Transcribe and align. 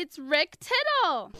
It's 0.00 0.18
Rick 0.18 0.56
Tittle. 0.60 1.32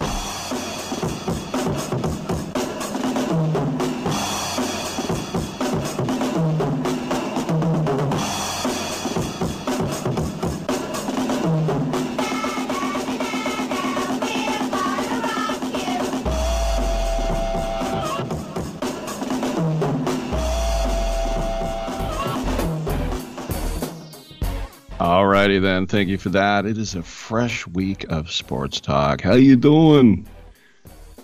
Alrighty 25.01 25.61
then, 25.63 25.87
thank 25.87 26.11
you 26.11 26.19
for 26.19 26.29
that. 26.29 26.67
It 26.67 26.77
is 26.77 26.95
a 26.95 27.03
fresh 27.03 27.67
week 27.67 28.05
of 28.11 28.31
sports 28.31 28.83
talk. 28.83 29.23
How 29.23 29.33
you 29.33 29.57
doing? 29.57 30.27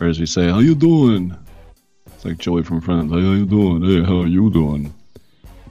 Or 0.01 0.07
as 0.07 0.19
we 0.19 0.25
say, 0.25 0.49
how 0.49 0.61
you 0.61 0.75
doing? 0.75 1.37
It's 2.07 2.25
like 2.25 2.39
Joey 2.39 2.63
from 2.63 2.81
Friends. 2.81 3.13
Hey, 3.13 3.21
how 3.21 3.33
you 3.33 3.45
doing? 3.45 3.83
Hey, 3.83 4.03
how 4.03 4.23
are 4.23 4.27
you 4.27 4.51
doing? 4.51 4.95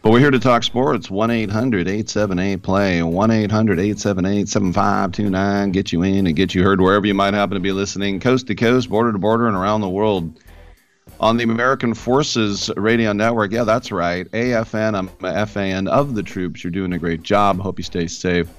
But 0.04 0.12
we're 0.12 0.20
here 0.20 0.30
to 0.30 0.38
talk 0.38 0.62
sports. 0.62 1.08
1-800-878-PLAY. 1.08 3.00
1-800-878-7529. 3.00 5.72
Get 5.72 5.92
you 5.92 6.04
in 6.04 6.28
and 6.28 6.36
get 6.36 6.54
you 6.54 6.62
heard 6.62 6.80
wherever 6.80 7.08
you 7.08 7.16
might 7.16 7.34
happen 7.34 7.56
to 7.56 7.60
be 7.60 7.72
listening. 7.72 8.20
Coast 8.20 8.46
to 8.46 8.54
coast, 8.54 8.88
border 8.88 9.14
to 9.14 9.18
border, 9.18 9.48
and 9.48 9.58
around 9.58 9.82
the 9.82 9.90
world 9.90 10.40
on 11.20 11.38
the 11.38 11.44
American 11.44 11.94
Forces 11.94 12.70
Radio 12.76 13.14
Network. 13.14 13.52
Yeah, 13.52 13.64
that's 13.64 13.92
right. 13.92 14.30
AFN, 14.32 14.98
I'm 14.98 15.10
a 15.22 15.46
FAN 15.46 15.88
of 15.88 16.16
the 16.16 16.24
troops. 16.24 16.64
You're 16.64 16.72
doing 16.72 16.94
a 16.94 17.00
great 17.00 17.24
job. 17.24 17.60
Hope 17.60 17.80
you 17.80 17.84
stay 17.84 18.08
safe 18.08 18.50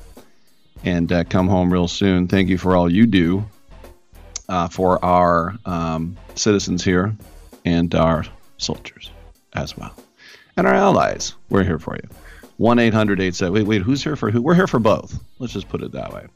and 0.84 1.10
uh, 1.12 1.24
come 1.24 1.48
home 1.48 1.72
real 1.72 1.88
soon. 1.88 2.28
Thank 2.28 2.48
you 2.48 2.58
for 2.58 2.76
all 2.76 2.90
you 2.90 3.06
do 3.06 3.44
uh, 4.48 4.68
for 4.68 5.04
our 5.04 5.54
um, 5.64 6.16
citizens 6.34 6.84
here 6.84 7.14
and 7.64 7.94
our 7.94 8.24
soldiers 8.58 9.10
as 9.54 9.76
well. 9.76 9.94
And 10.56 10.66
our 10.66 10.74
allies. 10.74 11.34
We're 11.50 11.64
here 11.64 11.78
for 11.78 11.96
you. 11.96 12.08
1 12.56 12.78
800 12.78 13.20
87. 13.20 13.52
Wait, 13.52 13.66
wait, 13.66 13.82
who's 13.82 14.02
here 14.02 14.16
for 14.16 14.30
who? 14.30 14.40
We're 14.40 14.54
here 14.54 14.66
for 14.66 14.80
both. 14.80 15.18
Let's 15.38 15.52
just 15.52 15.68
put 15.68 15.82
it 15.82 15.92
that 15.92 16.12
way. 16.12 16.26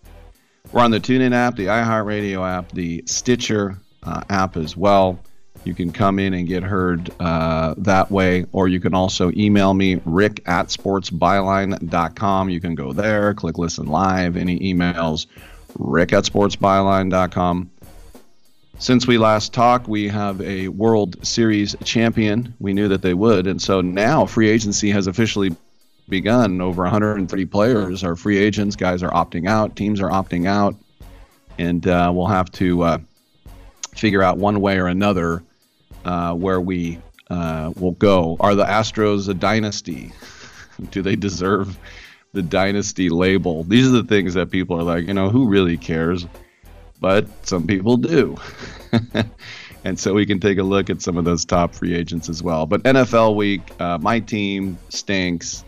We're 0.72 0.82
on 0.82 0.90
the 0.90 1.00
TuneIn 1.00 1.32
app, 1.32 1.56
the 1.56 1.66
iHeartRadio 1.66 2.46
app, 2.46 2.70
the 2.72 3.02
Stitcher 3.06 3.78
uh, 4.02 4.22
app 4.28 4.56
as 4.56 4.76
well. 4.76 5.18
You 5.64 5.74
can 5.74 5.92
come 5.92 6.18
in 6.18 6.32
and 6.32 6.48
get 6.48 6.62
heard 6.62 7.10
uh, 7.20 7.74
that 7.78 8.10
way, 8.10 8.46
or 8.52 8.68
you 8.68 8.80
can 8.80 8.94
also 8.94 9.30
email 9.32 9.74
me, 9.74 10.00
rick 10.06 10.42
at 10.46 10.68
sportsbyline.com. 10.68 12.48
You 12.48 12.60
can 12.60 12.74
go 12.74 12.92
there, 12.92 13.34
click 13.34 13.58
listen 13.58 13.86
live, 13.86 14.36
any 14.36 14.58
emails, 14.60 15.26
rick 15.78 16.12
at 16.12 16.24
sportsbyline.com. 16.24 17.70
Since 18.78 19.06
we 19.06 19.18
last 19.18 19.52
talked, 19.52 19.86
we 19.88 20.08
have 20.08 20.40
a 20.40 20.68
World 20.68 21.24
Series 21.26 21.76
champion. 21.84 22.54
We 22.60 22.72
knew 22.72 22.88
that 22.88 23.02
they 23.02 23.12
would, 23.12 23.46
and 23.46 23.60
so 23.60 23.82
now 23.82 24.24
free 24.24 24.48
agency 24.48 24.90
has 24.90 25.06
officially 25.06 25.54
begun. 26.08 26.62
Over 26.62 26.84
130 26.84 27.44
players 27.44 28.02
are 28.02 28.16
free 28.16 28.38
agents. 28.38 28.76
Guys 28.76 29.02
are 29.02 29.10
opting 29.10 29.46
out. 29.46 29.76
Teams 29.76 30.00
are 30.00 30.08
opting 30.08 30.48
out, 30.48 30.74
and 31.58 31.86
uh, 31.86 32.10
we'll 32.14 32.26
have 32.26 32.50
to 32.52 32.82
uh, 32.82 32.98
figure 33.94 34.22
out 34.22 34.38
one 34.38 34.62
way 34.62 34.78
or 34.78 34.86
another 34.86 35.42
uh, 36.04 36.34
where 36.34 36.60
we 36.60 37.00
uh, 37.30 37.72
will 37.76 37.92
go. 37.92 38.36
Are 38.40 38.54
the 38.54 38.64
Astros 38.64 39.28
a 39.28 39.34
dynasty? 39.34 40.12
Do 40.90 41.02
they 41.02 41.16
deserve 41.16 41.78
the 42.32 42.42
dynasty 42.42 43.08
label? 43.08 43.64
These 43.64 43.86
are 43.86 44.02
the 44.02 44.04
things 44.04 44.34
that 44.34 44.50
people 44.50 44.78
are 44.78 44.82
like, 44.82 45.06
you 45.06 45.14
know, 45.14 45.30
who 45.30 45.48
really 45.48 45.76
cares? 45.76 46.26
But 47.00 47.26
some 47.46 47.66
people 47.66 47.96
do. 47.96 48.36
and 49.84 49.98
so 49.98 50.12
we 50.12 50.26
can 50.26 50.38
take 50.38 50.58
a 50.58 50.62
look 50.62 50.90
at 50.90 51.00
some 51.00 51.16
of 51.16 51.24
those 51.24 51.44
top 51.44 51.74
free 51.74 51.94
agents 51.94 52.28
as 52.28 52.42
well. 52.42 52.66
But 52.66 52.82
NFL 52.82 53.36
week, 53.36 53.62
uh, 53.80 53.98
my 53.98 54.20
team 54.20 54.78
stinks. 54.90 55.64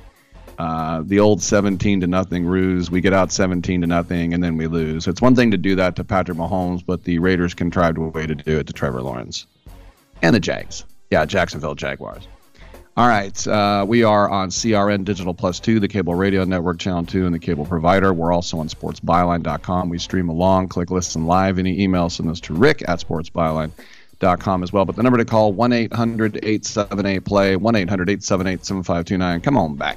Uh, 0.59 1.03
the 1.07 1.19
old 1.19 1.43
17 1.43 2.03
to 2.03 2.07
nothing 2.07 2.45
ruse. 2.45 2.91
We 2.91 3.01
get 3.01 3.15
out 3.15 3.33
17 3.33 3.81
to 3.81 3.87
nothing 3.87 4.35
and 4.35 4.45
then 4.45 4.57
we 4.59 4.67
lose. 4.67 5.07
It's 5.07 5.23
one 5.23 5.35
thing 5.35 5.51
to 5.53 5.57
do 5.57 5.75
that 5.77 5.97
to 5.97 6.05
Patrick 6.05 6.37
Mahomes, 6.37 6.85
but 6.85 7.05
the 7.05 7.19
Raiders 7.19 7.55
contrived 7.55 7.97
a 7.97 8.03
way 8.03 8.27
to 8.27 8.35
do 8.35 8.59
it 8.59 8.67
to 8.67 8.73
Trevor 8.73 9.03
Lawrence 9.03 9.47
and 10.23 10.35
the 10.35 10.41
Jags. 10.41 10.85
Yeah, 11.11 11.25
Jacksonville 11.27 11.75
Jaguars. 11.75 12.27
All 12.95 13.09
right, 13.09 13.47
uh, 13.47 13.87
we 13.89 14.05
are 14.05 14.29
on 14.29 14.51
CRN 14.51 15.05
Digital 15.07 15.33
Plus 15.33 15.61
2, 15.61 15.81
the 15.81 15.89
cable 15.89 16.15
radio 16.15 16.45
network, 16.45 16.79
Channel 16.79 17.07
2, 17.07 17.25
and 17.25 17.35
the 17.35 17.39
cable 17.39 17.65
provider. 17.65 18.13
We're 18.13 18.33
also 18.33 18.59
on 18.59 18.69
sportsbyline.com. 18.69 19.89
We 19.89 19.99
stream 19.99 20.29
along. 20.29 20.69
Click 20.69 20.91
listen 20.91 21.27
live. 21.27 21.59
Any 21.59 21.79
emails, 21.79 22.13
send 22.13 22.29
those 22.29 22.41
to 22.43 22.55
rick 22.55 22.83
at 22.87 23.01
sportsbyline.com 23.01 24.63
as 24.63 24.73
well. 24.75 24.85
But 24.85 24.97
the 24.97 25.03
number 25.03 25.17
to 25.17 25.25
call, 25.25 25.55
1 25.55 25.73
800 25.73 26.37
878 26.43 27.25
play, 27.25 27.57
1 27.57 27.75
800 27.75 28.11
878 28.11 28.67
7529. 28.67 29.41
Come 29.41 29.57
on 29.57 29.77
back. 29.77 29.97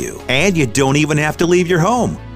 And 0.27 0.57
you 0.57 0.65
don't 0.65 0.97
even 0.97 1.17
have 1.17 1.37
to 1.37 1.45
leave 1.45 1.67
your 1.67 1.79
home 1.79 2.17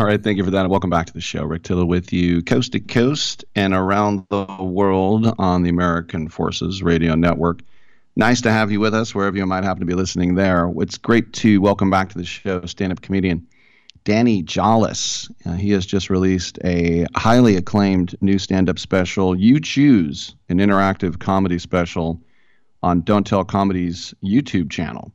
All 0.00 0.06
right, 0.06 0.24
thank 0.24 0.38
you 0.38 0.44
for 0.44 0.50
that, 0.50 0.62
and 0.62 0.70
welcome 0.70 0.88
back 0.88 1.04
to 1.08 1.12
the 1.12 1.20
show. 1.20 1.44
Rick 1.44 1.64
Tittle 1.64 1.84
with 1.84 2.10
you, 2.10 2.42
coast 2.42 2.72
to 2.72 2.80
coast 2.80 3.44
and 3.54 3.74
around 3.74 4.24
the 4.30 4.46
world 4.58 5.34
on 5.38 5.62
the 5.62 5.68
American 5.68 6.30
Forces 6.30 6.82
Radio 6.82 7.14
Network. 7.14 7.60
Nice 8.16 8.40
to 8.40 8.50
have 8.50 8.72
you 8.72 8.80
with 8.80 8.94
us 8.94 9.14
wherever 9.14 9.36
you 9.36 9.44
might 9.44 9.62
happen 9.62 9.80
to 9.80 9.86
be 9.86 9.92
listening 9.92 10.36
there. 10.36 10.72
It's 10.78 10.96
great 10.96 11.34
to 11.34 11.60
welcome 11.60 11.90
back 11.90 12.08
to 12.08 12.18
the 12.18 12.24
show 12.24 12.64
stand 12.64 12.92
up 12.92 13.02
comedian 13.02 13.46
Danny 14.04 14.42
Jolles. 14.42 15.30
Uh, 15.44 15.52
he 15.52 15.70
has 15.72 15.84
just 15.84 16.08
released 16.08 16.58
a 16.64 17.04
highly 17.14 17.56
acclaimed 17.56 18.16
new 18.22 18.38
stand 18.38 18.70
up 18.70 18.78
special, 18.78 19.38
You 19.38 19.60
Choose, 19.60 20.34
an 20.48 20.60
interactive 20.60 21.18
comedy 21.18 21.58
special 21.58 22.22
on 22.82 23.02
Don't 23.02 23.26
Tell 23.26 23.44
Comedy's 23.44 24.14
YouTube 24.24 24.70
channel. 24.70 25.12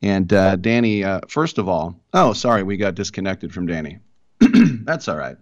And 0.00 0.32
uh, 0.32 0.56
Danny, 0.56 1.04
uh, 1.04 1.20
first 1.28 1.58
of 1.58 1.68
all, 1.68 2.00
oh, 2.14 2.32
sorry, 2.32 2.62
we 2.62 2.78
got 2.78 2.94
disconnected 2.94 3.52
from 3.52 3.66
Danny. 3.66 3.98
That's 4.84 5.08
all 5.08 5.16
right. 5.16 5.36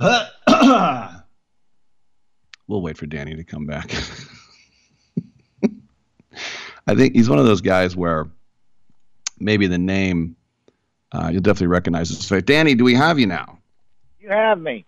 we'll 2.68 2.82
wait 2.82 2.96
for 2.96 3.06
Danny 3.06 3.34
to 3.34 3.44
come 3.44 3.66
back. 3.66 3.92
I 6.86 6.94
think 6.94 7.14
he's 7.14 7.28
one 7.28 7.38
of 7.38 7.44
those 7.44 7.60
guys 7.60 7.96
where 7.96 8.26
maybe 9.38 9.66
the 9.66 9.78
name 9.78 10.36
uh, 11.12 11.30
you'll 11.32 11.42
definitely 11.42 11.68
recognize 11.68 12.08
his 12.08 12.28
face. 12.28 12.42
Danny, 12.42 12.74
do 12.74 12.84
we 12.84 12.94
have 12.94 13.18
you 13.18 13.26
now? 13.26 13.58
You 14.20 14.28
have 14.28 14.60
me. 14.60 14.84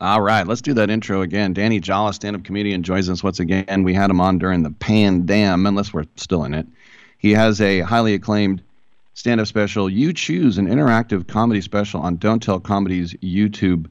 All 0.00 0.20
right, 0.20 0.46
let's 0.46 0.62
do 0.62 0.74
that 0.74 0.88
intro 0.88 1.20
again. 1.20 1.52
Danny 1.52 1.78
Jolles, 1.78 2.16
stand-up 2.16 2.42
comedian, 2.42 2.82
joins 2.82 3.10
us 3.10 3.22
once 3.22 3.38
again. 3.38 3.82
We 3.82 3.92
had 3.92 4.10
him 4.10 4.20
on 4.20 4.38
during 4.38 4.62
the 4.62 4.70
pandam, 4.70 5.68
unless 5.68 5.92
we're 5.92 6.06
still 6.16 6.44
in 6.44 6.54
it. 6.54 6.66
He 7.18 7.32
has 7.32 7.60
a 7.60 7.80
highly 7.80 8.14
acclaimed 8.14 8.62
stand 9.14 9.40
up 9.40 9.46
special. 9.46 9.88
You 9.88 10.12
choose 10.12 10.58
an 10.58 10.66
interactive 10.66 11.26
comedy 11.26 11.60
special 11.60 12.00
on 12.00 12.16
Don't 12.16 12.42
Tell 12.42 12.60
Comedy's 12.60 13.14
YouTube 13.14 13.88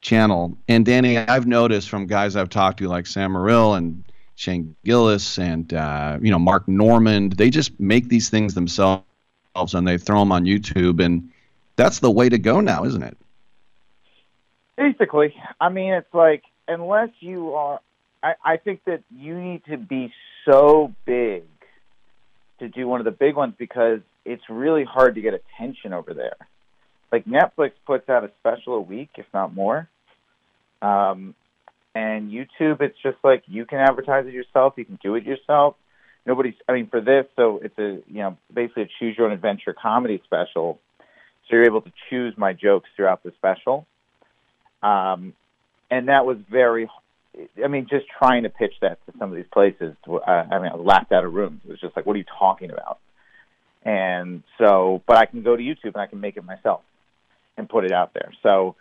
channel. 0.00 0.56
And 0.68 0.84
Danny, 0.84 1.18
I've 1.18 1.46
noticed 1.46 1.88
from 1.88 2.06
guys 2.06 2.36
I've 2.36 2.48
talked 2.48 2.78
to, 2.78 2.88
like 2.88 3.06
Sam 3.06 3.32
Morril 3.32 3.76
and 3.76 4.04
Shane 4.36 4.76
Gillis 4.84 5.38
and 5.38 5.72
uh, 5.72 6.18
you 6.20 6.30
know 6.30 6.38
Mark 6.38 6.68
Normand, 6.68 7.32
they 7.32 7.50
just 7.50 7.78
make 7.80 8.08
these 8.08 8.28
things 8.28 8.54
themselves 8.54 9.02
and 9.54 9.88
they 9.88 9.98
throw 9.98 10.20
them 10.20 10.32
on 10.32 10.44
YouTube, 10.44 11.02
and 11.02 11.30
that's 11.76 12.00
the 12.00 12.10
way 12.10 12.28
to 12.28 12.38
go 12.38 12.60
now, 12.60 12.84
isn't 12.84 13.02
it? 13.02 13.16
Basically, 14.76 15.34
I 15.58 15.70
mean, 15.70 15.94
it's 15.94 16.12
like 16.12 16.44
unless 16.68 17.08
you 17.20 17.54
are, 17.54 17.80
I, 18.22 18.34
I 18.44 18.56
think 18.58 18.84
that 18.84 19.02
you 19.10 19.40
need 19.40 19.64
to 19.66 19.78
be 19.78 20.12
so 20.44 20.94
big 21.06 21.44
to 22.58 22.68
do 22.68 22.86
one 22.86 23.00
of 23.00 23.04
the 23.04 23.10
big 23.10 23.36
ones 23.36 23.54
because 23.56 24.00
it's 24.26 24.42
really 24.50 24.84
hard 24.84 25.14
to 25.14 25.20
get 25.20 25.34
attention 25.34 25.92
over 25.92 26.12
there. 26.12 26.36
Like 27.12 27.24
Netflix 27.24 27.72
puts 27.86 28.08
out 28.08 28.24
a 28.24 28.30
special 28.40 28.74
a 28.74 28.80
week, 28.80 29.10
if 29.16 29.26
not 29.32 29.54
more. 29.54 29.88
Um, 30.82 31.34
and 31.94 32.30
YouTube, 32.30 32.82
it's 32.82 32.98
just 33.02 33.16
like 33.24 33.44
you 33.46 33.64
can 33.64 33.78
advertise 33.78 34.26
it 34.26 34.34
yourself. 34.34 34.74
You 34.76 34.84
can 34.84 34.98
do 35.02 35.14
it 35.14 35.24
yourself. 35.24 35.76
Nobody's. 36.26 36.54
I 36.68 36.72
mean, 36.72 36.88
for 36.88 37.00
this, 37.00 37.24
so 37.36 37.60
it's 37.62 37.78
a 37.78 38.02
you 38.08 38.20
know 38.22 38.36
basically 38.52 38.82
a 38.82 38.88
choose 38.98 39.16
your 39.16 39.28
own 39.28 39.32
adventure 39.32 39.72
comedy 39.72 40.20
special. 40.24 40.78
So 40.98 41.56
you're 41.56 41.64
able 41.64 41.82
to 41.82 41.92
choose 42.10 42.34
my 42.36 42.52
jokes 42.52 42.88
throughout 42.96 43.22
the 43.22 43.32
special. 43.38 43.86
Um, 44.82 45.32
and 45.90 46.08
that 46.08 46.26
was 46.26 46.38
very. 46.50 46.90
I 47.62 47.68
mean, 47.68 47.86
just 47.88 48.06
trying 48.18 48.42
to 48.42 48.48
pitch 48.48 48.74
that 48.80 48.98
to 49.06 49.18
some 49.18 49.30
of 49.30 49.36
these 49.36 49.46
places. 49.52 49.94
Uh, 50.08 50.20
I 50.26 50.58
mean, 50.58 50.72
I 50.72 50.76
laughed 50.76 51.12
out 51.12 51.24
of 51.24 51.32
rooms. 51.32 51.60
It 51.64 51.70
was 51.70 51.80
just 51.80 51.94
like, 51.94 52.06
what 52.06 52.14
are 52.16 52.18
you 52.18 52.24
talking 52.38 52.70
about? 52.70 52.98
And 53.86 54.42
so, 54.58 55.00
but 55.06 55.16
I 55.16 55.26
can 55.26 55.44
go 55.44 55.56
to 55.56 55.62
YouTube 55.62 55.94
and 55.94 55.98
I 55.98 56.08
can 56.08 56.20
make 56.20 56.36
it 56.36 56.44
myself 56.44 56.82
and 57.56 57.68
put 57.68 57.84
it 57.84 57.92
out 57.92 58.12
there. 58.14 58.32
So 58.42 58.74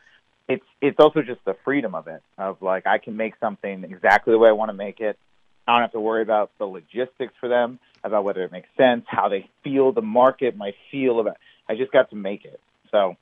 it's 0.50 0.65
it's 0.81 1.00
also 1.00 1.21
just 1.21 1.45
the 1.45 1.55
freedom 1.63 1.93
of 1.93 2.07
it 2.07 2.24
of 2.39 2.59
like 2.63 2.88
I 2.88 2.97
can 2.97 3.15
make 3.15 3.35
something 3.39 3.83
exactly 3.83 4.33
the 4.33 4.39
way 4.39 4.50
I 4.50 4.53
want 4.53 4.69
to 4.69 4.74
make 4.74 5.00
it. 5.00 5.17
I 5.67 5.74
don't 5.74 5.81
have 5.81 5.91
to 5.91 6.00
worry 6.00 6.24
about 6.24 6.50
the 6.57 6.65
logistics 6.65 7.33
for 7.39 7.47
them, 7.47 7.77
about 8.03 8.24
whether 8.24 8.43
it 8.43 8.51
makes 8.51 8.67
sense, 8.77 9.05
how 9.07 9.29
they 9.29 9.47
feel 9.63 9.91
the 9.91 10.01
market 10.01 10.57
might 10.57 10.75
feel 10.91 11.19
about. 11.19 11.38
I 11.69 11.75
just 11.75 11.91
got 11.91 12.09
to 12.09 12.15
make 12.15 12.43
it. 12.43 12.59
So 12.89 13.15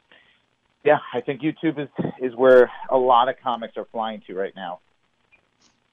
yeah, 0.86 1.00
I 1.14 1.20
think 1.20 1.42
YouTube 1.42 1.80
is 1.80 1.90
is 2.22 2.34
where 2.34 2.72
a 2.90 2.98
lot 2.98 3.28
of 3.28 3.36
comics 3.44 3.76
are 3.76 3.86
flying 3.92 4.22
to 4.28 4.36
right 4.36 4.56
now. 4.56 4.80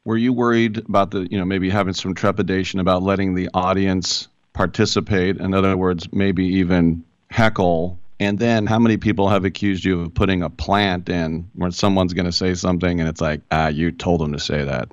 Were 0.05 0.17
you 0.17 0.33
worried 0.33 0.79
about 0.79 1.11
the, 1.11 1.27
you 1.29 1.37
know, 1.37 1.45
maybe 1.45 1.69
having 1.69 1.95
some 1.95 2.15
trepidation 2.15 2.79
about 2.79 3.03
letting 3.03 3.35
the 3.35 3.51
audience 3.53 4.29
participate? 4.61 5.39
In 5.39 5.55
other 5.55 5.75
words, 5.75 6.13
maybe 6.13 6.45
even 6.45 7.03
heckle? 7.31 7.99
And 8.19 8.39
then 8.39 8.67
how 8.67 8.79
many 8.79 8.99
people 8.99 9.31
have 9.31 9.47
accused 9.47 9.87
you 9.87 10.03
of 10.03 10.13
putting 10.13 10.43
a 10.43 10.51
plant 10.51 11.09
in 11.09 11.51
where 11.55 11.71
someone's 11.71 12.13
going 12.13 12.27
to 12.27 12.33
say 12.33 12.53
something 12.55 13.01
and 13.01 13.09
it's 13.09 13.23
like, 13.23 13.41
ah, 13.51 13.69
you 13.69 13.91
told 13.91 14.21
them 14.21 14.33
to 14.35 14.39
say 14.39 14.63
that? 14.63 14.91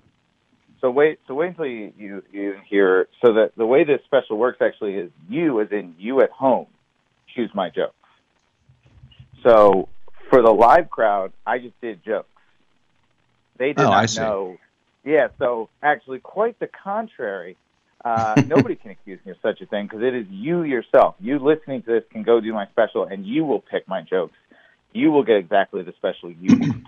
So 0.79 0.89
wait, 0.89 1.19
so 1.27 1.33
wait 1.33 1.49
until 1.49 1.65
you, 1.65 1.91
you, 1.97 2.23
you 2.31 2.55
hear. 2.65 3.09
So 3.21 3.33
that 3.33 3.51
the 3.57 3.65
way 3.65 3.83
this 3.83 3.99
special 4.05 4.37
works 4.37 4.59
actually 4.61 4.93
is 4.93 5.11
you, 5.27 5.59
as 5.59 5.67
in 5.71 5.95
you 5.99 6.21
at 6.21 6.29
home, 6.29 6.67
choose 7.35 7.49
my 7.53 7.69
jokes. 7.69 7.93
So 9.43 9.89
for 10.29 10.41
the 10.41 10.51
live 10.53 10.89
crowd, 10.89 11.33
I 11.45 11.57
just 11.57 11.79
did 11.81 12.05
jokes. 12.05 12.29
They 13.57 13.73
did 13.73 13.79
Oh, 13.79 13.91
I 13.91 14.01
not 14.01 14.09
see. 14.11 14.21
know. 14.21 14.57
Yeah, 15.03 15.27
so 15.39 15.67
actually, 15.83 16.19
quite 16.19 16.57
the 16.59 16.67
contrary. 16.67 17.57
Uh, 18.03 18.35
nobody 18.45 18.75
can 18.75 18.91
accuse 18.91 19.19
me 19.25 19.31
of 19.31 19.37
such 19.41 19.61
a 19.61 19.65
thing 19.65 19.85
because 19.85 20.03
it 20.03 20.13
is 20.13 20.25
you 20.29 20.63
yourself. 20.63 21.15
You 21.19 21.39
listening 21.39 21.83
to 21.83 21.91
this 21.91 22.03
can 22.11 22.23
go 22.23 22.39
do 22.39 22.53
my 22.53 22.67
special, 22.67 23.05
and 23.05 23.25
you 23.25 23.45
will 23.45 23.61
pick 23.61 23.87
my 23.87 24.01
jokes. 24.01 24.35
You 24.93 25.11
will 25.11 25.23
get 25.23 25.37
exactly 25.37 25.83
the 25.83 25.93
special 25.97 26.31
you 26.31 26.55
want. 26.59 26.83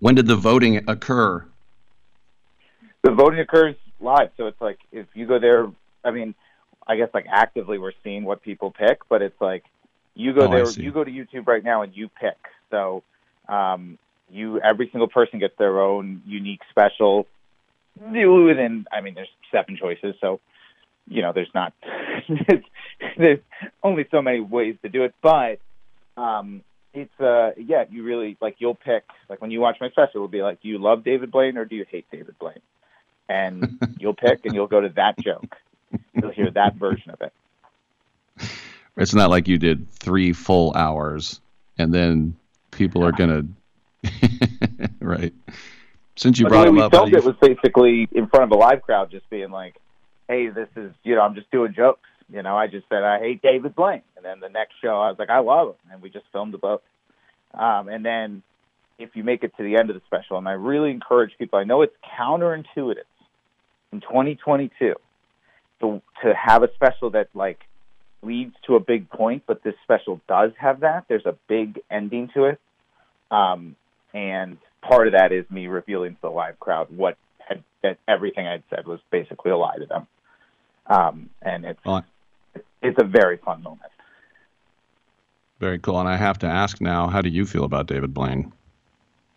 When 0.00 0.14
did 0.14 0.26
the 0.26 0.36
voting 0.36 0.88
occur? 0.88 1.44
the 3.02 3.10
voting 3.12 3.40
occurs 3.40 3.76
live, 4.00 4.30
so 4.36 4.46
it's 4.46 4.60
like 4.60 4.78
if 4.92 5.06
you 5.14 5.26
go 5.26 5.38
there. 5.38 5.70
I 6.04 6.10
mean, 6.10 6.34
I 6.86 6.96
guess 6.96 7.08
like 7.12 7.26
actively 7.30 7.78
we're 7.78 7.92
seeing 8.04 8.24
what 8.24 8.42
people 8.42 8.70
pick, 8.70 9.00
but 9.08 9.22
it's 9.22 9.40
like 9.40 9.64
you 10.14 10.34
go 10.34 10.46
Oh, 10.46 10.50
there, 10.50 10.70
you 10.70 10.92
go 10.92 11.04
to 11.04 11.10
YouTube 11.10 11.46
right 11.46 11.62
now 11.62 11.82
and 11.82 11.96
you 11.96 12.08
pick. 12.08 12.36
So 12.70 13.02
um, 13.48 13.98
you 14.30 14.60
every 14.60 14.88
single 14.90 15.08
person 15.08 15.38
gets 15.38 15.56
their 15.58 15.80
own 15.80 16.22
unique 16.26 16.60
special. 16.70 17.26
Within, 18.00 18.86
I 18.92 19.00
mean, 19.00 19.14
there's 19.14 19.28
seven 19.50 19.76
choices, 19.76 20.14
so 20.20 20.40
you 21.08 21.22
know, 21.22 21.32
there's 21.32 21.50
not 21.54 21.72
there's 23.16 23.40
only 23.82 24.06
so 24.10 24.22
many 24.22 24.40
ways 24.40 24.76
to 24.82 24.88
do 24.88 25.04
it, 25.04 25.14
but 25.22 25.58
um, 26.16 26.62
it's 26.92 27.20
uh, 27.20 27.52
yeah, 27.56 27.84
you 27.90 28.02
really 28.02 28.36
like 28.40 28.56
you'll 28.58 28.74
pick 28.74 29.04
like 29.28 29.40
when 29.40 29.50
you 29.50 29.60
watch 29.60 29.78
my 29.80 29.90
special, 29.90 30.16
it'll 30.16 30.28
be 30.28 30.42
like, 30.42 30.60
do 30.60 30.68
you 30.68 30.78
love 30.78 31.04
David 31.04 31.30
Blaine 31.30 31.56
or 31.56 31.64
do 31.64 31.76
you 31.76 31.86
hate 31.90 32.06
David 32.10 32.38
Blaine? 32.38 32.60
And 33.28 33.78
you'll 33.98 34.14
pick 34.14 34.44
and 34.44 34.54
you'll 34.54 34.66
go 34.66 34.80
to 34.80 34.90
that 34.90 35.18
joke. 35.18 35.56
You'll 36.14 36.32
hear 36.32 36.50
that 36.50 36.74
version 36.76 37.10
of 37.10 37.20
it. 37.22 37.32
It's 38.96 39.14
not 39.14 39.30
like 39.30 39.48
you 39.48 39.58
did 39.58 39.88
three 39.90 40.32
full 40.32 40.74
hours 40.74 41.40
and 41.78 41.94
then 41.94 42.36
people 42.70 43.04
are 43.04 43.12
going 43.12 43.56
to, 44.04 44.90
right? 45.00 45.32
Since 46.18 46.38
you 46.38 46.46
brought 46.46 46.64
the 46.64 46.64
way 46.64 46.68
him 46.70 46.76
we 46.76 46.82
up, 46.82 46.90
filmed 46.90 47.12
you 47.12 47.18
it 47.18 47.24
was 47.24 47.36
basically 47.40 48.08
in 48.12 48.26
front 48.28 48.44
of 48.44 48.50
a 48.50 48.60
live 48.60 48.82
crowd, 48.82 49.10
just 49.10 49.28
being 49.30 49.50
like, 49.50 49.76
"Hey, 50.28 50.48
this 50.48 50.68
is 50.76 50.92
you 51.04 51.14
know, 51.14 51.22
I'm 51.22 51.34
just 51.34 51.50
doing 51.50 51.72
jokes." 51.74 52.08
You 52.30 52.42
know, 52.42 52.56
I 52.56 52.66
just 52.66 52.88
said 52.88 53.04
I 53.04 53.18
hate 53.20 53.40
David 53.40 53.74
Blaine, 53.74 54.02
and 54.16 54.24
then 54.24 54.40
the 54.40 54.48
next 54.48 54.74
show 54.82 55.00
I 55.00 55.10
was 55.10 55.18
like, 55.18 55.30
"I 55.30 55.38
love 55.38 55.68
him," 55.68 55.92
and 55.92 56.02
we 56.02 56.10
just 56.10 56.26
filmed 56.32 56.52
the 56.52 56.58
both. 56.58 56.82
Um, 57.54 57.88
and 57.88 58.04
then 58.04 58.42
if 58.98 59.14
you 59.14 59.22
make 59.22 59.44
it 59.44 59.56
to 59.56 59.62
the 59.62 59.76
end 59.76 59.90
of 59.90 59.96
the 59.96 60.02
special, 60.06 60.38
and 60.38 60.48
I 60.48 60.52
really 60.52 60.90
encourage 60.90 61.30
people, 61.38 61.58
I 61.58 61.64
know 61.64 61.82
it's 61.82 61.94
counterintuitive 62.18 63.06
in 63.92 64.00
2022 64.00 64.94
to 65.80 66.02
to 66.22 66.34
have 66.34 66.62
a 66.64 66.74
special 66.74 67.10
that 67.10 67.28
like 67.32 67.60
leads 68.22 68.54
to 68.66 68.74
a 68.74 68.80
big 68.80 69.08
point, 69.08 69.44
but 69.46 69.62
this 69.62 69.74
special 69.84 70.20
does 70.28 70.50
have 70.58 70.80
that. 70.80 71.04
There's 71.08 71.26
a 71.26 71.36
big 71.48 71.80
ending 71.90 72.28
to 72.34 72.44
it. 72.46 72.60
Um, 73.30 73.76
and 74.12 74.58
part 74.82 75.06
of 75.06 75.12
that 75.14 75.32
is 75.32 75.48
me 75.50 75.66
revealing 75.66 76.14
to 76.14 76.20
the 76.22 76.30
live 76.30 76.58
crowd 76.60 76.88
what 76.90 77.16
had 77.38 77.62
that 77.82 77.98
everything 78.06 78.46
I'd 78.46 78.62
said 78.70 78.86
was 78.86 79.00
basically 79.10 79.50
a 79.50 79.56
lie 79.56 79.76
to 79.76 79.86
them. 79.86 80.06
Um, 80.86 81.30
and 81.42 81.64
it's 81.64 81.84
Well, 81.84 82.04
it's 82.82 82.98
a 83.00 83.04
very 83.04 83.36
fun 83.36 83.62
moment. 83.62 83.90
Very 85.60 85.78
cool. 85.78 85.98
And 85.98 86.08
I 86.08 86.16
have 86.16 86.38
to 86.40 86.46
ask 86.46 86.80
now, 86.80 87.08
how 87.08 87.20
do 87.20 87.28
you 87.28 87.44
feel 87.44 87.64
about 87.64 87.86
David 87.86 88.14
Blaine? 88.14 88.52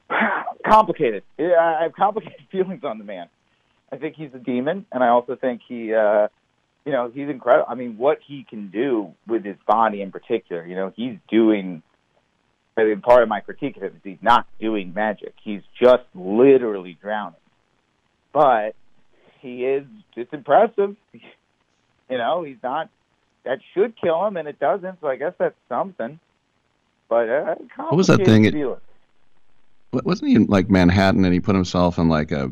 complicated. 0.67 1.23
Yeah, 1.37 1.77
I 1.79 1.83
have 1.83 1.93
complicated 1.93 2.45
feelings 2.51 2.83
on 2.83 2.97
the 2.97 3.03
man. 3.03 3.27
I 3.91 3.97
think 3.97 4.15
he's 4.15 4.33
a 4.33 4.39
demon, 4.39 4.85
and 4.91 5.03
I 5.03 5.09
also 5.09 5.35
think 5.35 5.61
he, 5.67 5.93
uh, 5.93 6.29
you 6.85 6.93
know, 6.93 7.11
he's 7.13 7.27
incredible. 7.27 7.65
I 7.69 7.75
mean, 7.75 7.97
what 7.97 8.19
he 8.25 8.45
can 8.49 8.69
do 8.69 9.13
with 9.27 9.43
his 9.43 9.57
body 9.67 10.01
in 10.01 10.11
particular, 10.11 10.65
you 10.65 10.75
know, 10.75 10.93
he's 10.95 11.17
doing. 11.29 11.83
Part 13.01 13.23
of 13.23 13.29
my 13.29 13.39
critique 13.39 13.77
of 13.77 13.83
him 13.83 13.93
is 13.95 14.01
he's 14.03 14.17
not 14.21 14.45
doing 14.59 14.93
magic. 14.93 15.33
He's 15.43 15.61
just 15.79 16.03
literally 16.15 16.97
drowning. 17.01 17.35
But 18.33 18.75
he 19.39 19.65
is. 19.65 19.85
It's 20.15 20.31
impressive. 20.33 20.95
You 21.13 22.17
know, 22.17 22.43
he's 22.43 22.61
not. 22.61 22.89
That 23.43 23.59
should 23.73 23.99
kill 23.99 24.25
him, 24.27 24.37
and 24.37 24.47
it 24.47 24.59
doesn't. 24.59 25.01
So 25.01 25.07
I 25.07 25.15
guess 25.15 25.33
that's 25.37 25.55
something. 25.67 26.19
But 27.09 27.29
uh, 27.29 27.55
What 27.77 27.95
was 27.95 28.07
that 28.07 28.23
thing 28.25 28.45
it- 28.45 28.53
Wasn't 29.91 30.29
he 30.29 30.35
in 30.35 30.45
like 30.45 30.69
Manhattan 30.69 31.25
and 31.25 31.33
he 31.33 31.41
put 31.41 31.55
himself 31.55 31.97
in 31.97 32.07
like 32.07 32.31
a 32.31 32.51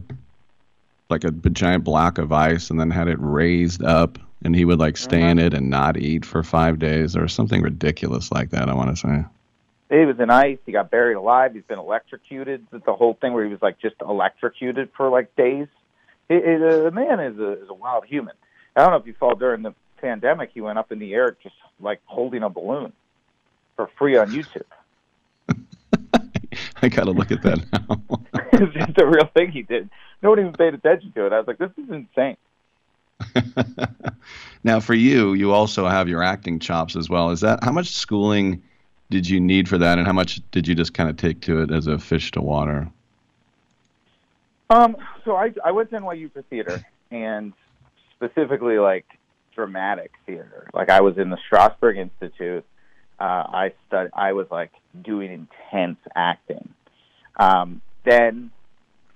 like 1.10 1.24
a 1.24 1.32
giant 1.32 1.84
block 1.86 2.18
of 2.18 2.32
ice 2.34 2.70
and 2.70 2.80
then 2.80 2.92
had 2.92 3.08
it 3.08 3.18
raised 3.20 3.82
up 3.84 4.20
and 4.44 4.56
he 4.56 4.66
would 4.66 4.80
like 4.80 4.98
stay 4.98 5.22
in 5.30 5.40
it 5.40 5.54
and 5.54 5.70
not 5.70 5.98
eat 5.98 6.26
for 6.26 6.44
five 6.44 6.78
days 6.80 7.16
or 7.16 7.28
something 7.28 7.62
ridiculous 7.62 8.32
like 8.32 8.50
that, 8.52 8.70
I 8.70 8.74
want 8.74 8.90
to 8.90 8.96
say. 8.96 9.24
He 9.90 10.06
was 10.06 10.20
in 10.20 10.30
ice. 10.30 10.60
He 10.66 10.72
got 10.72 10.92
buried 10.92 11.16
alive. 11.16 11.54
He's 11.54 11.64
been 11.64 11.80
electrocuted. 11.80 12.68
The 12.72 12.94
whole 12.94 13.16
thing 13.20 13.34
where 13.34 13.44
he 13.44 13.52
was 13.52 13.62
like 13.62 13.80
just 13.80 13.96
electrocuted 14.02 14.90
for 14.96 15.10
like 15.10 15.36
days. 15.36 15.68
He, 16.28 16.36
he, 16.36 16.42
the 16.42 16.92
man 16.94 17.20
is 17.20 17.40
a, 17.40 17.64
is 17.64 17.70
a 17.70 17.74
wild 17.74 18.06
human. 18.06 18.36
I 18.76 18.82
don't 18.82 18.92
know 18.92 18.98
if 18.98 19.08
you 19.08 19.16
saw 19.20 19.34
during 19.34 19.64
the 19.64 19.74
pandemic, 20.00 20.52
he 20.54 20.62
went 20.62 20.78
up 20.78 20.92
in 20.92 21.00
the 21.00 21.14
air 21.14 21.36
just 21.44 21.56
like 21.80 22.02
holding 22.06 22.44
a 22.44 22.50
balloon 22.50 22.94
for 23.76 23.90
free 23.98 24.18
on 24.18 24.32
YouTube. 24.32 24.64
I 26.82 26.90
got 26.90 27.06
to 27.06 27.12
look 27.12 27.32
at 27.32 27.42
that 27.44 27.60
now. 27.72 28.02
it's 28.54 28.74
just 28.74 28.98
a 28.98 29.06
real 29.06 29.30
thing 29.34 29.52
he 29.52 29.64
did. 29.64 29.90
No 30.22 30.30
one 30.30 30.40
even 30.40 30.54
paid 30.54 30.74
attention 30.74 31.12
to 31.14 31.26
it. 31.26 31.34
I 31.34 31.40
was 31.40 31.48
like, 31.48 31.58
this 31.58 31.72
is 31.78 31.90
insane. 31.90 32.38
now, 34.64 34.80
for 34.80 34.94
you, 34.94 35.34
you 35.34 35.52
also 35.52 35.88
have 35.88 36.08
your 36.08 36.24
acting 36.24 36.60
chops 36.60 36.96
as 36.96 37.10
well. 37.10 37.32
Is 37.32 37.42
that 37.42 37.64
how 37.64 37.72
much 37.72 37.90
schooling 37.90 38.64
did 39.10 39.28
you 39.28 39.40
need 39.40 39.68
for 39.68 39.78
that, 39.78 39.98
and 39.98 40.06
how 40.06 40.14
much 40.14 40.42
did 40.52 40.68
you 40.68 40.76
just 40.76 40.94
kind 40.94 41.10
of 41.10 41.18
take 41.18 41.42
to 41.42 41.62
it 41.62 41.72
as 41.72 41.88
a 41.88 41.98
fish 41.98 42.32
to 42.32 42.42
water? 42.42 42.90
Um, 44.70 44.98
so 45.26 45.36
I 45.36 45.52
I 45.64 45.72
went 45.72 45.90
to 45.92 45.98
NYU 45.98 46.32
for 46.32 46.44
theater 46.44 46.86
and 47.12 47.54
specifically 48.16 48.78
like 48.78 49.06
dramatic 49.56 50.12
theater. 50.26 50.70
Like 50.74 50.90
I 50.90 51.02
was 51.02 51.18
in 51.18 51.30
the 51.30 51.38
Strasberg 51.50 51.98
Institute. 51.98 52.66
Uh, 53.20 53.24
I 53.24 53.74
stud 53.88 54.12
I 54.14 54.34
was 54.34 54.48
like 54.52 54.72
doing 55.04 55.32
intense 55.32 55.98
acting. 56.16 56.70
Um, 57.36 57.82
then, 58.06 58.52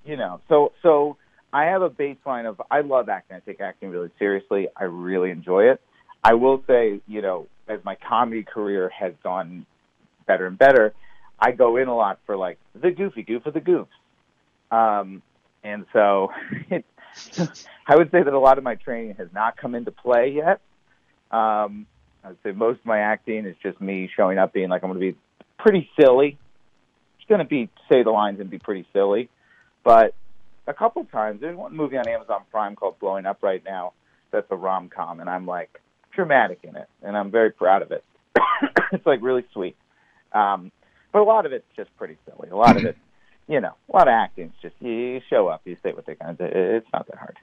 you 0.06 0.18
know, 0.18 0.42
so 0.50 0.74
so 0.82 1.18
I 1.52 1.66
have 1.66 1.84
a 1.84 1.90
baseline 1.90 2.48
of 2.48 2.60
I 2.72 2.82
love 2.82 3.08
acting. 3.10 3.38
I 3.38 3.40
take 3.42 3.62
acting 3.62 3.92
really 3.92 4.10
seriously. 4.18 4.68
I 4.76 4.86
really 4.86 5.30
enjoy 5.30 5.66
it. 5.72 5.80
I 6.24 6.34
will 6.34 6.64
say, 6.66 7.00
you 7.08 7.22
know, 7.22 7.48
as 7.68 7.80
my 7.86 7.96
comedy 7.96 8.44
career 8.44 8.90
has 8.90 9.14
gone 9.24 9.66
better 10.26 10.46
and 10.48 10.58
better, 10.58 10.94
I 11.40 11.52
go 11.52 11.78
in 11.78 11.88
a 11.88 11.96
lot 11.96 12.20
for 12.26 12.38
like 12.38 12.58
the 12.74 12.92
goofy 12.92 13.24
goof 13.24 13.46
of 13.46 13.54
the 13.54 13.62
goofs. 13.62 13.88
Um, 14.72 15.22
and 15.64 15.86
so 15.94 16.32
it, 16.70 16.86
I 17.88 17.96
would 17.96 18.12
say 18.12 18.24
that 18.24 18.34
a 18.34 18.40
lot 18.40 18.58
of 18.58 18.64
my 18.64 18.76
training 18.76 19.16
has 19.16 19.28
not 19.34 19.58
come 19.58 19.76
into 19.76 19.92
play 19.92 20.34
yet. 20.36 20.62
Um, 21.32 21.88
I 22.24 22.30
would 22.30 22.38
say 22.44 22.52
most 22.52 22.80
of 22.80 22.86
my 22.86 23.00
acting 23.00 23.46
is 23.46 23.56
just 23.62 23.82
me 23.82 24.10
showing 24.16 24.38
up 24.38 24.54
being 24.54 24.70
like 24.70 24.84
I'm 24.84 24.90
going 24.90 25.02
to 25.02 25.12
be 25.14 25.18
pretty 25.58 25.90
silly. 26.00 26.38
It's 27.20 27.28
going 27.28 27.40
to 27.40 27.46
be 27.46 27.70
say 27.90 28.04
the 28.04 28.12
lines 28.12 28.40
and 28.40 28.50
be 28.50 28.60
pretty 28.60 28.86
silly, 28.94 29.30
but 29.84 30.14
a 30.68 30.74
couple 30.74 31.04
times 31.06 31.42
there's 31.42 31.58
one 31.58 31.76
movie 31.76 31.98
on 31.98 32.08
Amazon 32.08 32.42
Prime 32.52 32.76
called 32.76 33.00
Blowing 33.00 33.26
Up 33.26 33.40
right 33.42 33.64
now. 33.66 33.94
That's 34.32 34.48
a 34.50 34.56
rom 34.56 34.90
com, 34.90 35.20
and 35.20 35.30
I'm 35.30 35.46
like 35.46 35.82
dramatic 36.12 36.60
in 36.64 36.76
it, 36.76 36.88
and 37.02 37.18
I'm 37.18 37.32
very 37.32 37.52
proud 37.52 37.82
of 37.82 37.92
it. 37.92 38.04
it's 38.92 39.06
like 39.06 39.22
really 39.22 39.46
sweet, 39.54 39.76
um, 40.34 40.72
but 41.12 41.20
a 41.20 41.24
lot 41.24 41.46
of 41.46 41.54
it's 41.54 41.66
just 41.76 41.96
pretty 41.98 42.18
silly. 42.28 42.50
A 42.50 42.56
lot 42.56 42.76
of 42.78 42.86
it 42.86 42.98
you 43.48 43.60
know, 43.60 43.74
a 43.90 43.96
lot 43.96 44.08
of 44.08 44.14
acting. 44.14 44.46
It's 44.54 44.62
just 44.62 44.76
you 44.80 45.22
show 45.30 45.48
up, 45.48 45.62
you 45.66 45.76
say 45.84 45.92
what 45.94 46.06
they're 46.06 46.16
going 46.16 46.38
to 46.38 46.48
do. 46.50 46.60
It's 46.78 46.88
not 46.94 47.08
that 47.08 47.18
hard. 47.18 47.38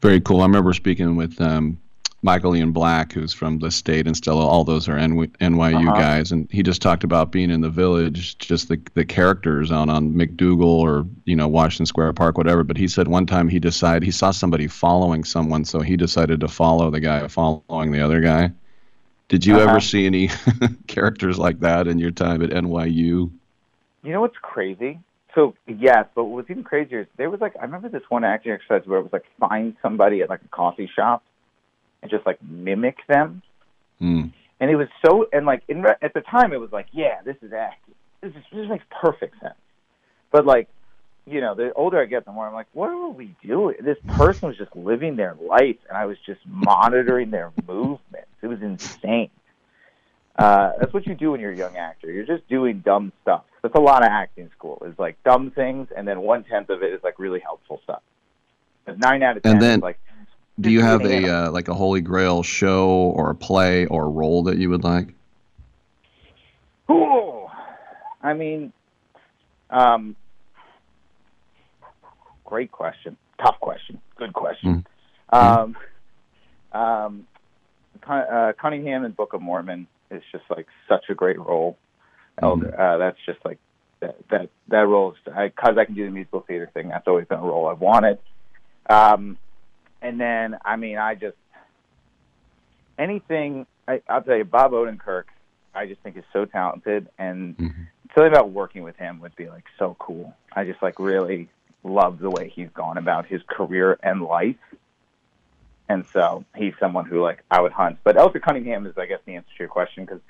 Very 0.00 0.20
cool. 0.20 0.40
I 0.40 0.44
remember 0.44 0.72
speaking 0.74 1.16
with 1.16 1.40
um, 1.40 1.78
Michael 2.22 2.54
Ian 2.54 2.72
Black, 2.72 3.12
who's 3.12 3.32
from 3.32 3.58
the 3.60 3.70
state, 3.70 4.06
and 4.06 4.16
Stella. 4.16 4.46
all 4.46 4.64
those 4.64 4.88
are 4.88 4.98
N- 4.98 5.14
NYU 5.40 5.88
Uh-huh. 5.88 5.98
guys, 6.00 6.30
and 6.32 6.48
he 6.50 6.62
just 6.62 6.82
talked 6.82 7.04
about 7.04 7.32
being 7.32 7.50
in 7.50 7.60
the 7.62 7.70
village, 7.70 8.36
just 8.38 8.68
the 8.68 8.80
the 8.94 9.04
characters 9.04 9.70
on 9.70 9.88
on 9.88 10.12
MacDougal 10.12 10.62
or 10.64 11.06
you 11.24 11.36
know 11.36 11.48
Washington 11.48 11.86
Square 11.86 12.12
Park, 12.14 12.36
whatever. 12.36 12.62
But 12.64 12.76
he 12.76 12.86
said 12.88 13.08
one 13.08 13.26
time 13.26 13.48
he 13.48 13.58
decided 13.60 14.02
he 14.02 14.10
saw 14.10 14.30
somebody 14.30 14.66
following 14.66 15.24
someone, 15.24 15.64
so 15.64 15.80
he 15.80 15.96
decided 15.96 16.40
to 16.40 16.48
follow 16.48 16.90
the 16.90 17.00
guy 17.00 17.26
following 17.28 17.92
the 17.92 18.00
other 18.00 18.20
guy. 18.20 18.50
Did 19.32 19.46
you 19.46 19.56
Uh-huh. 19.56 19.70
ever 19.70 19.80
see 19.80 20.04
any 20.04 20.28
characters 20.88 21.38
like 21.38 21.60
that 21.60 21.88
in 21.88 21.98
your 21.98 22.10
time 22.10 22.42
at 22.42 22.50
NYU? 22.50 23.30
You 24.02 24.12
know 24.12 24.20
what's 24.20 24.36
crazy? 24.42 25.00
So 25.34 25.54
yes, 25.66 26.04
but 26.14 26.24
what's 26.24 26.50
even 26.50 26.64
crazier 26.64 27.00
is 27.00 27.06
there 27.16 27.30
was 27.30 27.40
like 27.40 27.54
I 27.58 27.62
remember 27.64 27.88
this 27.88 28.02
one 28.10 28.24
acting 28.24 28.52
exercise 28.52 28.86
where 28.86 28.98
it 28.98 29.02
was 29.02 29.12
like 29.14 29.24
find 29.40 29.74
somebody 29.80 30.20
at 30.20 30.28
like 30.28 30.42
a 30.44 30.48
coffee 30.48 30.90
shop 30.94 31.22
and 32.02 32.10
just 32.10 32.26
like 32.26 32.42
mimic 32.42 32.98
them. 33.08 33.40
Hmm. 33.98 34.24
and 34.60 34.70
it 34.70 34.76
was 34.76 34.88
so 35.06 35.26
and 35.32 35.46
like 35.46 35.62
in 35.66 35.80
re- 35.80 35.96
at 36.02 36.12
the 36.12 36.20
time 36.20 36.52
it 36.52 36.60
was 36.60 36.70
like 36.70 36.88
yeah 36.92 37.22
this 37.24 37.36
is 37.40 37.52
acting 37.54 37.94
this 38.20 38.32
is, 38.32 38.42
this 38.52 38.68
makes 38.68 38.84
perfect 39.00 39.40
sense 39.40 39.54
but 40.32 40.44
like 40.44 40.68
you 41.24 41.40
know 41.40 41.54
the 41.54 41.72
older 41.74 42.02
i 42.02 42.04
get 42.04 42.24
the 42.26 42.32
more 42.32 42.48
i'm 42.48 42.52
like 42.52 42.66
what 42.72 42.90
are 42.90 43.08
we 43.08 43.34
doing 43.46 43.76
this 43.82 43.96
person 44.08 44.48
was 44.48 44.58
just 44.58 44.74
living 44.74 45.14
their 45.16 45.36
life 45.40 45.76
and 45.88 45.96
i 45.96 46.04
was 46.04 46.16
just 46.26 46.40
monitoring 46.46 47.30
their 47.30 47.52
movements 47.68 48.26
it 48.42 48.46
was 48.48 48.60
insane 48.62 49.30
uh 50.36 50.72
that's 50.80 50.92
what 50.92 51.06
you 51.06 51.14
do 51.14 51.30
when 51.30 51.40
you're 51.40 51.52
a 51.52 51.56
young 51.56 51.76
actor 51.76 52.10
you're 52.10 52.26
just 52.26 52.46
doing 52.48 52.80
dumb 52.80 53.12
stuff 53.22 53.44
that's 53.62 53.74
a 53.74 53.80
lot 53.80 54.02
of 54.02 54.08
acting 54.08 54.50
school 54.56 54.82
is 54.86 54.98
like 54.98 55.22
dumb 55.24 55.50
things 55.50 55.88
and 55.96 56.06
then 56.08 56.20
one 56.20 56.42
tenth 56.44 56.70
of 56.70 56.82
it 56.82 56.92
is 56.92 57.00
like 57.04 57.18
really 57.18 57.40
helpful 57.40 57.80
stuff 57.84 58.02
but 58.84 58.98
nine 58.98 59.22
out 59.22 59.36
of 59.36 59.42
ten 59.42 59.52
And 59.52 59.62
then- 59.62 59.78
is 59.78 59.82
like 59.82 59.98
Do 60.60 60.70
you 60.70 60.80
have 60.82 61.02
a 61.04 61.28
uh, 61.28 61.50
like 61.50 61.68
a 61.68 61.74
holy 61.74 62.00
grail 62.00 62.42
show 62.42 62.88
or 63.16 63.30
a 63.30 63.34
play 63.34 63.86
or 63.86 64.04
a 64.04 64.08
role 64.08 64.42
that 64.44 64.58
you 64.58 64.68
would 64.70 64.84
like? 64.84 65.08
Ooh, 66.90 67.46
I 68.22 68.34
mean, 68.34 68.72
um, 69.70 70.14
great 72.44 72.70
question. 72.70 73.16
Tough 73.42 73.58
question. 73.60 74.00
Good 74.16 74.32
question. 74.34 74.86
Um, 75.30 75.76
um, 76.72 76.72
Cun- 76.72 77.26
uh, 78.06 78.52
Cunningham 78.60 79.04
in 79.04 79.12
Book 79.12 79.32
of 79.32 79.42
Mormon 79.42 79.86
is 80.10 80.22
just 80.30 80.44
like 80.50 80.66
such 80.88 81.04
a 81.08 81.14
great 81.14 81.38
role. 81.38 81.78
Elder, 82.40 82.78
uh, 82.80 82.98
that's 82.98 83.18
just 83.26 83.38
like 83.44 83.58
that. 84.00 84.16
That 84.30 84.48
that 84.68 84.86
role 84.86 85.12
is 85.12 85.18
because 85.24 85.76
I, 85.76 85.84
can 85.84 85.94
do 85.94 86.04
the 86.04 86.10
musical 86.10 86.40
theater 86.40 86.70
thing. 86.72 86.88
That's 86.88 87.06
always 87.06 87.26
been 87.26 87.38
a 87.38 87.42
role 87.42 87.66
I've 87.66 87.80
wanted. 87.80 88.18
Um, 88.88 89.38
and 90.00 90.20
then 90.20 90.56
I 90.64 90.76
mean, 90.76 90.98
I 90.98 91.14
just 91.14 91.36
anything. 92.98 93.66
I, 93.86 94.00
I'll 94.08 94.22
tell 94.22 94.36
you, 94.36 94.44
Bob 94.44 94.72
Odenkirk. 94.72 95.24
I 95.74 95.86
just 95.86 96.00
think 96.02 96.16
is 96.16 96.24
so 96.32 96.44
talented, 96.44 97.08
and 97.18 97.56
something 98.14 98.32
about 98.32 98.50
working 98.50 98.82
with 98.82 98.96
him 98.96 99.20
would 99.20 99.34
be 99.36 99.48
like 99.48 99.64
so 99.78 99.96
cool. 99.98 100.34
I 100.54 100.64
just 100.64 100.82
like 100.82 100.98
really 100.98 101.48
love 101.84 102.18
the 102.18 102.30
way 102.30 102.52
he's 102.54 102.68
gone 102.74 102.98
about 102.98 103.26
his 103.26 103.40
career 103.48 103.98
and 104.02 104.22
life, 104.22 104.56
and 105.92 106.06
so 106.06 106.44
he's 106.56 106.72
someone 106.80 107.04
who 107.04 107.20
like 107.22 107.42
I 107.50 107.60
would 107.60 107.72
hunt. 107.72 107.98
But 108.02 108.16
Elder 108.16 108.40
Cunningham 108.40 108.86
is, 108.86 108.96
I 108.96 109.06
guess, 109.06 109.20
the 109.26 109.34
answer 109.34 109.48
to 109.56 109.58
your 109.58 109.68
question 109.68 110.04
because 110.04 110.20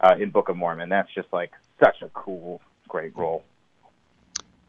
uh, 0.00 0.14
in 0.18 0.30
Book 0.30 0.48
of 0.48 0.56
Mormon, 0.56 0.88
that's 0.88 1.12
just 1.12 1.32
like 1.32 1.52
such 1.82 2.00
a 2.02 2.08
cool, 2.10 2.60
great 2.88 3.16
role. 3.16 3.42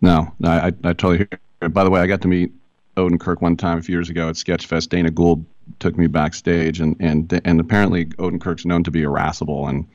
No, 0.01 0.33
no, 0.39 0.49
I, 0.49 0.67
I 0.67 0.93
totally 0.93 1.17
hear. 1.17 1.69
By 1.69 1.83
the 1.83 1.91
way, 1.91 2.01
I 2.01 2.07
got 2.07 2.21
to 2.21 2.27
meet 2.27 2.51
Odenkirk 2.97 3.39
one 3.41 3.55
time 3.55 3.77
a 3.77 3.81
few 3.83 3.95
years 3.95 4.09
ago 4.09 4.29
at 4.29 4.35
Sketchfest. 4.35 4.89
Dana 4.89 5.11
Gould 5.11 5.45
took 5.79 5.95
me 5.95 6.07
backstage, 6.07 6.79
and 6.79 6.95
and 6.99 7.39
and 7.45 7.59
apparently 7.59 8.05
Odenkirk's 8.05 8.65
known 8.65 8.83
to 8.83 8.91
be 8.91 9.03
irascible. 9.03 9.67
And 9.67 9.87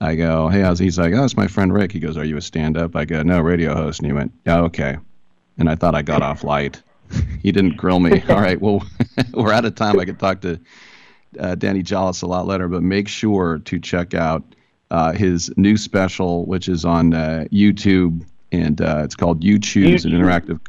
I 0.00 0.14
go, 0.14 0.48
hey, 0.48 0.60
how's 0.60 0.78
he's 0.78 0.98
like, 0.98 1.14
oh, 1.14 1.24
it's 1.24 1.36
my 1.36 1.48
friend 1.48 1.72
Rick. 1.72 1.90
He 1.90 1.98
goes, 1.98 2.16
are 2.16 2.24
you 2.24 2.36
a 2.36 2.42
stand-up? 2.42 2.94
I 2.94 3.04
go, 3.06 3.22
no, 3.22 3.40
radio 3.40 3.74
host. 3.74 3.98
And 3.98 4.06
he 4.06 4.12
went, 4.12 4.32
yeah, 4.46 4.60
okay. 4.60 4.98
And 5.58 5.68
I 5.68 5.74
thought 5.74 5.94
I 5.96 6.02
got 6.02 6.22
off 6.22 6.44
light. 6.44 6.80
He 7.42 7.52
didn't 7.52 7.76
grill 7.76 8.00
me. 8.00 8.22
All 8.28 8.40
right, 8.40 8.60
well, 8.60 8.84
we're 9.32 9.52
out 9.52 9.64
of 9.64 9.74
time. 9.74 9.98
I 9.98 10.04
could 10.04 10.18
talk 10.18 10.40
to 10.42 10.58
uh, 11.38 11.54
Danny 11.54 11.82
Jolles 11.82 12.22
a 12.22 12.26
lot 12.26 12.46
later, 12.46 12.68
but 12.68 12.82
make 12.82 13.08
sure 13.08 13.58
to 13.64 13.78
check 13.78 14.14
out 14.14 14.42
uh, 14.90 15.12
his 15.12 15.52
new 15.56 15.76
special, 15.76 16.46
which 16.46 16.68
is 16.68 16.84
on 16.84 17.14
uh, 17.14 17.46
YouTube, 17.52 18.24
and 18.52 18.80
uh, 18.80 19.02
it's 19.04 19.16
called 19.16 19.42
You 19.42 19.58
Choose, 19.58 20.04
an 20.04 20.12
interactive. 20.12 20.60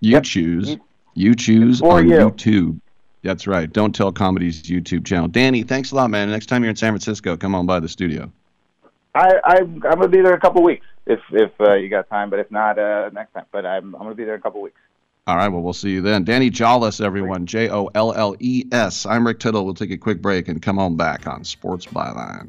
You 0.00 0.20
choose. 0.20 0.76
You 1.14 1.34
choose 1.34 1.80
on 1.82 2.08
you. 2.08 2.16
YouTube. 2.16 2.80
That's 3.22 3.46
right. 3.46 3.72
Don't 3.72 3.94
Tell 3.94 4.10
Comedy's 4.10 4.62
YouTube 4.62 5.06
channel. 5.06 5.28
Danny, 5.28 5.62
thanks 5.62 5.92
a 5.92 5.94
lot, 5.94 6.10
man. 6.10 6.30
Next 6.30 6.46
time 6.46 6.62
you're 6.62 6.70
in 6.70 6.76
San 6.76 6.92
Francisco, 6.92 7.36
come 7.36 7.54
on 7.54 7.66
by 7.66 7.78
the 7.78 7.88
studio. 7.88 8.32
I, 9.14 9.34
I 9.44 9.56
I'm 9.58 9.78
gonna 9.78 10.08
be 10.08 10.22
there 10.22 10.32
in 10.32 10.38
a 10.38 10.40
couple 10.40 10.62
weeks 10.62 10.86
if 11.06 11.20
if 11.30 11.52
uh, 11.60 11.74
you 11.74 11.88
got 11.88 12.08
time, 12.08 12.30
but 12.30 12.38
if 12.38 12.50
not, 12.50 12.78
uh, 12.78 13.10
next 13.12 13.32
time. 13.32 13.44
But 13.52 13.66
I'm 13.66 13.94
I'm 13.94 14.02
gonna 14.02 14.14
be 14.14 14.24
there 14.24 14.34
in 14.34 14.40
a 14.40 14.42
couple 14.42 14.62
weeks. 14.62 14.80
All 15.24 15.36
right, 15.36 15.48
well, 15.48 15.62
we'll 15.62 15.72
see 15.72 15.90
you 15.90 16.00
then. 16.00 16.24
Danny 16.24 16.50
Jolles, 16.50 17.00
everyone. 17.00 17.46
J 17.46 17.68
O 17.68 17.88
L 17.94 18.12
L 18.12 18.34
E 18.40 18.64
S. 18.72 19.06
I'm 19.06 19.24
Rick 19.24 19.38
Tittle. 19.38 19.64
We'll 19.64 19.74
take 19.74 19.92
a 19.92 19.96
quick 19.96 20.20
break 20.20 20.48
and 20.48 20.60
come 20.60 20.80
on 20.80 20.96
back 20.96 21.28
on 21.28 21.44
Sports 21.44 21.86
Byline. 21.86 22.48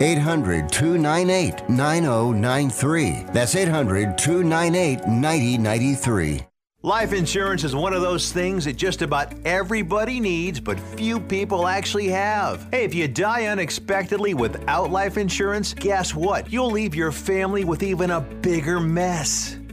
800 0.00 0.70
298 0.70 1.68
9093. 1.68 3.24
That's 3.32 3.54
800 3.54 4.16
298 4.18 5.06
9093. 5.06 6.48
Life 6.82 7.12
insurance 7.12 7.64
is 7.64 7.74
one 7.74 7.92
of 7.92 8.02
those 8.02 8.30
things 8.30 8.64
that 8.64 8.76
just 8.76 9.02
about 9.02 9.34
everybody 9.44 10.20
needs, 10.20 10.60
but 10.60 10.78
few 10.78 11.18
people 11.18 11.66
actually 11.66 12.06
have. 12.06 12.68
Hey, 12.70 12.84
if 12.84 12.94
you 12.94 13.08
die 13.08 13.46
unexpectedly 13.46 14.32
without 14.34 14.92
life 14.92 15.18
insurance, 15.18 15.74
guess 15.74 16.14
what? 16.14 16.52
You'll 16.52 16.70
leave 16.70 16.94
your 16.94 17.10
family 17.10 17.64
with 17.64 17.82
even 17.82 18.12
a 18.12 18.20
bigger 18.20 18.78
mess. 18.78 19.56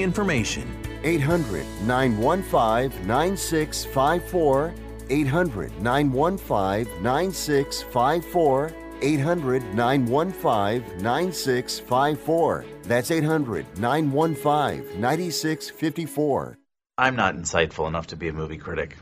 information. 0.00 0.66
800 1.04 1.66
915 1.82 3.06
9654. 3.06 4.74
800 5.10 5.82
915 5.82 7.02
9654. 7.02 8.72
800 9.02 9.74
915 9.74 11.02
9654. 11.02 12.64
That's 12.84 13.10
800 13.10 13.78
915 13.78 15.00
9654. 15.00 16.58
I'm 16.96 17.16
not 17.16 17.36
insightful 17.36 17.86
enough 17.88 18.06
to 18.08 18.16
be 18.16 18.28
a 18.28 18.32
movie 18.32 18.56
critic. 18.56 18.96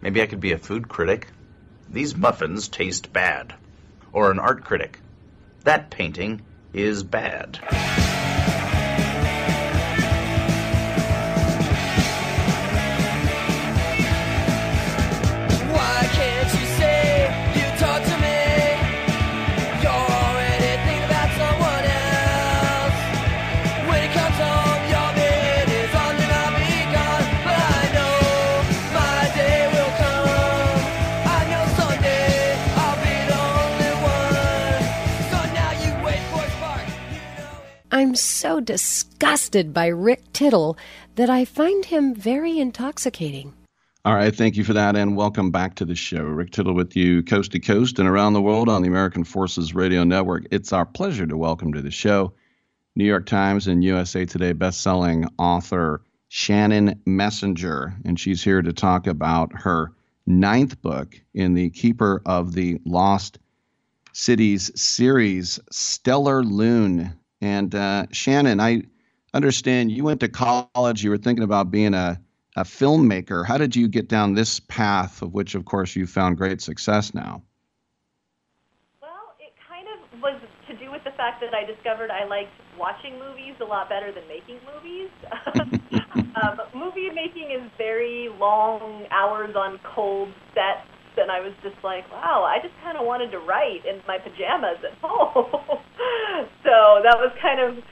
Maybe 0.00 0.20
I 0.22 0.26
could 0.26 0.40
be 0.40 0.52
a 0.52 0.58
food 0.58 0.88
critic. 0.88 1.28
These 1.88 2.16
muffins 2.16 2.66
taste 2.66 3.12
bad. 3.12 3.54
Or 4.12 4.32
an 4.32 4.40
art 4.40 4.64
critic. 4.64 4.98
That 5.62 5.90
painting 5.90 6.42
is 6.72 7.04
bad. 7.04 7.60
I'm 37.94 38.16
so 38.16 38.58
disgusted 38.58 39.72
by 39.72 39.86
Rick 39.86 40.32
Tittle 40.32 40.76
that 41.14 41.30
I 41.30 41.44
find 41.44 41.84
him 41.84 42.12
very 42.12 42.58
intoxicating. 42.58 43.54
All 44.04 44.16
right, 44.16 44.34
thank 44.34 44.56
you 44.56 44.64
for 44.64 44.72
that, 44.72 44.96
and 44.96 45.16
welcome 45.16 45.52
back 45.52 45.76
to 45.76 45.84
the 45.84 45.94
show. 45.94 46.24
Rick 46.24 46.50
Tittle 46.50 46.74
with 46.74 46.96
you, 46.96 47.22
coast 47.22 47.52
to 47.52 47.60
coast 47.60 48.00
and 48.00 48.08
around 48.08 48.32
the 48.32 48.42
world 48.42 48.68
on 48.68 48.82
the 48.82 48.88
American 48.88 49.22
Forces 49.22 49.76
Radio 49.76 50.02
Network. 50.02 50.44
It's 50.50 50.72
our 50.72 50.84
pleasure 50.84 51.24
to 51.24 51.36
welcome 51.36 51.72
to 51.72 51.82
the 51.82 51.92
show 51.92 52.32
New 52.96 53.04
York 53.04 53.26
Times 53.26 53.68
and 53.68 53.84
USA 53.84 54.26
Today 54.26 54.54
best-selling 54.54 55.28
author 55.38 56.02
Shannon 56.26 57.00
Messenger, 57.06 57.94
and 58.04 58.18
she's 58.18 58.42
here 58.42 58.60
to 58.60 58.72
talk 58.72 59.06
about 59.06 59.52
her 59.52 59.92
ninth 60.26 60.82
book 60.82 61.14
in 61.32 61.54
the 61.54 61.70
Keeper 61.70 62.22
of 62.26 62.54
the 62.54 62.80
Lost 62.84 63.38
Cities 64.12 64.72
series, 64.74 65.60
Stellarlune. 65.70 67.12
And 67.40 67.74
uh, 67.74 68.06
Shannon, 68.12 68.60
I 68.60 68.82
understand 69.32 69.92
you 69.92 70.04
went 70.04 70.20
to 70.20 70.28
college. 70.28 71.02
You 71.02 71.10
were 71.10 71.18
thinking 71.18 71.44
about 71.44 71.70
being 71.70 71.94
a 71.94 72.20
a 72.56 72.62
filmmaker. 72.62 73.44
How 73.44 73.58
did 73.58 73.74
you 73.74 73.88
get 73.88 74.08
down 74.08 74.34
this 74.34 74.60
path, 74.60 75.22
of 75.22 75.34
which, 75.34 75.54
of 75.54 75.64
course, 75.64 75.96
you 75.96 76.06
found 76.06 76.36
great 76.36 76.60
success 76.60 77.14
now? 77.14 77.42
Well, 79.02 79.34
it 79.40 79.52
kind 79.68 79.86
of 79.88 80.20
was 80.22 80.40
to 80.68 80.76
do 80.76 80.90
with 80.90 81.02
the 81.04 81.10
fact 81.12 81.40
that 81.40 81.54
I 81.54 81.64
discovered 81.64 82.10
I 82.10 82.24
liked 82.26 82.52
watching 82.78 83.18
movies 83.18 83.54
a 83.60 83.64
lot 83.64 83.88
better 83.88 84.12
than 84.12 84.26
making 84.28 84.60
movies. 84.72 85.10
um, 86.42 86.60
movie 86.74 87.10
making 87.10 87.50
is 87.50 87.68
very 87.76 88.28
long 88.38 89.06
hours 89.10 89.56
on 89.56 89.80
cold 89.82 90.28
sets, 90.54 90.86
and 91.16 91.30
I 91.30 91.40
was 91.40 91.52
just 91.62 91.76
like, 91.82 92.04
wow, 92.10 92.44
I 92.44 92.58
just 92.62 92.74
kind 92.82 92.98
of 92.98 93.06
wanted 93.06 93.30
to 93.32 93.38
write 93.38 93.86
in 93.86 94.00
my 94.06 94.18
pajamas 94.18 94.82
at 94.82 94.96
home. 95.02 95.50
so 96.66 96.76
that 97.02 97.16
was 97.18 97.32
kind 97.40 97.60
of 97.60 97.82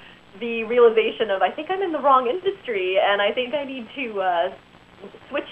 the 0.41 0.65
realization 0.65 1.31
of 1.31 1.43
I 1.43 1.51
think 1.51 1.69
I'm 1.71 1.83
in 1.83 1.93
the 1.93 2.01
wrong 2.01 2.27
industry, 2.27 2.97
and 2.97 3.21
I 3.21 3.33
think 3.33 3.55
I 3.55 3.65
need 3.65 3.87
to 3.97 4.07
uh, 4.21 4.49
switch 5.29 5.49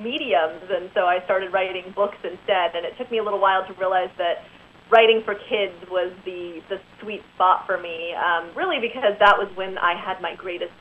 mediums. 0.00 0.66
And 0.70 0.90
so 0.94 1.06
I 1.06 1.22
started 1.24 1.52
writing 1.52 1.92
books 1.94 2.18
instead. 2.24 2.74
And 2.74 2.82
it 2.86 2.98
took 2.98 3.10
me 3.10 3.18
a 3.18 3.24
little 3.24 3.40
while 3.40 3.66
to 3.66 3.72
realize 3.78 4.10
that 4.18 4.42
writing 4.90 5.22
for 5.24 5.34
kids 5.34 5.74
was 5.90 6.12
the 6.24 6.60
the 6.68 6.78
sweet 7.00 7.22
spot 7.34 7.66
for 7.66 7.80
me. 7.80 8.14
Um, 8.14 8.50
really, 8.56 8.78
because 8.80 9.16
that 9.20 9.36
was 9.38 9.48
when 9.54 9.78
I 9.78 9.94
had 9.94 10.20
my 10.20 10.34
greatest 10.34 10.74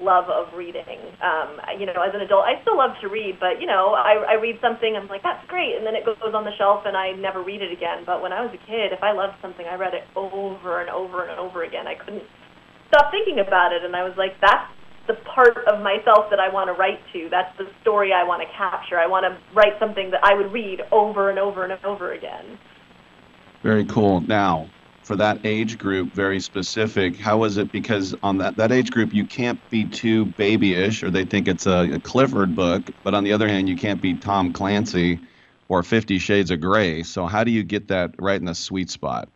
love 0.00 0.28
of 0.28 0.52
reading. 0.52 1.00
Um, 1.24 1.56
you 1.80 1.86
know, 1.86 1.96
as 2.04 2.12
an 2.12 2.20
adult, 2.20 2.44
I 2.44 2.60
still 2.60 2.76
love 2.76 2.92
to 3.00 3.08
read, 3.08 3.40
but 3.40 3.60
you 3.60 3.66
know, 3.66 3.96
I, 3.96 4.36
I 4.36 4.40
read 4.40 4.60
something, 4.60 4.92
I'm 4.96 5.08
like, 5.08 5.22
that's 5.22 5.44
great, 5.48 5.76
and 5.76 5.86
then 5.86 5.94
it 5.94 6.04
goes 6.04 6.20
on 6.34 6.44
the 6.44 6.52
shelf, 6.58 6.84
and 6.84 6.96
I 6.96 7.12
never 7.12 7.42
read 7.42 7.62
it 7.62 7.72
again. 7.72 8.04
But 8.04 8.20
when 8.20 8.32
I 8.32 8.44
was 8.44 8.52
a 8.52 8.60
kid, 8.68 8.92
if 8.92 9.02
I 9.02 9.12
loved 9.12 9.40
something, 9.40 9.64
I 9.64 9.76
read 9.76 9.94
it 9.94 10.04
over 10.14 10.80
and 10.80 10.90
over 10.90 11.24
and 11.24 11.40
over 11.40 11.64
again. 11.64 11.86
I 11.86 11.94
couldn't 11.94 12.24
stop 12.88 13.10
thinking 13.10 13.40
about 13.40 13.72
it, 13.72 13.84
and 13.84 13.96
I 13.96 14.04
was 14.04 14.14
like, 14.18 14.36
that's 14.40 14.68
the 15.06 15.14
part 15.34 15.56
of 15.66 15.80
myself 15.80 16.28
that 16.30 16.40
I 16.40 16.52
want 16.52 16.68
to 16.68 16.74
write 16.74 17.00
to. 17.12 17.28
That's 17.30 17.56
the 17.56 17.66
story 17.80 18.12
I 18.12 18.24
want 18.24 18.42
to 18.42 18.48
capture. 18.56 18.98
I 18.98 19.06
want 19.06 19.24
to 19.24 19.38
write 19.54 19.78
something 19.78 20.10
that 20.10 20.20
I 20.22 20.34
would 20.34 20.52
read 20.52 20.80
over 20.92 21.30
and 21.30 21.38
over 21.38 21.64
and 21.64 21.72
over 21.84 22.12
again. 22.12 22.58
Very 23.62 23.86
cool. 23.86 24.20
Now, 24.20 24.68
for 25.06 25.14
that 25.14 25.46
age 25.46 25.78
group, 25.78 26.12
very 26.12 26.40
specific, 26.40 27.16
how 27.16 27.38
was 27.38 27.58
it? 27.58 27.70
Because 27.70 28.12
on 28.24 28.38
that, 28.38 28.56
that 28.56 28.72
age 28.72 28.90
group, 28.90 29.14
you 29.14 29.24
can't 29.24 29.60
be 29.70 29.84
too 29.84 30.26
babyish 30.26 31.04
or 31.04 31.12
they 31.12 31.24
think 31.24 31.46
it's 31.46 31.64
a, 31.64 31.92
a 31.92 32.00
Clifford 32.00 32.56
book. 32.56 32.90
But 33.04 33.14
on 33.14 33.22
the 33.22 33.32
other 33.32 33.46
hand, 33.46 33.68
you 33.68 33.76
can't 33.76 34.00
be 34.00 34.14
Tom 34.14 34.52
Clancy 34.52 35.20
or 35.68 35.84
Fifty 35.84 36.18
Shades 36.18 36.50
of 36.50 36.60
Grey. 36.60 37.04
So, 37.04 37.26
how 37.26 37.44
do 37.44 37.52
you 37.52 37.62
get 37.62 37.86
that 37.88 38.16
right 38.18 38.38
in 38.38 38.46
the 38.46 38.54
sweet 38.54 38.90
spot? 38.90 39.28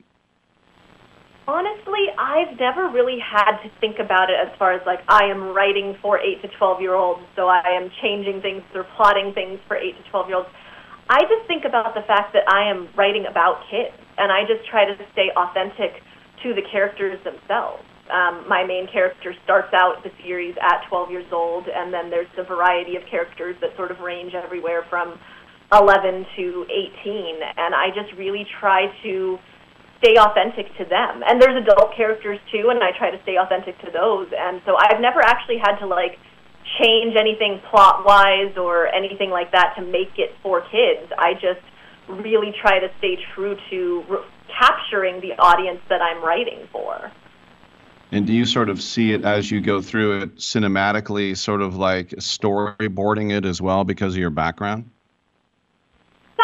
Honestly, 1.46 2.06
I've 2.18 2.59
never 2.59 2.88
really 2.88 3.20
had 3.20 3.62
to 3.62 3.70
think 3.80 4.00
about 4.00 4.28
it 4.28 4.37
as 4.44 4.56
far 4.59 4.72
as 4.72 4.85
like 4.87 5.00
I 5.06 5.26
am 5.26 5.54
writing 5.54 5.96
for 6.02 6.18
8 6.18 6.42
to 6.42 6.48
12 6.48 6.80
year 6.80 6.94
olds, 6.96 7.22
so 7.37 7.46
I 7.46 7.62
am 7.80 7.92
changing 8.02 8.42
things 8.42 8.64
or 8.74 8.85
plotting 8.96 9.35
things 9.35 9.61
for 9.68 9.76
8 9.76 9.96
to 10.02 10.11
12 10.11 10.28
year 10.28 10.37
olds. 10.38 10.48
I 11.09 11.22
just 11.22 11.46
think 11.48 11.64
about 11.64 11.94
the 11.94 12.02
fact 12.02 12.33
that 12.35 12.44
I 12.46 12.70
am 12.70 12.88
writing 12.96 13.26
about 13.26 13.62
kids, 13.68 13.94
and 14.20 14.30
I 14.30 14.44
just 14.44 14.68
try 14.68 14.85
to 14.85 14.94
stay 15.12 15.33
authentic 15.35 16.04
to 16.44 16.54
the 16.54 16.62
characters 16.70 17.18
themselves. 17.24 17.83
Um, 18.12 18.44
my 18.48 18.64
main 18.66 18.87
character 18.90 19.33
starts 19.44 19.72
out 19.72 20.02
the 20.02 20.11
series 20.22 20.54
at 20.61 20.85
12 20.88 21.11
years 21.11 21.30
old, 21.33 21.68
and 21.68 21.94
then 21.94 22.11
there's 22.11 22.30
a 22.37 22.44
variety 22.44 22.96
of 22.96 23.02
characters 23.09 23.56
that 23.61 23.74
sort 23.76 23.90
of 23.90 24.00
range 24.00 24.35
everywhere 24.35 24.85
from 24.90 25.18
11 25.72 26.26
to 26.37 26.66
18, 26.68 27.40
and 27.56 27.74
I 27.74 27.88
just 27.94 28.12
really 28.18 28.44
try 28.59 28.90
to 29.04 29.38
stay 30.02 30.16
authentic 30.18 30.66
to 30.78 30.85
them. 30.85 31.22
And 31.24 31.40
there's 31.40 31.56
adult 31.62 31.94
characters 31.94 32.40
too, 32.50 32.70
and 32.70 32.83
I 32.83 32.90
try 32.98 33.11
to 33.11 33.20
stay 33.22 33.37
authentic 33.38 33.78
to 33.85 33.90
those. 33.92 34.28
And 34.37 34.61
so 34.66 34.74
I've 34.76 35.00
never 35.00 35.22
actually 35.22 35.59
had 35.62 35.78
to 35.78 35.87
like 35.87 36.18
change 36.83 37.14
anything 37.16 37.61
plot 37.70 38.04
wise 38.04 38.56
or 38.56 38.88
anything 38.88 39.30
like 39.30 39.52
that 39.52 39.74
to 39.76 39.83
make 39.83 40.18
it 40.18 40.33
for 40.42 40.62
kids. 40.72 41.12
I 41.16 41.35
just 41.35 41.62
really 42.10 42.52
try 42.60 42.78
to 42.78 42.88
stay 42.98 43.18
true 43.34 43.56
to 43.70 44.04
re- 44.08 44.24
capturing 44.58 45.20
the 45.20 45.32
audience 45.38 45.80
that 45.88 46.02
I'm 46.02 46.22
writing 46.24 46.68
for. 46.72 47.10
And 48.12 48.26
do 48.26 48.32
you 48.32 48.44
sort 48.44 48.68
of 48.68 48.82
see 48.82 49.12
it 49.12 49.24
as 49.24 49.50
you 49.50 49.60
go 49.60 49.80
through 49.80 50.22
it 50.22 50.36
cinematically, 50.36 51.36
sort 51.36 51.62
of 51.62 51.76
like 51.76 52.08
storyboarding 52.10 53.32
it 53.32 53.44
as 53.44 53.62
well 53.62 53.84
because 53.84 54.14
of 54.14 54.20
your 54.20 54.30
background? 54.30 54.90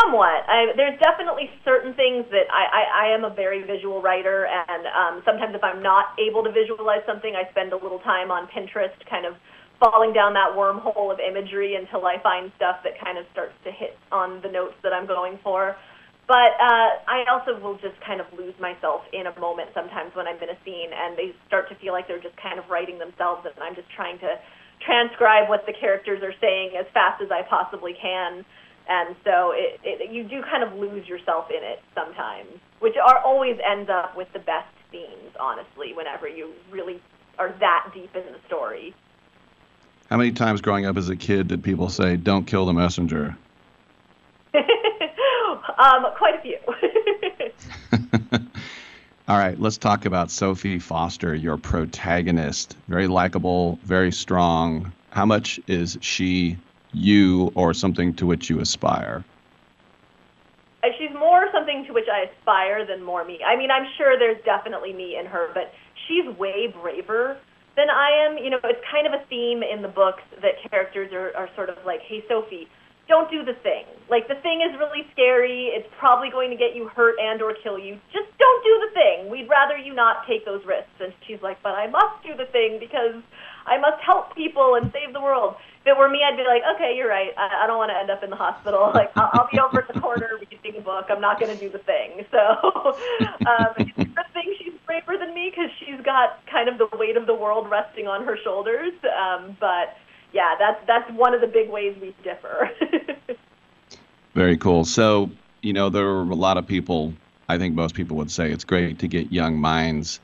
Somewhat. 0.01 0.45
I, 0.47 0.73
there's 0.77 0.99
definitely 1.01 1.51
certain 1.65 1.95
things 1.95 2.25
that 2.31 2.47
I, 2.53 2.67
I, 2.71 3.07
I 3.07 3.15
am 3.15 3.25
a 3.25 3.35
very 3.35 3.65
visual 3.65 4.01
writer, 4.01 4.47
and 4.47 4.87
um, 4.87 5.23
sometimes 5.25 5.55
if 5.55 5.65
I'm 5.65 5.83
not 5.83 6.15
able 6.21 6.45
to 6.45 6.53
visualize 6.53 7.01
something, 7.07 7.35
I 7.35 7.51
spend 7.51 7.73
a 7.73 7.77
little 7.77 7.99
time 8.01 8.31
on 8.31 8.47
Pinterest, 8.47 8.95
kind 9.11 9.27
of 9.27 9.35
falling 9.79 10.13
down 10.13 10.33
that 10.35 10.57
wormhole 10.57 11.13
of 11.13 11.21
imagery 11.21 11.77
until 11.77 12.07
I 12.07 12.17
find 12.23 12.53
stuff 12.57 12.81
that 12.85 12.99
kind 13.03 13.19
of 13.19 13.25
starts 13.33 13.55
to 13.65 13.71
hit 13.71 13.99
on 14.13 14.41
the 14.43 14.49
notes 14.49 14.75
that 14.83 14.93
I'm 14.93 15.07
going 15.07 15.39
for. 15.43 15.77
But 16.27 16.59
uh, 16.59 17.07
I 17.07 17.23
also 17.31 17.55
will 17.63 17.79
just 17.79 17.95
kind 18.03 18.21
of 18.21 18.27
lose 18.35 18.55
myself 18.59 19.03
in 19.13 19.31
a 19.31 19.35
moment 19.39 19.71
sometimes 19.75 20.11
when 20.19 20.27
I'm 20.27 20.43
in 20.43 20.51
a 20.51 20.59
scene, 20.67 20.91
and 20.91 21.15
they 21.15 21.31
start 21.47 21.69
to 21.71 21.77
feel 21.79 21.93
like 21.93 22.09
they're 22.09 22.23
just 22.23 22.37
kind 22.43 22.59
of 22.59 22.67
writing 22.67 22.99
themselves, 22.99 23.47
and 23.47 23.55
I'm 23.63 23.79
just 23.79 23.87
trying 23.95 24.19
to 24.27 24.35
transcribe 24.83 25.49
what 25.49 25.65
the 25.67 25.73
characters 25.73 26.23
are 26.27 26.35
saying 26.41 26.75
as 26.75 26.87
fast 26.93 27.23
as 27.23 27.31
I 27.31 27.47
possibly 27.47 27.95
can. 27.95 28.45
And 28.89 29.15
so 29.23 29.55
it, 29.55 29.79
it, 29.83 30.11
you 30.11 30.27
do 30.27 30.43
kind 30.43 30.67
of 30.67 30.75
lose 30.75 31.07
yourself 31.07 31.47
in 31.51 31.63
it 31.63 31.79
sometimes, 31.95 32.59
which 32.79 32.95
are 32.99 33.19
always 33.23 33.57
ends 33.63 33.91
up 33.91 34.17
with 34.17 34.29
the 34.33 34.43
best 34.43 34.71
scenes, 34.91 35.31
honestly, 35.39 35.95
whenever 35.95 36.29
you 36.29 36.55
really 36.71 37.03
are 37.39 37.55
that 37.61 37.91
deep 37.95 38.11
in 38.15 38.27
the 38.33 38.39
story. 38.47 38.95
How 40.11 40.17
many 40.17 40.31
times 40.31 40.61
growing 40.61 40.87
up 40.87 40.97
as 40.97 41.09
a 41.09 41.17
kid 41.17 41.49
did 41.49 41.65
people 41.65 41.89
say, 41.89 42.17
"Don't 42.17 42.47
kill 42.47 42.65
the 42.65 42.73
messenger"? 42.73 43.37
um, 44.55 46.07
quite 46.17 46.35
a 46.37 46.43
few. 46.43 46.59
All 49.29 49.37
right, 49.37 49.61
let's 49.61 49.77
talk 49.77 50.07
about 50.07 50.31
Sophie 50.31 50.79
Foster, 50.79 51.35
your 51.35 51.57
protagonist. 51.57 52.77
Very 52.87 53.09
likable, 53.09 53.81
very 53.83 54.13
strong. 54.13 54.93
How 55.11 55.27
much 55.27 55.59
is 55.67 55.99
she 56.01 56.57
you 56.93 57.51
or 57.57 57.75
something 57.75 58.15
to 58.15 58.27
which 58.27 58.49
you 58.49 58.61
aspire? 58.61 59.25
Uh, 60.85 60.89
She's 60.97 61.11
more 61.19 61.49
something 61.53 61.85
to 61.89 61.93
which 61.93 62.07
I 62.13 62.31
aspire 62.31 62.87
than 62.87 63.03
more 63.03 63.25
me. 63.25 63.41
I 63.45 63.57
mean, 63.57 63.73
I'm 63.73 63.89
sure 63.99 64.17
there's 64.17 64.43
definitely 64.45 64.93
me 64.93 65.17
in 65.19 65.27
her, 65.27 65.49
but 65.53 65.73
she's 66.07 66.25
way 66.37 66.69
braver 66.69 67.39
than 67.77 67.91
I 67.91 68.11
am. 68.27 68.39
You 68.39 68.51
know, 68.51 68.59
it's 68.65 68.83
kind 68.91 69.07
of 69.07 69.13
a 69.13 69.25
theme 69.27 69.63
in 69.63 69.83
the 69.83 69.89
books 69.89 70.23
that 70.43 70.57
characters 70.71 71.13
are, 71.13 71.37
are 71.37 71.49
sort 71.55 71.71
of 71.71 71.77
like, 71.85 72.01
hey, 72.01 72.25
Sophie, 72.29 72.69
don't 73.09 73.31
do 73.31 73.45
the 73.45 73.55
thing. 73.63 73.85
Like, 74.11 74.27
the 74.27 74.35
thing 74.37 74.63
is 74.63 74.77
really 74.79 75.07
scary. 75.13 75.71
It's 75.71 75.89
probably 75.99 76.31
going 76.31 76.51
to 76.51 76.57
get 76.57 76.75
you 76.75 76.89
hurt 76.89 77.15
and 77.21 77.41
or 77.41 77.55
kill 77.63 77.79
you. 77.79 77.99
Just 78.13 78.27
don't 78.39 78.65
do 78.65 78.75
the 78.89 78.95
thing. 78.95 79.31
We'd 79.31 79.49
rather 79.49 79.77
you 79.77 79.95
not 79.95 80.27
take 80.27 80.45
those 80.45 80.65
risks. 80.67 80.91
And 81.01 81.13
she's 81.27 81.41
like, 81.43 81.63
but 81.63 81.75
I 81.75 81.87
must 81.87 82.23
do 82.25 82.35
the 82.37 82.47
thing 82.47 82.79
because 82.81 83.23
I 83.67 83.79
must 83.79 84.03
help 84.03 84.35
people 84.35 84.75
and 84.75 84.91
save 84.93 85.13
the 85.13 85.21
world. 85.21 85.55
If 85.83 85.95
it 85.95 85.99
were 85.99 86.09
me, 86.09 86.19
I'd 86.27 86.37
be 86.37 86.43
like, 86.43 86.63
okay, 86.75 86.97
you're 86.97 87.09
right. 87.09 87.31
I, 87.39 87.65
I 87.65 87.67
don't 87.69 87.79
want 87.79 87.91
to 87.91 87.99
end 87.99 88.11
up 88.11 88.25
in 88.25 88.31
the 88.31 88.37
hospital. 88.37 88.91
Like, 88.97 89.13
I'll, 89.15 89.31
I'll 89.35 89.49
be 89.53 89.61
over 89.61 89.81
at 89.81 89.93
the 89.93 90.01
corner 90.01 90.41
reading 90.41 90.81
a 90.81 90.83
book. 90.83 91.07
I'm 91.11 91.21
not 91.21 91.39
going 91.39 91.53
to 91.53 91.61
do 91.61 91.69
the 91.69 91.79
thing. 91.79 92.25
So, 92.31 92.39
um, 93.47 93.75
a 93.77 94.33
thing 94.33 94.55
she's 94.59 94.66
braver 94.87 95.17
than 95.19 95.35
me 95.35 95.51
because 95.51 95.71
she's 95.79 96.01
got 96.05 96.45
kind 96.47 96.69
of 96.69 96.79
the 96.79 96.97
weight 96.97 97.17
of 97.17 97.27
the 97.27 97.35
world 97.35 97.69
resting 97.71 98.07
on 98.07 98.25
her 98.25 98.39
shoulders. 98.43 98.93
Um, 99.05 99.57
but 99.61 99.97
yeah, 100.33 100.55
that's 100.59 100.81
that's 100.87 101.11
one 101.13 101.35
of 101.35 101.41
the 101.41 101.47
big 101.47 101.71
ways 101.71 101.97
we 102.01 102.15
differ. 102.23 102.71
Very 104.35 104.59
cool. 104.59 104.85
So, 104.85 105.31
you 105.63 105.73
know, 105.73 105.89
there 105.89 106.07
are 106.07 106.21
a 106.21 106.35
lot 106.35 106.59
of 106.59 106.67
people, 106.67 107.15
I 107.49 107.57
think 107.57 107.75
most 107.75 107.95
people 107.95 108.19
would 108.19 108.31
say 108.31 108.53
it's 108.53 108.65
great 108.65 108.99
to 108.99 109.09
get 109.09 109.33
young 109.33 109.59
minds 109.59 110.21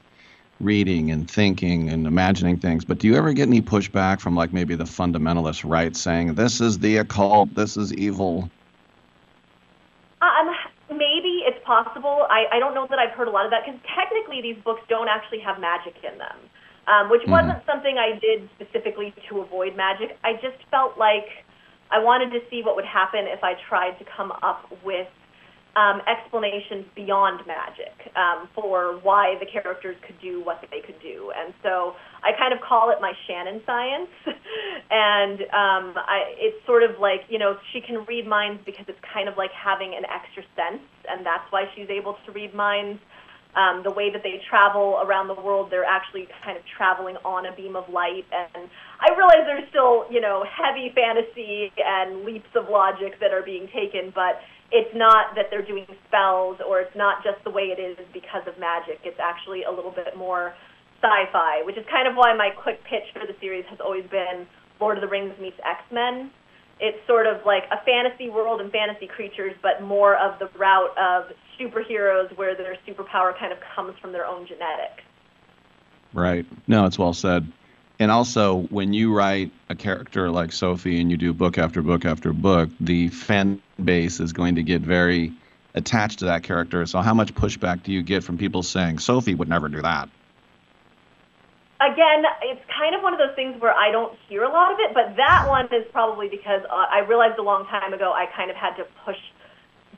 reading 0.61 1.11
and 1.11 1.29
thinking 1.31 1.89
and 1.89 2.07
imagining 2.07 2.59
things. 2.59 2.85
But 2.85 2.99
do 2.99 3.09
you 3.09 3.17
ever 3.17 3.33
get 3.33 3.49
any 3.49 3.63
pushback 3.63 4.21
from, 4.21 4.37
like, 4.37 4.53
maybe 4.53 4.75
the 4.75 4.85
fundamentalist 4.85 5.69
right 5.69 5.97
saying, 5.97 6.35
this 6.35 6.61
is 6.61 6.79
the 6.79 6.99
occult, 6.99 7.55
this 7.55 7.79
is 7.79 7.93
evil? 7.95 8.51
Um, 10.21 10.55
possible. 11.73 12.27
I, 12.29 12.45
I 12.53 12.59
don't 12.61 12.75
know 12.75 12.87
that 12.91 12.99
I've 12.99 13.17
heard 13.17 13.29
a 13.29 13.31
lot 13.31 13.45
of 13.49 13.51
that 13.53 13.65
because 13.65 13.81
technically 13.97 14.45
these 14.45 14.61
books 14.61 14.83
don't 14.93 15.09
actually 15.09 15.41
have 15.41 15.57
magic 15.61 15.97
in 16.05 16.19
them, 16.19 16.39
um, 16.85 17.09
which 17.09 17.25
wasn't 17.27 17.65
something 17.65 17.97
I 17.97 18.19
did 18.21 18.49
specifically 18.61 19.15
to 19.29 19.41
avoid 19.41 19.73
magic. 19.77 20.19
I 20.21 20.35
just 20.45 20.61
felt 20.71 20.99
like 20.99 21.29
I 21.91 21.99
wanted 21.99 22.31
to 22.37 22.41
see 22.51 22.61
what 22.61 22.77
would 22.77 22.89
happen 22.89 23.25
if 23.25 23.41
I 23.43 23.55
tried 23.69 23.97
to 24.01 24.05
come 24.05 24.33
up 24.43 24.69
with 24.85 25.09
um, 25.75 26.03
explanations 26.05 26.85
beyond 26.95 27.41
magic 27.47 27.97
um, 28.15 28.49
for 28.55 29.01
why 29.01 29.37
the 29.41 29.47
characters 29.47 29.97
could 30.07 30.21
do 30.21 30.45
what 30.45 30.61
they 30.71 30.81
could 30.85 31.01
do. 31.01 31.33
And 31.35 31.55
so 31.63 31.95
I 32.23 32.33
kind 32.37 32.53
of 32.53 32.61
call 32.61 32.91
it 32.91 33.01
my 33.01 33.13
Shannon 33.27 33.63
science. 33.65 34.13
and 34.91 35.41
um, 35.49 35.97
I, 35.97 36.37
it's 36.37 36.61
sort 36.67 36.83
of 36.83 37.01
like, 37.01 37.23
you 37.29 37.39
know, 37.39 37.57
she 37.73 37.81
can 37.81 38.05
read 38.05 38.27
minds 38.27 38.61
because 38.67 38.85
it's 38.87 39.01
kind 39.15 39.29
of 39.29 39.37
like 39.39 39.51
having 39.53 39.95
an 39.97 40.05
extra 40.05 40.45
sense, 40.53 40.85
and 41.09 41.25
that's 41.25 41.45
why 41.51 41.65
she's 41.75 41.89
able 41.89 42.17
to 42.27 42.33
read 42.33 42.55
minds. 42.55 43.01
Um, 43.53 43.83
the 43.85 43.93
way 43.93 44.09
that 44.09 44.23
they 44.23 44.41
travel 44.49 44.97
around 45.05 45.29
the 45.29 45.37
world, 45.37 45.69
they're 45.71 45.85
actually 45.85 46.27
kind 46.43 46.57
of 46.57 46.65
traveling 46.75 47.17
on 47.21 47.45
a 47.45 47.53
beam 47.53 47.77
of 47.77 47.85
light. 47.93 48.25
And 48.33 48.65
I 48.97 49.13
realize 49.13 49.45
there's 49.45 49.69
still, 49.69 50.07
you 50.09 50.23
know, 50.23 50.43
heavy 50.49 50.89
fantasy 50.95 51.71
and 51.77 52.25
leaps 52.25 52.49
of 52.57 52.71
logic 52.71 53.21
that 53.21 53.31
are 53.31 53.43
being 53.43 53.69
taken, 53.69 54.09
but 54.15 54.41
it's 54.73 54.95
not 54.97 55.35
that 55.37 55.47
they're 55.51 55.65
doing 55.65 55.87
spells 56.09 56.57
or 56.67 56.81
it's 56.81 56.97
not 56.97 57.23
just 57.23 57.45
the 57.45 57.51
way 57.51 57.69
it 57.69 57.81
is 57.81 57.97
because 58.13 58.43
of 58.49 58.59
magic. 58.59 58.99
It's 59.05 59.21
actually 59.21 59.65
a 59.65 59.71
little 59.71 59.93
bit 59.93 60.17
more 60.17 60.55
sci-fi, 61.03 61.63
which 61.65 61.77
is 61.77 61.85
kind 61.91 62.09
of 62.09 62.15
why 62.15 62.35
my 62.35 62.51
quick 62.51 62.83
pitch 62.85 63.05
for 63.13 63.27
the 63.27 63.37
series 63.41 63.65
has 63.69 63.81
always 63.81 64.09
been 64.09 64.47
Lord 64.81 64.97
of 64.97 65.03
the 65.03 65.09
Rings 65.09 65.35
meets 65.41 65.59
X-Men. 65.65 66.31
It's 66.81 66.99
sort 67.07 67.27
of 67.27 67.45
like 67.45 67.65
a 67.71 67.85
fantasy 67.85 68.31
world 68.31 68.61
and 68.61 68.73
fantasy 68.73 69.07
creatures, 69.07 69.53
but 69.63 69.83
more 69.83 70.17
of 70.17 70.39
the 70.39 70.49
route 70.59 70.97
of 70.99 71.31
superheroes 71.61 72.37
where 72.37 72.57
their 72.57 72.77
superpower 72.89 73.39
kind 73.39 73.53
of 73.53 73.59
comes 73.77 73.95
from 74.01 74.13
their 74.13 74.27
own 74.27 74.47
genetics. 74.47 75.05
Right. 76.15 76.47
No, 76.67 76.87
it's 76.87 76.99
well 76.99 77.13
said. 77.13 77.51
And 78.03 78.11
also, 78.11 78.63
when 78.63 78.93
you 78.93 79.15
write 79.15 79.53
a 79.69 79.77
character 79.77 80.29
like 80.29 80.51
Sophie 80.51 81.01
and 81.01 81.09
you 81.09 81.17
do 81.17 81.33
book 81.33 81.57
after 81.57 81.83
book 81.83 82.05
after 82.05 82.33
book, 82.33 82.69
the 82.81 83.07
fan 83.11 83.63
base 83.85 84.19
is 84.19 84.33
going 84.33 84.57
to 84.57 84.65
get 84.65 84.83
very 84.83 85.33
attached 85.75 86.19
to 86.19 86.25
that 86.25 86.43
character. 86.43 86.85
So, 86.85 87.01
how 87.01 87.15
much 87.15 87.33
pushback 87.33 87.85
do 87.85 87.93
you 87.93 88.03
get 88.03 88.25
from 88.25 88.39
people 88.39 88.65
saying 88.65 88.99
Sophie 88.99 89.37
would 89.37 89.49
never 89.49 89.69
do 89.69 89.81
that? 89.83 90.09
Again, 91.81 92.25
it's 92.43 92.61
kind 92.77 92.97
of 92.97 93.03
one 93.03 93.13
of 93.13 93.21
those 93.21 93.37
things 93.37 93.61
where 93.63 93.73
I 93.73 93.93
don't 93.93 94.19
hear 94.29 94.43
a 94.43 94.51
lot 94.51 94.73
of 94.73 94.79
it, 94.81 94.95
but 94.95 95.15
that 95.17 95.45
one 95.47 95.67
is 95.67 95.87
probably 95.93 96.29
because 96.29 96.63
uh, 96.69 96.87
I 96.91 97.07
realized 97.09 97.39
a 97.39 97.43
long 97.43 97.67
time 97.67 97.95
ago 97.95 98.13
I 98.13 98.27
kind 98.35 98.51
of 98.51 98.57
had 98.57 98.75
to 98.79 98.87
push 99.05 99.19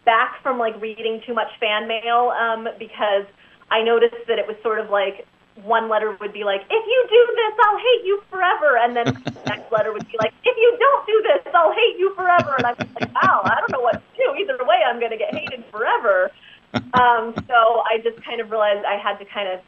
back 0.04 0.42
from 0.42 0.58
like 0.58 0.78
reading 0.78 1.22
too 1.26 1.32
much 1.32 1.48
fan 1.58 1.88
mail 1.88 2.34
um, 2.38 2.68
because 2.78 3.24
I 3.70 3.82
noticed 3.82 4.26
that 4.28 4.38
it 4.38 4.46
was 4.46 4.56
sort 4.62 4.78
of 4.78 4.90
like 4.90 5.26
one 5.62 5.88
letter 5.88 6.16
would 6.20 6.32
be 6.32 6.42
like, 6.42 6.62
if 6.68 6.84
you 6.86 7.06
do 7.08 7.22
this, 7.36 7.54
I'll 7.62 7.78
hate 7.78 8.02
you 8.04 8.22
forever. 8.30 8.78
And 8.78 8.96
then 8.96 9.06
the 9.24 9.42
next 9.46 9.70
letter 9.70 9.92
would 9.92 10.06
be 10.06 10.18
like, 10.18 10.32
if 10.42 10.56
you 10.56 10.76
don't 10.78 11.06
do 11.06 11.22
this, 11.22 11.52
I'll 11.54 11.72
hate 11.72 11.98
you 11.98 12.12
forever. 12.14 12.54
And 12.58 12.66
I'm 12.66 12.76
like, 12.78 13.14
wow, 13.14 13.42
I 13.44 13.60
don't 13.60 13.72
know 13.72 13.80
what 13.80 14.02
to 14.02 14.10
do. 14.16 14.34
Either 14.34 14.58
way, 14.64 14.82
I'm 14.86 14.98
going 14.98 15.12
to 15.12 15.18
get 15.18 15.34
hated 15.34 15.64
forever. 15.70 16.30
Um, 16.74 17.34
so 17.46 17.82
I 17.86 17.98
just 18.02 18.18
kind 18.24 18.40
of 18.40 18.50
realized 18.50 18.84
I 18.84 18.98
had 18.98 19.18
to 19.18 19.24
kind 19.24 19.46
of 19.48 19.60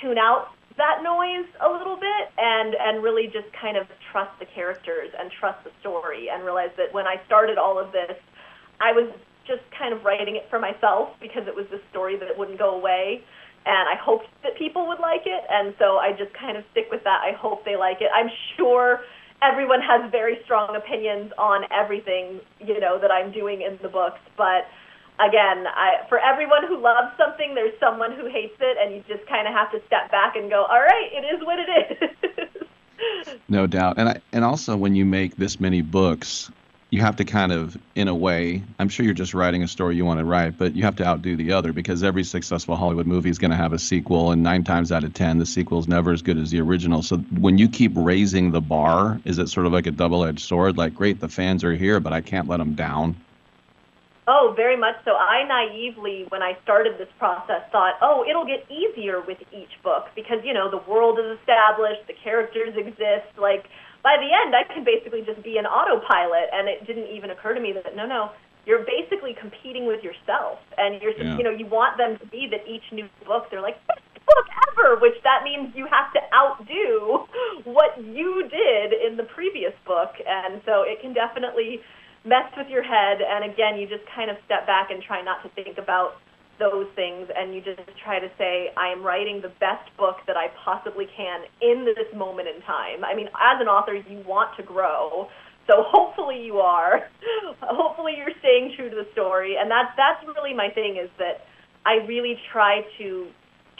tune 0.00 0.18
out 0.18 0.48
that 0.76 1.02
noise 1.02 1.48
a 1.60 1.68
little 1.72 1.96
bit 1.96 2.28
and, 2.36 2.74
and 2.74 3.02
really 3.02 3.28
just 3.28 3.48
kind 3.58 3.78
of 3.78 3.86
trust 4.12 4.32
the 4.38 4.44
characters 4.44 5.08
and 5.18 5.30
trust 5.30 5.64
the 5.64 5.70
story 5.80 6.28
and 6.28 6.44
realize 6.44 6.68
that 6.76 6.92
when 6.92 7.06
I 7.06 7.16
started 7.24 7.56
all 7.56 7.78
of 7.78 7.92
this, 7.92 8.12
I 8.78 8.92
was 8.92 9.08
just 9.46 9.62
kind 9.76 9.94
of 9.94 10.04
writing 10.04 10.36
it 10.36 10.48
for 10.50 10.58
myself 10.58 11.16
because 11.20 11.48
it 11.48 11.54
was 11.56 11.66
this 11.70 11.80
story 11.90 12.16
that 12.18 12.36
wouldn't 12.36 12.58
go 12.58 12.76
away 12.76 13.24
and 13.66 13.88
I 13.88 13.96
hoped 14.00 14.26
that 14.42 14.56
people 14.56 14.86
would 14.88 15.00
like 15.00 15.22
it, 15.26 15.44
and 15.50 15.74
so 15.78 15.96
I 15.96 16.12
just 16.12 16.32
kind 16.34 16.56
of 16.56 16.64
stick 16.72 16.86
with 16.90 17.04
that. 17.04 17.20
I 17.22 17.32
hope 17.32 17.64
they 17.64 17.76
like 17.76 18.00
it. 18.00 18.10
I'm 18.14 18.30
sure 18.56 19.00
everyone 19.42 19.80
has 19.80 20.10
very 20.10 20.38
strong 20.44 20.76
opinions 20.76 21.32
on 21.38 21.64
everything, 21.70 22.40
you 22.60 22.78
know, 22.80 22.98
that 22.98 23.10
I'm 23.10 23.32
doing 23.32 23.62
in 23.62 23.78
the 23.82 23.88
books, 23.88 24.20
but 24.36 24.68
again, 25.20 25.66
I, 25.66 26.06
for 26.08 26.18
everyone 26.18 26.66
who 26.66 26.80
loves 26.80 27.16
something, 27.16 27.54
there's 27.54 27.78
someone 27.78 28.12
who 28.12 28.26
hates 28.26 28.56
it, 28.60 28.76
and 28.80 28.94
you 28.94 29.04
just 29.08 29.28
kind 29.28 29.46
of 29.46 29.54
have 29.54 29.70
to 29.72 29.80
step 29.86 30.10
back 30.10 30.36
and 30.36 30.50
go, 30.50 30.64
all 30.64 30.80
right, 30.80 31.10
it 31.12 31.24
is 31.34 31.44
what 31.44 31.58
it 31.58 31.68
is. 32.02 32.66
No 33.48 33.66
doubt. 33.66 33.94
And 33.98 34.10
I, 34.10 34.20
and 34.32 34.44
also 34.44 34.76
when 34.76 34.94
you 34.94 35.06
make 35.06 35.36
this 35.36 35.58
many 35.58 35.80
books, 35.80 36.50
you 36.90 37.00
have 37.00 37.16
to 37.16 37.24
kind 37.24 37.52
of 37.52 37.78
in 37.94 38.08
a 38.08 38.14
way, 38.14 38.62
I'm 38.80 38.88
sure 38.88 39.04
you're 39.04 39.14
just 39.14 39.32
writing 39.32 39.62
a 39.62 39.68
story 39.68 39.94
you 39.94 40.04
want 40.04 40.18
to 40.18 40.24
write, 40.24 40.58
but 40.58 40.74
you 40.74 40.82
have 40.82 40.96
to 40.96 41.06
outdo 41.06 41.36
the 41.36 41.52
other 41.52 41.72
because 41.72 42.02
every 42.02 42.24
successful 42.24 42.74
Hollywood 42.74 43.06
movie 43.06 43.30
is 43.30 43.38
going 43.38 43.52
to 43.52 43.56
have 43.56 43.72
a 43.72 43.78
sequel 43.78 44.32
and 44.32 44.42
9 44.42 44.64
times 44.64 44.90
out 44.90 45.04
of 45.04 45.14
10 45.14 45.38
the 45.38 45.46
sequel 45.46 45.78
is 45.78 45.86
never 45.86 46.10
as 46.12 46.20
good 46.20 46.36
as 46.36 46.50
the 46.50 46.60
original. 46.60 47.02
So 47.02 47.18
when 47.18 47.58
you 47.58 47.68
keep 47.68 47.92
raising 47.94 48.50
the 48.50 48.60
bar, 48.60 49.20
is 49.24 49.38
it 49.38 49.48
sort 49.48 49.66
of 49.66 49.72
like 49.72 49.86
a 49.86 49.92
double-edged 49.92 50.40
sword 50.40 50.76
like 50.76 50.94
great 50.94 51.20
the 51.20 51.28
fans 51.28 51.62
are 51.62 51.74
here, 51.74 52.00
but 52.00 52.12
I 52.12 52.20
can't 52.20 52.48
let 52.48 52.56
them 52.56 52.74
down? 52.74 53.14
Oh, 54.26 54.52
very 54.56 54.76
much 54.76 54.96
so. 55.04 55.16
I 55.16 55.44
naively, 55.44 56.24
when 56.28 56.42
I 56.42 56.56
started 56.62 56.98
this 56.98 57.08
process, 57.18 57.62
thought, 57.72 57.94
oh, 58.00 58.24
it'll 58.28 58.46
get 58.46 58.64
easier 58.70 59.20
with 59.20 59.38
each 59.52 59.70
book 59.82 60.06
because, 60.14 60.38
you 60.44 60.52
know, 60.52 60.70
the 60.70 60.90
world 60.90 61.18
is 61.18 61.38
established, 61.38 62.06
the 62.06 62.12
characters 62.12 62.76
exist. 62.76 63.26
Like, 63.36 63.66
by 64.02 64.16
the 64.16 64.30
end, 64.32 64.54
I 64.54 64.64
can 64.64 64.84
basically 64.84 65.22
just 65.22 65.42
be 65.42 65.58
an 65.58 65.66
autopilot. 65.66 66.48
And 66.52 66.68
it 66.68 66.86
didn't 66.86 67.08
even 67.08 67.30
occur 67.30 67.54
to 67.54 67.60
me 67.60 67.72
that, 67.72 67.96
no, 67.96 68.06
no, 68.06 68.30
you're 68.66 68.84
basically 68.84 69.34
competing 69.38 69.86
with 69.86 70.02
yourself. 70.02 70.58
And 70.78 71.00
you're, 71.02 71.12
Yeah. 71.12 71.36
you 71.36 71.44
know, 71.44 71.50
you 71.50 71.66
want 71.66 71.96
them 71.98 72.18
to 72.18 72.26
be 72.26 72.48
that 72.50 72.66
each 72.66 72.84
new 72.92 73.08
book, 73.26 73.50
they're 73.50 73.60
like, 73.60 73.78
best 73.86 74.00
book 74.26 74.46
ever, 74.72 74.96
which 74.96 75.20
that 75.24 75.42
means 75.44 75.74
you 75.74 75.86
have 75.86 76.12
to 76.12 76.20
outdo 76.34 77.26
what 77.64 77.96
you 77.98 78.48
did 78.48 78.92
in 78.92 79.16
the 79.16 79.24
previous 79.24 79.74
book. 79.86 80.14
And 80.26 80.60
so 80.64 80.82
it 80.82 81.00
can 81.00 81.12
definitely 81.12 81.80
mess 82.24 82.52
with 82.56 82.68
your 82.68 82.82
head. 82.82 83.22
And 83.22 83.44
again, 83.50 83.76
you 83.76 83.86
just 83.86 84.04
kind 84.14 84.30
of 84.30 84.36
step 84.44 84.66
back 84.66 84.90
and 84.90 85.02
try 85.02 85.22
not 85.22 85.42
to 85.42 85.48
think 85.50 85.78
about 85.78 86.16
those 86.60 86.86
things 86.94 87.26
and 87.34 87.54
you 87.54 87.60
just 87.60 87.80
try 88.04 88.20
to 88.20 88.28
say, 88.36 88.70
I 88.76 88.92
am 88.92 89.02
writing 89.02 89.40
the 89.40 89.50
best 89.58 89.88
book 89.96 90.20
that 90.28 90.36
I 90.36 90.52
possibly 90.62 91.08
can 91.16 91.42
in 91.60 91.84
this 91.84 92.06
moment 92.14 92.46
in 92.46 92.60
time. 92.62 93.02
I 93.02 93.16
mean, 93.16 93.26
as 93.28 93.58
an 93.58 93.66
author, 93.66 93.96
you 93.96 94.22
want 94.28 94.54
to 94.58 94.62
grow. 94.62 95.26
So 95.66 95.82
hopefully 95.88 96.44
you 96.44 96.58
are. 96.58 97.08
hopefully 97.62 98.14
you're 98.16 98.36
staying 98.38 98.74
true 98.76 98.90
to 98.90 98.96
the 98.96 99.08
story. 99.12 99.56
And 99.58 99.70
that's, 99.70 99.90
that's 99.96 100.20
really 100.22 100.54
my 100.54 100.68
thing 100.68 101.00
is 101.02 101.10
that 101.18 101.48
I 101.86 102.04
really 102.06 102.36
try 102.52 102.82
to 102.98 103.26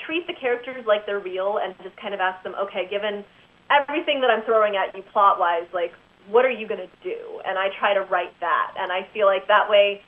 treat 0.07 0.27
the 0.27 0.35
characters 0.35 0.85
like 0.89 1.05
they're 1.05 1.21
real 1.21 1.61
and 1.63 1.75
just 1.85 1.97
kind 2.01 2.15
of 2.15 2.21
ask 2.21 2.43
them, 2.43 2.55
okay, 2.57 2.89
given 2.89 3.23
everything 3.71 4.21
that 4.23 4.31
I'm 4.31 4.43
throwing 4.43 4.75
at 4.75 4.97
you 4.97 5.05
plot 5.13 5.39
wise, 5.39 5.69
like, 5.75 5.93
what 6.29 6.45
are 6.45 6.51
you 6.51 6.67
going 6.67 6.81
to 6.81 6.91
do? 7.03 7.41
And 7.47 7.59
I 7.59 7.69
try 7.79 7.95
to 7.95 8.03
write 8.09 8.33
that. 8.41 8.75
And 8.79 8.93
I 8.93 9.07
feel 9.13 9.27
like 9.27 9.47
that 9.49 9.69
way 9.69 10.03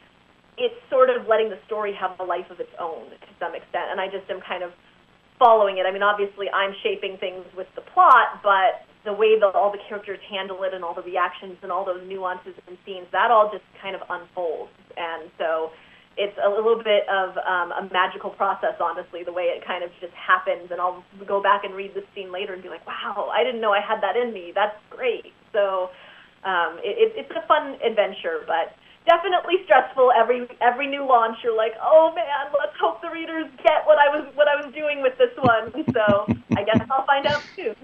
it's 0.58 0.76
sort 0.90 1.08
of 1.08 1.26
letting 1.26 1.48
the 1.48 1.58
story 1.66 1.94
have 1.96 2.18
a 2.20 2.24
life 2.24 2.50
of 2.50 2.60
its 2.60 2.72
own 2.78 3.08
to 3.10 3.30
some 3.40 3.54
extent. 3.54 3.88
And 3.90 4.00
I 4.00 4.06
just 4.06 4.28
am 4.28 4.40
kind 4.40 4.62
of 4.62 4.72
following 5.38 5.78
it. 5.78 5.86
I 5.86 5.92
mean, 5.92 6.02
obviously, 6.02 6.46
I'm 6.50 6.74
shaping 6.82 7.16
things 7.18 7.44
with 7.56 7.66
the 7.74 7.80
plot, 7.80 8.42
but 8.42 8.84
the 9.04 9.12
way 9.12 9.38
that 9.40 9.54
all 9.56 9.72
the 9.72 9.82
characters 9.88 10.20
handle 10.30 10.62
it 10.62 10.74
and 10.74 10.84
all 10.84 10.94
the 10.94 11.02
reactions 11.02 11.58
and 11.62 11.72
all 11.72 11.84
those 11.84 12.06
nuances 12.06 12.54
and 12.68 12.78
scenes, 12.86 13.06
that 13.10 13.30
all 13.30 13.50
just 13.50 13.64
kind 13.80 13.96
of 13.96 14.02
unfolds. 14.08 14.70
And 14.94 15.30
so 15.38 15.72
it's 16.16 16.36
a 16.38 16.48
little 16.48 16.78
bit 16.78 17.08
of 17.08 17.34
um, 17.42 17.72
a 17.72 17.88
magical 17.90 18.30
process, 18.30 18.76
honestly, 18.78 19.24
the 19.24 19.32
way 19.32 19.50
it 19.50 19.64
kind 19.66 19.82
of 19.82 19.90
just 20.00 20.12
happens. 20.14 20.70
And 20.70 20.80
I'll 20.80 21.02
go 21.26 21.42
back 21.42 21.64
and 21.64 21.74
read 21.74 21.94
the 21.94 22.04
scene 22.14 22.30
later 22.30 22.52
and 22.52 22.62
be 22.62 22.68
like, 22.68 22.86
wow, 22.86 23.32
I 23.32 23.42
didn't 23.42 23.60
know 23.60 23.72
I 23.72 23.80
had 23.80 24.00
that 24.02 24.14
in 24.16 24.32
me. 24.32 24.52
That's 24.54 24.76
great. 24.90 25.32
So 25.52 25.90
um, 26.44 26.78
it, 26.84 27.16
it's 27.16 27.32
a 27.32 27.46
fun 27.48 27.80
adventure, 27.82 28.44
but 28.46 28.76
definitely 29.06 29.56
stressful. 29.64 30.12
Every 30.12 30.48
every 30.60 30.86
new 30.86 31.06
launch, 31.06 31.38
you're 31.42 31.56
like, 31.56 31.74
oh 31.82 32.12
man, 32.14 32.52
let's 32.58 32.76
hope 32.80 33.00
the 33.02 33.10
readers 33.10 33.46
get 33.62 33.86
what 33.86 33.98
I 33.98 34.08
was 34.08 34.30
what 34.34 34.48
I 34.48 34.64
was 34.64 34.72
doing 34.74 35.02
with 35.02 35.16
this 35.18 35.36
one. 35.38 35.84
So 35.92 36.26
I 36.56 36.64
guess 36.64 36.80
I'll 36.90 37.06
find 37.06 37.26
out 37.26 37.42
soon. 37.56 37.76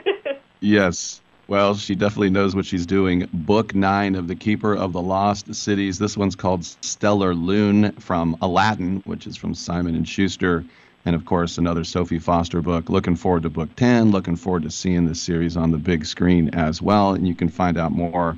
yes. 0.60 1.20
Well, 1.48 1.76
she 1.76 1.94
definitely 1.94 2.28
knows 2.28 2.54
what 2.54 2.66
she's 2.66 2.84
doing. 2.84 3.26
Book 3.32 3.74
nine 3.74 4.16
of 4.16 4.28
The 4.28 4.34
Keeper 4.34 4.76
of 4.76 4.92
the 4.92 5.00
Lost 5.00 5.54
Cities. 5.54 5.98
This 5.98 6.14
one's 6.14 6.36
called 6.36 6.60
Stellarlune 6.60 7.98
from 8.02 8.36
Aladdin, 8.42 9.00
which 9.06 9.26
is 9.26 9.34
from 9.34 9.54
Simon 9.54 9.94
and 9.94 10.06
Schuster. 10.06 10.62
And 11.06 11.16
of 11.16 11.24
course, 11.24 11.56
another 11.56 11.84
Sophie 11.84 12.18
Foster 12.18 12.60
book. 12.60 12.90
Looking 12.90 13.16
forward 13.16 13.44
to 13.44 13.48
book 13.48 13.74
10. 13.76 14.10
Looking 14.10 14.36
forward 14.36 14.64
to 14.64 14.70
seeing 14.70 15.06
this 15.06 15.22
series 15.22 15.56
on 15.56 15.70
the 15.70 15.78
big 15.78 16.04
screen 16.04 16.50
as 16.50 16.82
well. 16.82 17.14
And 17.14 17.26
you 17.26 17.34
can 17.34 17.48
find 17.48 17.78
out 17.78 17.92
more 17.92 18.36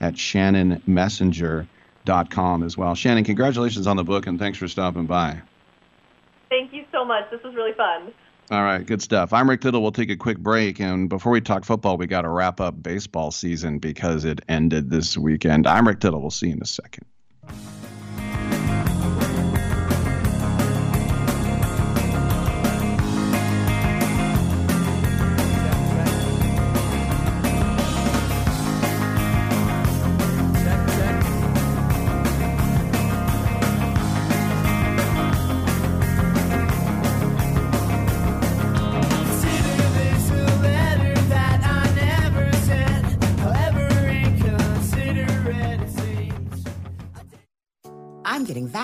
at 0.00 0.14
shannonmessenger.com 0.14 2.62
as 2.62 2.76
well. 2.76 2.94
Shannon, 2.94 3.24
congratulations 3.24 3.86
on 3.86 3.96
the 3.96 4.04
book 4.04 4.26
and 4.26 4.38
thanks 4.38 4.58
for 4.58 4.68
stopping 4.68 5.06
by. 5.06 5.40
Thank 6.48 6.72
you 6.72 6.84
so 6.90 7.04
much. 7.04 7.30
This 7.30 7.42
was 7.42 7.54
really 7.54 7.74
fun. 7.74 8.12
All 8.50 8.64
right, 8.64 8.84
good 8.84 9.00
stuff. 9.00 9.32
I'm 9.32 9.48
Rick 9.48 9.60
Tittle. 9.60 9.80
We'll 9.80 9.92
take 9.92 10.10
a 10.10 10.16
quick 10.16 10.38
break. 10.38 10.80
And 10.80 11.08
before 11.08 11.30
we 11.30 11.40
talk 11.40 11.64
football, 11.64 11.96
we 11.96 12.08
got 12.08 12.22
to 12.22 12.28
wrap 12.28 12.60
up 12.60 12.82
baseball 12.82 13.30
season 13.30 13.78
because 13.78 14.24
it 14.24 14.40
ended 14.48 14.90
this 14.90 15.16
weekend. 15.16 15.68
I'm 15.68 15.86
Rick 15.86 16.00
Tittle. 16.00 16.20
We'll 16.20 16.30
see 16.30 16.48
you 16.48 16.54
in 16.54 16.62
a 16.62 16.66
second. 16.66 17.06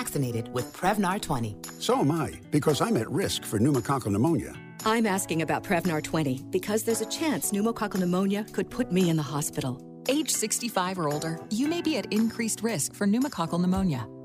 Vaccinated 0.07 0.47
with 0.53 0.71
Prevnar 0.71 1.19
20. 1.19 1.55
So 1.79 1.97
am 1.97 2.11
I, 2.11 2.39
because 2.51 2.81
I'm 2.81 2.97
at 2.97 3.09
risk 3.11 3.43
for 3.43 3.59
pneumococcal 3.59 4.11
pneumonia. 4.11 4.53
I'm 4.85 5.05
asking 5.05 5.41
about 5.41 5.63
Prevnar 5.63 6.01
20 6.01 6.45
because 6.49 6.83
there's 6.83 7.01
a 7.01 7.09
chance 7.09 7.51
pneumococcal 7.51 7.99
pneumonia 7.99 8.45
could 8.53 8.69
put 8.69 8.91
me 8.91 9.09
in 9.09 9.17
the 9.17 9.31
hospital. 9.33 9.81
Age 10.09 10.29
65 10.29 10.99
or 10.99 11.09
older, 11.09 11.37
you 11.49 11.67
may 11.67 11.81
be 11.81 11.97
at 11.97 12.13
increased 12.13 12.63
risk 12.63 12.93
for 12.93 13.05
pneumococcal 13.05 13.59
pneumonia. 13.59 14.07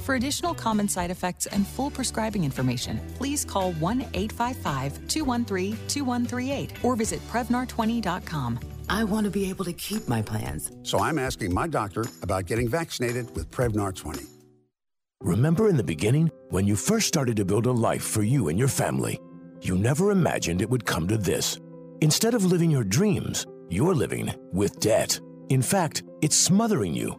For 0.00 0.14
additional 0.14 0.54
common 0.54 0.88
side 0.88 1.10
effects 1.10 1.46
and 1.46 1.66
full 1.66 1.90
prescribing 1.90 2.44
information, 2.44 3.00
please 3.16 3.44
call 3.44 3.72
1 3.72 4.00
855 4.14 5.08
213 5.08 5.76
2138 5.88 6.84
or 6.84 6.96
visit 6.96 7.20
Prevnar20.com. 7.28 8.60
I 8.88 9.04
want 9.04 9.24
to 9.24 9.30
be 9.30 9.48
able 9.48 9.64
to 9.64 9.72
keep 9.72 10.06
my 10.08 10.22
plans. 10.22 10.70
So 10.82 11.00
I'm 11.00 11.18
asking 11.18 11.54
my 11.54 11.66
doctor 11.66 12.04
about 12.22 12.46
getting 12.46 12.68
vaccinated 12.68 13.34
with 13.34 13.50
Prevnar 13.50 13.94
20. 13.94 14.24
Remember 15.22 15.68
in 15.70 15.76
the 15.78 15.84
beginning, 15.84 16.30
when 16.50 16.66
you 16.66 16.76
first 16.76 17.08
started 17.08 17.36
to 17.38 17.46
build 17.46 17.64
a 17.64 17.72
life 17.72 18.02
for 18.02 18.22
you 18.22 18.48
and 18.48 18.58
your 18.58 18.68
family, 18.68 19.18
you 19.62 19.78
never 19.78 20.10
imagined 20.10 20.60
it 20.60 20.68
would 20.68 20.84
come 20.84 21.08
to 21.08 21.16
this. 21.16 21.58
Instead 22.02 22.34
of 22.34 22.44
living 22.44 22.70
your 22.70 22.84
dreams, 22.84 23.46
you're 23.70 23.94
living 23.94 24.30
with 24.52 24.78
debt. 24.80 25.18
In 25.48 25.62
fact, 25.62 26.02
it's 26.20 26.36
smothering 26.36 26.92
you. 26.92 27.18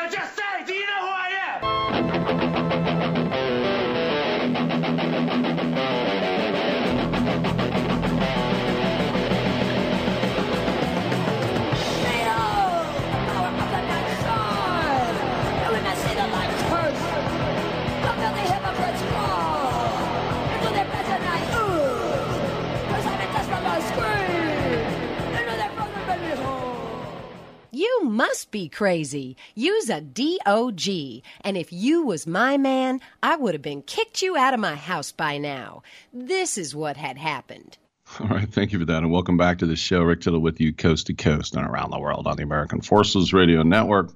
You 27.81 28.03
must 28.03 28.51
be 28.51 28.69
crazy. 28.69 29.37
Use 29.55 29.89
a 29.89 30.01
DOG. 30.01 31.23
And 31.43 31.57
if 31.57 31.73
you 31.73 32.05
was 32.05 32.27
my 32.27 32.55
man, 32.55 33.01
I 33.23 33.35
would 33.35 33.55
have 33.55 33.63
been 33.63 33.81
kicked 33.81 34.21
you 34.21 34.37
out 34.37 34.53
of 34.53 34.59
my 34.59 34.75
house 34.75 35.11
by 35.11 35.39
now. 35.39 35.81
This 36.13 36.59
is 36.59 36.75
what 36.75 36.95
had 36.95 37.17
happened. 37.17 37.79
All 38.19 38.27
right, 38.27 38.47
thank 38.47 38.71
you 38.71 38.77
for 38.77 38.85
that, 38.85 38.99
and 39.01 39.11
welcome 39.11 39.35
back 39.35 39.57
to 39.57 39.65
the 39.65 39.75
show. 39.75 40.03
Rick 40.03 40.21
Tittle 40.21 40.41
with 40.41 40.61
you, 40.61 40.71
coast 40.71 41.07
to 41.07 41.15
coast 41.15 41.55
and 41.55 41.65
around 41.65 41.89
the 41.89 41.99
world 41.99 42.27
on 42.27 42.37
the 42.37 42.43
American 42.43 42.81
Forces 42.81 43.33
Radio 43.33 43.63
Network. 43.63 44.13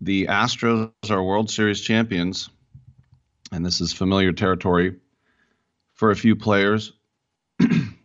The 0.00 0.26
Astros 0.26 0.90
are 1.10 1.22
World 1.22 1.48
Series 1.48 1.80
champions, 1.80 2.50
and 3.52 3.64
this 3.64 3.80
is 3.80 3.92
familiar 3.92 4.32
territory 4.32 4.96
for 5.94 6.10
a 6.10 6.16
few 6.16 6.34
players. 6.34 6.92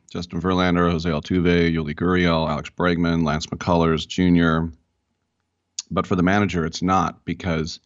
Justin 0.10 0.41
Verlander, 0.41 0.89
Jose 0.89 1.10
Altuve, 1.10 1.74
Yuli 1.74 1.93
Gurriel, 1.93 2.49
Alex 2.49 2.70
Bregman, 2.70 3.26
Lance 3.26 3.47
McCullers 3.47 4.08
Jr. 4.08 4.74
But 5.91 6.08
for 6.08 6.16
the 6.16 6.24
manager, 6.24 6.66
it's 6.66 6.82
not 6.82 7.26
because 7.26 7.80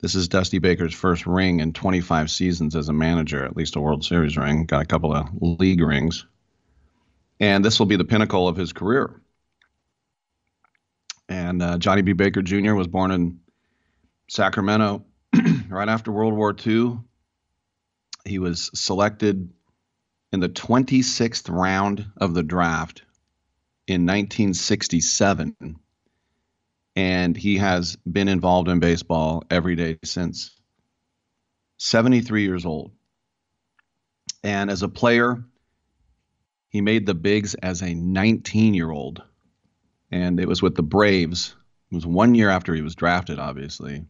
this 0.00 0.14
is 0.14 0.28
Dusty 0.28 0.58
Baker's 0.58 0.94
first 0.94 1.26
ring 1.26 1.60
in 1.60 1.72
25 1.72 2.30
seasons 2.30 2.74
as 2.74 2.88
a 2.88 2.92
manager, 2.94 3.44
at 3.44 3.56
least 3.56 3.76
a 3.76 3.80
World 3.80 4.04
Series 4.04 4.36
ring. 4.36 4.64
Got 4.64 4.82
a 4.82 4.86
couple 4.86 5.14
of 5.14 5.28
league 5.40 5.82
rings. 5.82 6.26
And 7.38 7.64
this 7.64 7.78
will 7.78 7.86
be 7.86 7.96
the 7.96 8.04
pinnacle 8.04 8.48
of 8.48 8.56
his 8.56 8.72
career. 8.72 9.20
And 11.28 11.62
uh, 11.62 11.78
Johnny 11.78 12.02
B. 12.02 12.12
Baker 12.12 12.42
Jr. 12.42 12.74
was 12.74 12.88
born 12.88 13.10
in 13.10 13.40
Sacramento 14.28 15.04
right 15.68 15.88
after 15.88 16.10
World 16.10 16.34
War 16.34 16.54
II. 16.66 16.98
He 18.24 18.38
was 18.38 18.70
selected 18.74 19.50
in 20.32 20.40
the 20.40 20.48
26th 20.48 21.50
round 21.50 22.06
of 22.16 22.34
the 22.34 22.42
draft 22.42 23.02
in 23.86 24.06
1967 24.06 25.76
and 26.96 27.36
he 27.36 27.58
has 27.58 27.96
been 27.96 28.28
involved 28.28 28.68
in 28.68 28.80
baseball 28.80 29.42
every 29.50 29.76
day 29.76 29.98
since 30.04 30.50
73 31.78 32.42
years 32.42 32.66
old. 32.66 32.92
And 34.42 34.70
as 34.70 34.82
a 34.82 34.88
player 34.88 35.44
he 36.68 36.80
made 36.80 37.06
the 37.06 37.14
bigs 37.14 37.54
as 37.54 37.82
a 37.82 37.94
19 37.94 38.74
year 38.74 38.90
old 38.90 39.22
and 40.12 40.38
it 40.40 40.48
was 40.48 40.62
with 40.62 40.74
the 40.76 40.82
braves. 40.82 41.54
It 41.90 41.94
was 41.96 42.06
one 42.06 42.34
year 42.34 42.50
after 42.50 42.74
he 42.74 42.82
was 42.82 42.94
drafted 42.94 43.38
obviously. 43.38 44.06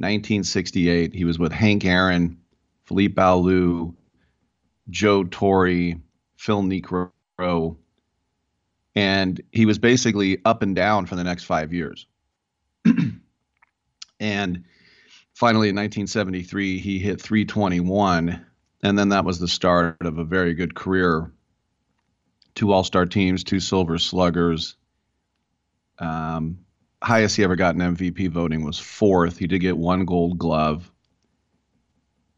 1968 0.00 1.14
he 1.14 1.24
was 1.24 1.38
with 1.38 1.52
hank 1.52 1.84
aaron 1.84 2.38
felipe 2.84 3.16
alou 3.16 3.94
joe 4.90 5.24
torre 5.24 5.92
phil 6.36 6.62
niekro 6.62 7.10
and 8.98 9.40
he 9.52 9.64
was 9.64 9.78
basically 9.78 10.40
up 10.44 10.62
and 10.62 10.74
down 10.74 11.06
for 11.06 11.14
the 11.14 11.22
next 11.22 11.44
five 11.44 11.72
years. 11.72 12.08
and 14.20 14.64
finally, 15.34 15.68
in 15.68 15.76
1973, 15.76 16.78
he 16.78 16.98
hit 16.98 17.20
321, 17.20 18.44
and 18.82 18.98
then 18.98 19.10
that 19.10 19.24
was 19.24 19.38
the 19.38 19.46
start 19.46 19.98
of 20.00 20.18
a 20.18 20.24
very 20.24 20.54
good 20.54 20.74
career. 20.74 21.30
Two 22.56 22.72
All 22.72 22.82
Star 22.82 23.06
teams, 23.06 23.44
two 23.44 23.60
Silver 23.60 23.98
Sluggers. 23.98 24.74
Um, 26.00 26.58
highest 27.00 27.36
he 27.36 27.44
ever 27.44 27.54
got 27.54 27.76
in 27.76 27.80
MVP 27.80 28.30
voting 28.30 28.64
was 28.64 28.80
fourth. 28.80 29.38
He 29.38 29.46
did 29.46 29.60
get 29.60 29.78
one 29.78 30.06
Gold 30.06 30.38
Glove. 30.38 30.90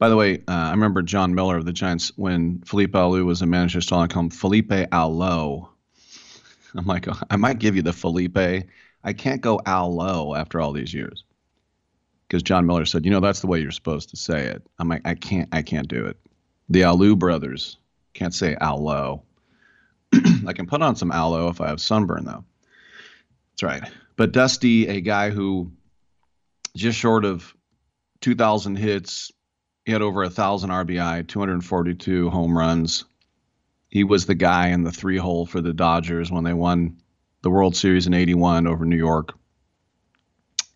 By 0.00 0.08
the 0.08 0.16
way, 0.16 0.38
uh, 0.48 0.52
I 0.52 0.70
remember 0.70 1.02
Jon 1.02 1.34
Miller 1.34 1.58
of 1.58 1.66
the 1.66 1.74
Giants 1.74 2.10
when 2.16 2.62
Felipe 2.62 2.92
Alou 2.92 3.26
was 3.26 3.42
a 3.42 3.46
manager, 3.46 3.82
to 3.82 4.08
call 4.08 4.22
him 4.22 4.30
Felipe 4.30 4.70
Alou. 4.70 5.68
I'm 6.74 6.86
like, 6.86 7.06
"Oh, 7.06 7.20
I 7.28 7.36
might 7.36 7.58
give 7.58 7.76
you 7.76 7.82
the 7.82 7.92
Felipe. 7.92 8.64
I 9.04 9.12
can't 9.12 9.42
go 9.42 9.58
Alou 9.58 10.38
after 10.38 10.58
all 10.58 10.72
these 10.72 10.94
years. 10.94 11.24
Because 12.26 12.42
Jon 12.42 12.66
Miller 12.66 12.86
said, 12.86 13.04
you 13.04 13.10
know, 13.10 13.20
that's 13.20 13.40
the 13.40 13.46
way 13.46 13.60
you're 13.60 13.72
supposed 13.72 14.08
to 14.10 14.16
say 14.16 14.46
it. 14.46 14.62
I'm 14.78 14.88
like, 14.88 15.02
I 15.04 15.16
can't, 15.16 15.50
I 15.52 15.60
can't 15.60 15.88
do 15.88 16.06
it. 16.06 16.16
The 16.70 16.82
Alou 16.82 17.18
brothers 17.18 17.76
can't 18.14 18.32
say 18.32 18.56
Alou. 18.58 19.20
I 20.46 20.54
can 20.54 20.66
put 20.66 20.80
on 20.80 20.96
some 20.96 21.12
aloe 21.12 21.48
if 21.48 21.60
I 21.60 21.68
have 21.68 21.80
sunburn, 21.80 22.24
though. 22.24 22.44
That's 23.52 23.62
right. 23.64 23.82
But 24.16 24.32
Dusty, 24.32 24.88
a 24.88 25.02
guy 25.02 25.28
who 25.28 25.72
just 26.74 26.98
short 26.98 27.26
of 27.26 27.54
2,000 28.22 28.76
hits, 28.76 29.30
he 29.90 29.92
had 29.92 30.02
over 30.02 30.22
a 30.22 30.26
1,000 30.26 30.70
RBI, 30.70 31.26
242 31.26 32.30
home 32.30 32.56
runs. 32.56 33.06
He 33.88 34.04
was 34.04 34.24
the 34.24 34.36
guy 34.36 34.68
in 34.68 34.84
the 34.84 34.92
three 34.92 35.16
hole 35.16 35.46
for 35.46 35.60
the 35.60 35.72
Dodgers 35.72 36.30
when 36.30 36.44
they 36.44 36.52
won 36.52 36.98
the 37.42 37.50
World 37.50 37.74
Series 37.74 38.06
in 38.06 38.14
81 38.14 38.68
over 38.68 38.84
New 38.84 38.96
York. 38.96 39.34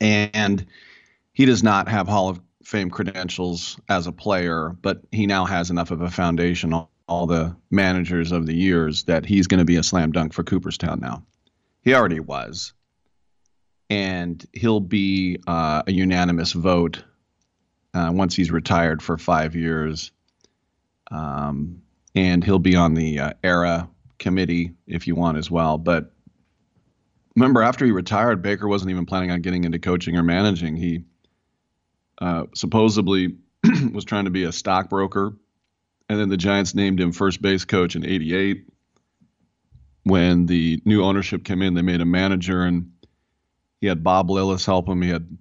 And 0.00 0.66
he 1.32 1.44
does 1.46 1.62
not 1.62 1.86
have 1.86 2.08
Hall 2.08 2.28
of 2.28 2.40
Fame 2.64 2.90
credentials 2.90 3.78
as 3.88 4.08
a 4.08 4.12
player, 4.12 4.70
but 4.82 5.02
he 5.12 5.28
now 5.28 5.44
has 5.44 5.70
enough 5.70 5.92
of 5.92 6.00
a 6.00 6.10
foundation, 6.10 6.72
all, 6.72 6.90
all 7.06 7.28
the 7.28 7.54
managers 7.70 8.32
of 8.32 8.46
the 8.46 8.56
years, 8.56 9.04
that 9.04 9.24
he's 9.24 9.46
going 9.46 9.60
to 9.60 9.64
be 9.64 9.76
a 9.76 9.84
slam 9.84 10.10
dunk 10.10 10.32
for 10.32 10.42
Cooperstown 10.42 10.98
now. 10.98 11.24
He 11.84 11.94
already 11.94 12.18
was. 12.18 12.72
And 13.88 14.44
he'll 14.52 14.80
be 14.80 15.38
uh, 15.46 15.84
a 15.86 15.92
unanimous 15.92 16.50
vote 16.50 17.04
uh, 17.95 18.11
once 18.12 18.34
he's 18.34 18.51
retired 18.51 19.03
for 19.03 19.16
five 19.16 19.55
years. 19.55 20.11
Um, 21.11 21.82
and 22.14 22.45
he'll 22.45 22.59
be 22.59 22.76
on 22.76 22.95
the 22.95 23.20
uh, 23.20 23.32
ERA 23.42 23.88
committee 24.18 24.72
if 24.86 25.07
you 25.07 25.14
want 25.14 25.38
as 25.38 25.51
well. 25.51 25.78
But 25.78 26.12
remember, 27.36 27.62
after 27.62 27.84
he 27.84 27.92
retired, 27.92 28.42
Baker 28.42 28.68
wasn't 28.68 28.90
even 28.90 29.07
planning 29.07 29.30
on 29.30 29.40
getting 29.40 29.64
into 29.64 29.78
coaching 29.78 30.16
or 30.16 30.22
managing. 30.22 30.76
He 30.76 31.05
uh, 32.18 32.45
supposedly 32.55 33.36
was 33.92 34.05
trying 34.05 34.24
to 34.24 34.30
be 34.30 34.45
a 34.45 34.53
stockbroker, 34.53 35.34
and 36.09 36.20
then 36.20 36.28
the 36.28 36.36
Giants 36.36 36.74
named 36.74 37.01
him 37.01 37.12
first 37.12 37.42
base 37.42 37.64
coach 37.64 37.97
in 37.97 38.05
'88. 38.05 38.68
When 40.05 40.47
the 40.47 40.82
new 40.84 41.03
ownership 41.03 41.45
came 41.45 41.62
in, 41.62 41.74
they 41.74 41.82
made 41.82 42.01
him 42.01 42.11
manager, 42.11 42.62
and 42.62 42.92
he 43.80 43.86
had 43.86 44.05
Bob 44.05 44.28
Lillis 44.28 44.66
help 44.66 44.88
him. 44.88 45.01
He 45.01 45.09
had 45.09 45.38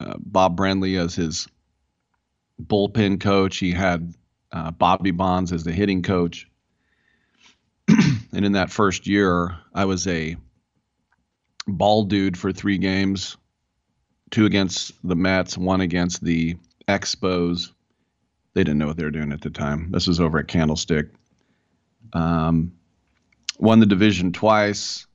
uh, 0.00 0.14
Bob 0.18 0.56
Brenly 0.56 0.98
as 0.98 1.14
his 1.14 1.46
bullpen 2.60 3.20
coach. 3.20 3.58
He 3.58 3.72
had 3.72 4.14
uh, 4.52 4.70
Bobby 4.70 5.10
Bonds 5.10 5.52
as 5.52 5.64
the 5.64 5.72
hitting 5.72 6.02
coach. 6.02 6.48
and 7.88 8.44
in 8.44 8.52
that 8.52 8.70
first 8.70 9.06
year, 9.06 9.56
I 9.74 9.84
was 9.84 10.06
a 10.06 10.36
ball 11.66 12.04
dude 12.04 12.36
for 12.36 12.52
three 12.52 12.78
games 12.78 13.36
two 14.30 14.46
against 14.46 14.92
the 15.06 15.16
Mets, 15.16 15.58
one 15.58 15.80
against 15.80 16.22
the 16.22 16.56
Expos. 16.88 17.72
They 18.54 18.64
didn't 18.64 18.78
know 18.78 18.86
what 18.86 18.96
they 18.96 19.04
were 19.04 19.10
doing 19.10 19.32
at 19.32 19.40
the 19.40 19.50
time. 19.50 19.90
This 19.90 20.06
was 20.06 20.20
over 20.20 20.38
at 20.38 20.48
Candlestick. 20.48 21.08
Um, 22.12 22.72
won 23.58 23.80
the 23.80 23.86
division 23.86 24.32
twice, 24.32 25.06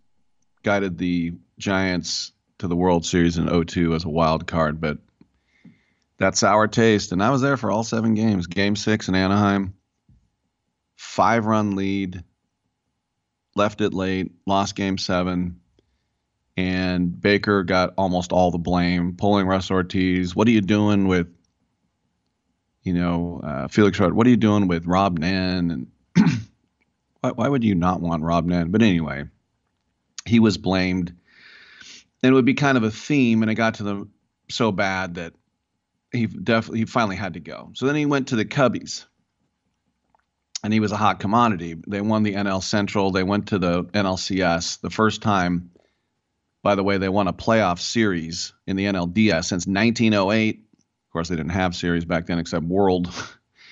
guided 0.64 0.98
the 0.98 1.34
Giants 1.58 2.32
to 2.60 2.68
the 2.68 2.76
World 2.76 3.06
Series 3.06 3.38
in 3.38 3.48
02 3.66 3.94
as 3.94 4.06
a 4.06 4.10
wild 4.10 4.48
card, 4.48 4.80
but 4.80 4.98
that's 6.18 6.44
our 6.44 6.68
taste. 6.68 7.12
And 7.12 7.22
I 7.22 7.30
was 7.30 7.42
there 7.42 7.58
for 7.58 7.72
all 7.72 7.84
seven 7.84 8.14
games. 8.14 8.48
Game 8.48 8.76
six 8.76 9.08
in 9.08 9.16
Anaheim, 9.16 9.74
five 10.96 11.46
run 11.46 11.76
lead, 11.76 12.24
left 13.56 13.82
it 13.82 13.94
late, 13.94 14.32
lost 14.46 14.76
game 14.76 14.98
seven. 14.98 15.60
And 16.58 17.20
Baker 17.20 17.64
got 17.64 17.96
almost 17.98 18.32
all 18.32 18.52
the 18.52 18.58
blame, 18.58 19.16
pulling 19.18 19.46
Russ 19.46 19.72
Ortiz. 19.72 20.34
What 20.34 20.48
are 20.48 20.52
you 20.52 20.62
doing 20.62 21.08
with 21.08 21.28
you 22.86 22.94
know, 22.94 23.42
uh, 23.44 23.68
Felix 23.68 24.00
wrote, 24.00 24.14
"What 24.14 24.28
are 24.28 24.30
you 24.30 24.38
doing 24.38 24.68
with 24.68 24.86
Rob 24.86 25.18
Nen?" 25.18 25.72
And 25.72 25.88
why, 27.20 27.32
why 27.32 27.50
would 27.50 27.64
you 27.64 27.74
not 27.74 28.00
want 28.00 28.24
Rob 28.24 28.46
Nen? 28.46 28.70
But 28.70 28.84
anyway, 28.84 29.26
he 30.24 30.40
was 30.40 30.60
blamed, 30.60 31.14
it 32.26 32.34
would 32.34 32.46
be 32.46 32.54
kind 32.54 32.78
of 32.78 32.84
a 32.84 32.92
theme, 32.92 33.42
and 33.42 33.52
it 33.52 33.56
got 33.56 33.76
to 33.76 33.84
them 33.84 34.12
so 34.50 34.72
bad 34.72 35.16
that 35.16 35.34
he 36.12 36.28
definitely 36.28 36.80
he 36.80 36.86
finally 36.86 37.16
had 37.16 37.34
to 37.34 37.40
go. 37.40 37.72
So 37.74 37.86
then 37.86 37.96
he 37.96 38.06
went 38.06 38.30
to 38.30 38.36
the 38.36 38.46
Cubbies, 38.46 39.06
and 40.64 40.74
he 40.74 40.80
was 40.80 40.92
a 40.92 40.98
hot 40.98 41.20
commodity. 41.20 41.76
They 41.88 42.02
won 42.02 42.24
the 42.24 42.34
NL 42.34 42.64
Central. 42.64 43.12
They 43.12 43.24
went 43.24 43.50
to 43.50 43.60
the 43.60 43.84
NLCS 43.84 44.82
the 44.82 44.90
first 44.90 45.22
time. 45.22 45.72
By 46.64 46.76
the 46.76 46.84
way, 46.84 46.98
they 46.98 47.10
won 47.10 47.28
a 47.28 47.34
playoff 47.34 47.80
series 47.80 48.54
in 48.66 48.76
the 48.76 48.86
NLDS 48.86 49.46
since 49.46 49.68
1908. 49.68 50.66
Of 50.74 51.14
course, 51.14 51.30
they 51.30 51.36
didn't 51.36 51.52
have 51.52 51.76
series 51.76 52.06
back 52.06 52.26
then 52.26 52.40
except 52.40 52.66
World. 52.66 53.14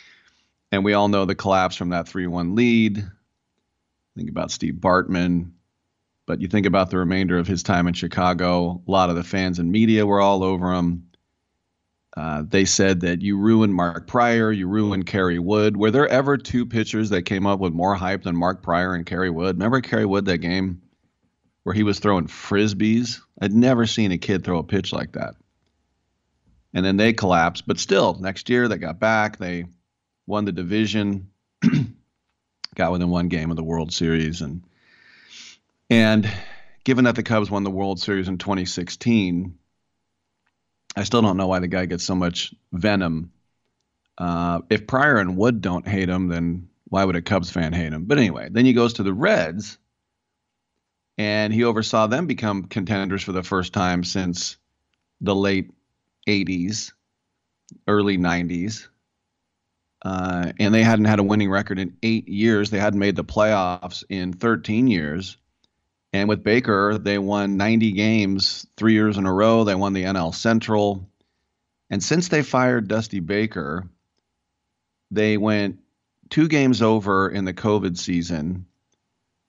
and 0.72 0.86
we 0.86 0.94
all 0.94 1.08
know 1.08 1.26
the 1.26 1.34
collapse 1.36 1.76
from 1.76 1.90
that 1.90 2.08
3 2.08 2.28
1 2.28 2.56
lead. 2.56 3.04
Think 4.16 4.30
about 4.30 4.52
Steve 4.52 4.76
Bartman. 4.76 5.54
But 6.26 6.40
you 6.40 6.48
think 6.48 6.66
about 6.66 6.90
the 6.90 6.98
remainder 6.98 7.38
of 7.38 7.48
his 7.48 7.64
time 7.64 7.88
in 7.88 7.94
Chicago, 7.94 8.82
a 8.88 8.92
lot 8.92 9.10
of 9.10 9.16
the 9.16 9.24
fans 9.24 9.60
and 9.60 9.72
media 9.72 10.06
were 10.06 10.22
all 10.22 10.44
over 10.44 10.74
him. 10.74 11.10
Uh, 12.16 12.44
they 12.48 12.64
said 12.64 13.02
that 13.02 13.22
you 13.22 13.38
ruined 13.38 13.74
Mark 13.74 14.08
Prior, 14.08 14.52
you 14.52 14.68
ruined 14.68 15.06
Kerry 15.06 15.40
Wood. 15.40 15.76
Were 15.76 15.92
there 15.92 16.08
ever 16.08 16.38
two 16.38 16.66
pitchers 16.66 17.10
that 17.10 17.24
came 17.24 17.48
up 17.48 17.60
with 17.60 17.74
more 17.74 17.96
hype 17.96 18.24
than 18.24 18.36
Mark 18.36 18.62
Prior 18.62 18.94
and 18.94 19.06
Kerry 19.06 19.32
Wood? 19.32 19.56
Remember 19.56 19.82
Kerry 19.82 20.06
Wood 20.06 20.26
that 20.26 20.38
game 20.38 20.82
where 21.64 21.74
he 21.74 21.84
was 21.84 22.00
throwing 22.00 22.28
frisbees? 22.28 23.20
I'd 23.42 23.52
never 23.52 23.88
seen 23.88 24.12
a 24.12 24.18
kid 24.18 24.44
throw 24.44 24.60
a 24.60 24.64
pitch 24.64 24.94
like 24.94 25.14
that. 25.14 25.36
And 26.74 26.86
then 26.86 26.98
they 26.98 27.14
collapsed, 27.14 27.68
but 27.68 27.80
still, 27.80 28.16
next 28.20 28.50
year 28.50 28.68
they 28.68 28.78
got 28.78 29.00
back. 29.00 29.38
They 29.38 29.66
won 30.28 30.46
the 30.46 30.52
division, 30.52 31.30
got 32.76 32.92
within 32.92 33.10
one 33.10 33.28
game 33.28 33.50
of 33.50 33.58
the 33.58 33.64
World 33.64 33.92
Series, 33.92 34.42
and 34.42 34.64
and 35.94 36.32
given 36.84 37.06
that 37.06 37.16
the 37.16 37.24
Cubs 37.24 37.52
won 37.52 37.64
the 37.64 37.72
World 37.72 38.00
Series 38.00 38.28
in 38.28 38.38
2016 38.38 39.58
I 40.96 41.04
still 41.04 41.22
don't 41.22 41.38
know 41.38 41.48
why 41.48 41.60
the 41.60 41.68
guy 41.68 41.86
gets 41.86 42.04
so 42.04 42.16
much 42.16 42.54
venom. 42.72 43.32
Uh, 44.18 44.62
if 44.70 44.86
Prior 44.86 45.18
and 45.18 45.38
Wood 45.38 45.62
don't 45.62 45.88
hate 45.88 46.10
him, 46.10 46.28
then 46.28 46.70
why 46.86 47.04
would 47.04 47.16
a 47.16 47.22
Cubs 47.22 47.50
fan 47.50 47.74
hate 47.74 47.94
him? 47.94 48.06
But 48.06 48.20
anyway, 48.20 48.50
then 48.52 48.66
he 48.66 48.74
goes 48.74 48.94
to 48.94 49.04
the 49.04 49.14
Reds, 49.14 49.78
and 51.18 51.52
he 51.54 51.64
oversaw 51.64 52.08
them 52.08 52.28
become 52.28 52.66
contenders 52.66 53.24
for 53.24 53.32
the 53.32 53.44
first 53.44 53.74
time 53.74 54.04
since 54.04 54.58
the 55.22 55.36
late 55.36 55.72
80s, 56.28 56.92
early 57.88 58.18
90s. 58.18 58.88
Uh, 60.06 60.52
and 60.60 60.74
they 60.74 60.84
hadn't 60.84 61.06
had 61.06 61.20
a 61.20 61.24
winning 61.24 61.50
record 61.50 61.80
in 61.80 61.98
eight 62.04 62.28
years. 62.28 62.70
They 62.70 62.80
hadn't 62.80 63.00
made 63.00 63.16
the 63.16 63.24
playoffs 63.24 64.04
in 64.10 64.34
13 64.34 64.88
years. 64.88 65.38
And 66.14 66.30
with 66.30 66.44
Baker, 66.44 67.00
they 67.00 67.18
won 67.18 67.58
90 67.58 67.92
games 67.94 68.68
three 68.78 68.94
years 68.94 69.18
in 69.18 69.26
a 69.26 69.34
row. 69.34 69.64
They 69.64 69.74
won 69.74 69.94
the 69.94 70.04
NL 70.04 70.34
Central. 70.34 71.10
And 71.90 72.04
since 72.04 72.28
they 72.28 72.44
fired 72.44 72.88
Dusty 72.88 73.20
Baker, 73.20 73.90
they 75.10 75.38
went 75.38 75.80
two 76.30 76.48
games 76.48 76.84
over 76.84 77.30
in 77.30 77.46
the 77.46 77.54
COVID 77.54 77.98
season. 77.98 78.68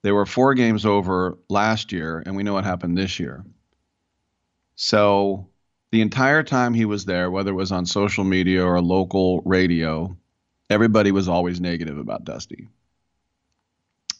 They 0.01 0.11
were 0.11 0.25
four 0.25 0.55
games 0.55 0.85
over 0.85 1.37
last 1.49 1.91
year, 1.91 2.21
and 2.25 2.35
we 2.35 2.43
know 2.43 2.53
what 2.53 2.65
happened 2.65 2.97
this 2.97 3.19
year. 3.19 3.43
So 4.75 5.47
the 5.91 6.01
entire 6.01 6.43
time 6.43 6.73
he 6.73 6.85
was 6.85 7.05
there, 7.05 7.31
whether 7.31 7.51
it 7.51 7.55
was 7.55 7.71
on 7.71 7.85
social 7.85 8.23
media 8.23 8.63
or 8.63 8.81
local 8.81 9.41
radio, 9.45 10.15
everybody 10.69 11.11
was 11.11 11.27
always 11.27 11.61
negative 11.61 11.97
about 11.97 12.25
Dusty. 12.25 12.67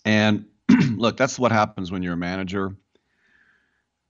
And 0.03 0.45
look, 0.95 1.17
that's 1.17 1.37
what 1.37 1.51
happens 1.51 1.91
when 1.91 2.03
you're 2.03 2.13
a 2.13 2.17
manager. 2.17 2.75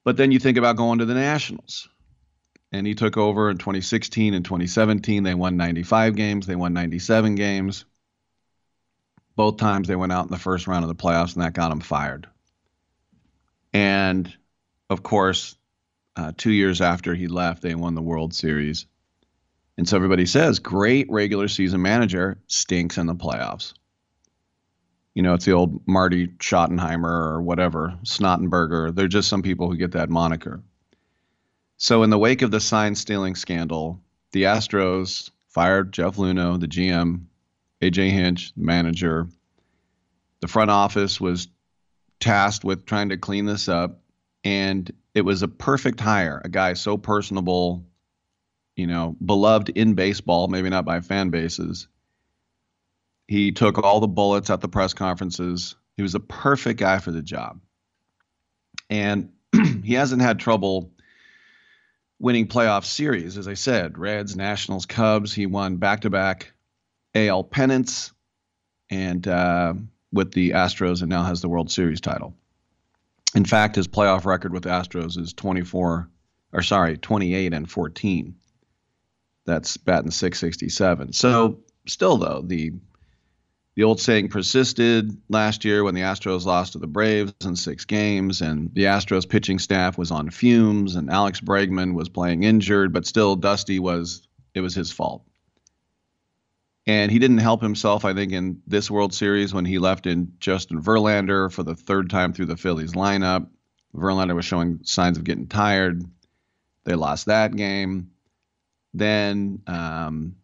But 0.04 0.18
then 0.18 0.32
you 0.32 0.40
think 0.40 0.58
about 0.58 0.78
going 0.78 1.00
to 1.00 1.06
the 1.06 1.14
Nationals. 1.14 1.88
And 2.72 2.86
he 2.86 2.96
took 2.96 3.18
over 3.18 3.50
in 3.50 3.58
2016 3.58 4.34
and 4.34 4.44
2017. 4.44 5.24
They 5.24 5.34
won 5.34 5.58
95 5.58 6.16
games, 6.16 6.48
they 6.48 6.56
won 6.56 6.74
97 6.74 7.36
games. 7.36 7.86
Both 9.36 9.58
times 9.58 9.88
they 9.88 9.96
went 9.96 10.14
out 10.14 10.26
in 10.26 10.32
the 10.32 10.38
first 10.38 10.68
round 10.68 10.84
of 10.84 10.90
the 10.90 10.96
playoffs, 10.96 11.34
and 11.34 11.44
that 11.44 11.54
got 11.54 11.72
him 11.72 11.82
fired. 11.82 12.28
And 13.74 14.34
of 14.90 15.04
course, 15.04 15.58
uh, 16.16 16.32
two 16.38 16.52
years 16.52 16.80
after 16.80 17.14
he 17.14 17.28
left, 17.28 17.62
they 17.62 17.76
won 17.76 17.96
the 17.96 18.02
World 18.02 18.34
Series. 18.34 18.86
And 19.78 19.88
so 19.88 19.98
everybody 19.98 20.26
says, 20.26 20.60
great 20.60 21.08
regular 21.10 21.50
season 21.50 21.82
manager 21.82 22.38
stinks 22.48 22.98
in 22.98 23.08
the 23.08 23.16
playoffs 23.16 23.74
you 25.16 25.22
know, 25.22 25.34
it's 25.34 25.46
the 25.46 25.54
old 25.54 25.82
Marty 25.88 26.28
Schottenheimer 26.28 27.06
or 27.06 27.42
whatever, 27.42 27.98
Snottenberger. 28.04 28.94
They're 28.94 29.08
just 29.08 29.30
some 29.30 29.42
people 29.42 29.72
who 29.72 29.78
get 29.78 29.94
that 29.94 30.10
moniker. 30.10 30.62
So, 31.78 32.04
in 32.04 32.10
the 32.10 32.18
wake 32.18 32.42
of 32.42 32.52
the 32.52 32.60
sign 32.60 32.96
stealing 32.96 33.36
scandal, 33.36 34.02
the 34.34 34.44
Astros 34.44 35.32
fired 35.48 35.94
Jeff 35.94 36.18
Luhnow, 36.18 36.60
the 36.60 36.68
GM, 36.68 37.26
AJ 37.82 38.12
Hinch, 38.12 38.54
the 38.56 38.64
manager. 38.64 39.28
The 40.42 40.48
front 40.48 40.70
office 40.70 41.20
was 41.20 41.48
tasked 42.20 42.66
with 42.66 42.86
trying 42.86 43.10
to 43.10 43.18
clean 43.18 43.46
this 43.46 43.70
up, 43.70 44.02
and 44.44 44.92
it 45.14 45.22
was 45.22 45.44
a 45.44 45.48
perfect 45.48 46.02
hire. 46.02 46.42
A 46.44 46.50
guy 46.50 46.74
so 46.74 46.98
personable, 46.98 47.86
you 48.76 48.88
know, 48.88 49.16
beloved 49.26 49.70
in 49.70 49.94
baseball, 49.94 50.50
maybe 50.50 50.70
not 50.70 50.86
by 50.86 51.00
fan 51.00 51.30
bases, 51.30 51.88
he 53.28 53.52
took 53.52 53.78
all 53.78 54.00
the 54.00 54.08
bullets 54.08 54.50
at 54.50 54.62
the 54.62 54.68
press 54.68 54.94
conferences. 54.94 55.76
He 55.98 56.04
was 56.04 56.16
a 56.16 56.20
perfect 56.20 56.80
guy 56.80 57.00
for 57.00 57.12
the 57.12 57.22
job. 57.22 57.60
And 58.90 59.32
he 59.84 59.94
hasn't 59.94 60.22
had 60.22 60.40
trouble 60.40 60.92
winning 62.20 62.48
playoff 62.48 62.86
series, 62.86 63.38
as 63.38 63.48
I 63.48 63.56
said 63.56 63.98
Reds, 63.98 64.36
Nationals, 64.36 64.86
Cubs. 64.86 65.34
He 65.34 65.46
won 65.46 65.78
back 65.78 66.02
to 66.02 66.10
back 66.10 66.54
AL 67.14 67.46
pennants 67.46 68.12
and 68.90 69.28
uh, 69.28 69.74
with 70.12 70.32
the 70.34 70.52
Astros 70.52 71.02
and 71.02 71.10
now 71.10 71.24
has 71.24 71.42
the 71.42 71.50
World 71.50 71.72
Series 71.72 72.02
title. 72.02 72.36
In 73.36 73.46
fact, 73.46 73.76
his 73.76 73.88
playoff 73.88 74.26
record 74.26 74.54
with 74.54 74.64
the 74.64 74.70
Astros 74.70 75.18
is 75.18 75.34
24, 75.34 76.10
or 76.54 76.62
sorry, 76.62 76.98
28 76.98 77.54
and 77.54 77.70
14. 77.70 78.36
That's 79.46 79.78
batting 79.78 80.12
667. 80.12 81.14
So, 81.14 81.60
still, 81.86 82.18
though, 82.18 82.42
the 82.46 82.74
the 83.76 83.84
old 83.84 84.00
saying 84.00 84.30
persisted 84.30 85.18
last 85.30 85.66
year 85.66 85.84
when 85.84 85.96
the 85.96 86.02
Astros 86.02 86.46
lost 86.46 86.74
to 86.74 86.80
the 86.80 86.88
Braves 86.88 87.34
in 87.44 87.56
six 87.56 87.86
games, 87.86 88.42
and 88.42 88.74
the 88.74 88.86
Astros 88.86 89.28
pitching 89.28 89.60
staff 89.60 89.98
was 89.98 90.12
on 90.12 90.30
fumes, 90.30 90.96
and 90.96 91.10
Alex 91.10 91.42
Bregman 91.42 91.94
was 91.94 92.08
playing 92.08 92.44
injured, 92.44 92.94
but 92.94 93.06
still 93.06 93.36
Dusty 93.36 93.80
was 93.80 94.28
it 94.54 94.62
was 94.62 94.74
his 94.74 94.92
fault. 94.92 95.24
And 96.88 97.12
he 97.12 97.20
didn't 97.20 97.40
help 97.40 97.62
himself, 97.62 98.06
I 98.06 98.14
think, 98.14 98.32
in 98.32 98.62
this 98.68 98.92
World 98.92 99.14
Series 99.14 99.54
when 99.54 99.66
he 99.66 99.80
left 99.80 100.06
in 100.06 100.34
Justin 100.40 100.82
Verlander 100.82 101.52
for 101.52 101.64
the 101.64 101.76
third 101.76 102.10
time 102.10 102.32
through 102.32 102.46
the 102.46 102.58
Phillies 102.58 102.94
lineup. 102.94 103.48
Verlander 103.94 104.36
was 104.36 104.46
showing 104.46 104.80
signs 104.84 105.18
of 105.18 105.24
getting 105.24 105.48
tired. 105.48 106.04
They 106.84 106.94
lost 106.94 107.26
that 107.26 107.56
game. 107.56 108.12
Then 108.94 109.64
um, 109.66 110.36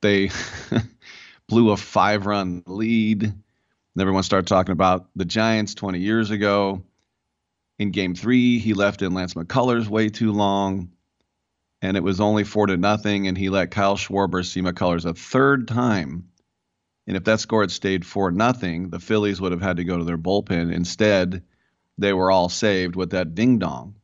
they 0.00 0.30
blew 1.48 1.70
a 1.70 1.76
five 1.76 2.26
run 2.26 2.62
lead. 2.66 3.22
And 3.22 4.00
everyone 4.00 4.22
started 4.22 4.46
talking 4.46 4.72
about 4.72 5.08
the 5.14 5.24
Giants 5.24 5.74
20 5.74 6.00
years 6.00 6.30
ago. 6.30 6.82
In 7.78 7.90
game 7.90 8.14
three, 8.14 8.58
he 8.58 8.74
left 8.74 9.02
in 9.02 9.14
Lance 9.14 9.34
McCullers 9.34 9.88
way 9.88 10.08
too 10.08 10.32
long. 10.32 10.90
And 11.82 11.96
it 11.96 12.02
was 12.02 12.20
only 12.20 12.44
four 12.44 12.66
to 12.66 12.76
nothing. 12.76 13.28
And 13.28 13.36
he 13.36 13.50
let 13.50 13.70
Kyle 13.70 13.96
Schwarber 13.96 14.44
see 14.44 14.62
McCullers 14.62 15.04
a 15.04 15.14
third 15.14 15.68
time. 15.68 16.28
And 17.06 17.16
if 17.16 17.24
that 17.24 17.40
score 17.40 17.60
had 17.60 17.70
stayed 17.70 18.06
four 18.06 18.30
nothing, 18.30 18.90
the 18.90 18.98
Phillies 18.98 19.40
would 19.40 19.52
have 19.52 19.60
had 19.60 19.76
to 19.76 19.84
go 19.84 19.98
to 19.98 20.04
their 20.04 20.18
bullpen. 20.18 20.72
Instead, 20.72 21.42
they 21.98 22.12
were 22.12 22.30
all 22.30 22.48
saved 22.48 22.96
with 22.96 23.10
that 23.10 23.34
ding 23.34 23.58
dong. 23.58 23.96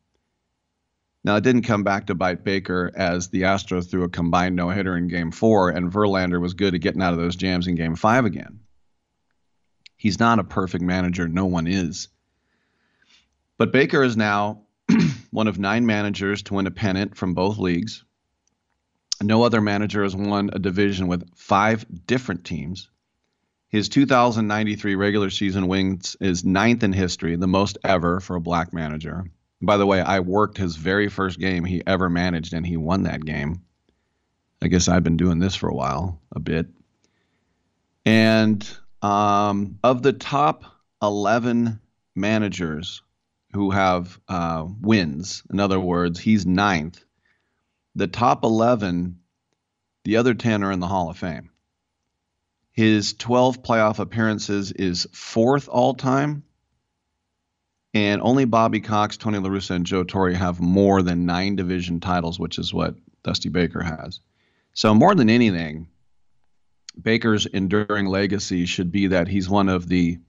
Now, 1.23 1.35
it 1.35 1.43
didn't 1.43 1.63
come 1.63 1.83
back 1.83 2.07
to 2.07 2.15
bite 2.15 2.43
Baker 2.43 2.91
as 2.95 3.27
the 3.27 3.43
Astros 3.43 3.89
threw 3.89 4.03
a 4.03 4.09
combined 4.09 4.55
no 4.55 4.69
hitter 4.69 4.97
in 4.97 5.07
game 5.07 5.31
four, 5.31 5.69
and 5.69 5.91
Verlander 5.91 6.41
was 6.41 6.55
good 6.55 6.73
at 6.73 6.81
getting 6.81 7.01
out 7.01 7.13
of 7.13 7.19
those 7.19 7.35
jams 7.35 7.67
in 7.67 7.75
game 7.75 7.95
five 7.95 8.25
again. 8.25 8.61
He's 9.95 10.19
not 10.19 10.39
a 10.39 10.43
perfect 10.43 10.83
manager. 10.83 11.27
No 11.27 11.45
one 11.45 11.67
is. 11.67 12.07
But 13.57 13.71
Baker 13.71 14.03
is 14.03 14.17
now 14.17 14.63
one 15.29 15.47
of 15.47 15.59
nine 15.59 15.85
managers 15.85 16.41
to 16.43 16.55
win 16.55 16.65
a 16.65 16.71
pennant 16.71 17.15
from 17.15 17.35
both 17.35 17.59
leagues. 17.59 18.03
No 19.21 19.43
other 19.43 19.61
manager 19.61 20.01
has 20.01 20.15
won 20.15 20.49
a 20.51 20.57
division 20.57 21.05
with 21.07 21.29
five 21.35 21.85
different 22.07 22.43
teams. 22.43 22.89
His 23.67 23.87
2093 23.89 24.95
regular 24.95 25.29
season 25.29 25.67
wins 25.67 26.17
is 26.19 26.43
ninth 26.43 26.81
in 26.81 26.93
history, 26.93 27.35
the 27.35 27.47
most 27.47 27.77
ever 27.83 28.19
for 28.19 28.35
a 28.35 28.41
black 28.41 28.73
manager. 28.73 29.25
By 29.61 29.77
the 29.77 29.85
way, 29.85 30.01
I 30.01 30.21
worked 30.21 30.57
his 30.57 30.75
very 30.75 31.07
first 31.07 31.39
game 31.39 31.63
he 31.63 31.83
ever 31.85 32.09
managed, 32.09 32.53
and 32.53 32.65
he 32.65 32.77
won 32.77 33.03
that 33.03 33.23
game. 33.23 33.61
I 34.61 34.67
guess 34.67 34.87
I've 34.87 35.03
been 35.03 35.17
doing 35.17 35.39
this 35.39 35.55
for 35.55 35.69
a 35.69 35.75
while, 35.75 36.19
a 36.31 36.39
bit. 36.39 36.67
And 38.05 38.67
um, 39.01 39.79
of 39.83 40.01
the 40.01 40.13
top 40.13 40.65
11 41.01 41.79
managers 42.15 43.01
who 43.53 43.71
have 43.71 44.19
uh, 44.27 44.65
wins, 44.81 45.43
in 45.51 45.59
other 45.59 45.79
words, 45.79 46.19
he's 46.19 46.45
ninth. 46.45 47.03
The 47.95 48.07
top 48.07 48.43
11, 48.43 49.19
the 50.05 50.17
other 50.17 50.33
10 50.33 50.63
are 50.63 50.71
in 50.71 50.79
the 50.79 50.87
Hall 50.87 51.09
of 51.09 51.17
Fame. 51.17 51.49
His 52.71 53.13
12 53.13 53.61
playoff 53.61 53.99
appearances 53.99 54.71
is 54.71 55.07
fourth 55.11 55.67
all 55.67 55.93
time. 55.93 56.43
And 57.93 58.21
only 58.21 58.45
Bobby 58.45 58.79
Cox, 58.79 59.17
Tony 59.17 59.37
La 59.37 59.49
Russa, 59.49 59.71
and 59.71 59.85
Joe 59.85 60.03
Torre 60.03 60.31
have 60.31 60.61
more 60.61 61.01
than 61.01 61.25
nine 61.25 61.57
division 61.57 61.99
titles, 61.99 62.39
which 62.39 62.57
is 62.57 62.73
what 62.73 62.95
Dusty 63.23 63.49
Baker 63.49 63.83
has. 63.83 64.21
So, 64.73 64.93
more 64.93 65.13
than 65.13 65.29
anything, 65.29 65.87
Baker's 67.01 67.45
enduring 67.45 68.05
legacy 68.05 68.65
should 68.65 68.91
be 68.91 69.07
that 69.07 69.27
he's 69.27 69.49
one 69.49 69.67
of 69.67 69.87
the 69.87 70.19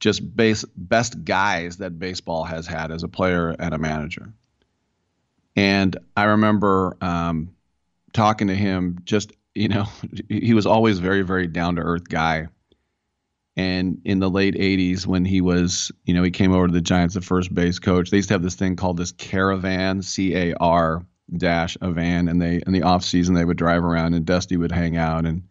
just 0.00 0.36
base, 0.36 0.64
best 0.76 1.24
guys 1.24 1.78
that 1.78 1.98
baseball 1.98 2.44
has 2.44 2.66
had 2.66 2.90
as 2.90 3.02
a 3.02 3.08
player 3.08 3.50
and 3.58 3.74
a 3.74 3.78
manager. 3.78 4.32
And 5.56 5.96
I 6.16 6.24
remember 6.24 6.96
um, 7.00 7.54
talking 8.12 8.46
to 8.48 8.54
him, 8.54 8.98
just, 9.04 9.32
you 9.54 9.68
know, 9.68 9.86
he 10.28 10.54
was 10.54 10.66
always 10.66 10.98
very, 10.98 11.22
very 11.22 11.46
down 11.46 11.76
to 11.76 11.82
earth 11.82 12.08
guy. 12.08 12.48
And 13.58 14.00
in 14.04 14.20
the 14.20 14.30
late 14.30 14.54
80s, 14.54 15.04
when 15.04 15.24
he 15.24 15.40
was, 15.40 15.90
you 16.04 16.14
know, 16.14 16.22
he 16.22 16.30
came 16.30 16.52
over 16.52 16.68
to 16.68 16.72
the 16.72 16.80
Giants, 16.80 17.14
the 17.14 17.20
first 17.20 17.52
base 17.52 17.80
coach, 17.80 18.08
they 18.08 18.18
used 18.18 18.28
to 18.28 18.34
have 18.34 18.42
this 18.42 18.54
thing 18.54 18.76
called 18.76 18.96
this 18.96 19.10
caravan, 19.10 20.00
C 20.00 20.36
A 20.36 20.54
R 20.60 21.04
dash 21.36 21.76
a 21.80 21.90
van. 21.90 22.28
And 22.28 22.40
they, 22.40 22.62
in 22.64 22.72
the 22.72 22.82
off 22.82 23.04
season, 23.04 23.34
they 23.34 23.44
would 23.44 23.56
drive 23.56 23.82
around 23.82 24.14
and 24.14 24.24
Dusty 24.24 24.56
would 24.56 24.70
hang 24.70 24.96
out 24.96 25.26
and 25.26 25.42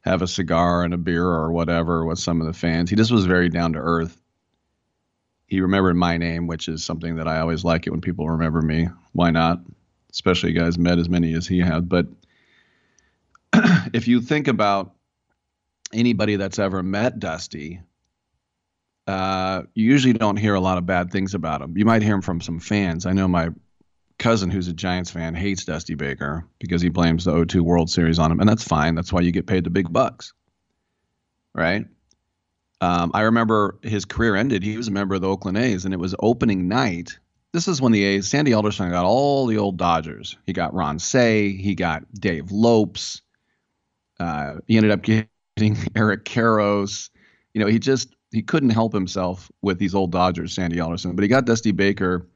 have 0.00 0.22
a 0.22 0.26
cigar 0.26 0.84
and 0.84 0.94
a 0.94 0.96
beer 0.96 1.26
or 1.26 1.52
whatever 1.52 2.06
with 2.06 2.18
some 2.18 2.40
of 2.40 2.46
the 2.46 2.54
fans. 2.54 2.88
He 2.88 2.96
just 2.96 3.12
was 3.12 3.26
very 3.26 3.50
down 3.50 3.74
to 3.74 3.78
earth. 3.78 4.18
He 5.46 5.60
remembered 5.60 5.96
my 5.96 6.16
name, 6.16 6.46
which 6.46 6.66
is 6.66 6.82
something 6.82 7.16
that 7.16 7.28
I 7.28 7.40
always 7.40 7.62
like 7.62 7.86
it 7.86 7.90
when 7.90 8.00
people 8.00 8.26
remember 8.26 8.62
me. 8.62 8.88
Why 9.12 9.32
not? 9.32 9.60
Especially 10.10 10.54
guys 10.54 10.78
met 10.78 10.98
as 10.98 11.10
many 11.10 11.34
as 11.34 11.46
he 11.46 11.58
had. 11.58 11.90
But 11.90 12.06
if 13.92 14.08
you 14.08 14.22
think 14.22 14.48
about 14.48 14.94
anybody 15.92 16.36
that's 16.36 16.58
ever 16.58 16.82
met 16.82 17.18
Dusty, 17.18 17.80
uh, 19.06 19.62
you 19.74 19.84
usually 19.84 20.12
don't 20.12 20.36
hear 20.36 20.54
a 20.54 20.60
lot 20.60 20.78
of 20.78 20.86
bad 20.86 21.10
things 21.10 21.34
about 21.34 21.62
him. 21.62 21.76
You 21.76 21.84
might 21.84 22.02
hear 22.02 22.14
him 22.14 22.22
from 22.22 22.40
some 22.40 22.60
fans. 22.60 23.06
I 23.06 23.12
know 23.12 23.26
my 23.26 23.50
cousin, 24.18 24.50
who's 24.50 24.68
a 24.68 24.72
Giants 24.72 25.10
fan, 25.10 25.34
hates 25.34 25.64
Dusty 25.64 25.94
Baker 25.94 26.46
because 26.60 26.80
he 26.80 26.90
blames 26.90 27.24
the 27.24 27.44
02 27.44 27.64
World 27.64 27.90
Series 27.90 28.18
on 28.18 28.30
him, 28.30 28.38
and 28.40 28.48
that's 28.48 28.62
fine. 28.62 28.94
That's 28.94 29.12
why 29.12 29.22
you 29.22 29.32
get 29.32 29.46
paid 29.46 29.64
the 29.64 29.70
big 29.70 29.92
bucks, 29.92 30.32
right? 31.54 31.86
Um, 32.80 33.10
I 33.12 33.22
remember 33.22 33.78
his 33.82 34.04
career 34.04 34.36
ended. 34.36 34.62
He 34.62 34.76
was 34.76 34.88
a 34.88 34.92
member 34.92 35.16
of 35.16 35.22
the 35.22 35.28
Oakland 35.28 35.58
A's, 35.58 35.84
and 35.84 35.92
it 35.92 35.98
was 35.98 36.14
opening 36.20 36.68
night. 36.68 37.18
This 37.52 37.66
is 37.66 37.82
when 37.82 37.92
the 37.92 38.04
A's, 38.04 38.28
Sandy 38.28 38.52
Alderson 38.52 38.90
got 38.90 39.04
all 39.04 39.46
the 39.46 39.58
old 39.58 39.76
Dodgers. 39.76 40.36
He 40.46 40.52
got 40.52 40.72
Ron 40.72 40.98
Cey, 40.98 41.52
he 41.52 41.74
got 41.74 42.04
Dave 42.14 42.52
Lopes. 42.52 43.22
Uh, 44.20 44.56
he 44.66 44.76
ended 44.76 44.92
up 44.92 45.02
getting 45.02 45.28
Eric 45.96 46.24
Karros. 46.24 47.10
You 47.54 47.60
know, 47.60 47.66
he 47.66 47.78
just 47.78 48.14
he 48.30 48.42
couldn't 48.42 48.70
help 48.70 48.92
himself 48.92 49.50
with 49.62 49.78
these 49.78 49.94
old 49.94 50.12
Dodgers, 50.12 50.54
Sandy 50.54 50.80
Alderson. 50.80 51.14
But 51.14 51.22
he 51.22 51.28
got 51.28 51.44
Dusty 51.46 51.72
Baker, 51.72 52.26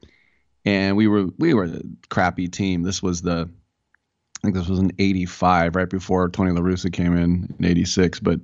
and 0.65 0.97
we 0.97 1.07
were 1.07 1.27
we 1.39 1.55
were 1.55 1.65
a 1.65 1.81
crappy 2.09 2.49
team. 2.49 2.83
This 2.83 3.03
was 3.03 3.23
the 3.23 3.49
I 3.49 4.41
think 4.43 4.55
this 4.55 4.69
was 4.69 4.79
in 4.79 4.93
'85, 4.99 5.77
right 5.77 5.89
before 5.89 6.29
Tony 6.29 6.53
La 6.53 6.61
Russa 6.61 6.93
came 6.93 7.17
in 7.17 7.55
in 7.59 7.65
'86. 7.65 8.21
But 8.21 8.41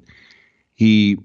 he 0.74 1.18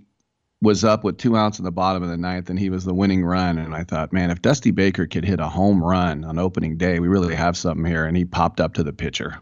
was 0.62 0.84
up 0.84 1.04
with 1.04 1.18
two 1.18 1.38
outs 1.38 1.60
in 1.60 1.66
the 1.66 1.72
bottom 1.72 2.02
of 2.02 2.10
the 2.10 2.18
ninth, 2.18 2.50
and 2.50 2.58
he 2.58 2.70
was 2.70 2.86
the 2.86 2.94
winning 2.94 3.24
run. 3.24 3.58
And 3.58 3.76
I 3.76 3.84
thought, 3.84 4.12
man, 4.12 4.32
if 4.32 4.42
Dusty 4.42 4.72
Baker 4.72 5.06
could 5.06 5.24
hit 5.24 5.40
a 5.40 5.48
home 5.48 5.84
run 5.84 6.24
on 6.24 6.40
opening 6.40 6.78
day, 6.78 7.00
we 7.00 7.08
really 7.08 7.36
have 7.36 7.56
something 7.56 7.86
here. 7.86 8.06
And 8.06 8.18
he 8.18 8.26
popped 8.26 8.60
up 8.60 8.74
to 8.74 8.84
the 8.84 8.94
pitcher. 8.94 9.38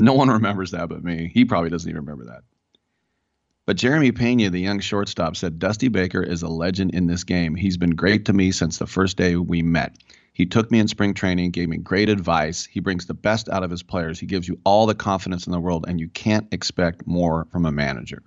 No 0.00 0.12
one 0.12 0.28
remembers 0.30 0.70
that 0.70 0.88
but 0.88 1.02
me. 1.02 1.30
He 1.34 1.44
probably 1.44 1.70
doesn't 1.70 1.88
even 1.88 2.04
remember 2.04 2.26
that. 2.26 2.42
But 3.68 3.76
Jeremy 3.76 4.12
Pena, 4.12 4.48
the 4.48 4.58
young 4.58 4.80
shortstop, 4.80 5.36
said 5.36 5.58
Dusty 5.58 5.88
Baker 5.88 6.22
is 6.22 6.40
a 6.40 6.48
legend 6.48 6.94
in 6.94 7.06
this 7.06 7.22
game. 7.22 7.54
He's 7.54 7.76
been 7.76 7.96
great 7.96 8.24
to 8.24 8.32
me 8.32 8.50
since 8.50 8.78
the 8.78 8.86
first 8.86 9.18
day 9.18 9.36
we 9.36 9.60
met. 9.60 9.94
He 10.32 10.46
took 10.46 10.70
me 10.70 10.78
in 10.78 10.88
spring 10.88 11.12
training, 11.12 11.50
gave 11.50 11.68
me 11.68 11.76
great 11.76 12.08
advice. 12.08 12.64
He 12.64 12.80
brings 12.80 13.04
the 13.04 13.12
best 13.12 13.50
out 13.50 13.62
of 13.62 13.70
his 13.70 13.82
players. 13.82 14.18
He 14.18 14.24
gives 14.24 14.48
you 14.48 14.58
all 14.64 14.86
the 14.86 14.94
confidence 14.94 15.46
in 15.46 15.52
the 15.52 15.60
world, 15.60 15.84
and 15.86 16.00
you 16.00 16.08
can't 16.08 16.48
expect 16.50 17.06
more 17.06 17.46
from 17.52 17.66
a 17.66 17.70
manager. 17.70 18.22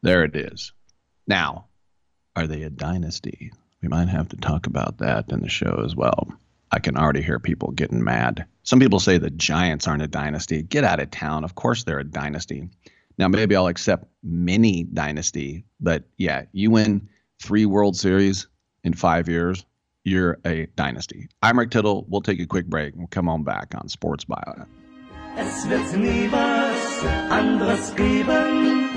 There 0.00 0.22
it 0.22 0.36
is. 0.36 0.72
Now, 1.26 1.66
are 2.36 2.46
they 2.46 2.62
a 2.62 2.70
dynasty? 2.70 3.50
We 3.82 3.88
might 3.88 4.10
have 4.10 4.28
to 4.28 4.36
talk 4.36 4.68
about 4.68 4.98
that 4.98 5.32
in 5.32 5.40
the 5.40 5.48
show 5.48 5.82
as 5.84 5.96
well. 5.96 6.28
I 6.70 6.78
can 6.78 6.96
already 6.96 7.22
hear 7.22 7.40
people 7.40 7.72
getting 7.72 8.04
mad. 8.04 8.46
Some 8.62 8.78
people 8.78 9.00
say 9.00 9.18
the 9.18 9.28
Giants 9.28 9.88
aren't 9.88 10.02
a 10.02 10.06
dynasty. 10.06 10.62
Get 10.62 10.84
out 10.84 11.00
of 11.00 11.10
town. 11.10 11.42
Of 11.42 11.56
course 11.56 11.82
they're 11.82 11.98
a 11.98 12.04
dynasty. 12.04 12.68
Now, 13.18 13.28
maybe 13.28 13.56
I'll 13.56 13.68
accept 13.68 14.04
mini 14.22 14.84
dynasty, 14.84 15.64
but 15.80 16.04
yeah, 16.18 16.42
you 16.52 16.70
win 16.70 17.08
three 17.42 17.64
World 17.64 17.96
Series 17.96 18.46
in 18.84 18.92
five 18.92 19.28
years, 19.28 19.64
you're 20.04 20.38
a 20.44 20.66
dynasty. 20.76 21.28
I'm 21.42 21.58
Rick 21.58 21.70
Tittle. 21.70 22.04
We'll 22.08 22.20
take 22.20 22.40
a 22.40 22.46
quick 22.46 22.66
break. 22.66 22.94
We'll 22.94 23.08
come 23.08 23.28
on 23.28 23.42
back 23.42 23.74
on 23.74 23.88
Sports 23.88 24.24
Bio. 24.24 24.66
Es 25.36 25.66
wird 25.66 25.96
nie 25.98 26.28
was 26.28 27.04
anderes 27.30 27.94
geben. 27.94 28.90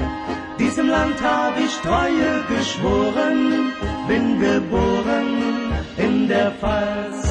Diesem 0.58 0.88
Land 0.90 1.22
hab 1.22 1.58
ich 1.58 1.76
Treue 1.78 2.44
geschworen, 2.48 3.74
bin 4.08 4.40
geboren 4.40 5.74
in 5.98 6.28
der 6.28 6.52
Pfalz. 6.52 7.28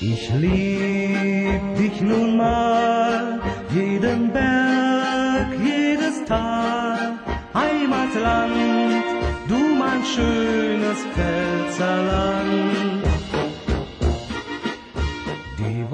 Ich 0.00 0.32
lieb 0.34 1.76
dich 1.76 2.00
nun 2.00 2.36
mal, 2.36 3.40
jeden 3.74 4.32
Berg, 4.32 4.67
Heimatland, 8.08 9.48
du 9.48 9.58
mein 9.74 10.02
schönes 10.04 11.04
Pfälzerland. 11.14 13.04
Die 15.58 15.86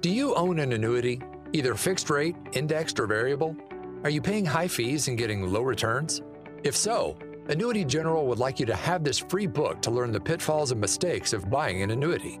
Do 0.00 0.10
you 0.10 0.34
own 0.34 0.58
an 0.60 0.72
annuity, 0.72 1.20
either 1.52 1.74
fixed 1.74 2.10
rate, 2.10 2.36
indexed, 2.52 2.98
or 3.00 3.06
variable? 3.06 3.56
Are 4.04 4.10
you 4.10 4.20
paying 4.20 4.44
high 4.44 4.68
fees 4.68 5.08
and 5.08 5.18
getting 5.18 5.52
low 5.52 5.62
returns? 5.62 6.22
If 6.64 6.76
so, 6.76 7.16
Annuity 7.48 7.84
General 7.84 8.26
would 8.26 8.38
like 8.38 8.60
you 8.60 8.66
to 8.66 8.76
have 8.76 9.04
this 9.04 9.18
free 9.18 9.46
book 9.46 9.80
to 9.82 9.90
learn 9.90 10.12
the 10.12 10.20
pitfalls 10.20 10.70
and 10.70 10.80
mistakes 10.80 11.32
of 11.32 11.48
buying 11.50 11.82
an 11.82 11.90
annuity. 11.90 12.40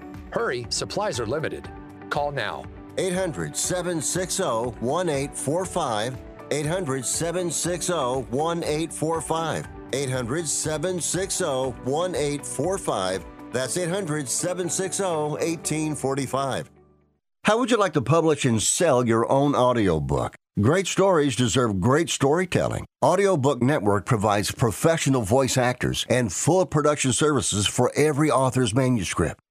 Hurry, 0.31 0.65
supplies 0.69 1.19
are 1.19 1.25
limited. 1.25 1.69
Call 2.09 2.31
now. 2.31 2.63
800 2.97 3.55
760 3.55 4.43
1845. 4.79 6.17
800 6.51 7.05
760 7.05 7.93
1845. 7.93 9.67
800 9.93 10.47
760 10.47 11.45
1845. 11.45 13.25
That's 13.51 13.77
800 13.77 14.27
760 14.27 15.03
1845. 15.03 16.71
How 17.43 17.57
would 17.57 17.71
you 17.71 17.77
like 17.77 17.93
to 17.93 18.01
publish 18.01 18.45
and 18.45 18.61
sell 18.61 19.05
your 19.05 19.29
own 19.31 19.55
audiobook? 19.55 20.35
Great 20.59 20.85
stories 20.85 21.35
deserve 21.35 21.79
great 21.79 22.09
storytelling. 22.09 22.85
Audiobook 23.03 23.61
Network 23.61 24.05
provides 24.05 24.51
professional 24.51 25.21
voice 25.21 25.57
actors 25.57 26.05
and 26.09 26.31
full 26.31 26.65
production 26.65 27.13
services 27.13 27.65
for 27.67 27.91
every 27.95 28.29
author's 28.29 28.75
manuscript. 28.75 29.39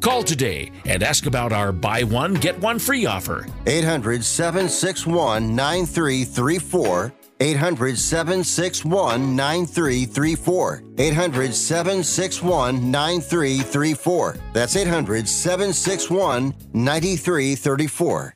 Call 0.00 0.22
today 0.22 0.70
and 0.84 1.02
ask 1.02 1.26
about 1.26 1.52
our 1.52 1.72
buy 1.72 2.02
one, 2.04 2.34
get 2.34 2.58
one 2.60 2.78
free 2.78 3.06
offer. 3.06 3.46
800 3.66 4.24
761 4.24 5.54
9334. 5.54 7.12
800 7.38 7.98
761 7.98 9.36
9334. 9.36 10.82
800 10.98 11.54
761 11.54 12.90
9334. 12.90 14.36
That's 14.52 14.76
800 14.76 15.28
761 15.28 16.54
9334. 16.72 18.35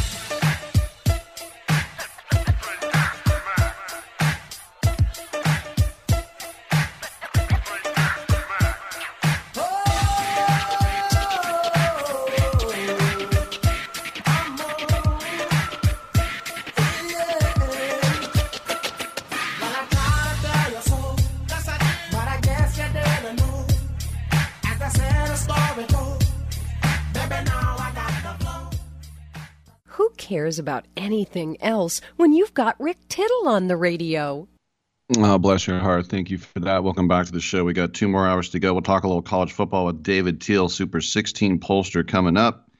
Cares 30.31 30.57
about 30.57 30.85
anything 30.95 31.61
else 31.61 31.99
when 32.15 32.31
you've 32.31 32.53
got 32.53 32.79
Rick 32.79 32.95
Tittle 33.09 33.49
on 33.49 33.67
the 33.67 33.75
radio? 33.75 34.47
Oh, 35.17 35.37
bless 35.37 35.67
your 35.67 35.79
heart. 35.79 36.07
Thank 36.07 36.29
you 36.29 36.37
for 36.37 36.61
that. 36.61 36.85
Welcome 36.85 37.09
back 37.09 37.25
to 37.25 37.33
the 37.33 37.41
show. 37.41 37.65
We 37.65 37.73
got 37.73 37.93
two 37.93 38.07
more 38.07 38.25
hours 38.25 38.47
to 38.51 38.59
go. 38.59 38.71
We'll 38.71 38.81
talk 38.81 39.03
a 39.03 39.07
little 39.07 39.21
college 39.21 39.51
football 39.51 39.87
with 39.87 40.03
David 40.03 40.39
Teal, 40.39 40.69
Super 40.69 41.01
16 41.01 41.59
pollster, 41.59 42.07
coming 42.07 42.37
up. 42.37 42.71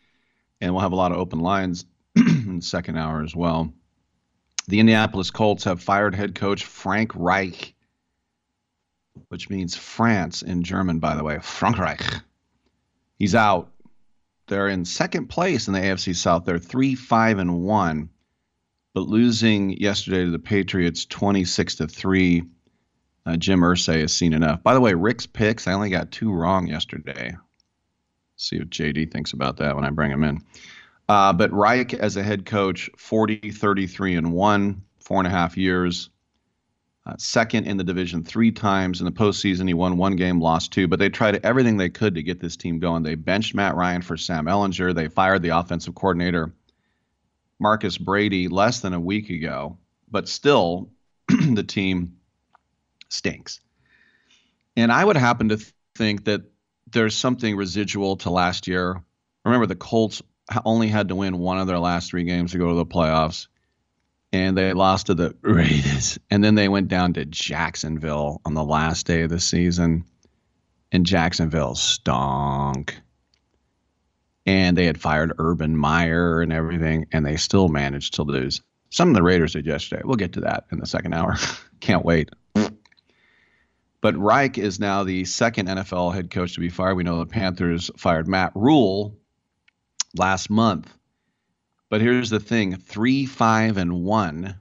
And 0.61 0.71
we'll 0.71 0.81
have 0.81 0.93
a 0.93 0.95
lot 0.95 1.11
of 1.11 1.17
open 1.17 1.39
lines 1.39 1.83
in 2.15 2.59
the 2.59 2.61
second 2.61 2.97
hour 2.97 3.21
as 3.21 3.35
well. 3.35 3.73
The 4.69 4.79
Indianapolis 4.79 5.29
Colts 5.29 5.65
have 5.65 5.83
fired 5.83 6.15
head 6.15 6.35
coach 6.35 6.63
Frank 6.63 7.11
Reich, 7.15 7.75
which 9.27 9.49
means 9.49 9.75
France 9.75 10.41
in 10.41 10.63
German, 10.63 10.99
by 10.99 11.17
the 11.17 11.23
way. 11.25 11.35
Frankreich. 11.35 12.21
He's 13.19 13.35
out. 13.35 13.73
They're 14.51 14.67
in 14.67 14.83
second 14.83 15.27
place 15.27 15.67
in 15.69 15.73
the 15.73 15.79
AFC 15.79 16.13
South. 16.13 16.43
They're 16.43 16.59
3 16.59 16.95
5 16.95 17.39
and 17.39 17.63
1 17.63 18.09
but 18.93 19.07
losing 19.07 19.69
yesterday 19.77 20.25
to 20.25 20.31
the 20.31 20.39
Patriots 20.39 21.05
26 21.05 21.75
to 21.75 21.87
3. 21.87 22.43
Uh, 23.25 23.37
Jim 23.37 23.61
Irsay 23.61 24.01
has 24.01 24.13
seen 24.13 24.33
enough. 24.33 24.61
By 24.63 24.73
the 24.73 24.81
way, 24.81 24.93
Rick's 24.93 25.25
picks, 25.25 25.67
I 25.67 25.73
only 25.73 25.89
got 25.89 26.11
two 26.11 26.33
wrong 26.33 26.67
yesterday. 26.67 27.37
See 28.35 28.59
what 28.59 28.69
JD 28.69 29.11
thinks 29.11 29.33
about 29.33 29.57
that 29.57 29.75
when 29.75 29.85
I 29.85 29.91
bring 29.91 30.11
him 30.11 30.23
in. 30.23 30.41
Uh, 31.07 31.31
but 31.31 31.53
Reich, 31.53 31.93
as 31.93 32.17
a 32.17 32.23
head 32.23 32.45
coach, 32.45 32.89
40, 32.97 33.51
33, 33.51 34.15
and 34.15 34.33
1, 34.33 34.83
four 34.99 35.19
and 35.19 35.27
a 35.27 35.31
half 35.31 35.55
years. 35.57 36.09
Uh, 37.11 37.15
second 37.17 37.65
in 37.65 37.77
the 37.77 37.83
division 37.83 38.23
three 38.23 38.51
times. 38.51 39.01
In 39.01 39.05
the 39.05 39.11
postseason, 39.11 39.67
he 39.67 39.73
won 39.73 39.97
one 39.97 40.15
game, 40.15 40.39
lost 40.39 40.71
two. 40.71 40.87
But 40.87 40.99
they 40.99 41.09
tried 41.09 41.45
everything 41.45 41.75
they 41.75 41.89
could 41.89 42.15
to 42.15 42.23
get 42.23 42.39
this 42.39 42.55
team 42.55 42.79
going. 42.79 43.03
They 43.03 43.15
benched 43.15 43.53
Matt 43.53 43.75
Ryan 43.75 44.01
for 44.01 44.15
Sam 44.15 44.45
Ehlinger. 44.45 44.95
They 44.95 45.09
fired 45.09 45.41
the 45.41 45.49
offensive 45.49 45.93
coordinator 45.93 46.53
Marcus 47.59 47.97
Brady 47.97 48.47
less 48.47 48.79
than 48.79 48.93
a 48.93 48.99
week 48.99 49.29
ago, 49.29 49.77
but 50.09 50.29
still 50.29 50.89
the 51.27 51.63
team 51.63 52.17
stinks. 53.09 53.59
And 54.77 54.91
I 54.91 55.03
would 55.03 55.17
happen 55.17 55.49
to 55.49 55.57
th- 55.57 55.73
think 55.95 56.25
that 56.25 56.43
there's 56.89 57.15
something 57.15 57.57
residual 57.57 58.17
to 58.17 58.29
last 58.29 58.67
year. 58.67 59.03
Remember, 59.43 59.65
the 59.65 59.75
Colts 59.75 60.21
only 60.63 60.87
had 60.87 61.09
to 61.09 61.15
win 61.15 61.39
one 61.39 61.59
of 61.59 61.67
their 61.67 61.79
last 61.79 62.09
three 62.09 62.23
games 62.23 62.53
to 62.53 62.57
go 62.57 62.69
to 62.69 62.75
the 62.75 62.85
playoffs, 62.85 63.47
and 64.33 64.57
they 64.57 64.73
lost 64.73 65.07
to 65.07 65.13
the 65.13 65.35
Raiders. 65.41 66.19
And 66.29 66.43
then 66.43 66.55
they 66.55 66.67
went 66.67 66.87
down 66.87 67.13
to 67.13 67.25
Jacksonville 67.25 68.41
on 68.45 68.53
the 68.53 68.63
last 68.63 69.05
day 69.05 69.21
of 69.23 69.29
the 69.29 69.39
season, 69.39 70.05
and 70.91 71.05
Jacksonville 71.05 71.75
stunk 71.75 73.01
and 74.45 74.77
they 74.77 74.85
had 74.85 74.99
fired 74.99 75.33
Urban 75.37 75.77
Meyer 75.77 76.41
and 76.41 76.51
everything, 76.51 77.07
and 77.11 77.25
they 77.25 77.37
still 77.37 77.67
managed 77.67 78.15
to 78.15 78.23
lose. 78.23 78.61
Some 78.89 79.09
of 79.09 79.15
the 79.15 79.23
Raiders 79.23 79.53
did 79.53 79.65
yesterday. 79.65 80.01
We'll 80.03 80.15
get 80.15 80.33
to 80.33 80.41
that 80.41 80.65
in 80.71 80.79
the 80.79 80.85
second 80.85 81.13
hour. 81.13 81.37
Can't 81.79 82.03
wait. 82.03 82.29
But 84.01 84.17
Reich 84.17 84.57
is 84.57 84.79
now 84.79 85.03
the 85.03 85.25
second 85.25 85.67
NFL 85.67 86.13
head 86.13 86.31
coach 86.31 86.55
to 86.55 86.59
be 86.59 86.69
fired. 86.69 86.95
We 86.95 87.03
know 87.03 87.19
the 87.19 87.27
Panthers 87.27 87.91
fired 87.97 88.27
Matt 88.27 88.51
Rhule 88.55 89.15
last 90.17 90.49
month. 90.49 90.91
But 91.91 92.01
here's 92.01 92.31
the 92.31 92.39
thing 92.39 92.77
three, 92.77 93.27
five, 93.27 93.77
and 93.77 94.03
one. 94.03 94.55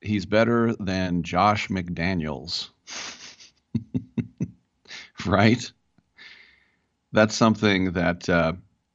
He's 0.00 0.26
better 0.26 0.76
than 0.76 1.24
Josh 1.24 1.66
McDaniels. 1.68 2.68
right? 5.26 5.72
that's 7.16 7.34
something 7.34 7.92
that 7.92 8.28
uh, 8.28 8.52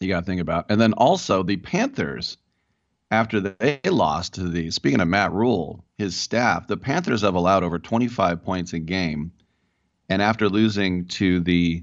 you 0.00 0.08
got 0.08 0.20
to 0.20 0.26
think 0.26 0.40
about. 0.40 0.66
And 0.70 0.80
then 0.80 0.92
also 0.92 1.42
the 1.42 1.56
Panthers, 1.56 2.38
after 3.10 3.40
they 3.40 3.80
lost 3.84 4.34
to 4.34 4.48
the, 4.48 4.70
speaking 4.70 5.00
of 5.00 5.08
Matt 5.08 5.32
Rhule, 5.32 5.84
his 5.98 6.14
staff, 6.14 6.68
the 6.68 6.76
Panthers 6.76 7.22
have 7.22 7.34
allowed 7.34 7.64
over 7.64 7.80
25 7.80 8.44
points 8.44 8.72
a 8.72 8.78
game. 8.78 9.32
And 10.08 10.22
after 10.22 10.48
losing 10.48 11.06
to 11.08 11.40
the 11.40 11.82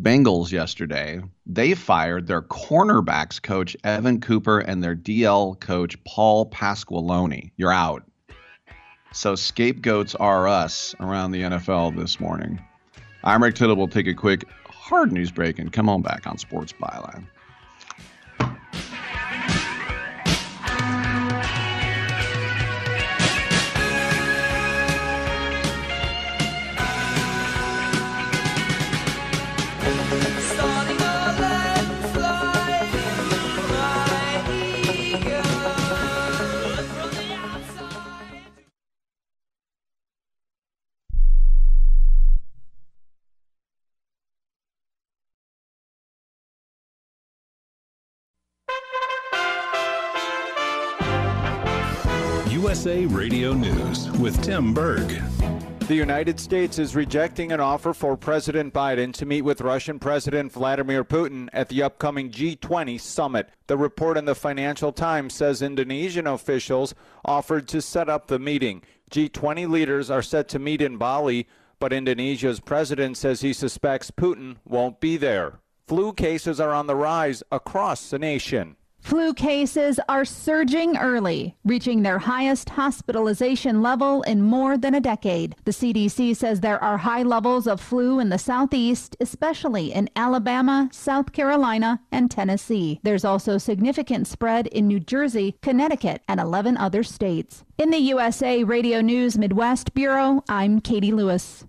Bengals 0.00 0.50
yesterday, 0.50 1.20
they 1.44 1.74
fired 1.74 2.26
their 2.26 2.40
cornerbacks 2.40 3.42
coach, 3.42 3.76
Evan 3.84 4.20
Cooper, 4.20 4.60
and 4.60 4.82
their 4.82 4.96
DL 4.96 5.60
coach, 5.60 6.02
Paul 6.04 6.48
Pasqualoni. 6.48 7.50
You're 7.58 7.72
out. 7.72 8.02
So 9.12 9.34
scapegoats 9.34 10.14
are 10.14 10.48
us 10.48 10.94
around 11.00 11.32
the 11.32 11.42
NFL 11.42 11.96
this 11.96 12.18
morning. 12.18 12.58
I'm 13.24 13.42
Rick 13.42 13.56
Tittle. 13.56 13.76
We'll 13.76 13.88
take 13.88 14.06
a 14.06 14.14
quick 14.14 14.44
hard 14.64 15.12
news 15.12 15.30
break 15.30 15.58
and 15.58 15.70
Come 15.70 15.90
on 15.90 16.00
back 16.00 16.26
on 16.26 16.38
Sports 16.38 16.72
Byline. 16.72 17.26
USA 52.80 53.04
Radio 53.04 53.52
News 53.52 54.10
with 54.12 54.42
Tim 54.42 54.72
Berg. 54.72 55.06
The 55.80 55.94
United 55.94 56.40
States 56.40 56.78
is 56.78 56.96
rejecting 56.96 57.52
an 57.52 57.60
offer 57.60 57.92
for 57.92 58.16
President 58.16 58.72
Biden 58.72 59.12
to 59.16 59.26
meet 59.26 59.42
with 59.42 59.60
Russian 59.60 59.98
President 59.98 60.50
Vladimir 60.50 61.04
Putin 61.04 61.50
at 61.52 61.68
the 61.68 61.82
upcoming 61.82 62.30
G20 62.30 62.98
summit. 62.98 63.50
The 63.66 63.76
report 63.76 64.16
in 64.16 64.24
the 64.24 64.34
Financial 64.34 64.92
Times 64.92 65.34
says 65.34 65.60
Indonesian 65.60 66.26
officials 66.26 66.94
offered 67.22 67.68
to 67.68 67.82
set 67.82 68.08
up 68.08 68.28
the 68.28 68.38
meeting. 68.38 68.80
G20 69.10 69.68
leaders 69.68 70.10
are 70.10 70.22
set 70.22 70.48
to 70.48 70.58
meet 70.58 70.80
in 70.80 70.96
Bali, 70.96 71.46
but 71.80 71.92
Indonesia's 71.92 72.60
president 72.60 73.18
says 73.18 73.42
he 73.42 73.52
suspects 73.52 74.10
Putin 74.10 74.56
won't 74.64 75.00
be 75.00 75.18
there. 75.18 75.60
Flu 75.86 76.14
cases 76.14 76.58
are 76.58 76.72
on 76.72 76.86
the 76.86 76.96
rise 76.96 77.42
across 77.52 78.08
the 78.08 78.18
nation. 78.18 78.76
Flu 79.00 79.32
cases 79.34 79.98
are 80.08 80.24
surging 80.24 80.96
early, 80.96 81.56
reaching 81.64 82.02
their 82.02 82.18
highest 82.18 82.68
hospitalization 82.68 83.82
level 83.82 84.22
in 84.22 84.42
more 84.42 84.76
than 84.76 84.94
a 84.94 85.00
decade. 85.00 85.56
The 85.64 85.72
CDC 85.72 86.36
says 86.36 86.60
there 86.60 86.82
are 86.82 86.98
high 86.98 87.22
levels 87.22 87.66
of 87.66 87.80
flu 87.80 88.20
in 88.20 88.28
the 88.28 88.38
southeast, 88.38 89.16
especially 89.18 89.92
in 89.92 90.10
Alabama, 90.14 90.88
South 90.92 91.32
Carolina, 91.32 92.00
and 92.12 92.30
Tennessee. 92.30 93.00
There's 93.02 93.24
also 93.24 93.58
significant 93.58 94.26
spread 94.26 94.66
in 94.68 94.86
New 94.86 95.00
Jersey, 95.00 95.56
Connecticut, 95.62 96.22
and 96.28 96.38
11 96.38 96.76
other 96.76 97.02
states. 97.02 97.64
In 97.78 97.90
the 97.90 97.98
USA 97.98 98.62
Radio 98.64 99.00
News 99.00 99.38
Midwest 99.38 99.94
Bureau, 99.94 100.44
I'm 100.48 100.80
Katie 100.80 101.12
Lewis. 101.12 101.64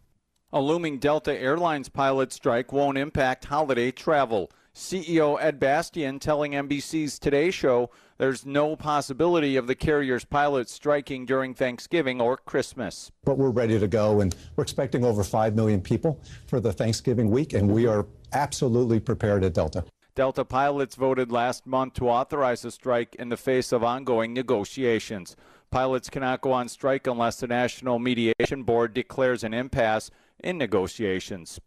A 0.54 0.60
looming 0.60 1.00
Delta 1.00 1.34
Airlines 1.34 1.88
pilot 1.88 2.34
strike 2.34 2.74
won't 2.74 2.98
impact 2.98 3.46
holiday 3.46 3.90
travel. 3.90 4.52
CEO 4.74 5.38
Ed 5.42 5.60
Bastian 5.60 6.18
telling 6.18 6.54
NBC's 6.54 7.20
Today 7.20 7.52
Show 7.52 7.90
there's 8.18 8.46
no 8.46 8.78
possibility 8.78 9.58
of 9.58 9.68
the 9.68 9.76
carrier's 9.76 10.24
pilots 10.24 10.72
striking 10.72 11.26
during 11.26 11.54
Thanksgiving 11.54 12.22
or 12.22 12.38
Christmas. 12.38 13.12
But 13.26 13.38
we're 13.38 13.50
ready 13.50 13.78
to 13.78 13.88
go, 13.88 14.22
and 14.22 14.34
we're 14.56 14.64
expecting 14.64 15.04
over 15.04 15.26
5 15.26 15.56
million 15.56 15.82
people 15.82 16.22
for 16.48 16.62
the 16.62 16.72
Thanksgiving 16.72 17.30
week, 17.30 17.52
and 17.54 17.70
we 17.70 17.86
are 17.86 18.06
absolutely 18.32 19.02
prepared 19.02 19.44
at 19.44 19.54
Delta. 19.54 19.84
Delta 20.16 20.46
pilots 20.46 20.96
voted 20.96 21.32
last 21.32 21.68
month 21.68 21.96
to 21.96 22.10
authorize 22.10 22.64
a 22.64 22.72
strike 22.72 23.16
in 23.16 23.28
the 23.28 23.38
face 23.38 23.74
of 23.74 23.84
ongoing 23.84 24.34
negotiations. 24.34 25.36
Pilots 25.70 26.10
cannot 26.10 26.42
go 26.42 26.54
on 26.54 26.70
strike 26.70 27.08
unless 27.08 27.40
the 27.42 27.48
National 27.48 28.00
Mediation 28.00 28.64
Board 28.64 28.94
declares 28.94 29.44
an 29.44 29.54
impasse 29.54 30.12
in 30.40 30.58
negotiations. 30.58 31.60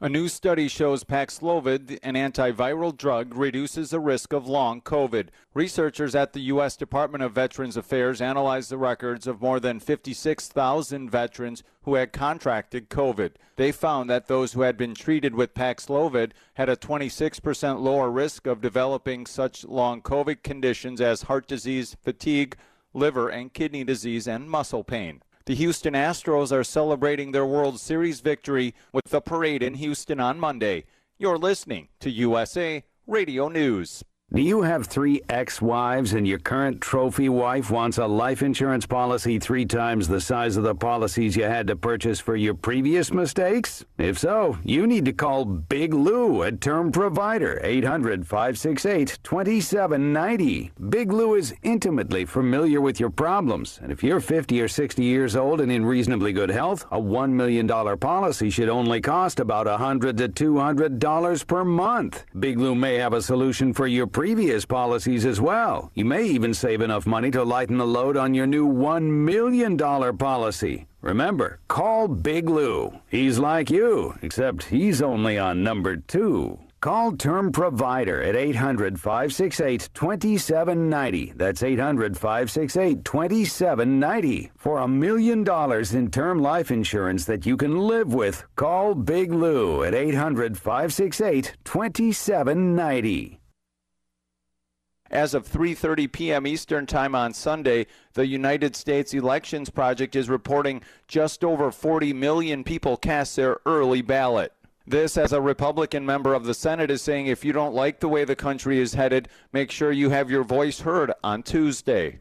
A 0.00 0.08
new 0.08 0.26
study 0.26 0.66
shows 0.66 1.04
Paxlovid, 1.04 2.00
an 2.02 2.14
antiviral 2.14 2.96
drug, 2.96 3.36
reduces 3.36 3.90
the 3.90 4.00
risk 4.00 4.32
of 4.32 4.48
long 4.48 4.80
COVID. 4.80 5.28
Researchers 5.54 6.16
at 6.16 6.32
the 6.32 6.40
U.S. 6.40 6.76
Department 6.76 7.22
of 7.22 7.32
Veterans 7.32 7.76
Affairs 7.76 8.20
analyzed 8.20 8.70
the 8.70 8.76
records 8.76 9.28
of 9.28 9.40
more 9.40 9.60
than 9.60 9.78
56,000 9.78 11.08
veterans 11.08 11.62
who 11.84 11.94
had 11.94 12.12
contracted 12.12 12.90
COVID. 12.90 13.32
They 13.54 13.70
found 13.70 14.10
that 14.10 14.26
those 14.26 14.52
who 14.52 14.62
had 14.62 14.76
been 14.76 14.94
treated 14.94 15.36
with 15.36 15.54
Paxlovid 15.54 16.32
had 16.54 16.68
a 16.68 16.76
26% 16.76 17.80
lower 17.80 18.10
risk 18.10 18.48
of 18.48 18.60
developing 18.60 19.26
such 19.26 19.64
long 19.64 20.02
COVID 20.02 20.42
conditions 20.42 21.00
as 21.00 21.22
heart 21.22 21.46
disease, 21.46 21.96
fatigue, 22.02 22.56
liver 22.94 23.28
and 23.28 23.52
kidney 23.52 23.84
disease, 23.84 24.26
and 24.26 24.50
muscle 24.50 24.82
pain. 24.82 25.22
The 25.46 25.54
Houston 25.56 25.92
Astros 25.92 26.52
are 26.52 26.64
celebrating 26.64 27.32
their 27.32 27.44
World 27.44 27.78
Series 27.78 28.20
victory 28.20 28.74
with 28.94 29.12
a 29.12 29.20
parade 29.20 29.62
in 29.62 29.74
Houston 29.74 30.18
on 30.18 30.40
Monday. 30.40 30.84
You're 31.18 31.36
listening 31.36 31.88
to 32.00 32.10
USA 32.10 32.82
Radio 33.06 33.48
News. 33.48 34.02
Do 34.34 34.42
you 34.42 34.62
have 34.62 34.86
three 34.86 35.22
ex 35.28 35.62
wives 35.62 36.12
and 36.12 36.26
your 36.26 36.40
current 36.40 36.80
trophy 36.80 37.28
wife 37.28 37.70
wants 37.70 37.98
a 37.98 38.06
life 38.08 38.42
insurance 38.42 38.84
policy 38.84 39.38
three 39.38 39.64
times 39.64 40.08
the 40.08 40.20
size 40.20 40.56
of 40.56 40.64
the 40.64 40.74
policies 40.74 41.36
you 41.36 41.44
had 41.44 41.68
to 41.68 41.76
purchase 41.76 42.18
for 42.18 42.34
your 42.34 42.54
previous 42.54 43.12
mistakes? 43.12 43.84
If 43.96 44.18
so, 44.18 44.58
you 44.64 44.88
need 44.88 45.04
to 45.04 45.12
call 45.12 45.44
Big 45.44 45.94
Lou 45.94 46.42
at 46.42 46.60
Term 46.60 46.90
Provider, 46.90 47.60
800 47.62 48.26
568 48.26 49.20
2790. 49.22 50.72
Big 50.88 51.12
Lou 51.12 51.36
is 51.36 51.54
intimately 51.62 52.24
familiar 52.24 52.80
with 52.80 52.98
your 52.98 53.10
problems, 53.10 53.78
and 53.84 53.92
if 53.92 54.02
you're 54.02 54.18
50 54.18 54.60
or 54.60 54.66
60 54.66 55.04
years 55.04 55.36
old 55.36 55.60
and 55.60 55.70
in 55.70 55.86
reasonably 55.86 56.32
good 56.32 56.50
health, 56.50 56.86
a 56.90 57.00
$1 57.00 57.30
million 57.30 57.68
policy 57.68 58.50
should 58.50 58.68
only 58.68 59.00
cost 59.00 59.38
about 59.38 59.66
100 59.66 60.18
to 60.18 60.28
$200 60.28 61.46
per 61.46 61.64
month. 61.64 62.24
Big 62.40 62.58
Lou 62.58 62.74
may 62.74 62.96
have 62.96 63.12
a 63.12 63.22
solution 63.22 63.72
for 63.72 63.86
your 63.86 64.08
previous 64.14 64.64
policies 64.64 65.26
as 65.26 65.40
well. 65.40 65.90
You 65.94 66.04
may 66.04 66.24
even 66.24 66.54
save 66.54 66.80
enough 66.80 67.04
money 67.04 67.32
to 67.32 67.42
lighten 67.42 67.78
the 67.78 67.86
load 67.86 68.16
on 68.16 68.32
your 68.32 68.46
new 68.46 68.68
$1 68.72 69.02
million 69.02 69.76
policy. 70.16 70.86
Remember, 71.00 71.58
call 71.66 72.06
Big 72.06 72.48
Lou. 72.48 72.92
He's 73.08 73.40
like 73.40 73.70
you, 73.70 74.14
except 74.22 74.62
he's 74.62 75.02
only 75.02 75.36
on 75.36 75.64
number 75.64 75.96
two. 75.96 76.60
Call 76.80 77.16
Term 77.16 77.50
Provider 77.50 78.22
at 78.22 78.36
800 78.36 79.00
568 79.00 79.88
2790. 79.94 81.32
That's 81.34 81.62
800 81.64 82.16
568 82.16 83.04
2790. 83.04 84.50
For 84.56 84.78
a 84.78 84.86
million 84.86 85.42
dollars 85.42 85.92
in 85.94 86.10
term 86.10 86.38
life 86.38 86.70
insurance 86.70 87.24
that 87.24 87.46
you 87.46 87.56
can 87.56 87.78
live 87.78 88.14
with, 88.14 88.44
call 88.54 88.94
Big 88.94 89.32
Lou 89.32 89.82
at 89.82 89.94
800 89.94 90.56
568 90.56 91.56
2790. 91.64 93.40
As 95.10 95.34
of 95.34 95.46
3:30 95.46 96.10
p.m. 96.10 96.46
Eastern 96.46 96.86
Time 96.86 97.14
on 97.14 97.34
Sunday, 97.34 97.86
the 98.14 98.26
United 98.26 98.74
States 98.74 99.12
Elections 99.12 99.68
Project 99.68 100.16
is 100.16 100.30
reporting 100.30 100.82
just 101.08 101.44
over 101.44 101.70
40 101.70 102.12
million 102.14 102.64
people 102.64 102.96
cast 102.96 103.36
their 103.36 103.58
early 103.66 104.00
ballot. 104.00 104.52
This, 104.86 105.16
as 105.16 105.32
a 105.32 105.40
Republican 105.40 106.04
member 106.04 106.34
of 106.34 106.44
the 106.44 106.54
Senate, 106.54 106.90
is 106.90 107.02
saying 107.02 107.26
if 107.26 107.44
you 107.44 107.52
don't 107.52 107.74
like 107.74 108.00
the 108.00 108.08
way 108.08 108.24
the 108.24 108.36
country 108.36 108.78
is 108.78 108.94
headed, 108.94 109.28
make 109.52 109.70
sure 109.70 109.92
you 109.92 110.10
have 110.10 110.30
your 110.30 110.44
voice 110.44 110.80
heard 110.80 111.12
on 111.22 111.42
Tuesday. 111.42 112.20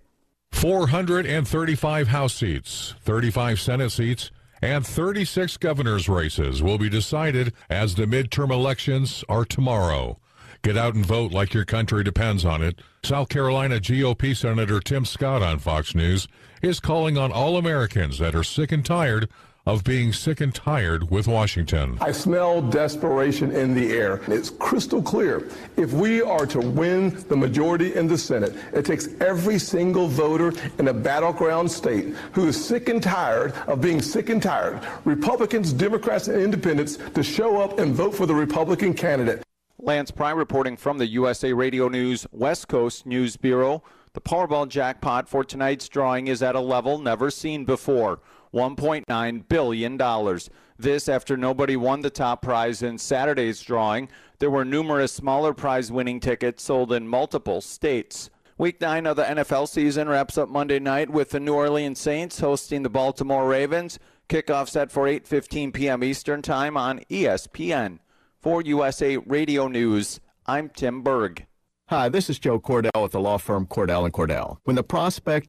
435 0.52 2.08
House 2.10 2.34
seats, 2.34 2.96
35 3.02 3.60
Senate 3.60 3.90
seats, 3.92 4.32
and 4.62 4.86
36 4.86 5.58
governor's 5.58 6.08
races 6.08 6.64
will 6.64 6.78
be 6.78 6.90
decided 6.90 7.54
as 7.70 7.96
the 7.96 8.06
midterm 8.06 8.52
elections 8.52 9.24
are 9.28 9.44
tomorrow. 9.44 10.20
Get 10.64 10.78
out 10.78 10.96
and 10.96 11.06
vote 11.06 11.34
like 11.34 11.54
your 11.54 11.66
country 11.66 12.06
depends 12.06 12.46
on 12.46 12.64
it. 12.64 12.80
South 13.04 13.28
Carolina 13.28 13.82
GOP 13.82 14.34
Senator 14.34 14.80
Tim 14.80 15.04
Scott 15.04 15.42
on 15.42 15.60
Fox 15.60 15.94
News 15.94 16.30
is 16.62 16.80
calling 16.80 17.18
on 17.18 17.34
all 17.34 17.58
Americans 17.58 18.18
that 18.20 18.34
are 18.34 18.46
sick 18.46 18.72
and 18.72 18.86
tired 18.86 19.28
of 19.66 19.84
being 19.84 20.14
sick 20.14 20.40
and 20.40 20.56
tired 20.56 21.12
with 21.12 21.28
Washington. 21.28 21.98
I 22.00 22.14
smell 22.14 22.62
desperation 22.62 23.52
in 23.52 23.74
the 23.74 23.92
air. 23.92 24.22
It's 24.30 24.52
crystal 24.52 25.02
clear. 25.02 25.50
If 25.76 25.92
we 25.92 26.22
are 26.22 26.46
to 26.46 26.60
win 26.62 27.10
the 27.28 27.36
majority 27.36 27.96
in 27.96 28.08
the 28.08 28.18
Senate, 28.18 28.56
it 28.72 28.86
takes 28.86 29.10
every 29.20 29.60
single 29.60 30.08
voter 30.08 30.54
in 30.80 30.88
a 30.88 30.94
battleground 30.94 31.70
state 31.70 32.16
who 32.32 32.48
is 32.48 32.66
sick 32.66 32.88
and 32.88 33.04
tired 33.04 33.52
of 33.68 33.82
being 33.82 34.02
sick 34.02 34.30
and 34.30 34.42
tired, 34.42 34.80
Republicans, 35.04 35.74
Democrats, 35.74 36.30
and 36.30 36.42
independents, 36.42 36.96
to 37.16 37.22
show 37.22 37.60
up 37.60 37.80
and 37.80 37.94
vote 37.94 38.16
for 38.16 38.26
the 38.26 38.36
Republican 38.36 38.94
candidate. 38.94 39.44
Lance 39.86 40.12
Pry 40.12 40.32
reporting 40.32 40.78
from 40.78 40.98
the 40.98 41.08
USA 41.08 41.52
Radio 41.52 41.90
News 41.90 42.26
West 42.32 42.70
Coast 42.70 43.06
News 43.06 43.36
Bureau. 43.36 43.84
The 44.14 44.22
Powerball 44.22 44.70
jackpot 44.70 45.28
for 45.28 45.44
tonight's 45.44 45.90
drawing 45.90 46.28
is 46.28 46.42
at 46.42 46.56
a 46.56 46.62
level 46.62 47.00
never 47.00 47.30
seen 47.30 47.66
before. 47.66 48.22
$1.9 48.54 49.48
billion. 49.50 50.40
This 50.80 51.10
after 51.10 51.36
nobody 51.36 51.76
won 51.76 52.00
the 52.00 52.10
top 52.10 52.42
prize 52.42 52.82
in 52.82 52.98
Saturday's 52.98 53.62
drawing. 53.62 54.08
There 54.40 54.50
were 54.50 54.64
numerous 54.64 55.12
smaller 55.12 55.54
prize 55.54 55.92
winning 55.92 56.22
tickets 56.22 56.64
sold 56.64 56.94
in 56.94 57.06
multiple 57.06 57.60
states. 57.60 58.30
Week 58.58 58.80
9 58.80 59.06
of 59.06 59.18
the 59.18 59.24
NFL 59.24 59.68
season 59.68 60.08
wraps 60.08 60.38
up 60.38 60.48
Monday 60.48 60.80
night 60.80 61.10
with 61.10 61.32
the 61.32 61.42
New 61.42 61.56
Orleans 61.56 62.00
Saints 62.00 62.40
hosting 62.40 62.84
the 62.84 62.90
Baltimore 62.90 63.50
Ravens. 63.50 64.00
Kickoff 64.30 64.70
set 64.70 64.94
for 64.94 65.08
8:15 65.08 65.74
p.m. 65.74 66.06
Eastern 66.06 66.42
Time 66.42 66.78
on 66.78 67.00
ESPN. 67.10 68.00
For 68.44 68.62
USA 68.62 69.16
Radio 69.16 69.70
News, 69.70 70.20
I'm 70.46 70.68
Tim 70.68 71.02
Berg. 71.02 71.46
Hi, 71.88 72.10
this 72.10 72.30
is 72.30 72.40
Joe 72.40 72.60
Cordell 72.60 73.02
with 73.02 73.14
the 73.14 73.22
law 73.22 73.38
firm 73.38 73.66
Cordell 73.66 74.04
and 74.04 74.14
Cordell. 74.14 74.58
When 74.66 74.76
the 74.76 74.84
prospect 74.84 75.48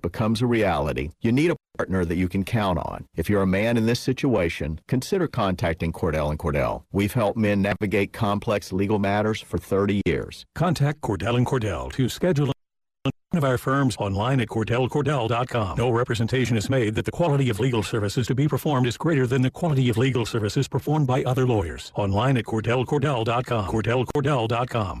becomes 0.00 0.40
a 0.40 0.46
reality, 0.46 1.10
you 1.20 1.32
need 1.32 1.50
a 1.50 1.56
partner 1.76 2.02
that 2.06 2.16
you 2.16 2.30
can 2.30 2.42
count 2.42 2.78
on. 2.78 3.04
If 3.14 3.28
you're 3.28 3.42
a 3.42 3.46
man 3.46 3.76
in 3.76 3.84
this 3.84 4.00
situation, 4.00 4.80
consider 4.88 5.28
contacting 5.28 5.92
Cordell 5.92 6.30
and 6.30 6.38
Cordell. 6.38 6.84
We've 6.92 7.12
helped 7.12 7.36
men 7.36 7.60
navigate 7.60 8.14
complex 8.14 8.72
legal 8.72 8.98
matters 8.98 9.42
for 9.42 9.58
30 9.58 10.00
years. 10.06 10.46
Contact 10.54 11.02
Cordell 11.02 11.36
and 11.36 11.44
Cordell 11.46 11.92
to 11.92 12.08
schedule 12.08 12.46
one 12.46 12.54
of 13.38 13.44
our 13.44 13.58
firms 13.58 13.96
online 13.98 14.40
at 14.40 14.48
CordellCordell.com. 14.48 15.76
No 15.78 15.90
representation 15.90 16.56
is 16.56 16.68
made 16.68 16.94
that 16.94 17.04
the 17.04 17.10
quality 17.10 17.50
of 17.50 17.60
legal 17.60 17.82
services 17.82 18.26
to 18.26 18.34
be 18.34 18.48
performed 18.48 18.86
is 18.86 18.96
greater 18.96 19.26
than 19.26 19.42
the 19.42 19.50
quality 19.50 19.88
of 19.88 19.96
legal 19.96 20.26
services 20.26 20.68
performed 20.68 21.06
by 21.06 21.22
other 21.24 21.46
lawyers. 21.46 21.92
Online 21.96 22.36
at 22.36 22.44
CordellCordell.com. 22.44 23.68
CordellCordell.com. 23.68 25.00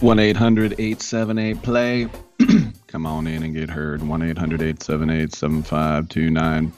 One 0.00 0.18
878 0.18 1.62
play. 1.62 2.08
Come 2.86 3.04
on 3.04 3.26
in 3.26 3.42
and 3.42 3.54
get 3.54 3.68
heard. 3.68 4.02
1 4.02 4.22
800 4.22 4.62
878 4.62 5.34
7529. 5.34 6.72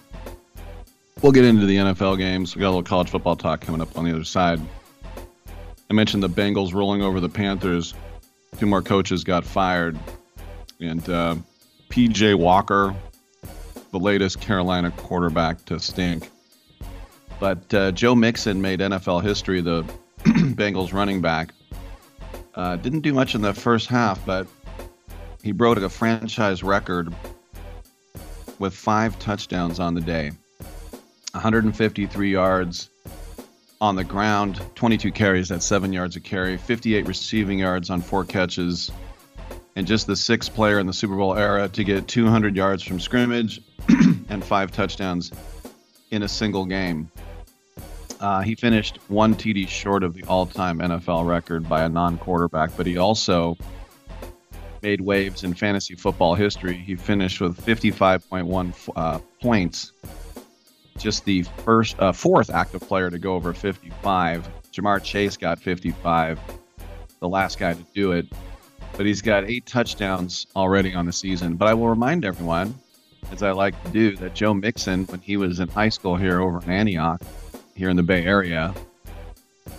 We'll 1.22 1.30
get 1.30 1.44
into 1.44 1.66
the 1.66 1.76
NFL 1.76 2.18
games. 2.18 2.56
We 2.56 2.60
got 2.60 2.66
a 2.66 2.70
little 2.70 2.82
college 2.82 3.10
football 3.10 3.36
talk 3.36 3.60
coming 3.60 3.80
up 3.80 3.96
on 3.96 4.04
the 4.04 4.12
other 4.12 4.24
side. 4.24 4.60
I 5.88 5.94
mentioned 5.94 6.24
the 6.24 6.28
Bengals 6.28 6.74
rolling 6.74 7.02
over 7.02 7.20
the 7.20 7.28
Panthers. 7.28 7.94
Two 8.58 8.66
more 8.66 8.82
coaches 8.82 9.22
got 9.22 9.44
fired. 9.44 9.96
And 10.80 11.08
uh, 11.08 11.36
PJ 11.90 12.34
Walker, 12.34 12.92
the 13.92 14.00
latest 14.00 14.40
Carolina 14.40 14.90
quarterback 14.90 15.64
to 15.66 15.78
stink. 15.78 16.28
But 17.38 17.72
uh, 17.72 17.92
Joe 17.92 18.16
Mixon 18.16 18.60
made 18.60 18.80
NFL 18.80 19.22
history, 19.22 19.60
the 19.60 19.84
Bengals 20.24 20.92
running 20.92 21.20
back. 21.20 21.52
Uh, 22.54 22.76
didn't 22.76 23.00
do 23.00 23.14
much 23.14 23.34
in 23.34 23.40
the 23.40 23.54
first 23.54 23.88
half, 23.88 24.24
but 24.26 24.46
he 25.42 25.52
broke 25.52 25.78
a 25.78 25.88
franchise 25.88 26.62
record 26.62 27.14
with 28.58 28.74
five 28.74 29.18
touchdowns 29.18 29.80
on 29.80 29.94
the 29.94 30.00
day 30.00 30.30
153 31.32 32.30
yards 32.30 32.90
on 33.80 33.96
the 33.96 34.04
ground, 34.04 34.60
22 34.76 35.10
carries, 35.10 35.48
that's 35.48 35.66
seven 35.66 35.92
yards 35.92 36.14
a 36.14 36.20
carry, 36.20 36.56
58 36.56 37.08
receiving 37.08 37.58
yards 37.58 37.90
on 37.90 38.00
four 38.00 38.24
catches, 38.24 38.92
and 39.74 39.86
just 39.86 40.06
the 40.06 40.14
sixth 40.14 40.54
player 40.54 40.78
in 40.78 40.86
the 40.86 40.92
Super 40.92 41.16
Bowl 41.16 41.34
era 41.34 41.68
to 41.68 41.82
get 41.82 42.06
200 42.06 42.54
yards 42.54 42.82
from 42.84 43.00
scrimmage 43.00 43.60
and 44.28 44.44
five 44.44 44.70
touchdowns 44.70 45.32
in 46.12 46.22
a 46.22 46.28
single 46.28 46.64
game. 46.64 47.10
Uh, 48.22 48.40
he 48.40 48.54
finished 48.54 49.00
one 49.08 49.34
TD 49.34 49.66
short 49.66 50.04
of 50.04 50.14
the 50.14 50.22
all-time 50.24 50.78
NFL 50.78 51.26
record 51.26 51.68
by 51.68 51.82
a 51.82 51.88
non-quarterback, 51.88 52.70
but 52.76 52.86
he 52.86 52.96
also 52.96 53.58
made 54.80 55.00
waves 55.00 55.42
in 55.42 55.52
fantasy 55.54 55.96
football 55.96 56.36
history. 56.36 56.74
He 56.74 56.94
finished 56.94 57.40
with 57.40 57.60
55.1 57.66 58.90
uh, 58.94 59.18
points, 59.40 59.92
just 60.96 61.24
the 61.24 61.42
first, 61.64 61.98
uh, 61.98 62.12
fourth 62.12 62.48
active 62.48 62.82
player 62.82 63.10
to 63.10 63.18
go 63.18 63.34
over 63.34 63.52
55. 63.52 64.48
Ja'Marr 64.72 65.02
Chase 65.02 65.36
got 65.36 65.58
55, 65.58 66.38
the 67.18 67.28
last 67.28 67.58
guy 67.58 67.74
to 67.74 67.82
do 67.92 68.12
it, 68.12 68.26
but 68.96 69.04
he's 69.04 69.20
got 69.20 69.50
eight 69.50 69.66
touchdowns 69.66 70.46
already 70.54 70.94
on 70.94 71.06
the 71.06 71.12
season. 71.12 71.56
But 71.56 71.66
I 71.66 71.74
will 71.74 71.88
remind 71.88 72.24
everyone, 72.24 72.72
as 73.32 73.42
I 73.42 73.50
like 73.50 73.82
to 73.82 73.90
do, 73.90 74.16
that 74.18 74.34
Joe 74.34 74.54
Mixon, 74.54 75.06
when 75.06 75.18
he 75.18 75.36
was 75.36 75.58
in 75.58 75.66
high 75.66 75.88
school 75.88 76.14
here 76.14 76.40
over 76.40 76.62
in 76.62 76.70
Antioch, 76.70 77.20
here 77.74 77.90
in 77.90 77.96
the 77.96 78.02
Bay 78.02 78.24
Area. 78.24 78.74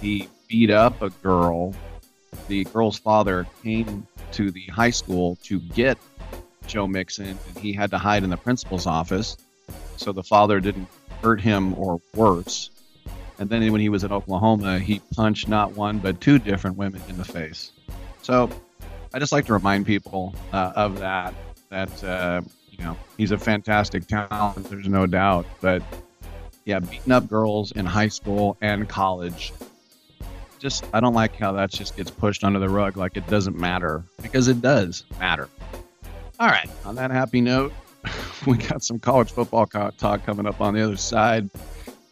He 0.01 0.27
beat 0.47 0.69
up 0.69 1.01
a 1.01 1.09
girl. 1.09 1.73
The 2.47 2.63
girl's 2.65 2.97
father 2.97 3.47
came 3.63 4.07
to 4.33 4.51
the 4.51 4.65
high 4.67 4.89
school 4.89 5.37
to 5.43 5.59
get 5.59 5.97
Joe 6.67 6.87
Mixon, 6.87 7.27
and 7.27 7.57
he 7.57 7.73
had 7.73 7.91
to 7.91 7.97
hide 7.97 8.23
in 8.23 8.29
the 8.29 8.37
principal's 8.37 8.87
office 8.87 9.37
so 9.97 10.11
the 10.11 10.23
father 10.23 10.59
didn't 10.59 10.87
hurt 11.21 11.39
him 11.39 11.73
or 11.75 12.01
worse. 12.15 12.69
And 13.39 13.49
then 13.49 13.69
when 13.71 13.81
he 13.81 13.89
was 13.89 14.03
in 14.03 14.11
Oklahoma, 14.11 14.79
he 14.79 15.01
punched 15.15 15.47
not 15.47 15.73
one 15.73 15.99
but 15.99 16.21
two 16.21 16.39
different 16.39 16.77
women 16.77 17.01
in 17.09 17.17
the 17.17 17.25
face. 17.25 17.71
So 18.21 18.49
I 19.13 19.19
just 19.19 19.31
like 19.31 19.45
to 19.45 19.53
remind 19.53 19.85
people 19.85 20.35
uh, 20.51 20.73
of 20.75 20.99
that. 20.99 21.33
That 21.69 22.03
uh, 22.03 22.41
you 22.69 22.83
know 22.83 22.95
he's 23.17 23.31
a 23.31 23.37
fantastic 23.37 24.07
talent. 24.07 24.69
There's 24.69 24.87
no 24.87 25.07
doubt, 25.07 25.45
but 25.61 25.81
yeah, 26.65 26.79
beating 26.79 27.11
up 27.11 27.27
girls 27.27 27.71
in 27.71 27.85
high 27.85 28.07
school 28.07 28.57
and 28.61 28.87
college. 28.87 29.53
Just, 30.59 30.85
I 30.93 30.99
don't 30.99 31.13
like 31.13 31.35
how 31.35 31.51
that 31.53 31.71
just 31.71 31.97
gets 31.97 32.09
pushed 32.09 32.43
under 32.43 32.59
the 32.59 32.69
rug 32.69 32.95
like 32.95 33.17
it 33.17 33.27
doesn't 33.27 33.57
matter 33.57 34.03
because 34.21 34.47
it 34.47 34.61
does 34.61 35.03
matter. 35.19 35.49
All 36.39 36.47
right, 36.47 36.69
on 36.85 36.95
that 36.95 37.11
happy 37.11 37.41
note, 37.41 37.73
we 38.47 38.57
got 38.57 38.83
some 38.83 38.99
college 38.99 39.31
football 39.31 39.65
talk 39.65 40.25
coming 40.25 40.45
up 40.45 40.61
on 40.61 40.73
the 40.73 40.81
other 40.81 40.97
side 40.97 41.49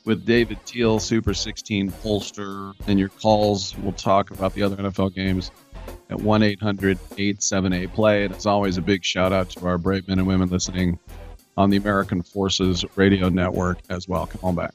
with 0.05 0.25
David 0.25 0.57
Teel, 0.65 0.99
Super 0.99 1.33
16 1.33 1.91
pollster, 1.91 2.73
and 2.87 2.99
your 2.99 3.09
calls. 3.09 3.77
We'll 3.77 3.93
talk 3.93 4.31
about 4.31 4.53
the 4.53 4.63
other 4.63 4.75
NFL 4.75 5.15
games 5.15 5.51
at 6.09 6.19
1 6.19 6.43
800 6.43 6.99
878 7.17 7.93
play. 7.93 8.25
And 8.25 8.35
as 8.35 8.45
always, 8.45 8.77
a 8.77 8.81
big 8.81 9.03
shout 9.03 9.31
out 9.31 9.49
to 9.51 9.65
our 9.65 9.77
brave 9.77 10.07
men 10.07 10.19
and 10.19 10.27
women 10.27 10.49
listening 10.49 10.99
on 11.61 11.69
the 11.69 11.77
American 11.77 12.23
Forces 12.23 12.83
Radio 12.95 13.29
Network 13.29 13.77
as 13.89 14.07
well. 14.07 14.25
Come 14.25 14.39
on 14.43 14.55
back. 14.55 14.73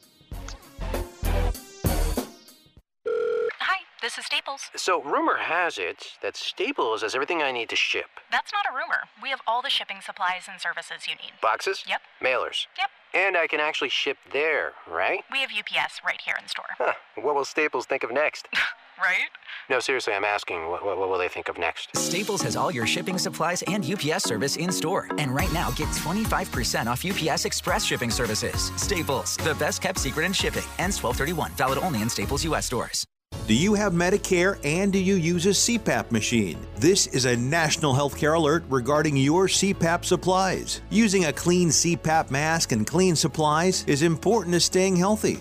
Hi, 3.58 3.78
this 4.00 4.16
is 4.18 4.24
Staples. 4.24 4.70
So, 4.76 5.02
rumor 5.02 5.36
has 5.36 5.78
it 5.78 6.12
that 6.22 6.36
Staples 6.36 7.02
has 7.02 7.14
everything 7.16 7.42
I 7.42 7.50
need 7.50 7.68
to 7.70 7.76
ship 7.76 8.06
That's 8.30 8.52
not 8.52 8.66
a 8.72 8.74
rumor. 8.74 9.02
We 9.20 9.30
have 9.30 9.40
all 9.48 9.62
the 9.62 9.70
shipping 9.70 9.98
supplies 10.00 10.44
and 10.50 10.60
services 10.60 11.08
you 11.08 11.16
need. 11.16 11.32
boxes, 11.42 11.84
Yep. 11.88 12.02
mailers. 12.22 12.66
Yep. 12.78 12.90
And 13.14 13.36
I 13.36 13.46
can 13.48 13.58
actually 13.60 13.88
ship 13.88 14.18
there, 14.32 14.72
right? 14.88 15.24
We 15.32 15.40
have 15.40 15.50
UPS 15.50 16.02
right 16.06 16.20
here 16.24 16.36
in 16.40 16.46
store. 16.48 16.66
Huh. 16.78 16.92
What 17.16 17.34
will 17.34 17.44
Staples 17.44 17.86
think 17.86 18.04
of 18.04 18.12
next? 18.12 18.46
right? 18.98 19.28
No, 19.68 19.80
seriously, 19.80 20.12
I'm 20.12 20.24
asking, 20.24 20.68
what, 20.68 20.84
what, 20.84 20.96
what 20.96 21.08
will 21.08 21.18
they 21.18 21.28
think 21.28 21.48
of 21.48 21.58
next? 21.58 21.96
Staples 21.96 22.42
has 22.42 22.56
all 22.56 22.70
your 22.70 22.86
shipping 22.86 23.18
supplies 23.18 23.62
and 23.62 23.84
UPS 23.84 24.24
service 24.24 24.56
in 24.56 24.70
store. 24.70 25.08
And 25.18 25.34
right 25.34 25.52
now, 25.52 25.70
get 25.72 25.88
25% 25.88 26.86
off 26.86 27.04
UPS 27.04 27.44
Express 27.44 27.84
shipping 27.84 28.10
services. 28.10 28.70
Staples, 28.76 29.36
the 29.38 29.54
best 29.56 29.82
kept 29.82 29.98
secret 29.98 30.24
in 30.24 30.32
shipping. 30.32 30.64
Ends 30.78 31.02
1231. 31.02 31.52
Valid 31.52 31.78
only 31.78 32.02
in 32.02 32.08
Staples 32.08 32.44
U.S. 32.44 32.66
stores. 32.66 33.06
Do 33.46 33.54
you 33.54 33.74
have 33.74 33.92
Medicare 33.92 34.58
and 34.64 34.92
do 34.92 34.98
you 34.98 35.14
use 35.14 35.46
a 35.46 35.50
CPAP 35.50 36.10
machine? 36.10 36.58
This 36.76 37.06
is 37.08 37.26
a 37.26 37.36
national 37.36 37.94
healthcare 37.94 38.36
alert 38.36 38.64
regarding 38.68 39.16
your 39.16 39.46
CPAP 39.46 40.04
supplies. 40.04 40.80
Using 40.90 41.26
a 41.26 41.32
clean 41.32 41.68
CPAP 41.68 42.30
mask 42.30 42.72
and 42.72 42.86
clean 42.86 43.14
supplies 43.14 43.84
is 43.86 44.02
important 44.02 44.54
to 44.54 44.60
staying 44.60 44.96
healthy. 44.96 45.40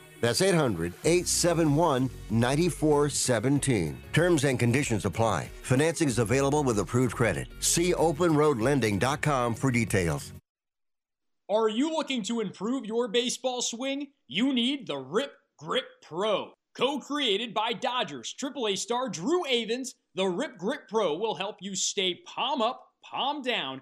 That's 0.21 0.41
800 0.41 0.93
871 1.03 2.09
9417. 2.29 3.97
Terms 4.13 4.43
and 4.43 4.59
conditions 4.59 5.05
apply. 5.05 5.49
Financing 5.63 6.07
is 6.07 6.19
available 6.19 6.63
with 6.63 6.79
approved 6.79 7.15
credit. 7.15 7.47
See 7.59 7.93
openroadlending.com 7.93 9.55
for 9.55 9.71
details. 9.71 10.31
Are 11.49 11.67
you 11.67 11.91
looking 11.91 12.23
to 12.23 12.39
improve 12.39 12.85
your 12.85 13.09
baseball 13.09 13.61
swing? 13.61 14.07
You 14.27 14.53
need 14.53 14.87
the 14.87 14.97
Rip 14.97 15.33
Grip 15.57 15.83
Pro. 16.01 16.53
Co 16.77 16.99
created 16.99 17.53
by 17.53 17.73
Dodgers 17.73 18.33
AAA 18.41 18.77
star 18.77 19.09
Drew 19.09 19.43
Avans, 19.43 19.89
the 20.15 20.25
Rip 20.25 20.57
Grip 20.57 20.87
Pro 20.87 21.17
will 21.17 21.35
help 21.35 21.57
you 21.59 21.75
stay 21.75 22.21
palm 22.25 22.61
up, 22.61 22.81
palm 23.03 23.41
down 23.41 23.81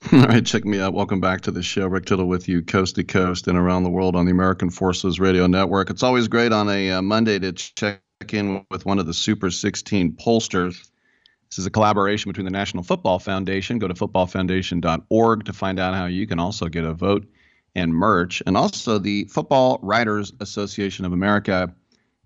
All 0.12 0.20
right, 0.20 0.46
check 0.46 0.64
me 0.64 0.78
out. 0.78 0.94
Welcome 0.94 1.20
back 1.20 1.40
to 1.42 1.50
the 1.50 1.62
show. 1.62 1.88
Rick 1.88 2.06
Tittle 2.06 2.26
with 2.26 2.48
you, 2.48 2.62
coast 2.62 2.94
to 2.94 3.04
coast 3.04 3.48
and 3.48 3.58
around 3.58 3.82
the 3.82 3.90
world 3.90 4.14
on 4.14 4.26
the 4.26 4.30
American 4.30 4.70
Forces 4.70 5.18
Radio 5.18 5.48
Network. 5.48 5.90
It's 5.90 6.04
always 6.04 6.28
great 6.28 6.52
on 6.52 6.68
a 6.68 6.92
uh, 6.92 7.02
Monday 7.02 7.40
to 7.40 7.52
check 7.52 8.00
in 8.30 8.64
with 8.70 8.86
one 8.86 9.00
of 9.00 9.06
the 9.06 9.14
Super 9.14 9.50
16 9.50 10.12
pollsters. 10.12 10.88
This 11.50 11.58
is 11.58 11.66
a 11.66 11.70
collaboration 11.70 12.30
between 12.30 12.44
the 12.44 12.52
National 12.52 12.84
Football 12.84 13.18
Foundation. 13.18 13.80
Go 13.80 13.88
to 13.88 13.94
footballfoundation.org 13.94 15.44
to 15.44 15.52
find 15.52 15.80
out 15.80 15.94
how 15.94 16.06
you 16.06 16.28
can 16.28 16.38
also 16.38 16.68
get 16.68 16.84
a 16.84 16.94
vote 16.94 17.26
and 17.74 17.92
merch, 17.92 18.40
and 18.46 18.56
also 18.56 18.98
the 18.98 19.24
Football 19.24 19.80
Writers 19.82 20.32
Association 20.38 21.06
of 21.06 21.12
America. 21.12 21.74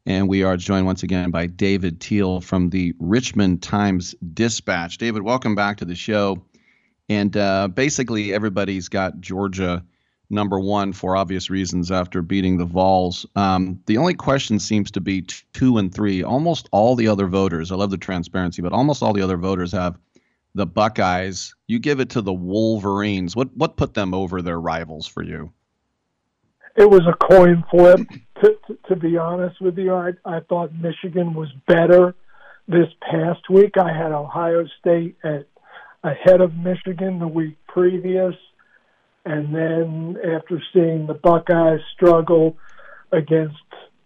And 0.04 0.28
we 0.28 0.42
are 0.42 0.58
joined 0.58 0.84
once 0.84 1.04
again 1.04 1.30
by 1.30 1.46
David 1.46 2.00
Teel 2.02 2.42
from 2.42 2.68
the 2.68 2.92
Richmond 2.98 3.62
Times 3.62 4.14
Dispatch. 4.34 4.98
David, 4.98 5.22
welcome 5.22 5.54
back 5.54 5.78
to 5.78 5.86
the 5.86 5.94
show. 5.94 6.44
And 7.08 7.36
uh, 7.36 7.68
basically, 7.68 8.32
everybody's 8.32 8.88
got 8.88 9.20
Georgia 9.20 9.84
number 10.30 10.58
one 10.58 10.92
for 10.92 11.16
obvious 11.16 11.50
reasons 11.50 11.92
after 11.92 12.22
beating 12.22 12.56
the 12.56 12.64
Vols. 12.64 13.26
Um, 13.36 13.80
the 13.86 13.98
only 13.98 14.14
question 14.14 14.58
seems 14.58 14.90
to 14.92 15.00
be 15.00 15.22
two 15.52 15.78
and 15.78 15.94
three. 15.94 16.22
Almost 16.22 16.68
all 16.72 16.96
the 16.96 17.08
other 17.08 17.26
voters, 17.26 17.70
I 17.70 17.76
love 17.76 17.90
the 17.90 17.98
transparency, 17.98 18.62
but 18.62 18.72
almost 18.72 19.02
all 19.02 19.12
the 19.12 19.22
other 19.22 19.36
voters 19.36 19.72
have 19.72 19.98
the 20.54 20.66
Buckeyes. 20.66 21.54
You 21.66 21.78
give 21.78 22.00
it 22.00 22.10
to 22.10 22.22
the 22.22 22.32
Wolverines. 22.32 23.36
What 23.36 23.54
what 23.56 23.76
put 23.76 23.94
them 23.94 24.14
over 24.14 24.42
their 24.42 24.60
rivals 24.60 25.06
for 25.06 25.22
you? 25.22 25.52
It 26.76 26.88
was 26.88 27.02
a 27.06 27.26
coin 27.26 27.64
flip. 27.70 28.00
To, 28.42 28.56
to, 28.66 28.78
to 28.88 28.96
be 28.96 29.18
honest 29.18 29.60
with 29.60 29.76
you, 29.76 29.94
I, 29.94 30.12
I 30.24 30.40
thought 30.40 30.72
Michigan 30.74 31.34
was 31.34 31.48
better 31.68 32.14
this 32.66 32.88
past 33.02 33.50
week. 33.50 33.74
I 33.78 33.92
had 33.92 34.12
Ohio 34.12 34.66
State 34.80 35.16
at 35.22 35.46
ahead 36.04 36.40
of 36.40 36.54
Michigan 36.54 37.18
the 37.18 37.28
week 37.28 37.56
previous. 37.66 38.34
And 39.24 39.54
then 39.54 40.16
after 40.34 40.60
seeing 40.72 41.06
the 41.06 41.14
Buckeyes 41.14 41.80
struggle 41.94 42.56
against 43.12 43.56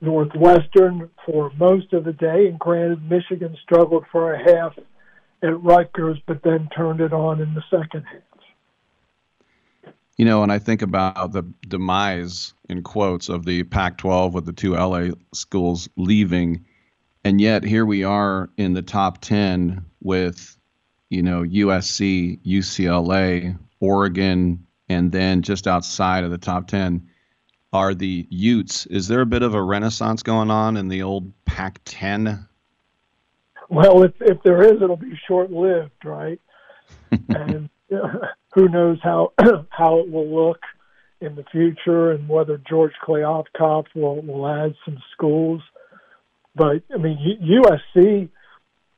Northwestern 0.01 1.11
for 1.25 1.51
most 1.57 1.93
of 1.93 2.05
the 2.05 2.13
day, 2.13 2.49
and 2.49 2.59
granted, 2.59 3.09
Michigan 3.09 3.57
struggled 3.63 4.05
for 4.13 4.35
a 4.35 4.39
half 4.39 4.75
at 5.43 5.63
Rutgers, 5.63 6.19
but 6.27 6.43
then 6.43 6.69
turned 6.77 7.01
it 7.01 7.13
on 7.13 7.41
in 7.41 7.55
the 7.55 7.63
second 7.71 8.05
half. 8.05 8.23
You 10.17 10.25
know, 10.25 10.43
and 10.43 10.51
I 10.51 10.59
think 10.59 10.81
about 10.81 11.33
the 11.33 11.43
demise, 11.69 12.55
in 12.71 12.83
quotes, 12.83 13.29
of 13.29 13.45
the 13.45 13.65
Pac 13.65 13.99
12 13.99 14.33
with 14.33 14.47
the 14.47 14.53
two 14.53 14.73
LA 14.75 15.11
schools 15.35 15.89
leaving. 15.97 16.65
And 17.23 17.39
yet 17.39 17.65
here 17.65 17.85
we 17.85 18.03
are 18.03 18.49
in 18.57 18.73
the 18.73 18.83
top 18.83 19.21
10 19.21 19.85
with 20.03 20.56
you 21.09 21.23
know, 21.23 21.43
USC, 21.43 22.41
UCLA, 22.45 23.59
Oregon, 23.81 24.67
and 24.89 25.13
then 25.13 25.43
just 25.43 25.67
outside 25.67 26.25
of 26.25 26.31
the 26.31 26.39
top 26.39 26.69
10 26.69 27.09
are 27.73 27.95
the 27.95 28.27
Utes. 28.31 28.87
Is 28.87 29.09
there 29.09 29.21
a 29.21 29.27
bit 29.27 29.43
of 29.43 29.55
a 29.55 29.63
renaissance 29.63 30.23
going 30.23 30.51
on 30.51 30.77
in 30.77 30.89
the 30.89 31.03
old 31.03 31.33
Pac 31.45 31.81
10? 31.85 32.47
Well, 33.69 34.05
if 34.05 34.13
if 34.21 34.43
there 34.45 34.63
is, 34.63 34.81
it'll 34.81 34.97
be 34.97 35.19
short 35.27 35.51
lived, 35.51 36.05
right? 36.05 36.41
and 37.11 37.69
uh, 37.93 38.09
who 38.55 38.69
knows 38.69 38.99
how 39.03 39.33
how 39.71 39.99
it 39.99 40.11
will 40.11 40.49
look 40.49 40.61
in 41.21 41.35
the 41.35 41.45
future, 41.51 42.13
and 42.13 42.29
whether 42.29 42.59
George 42.59 42.93
Kliavkoff 43.05 43.87
will 43.95 44.23
will 44.23 44.47
add 44.47 44.75
some 44.85 44.99
schools. 45.13 45.63
But 46.55 46.83
I 46.95 46.99
mean, 46.99 47.39
USC 47.43 48.29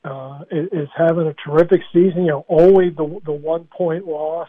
uh, 0.04 0.40
is, 0.50 0.68
is 0.72 0.88
having 0.96 1.26
a 1.26 1.34
terrific 1.34 1.80
season. 1.92 2.24
You 2.24 2.30
know, 2.30 2.46
only 2.48 2.90
the 2.90 3.20
the 3.24 3.32
one 3.32 3.64
point 3.64 4.06
loss 4.06 4.48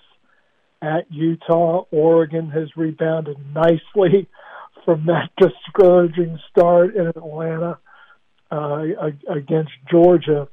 at 0.81 1.11
Utah. 1.11 1.83
Oregon 1.91 2.49
has 2.49 2.69
rebounded 2.75 3.37
nicely 3.53 4.27
from 4.85 5.07
that 5.07 5.29
discouraging 5.37 6.39
start 6.49 6.95
in 6.95 7.07
Atlanta 7.07 7.79
uh, 8.51 8.83
against 9.29 9.71
Georgia. 9.89 10.47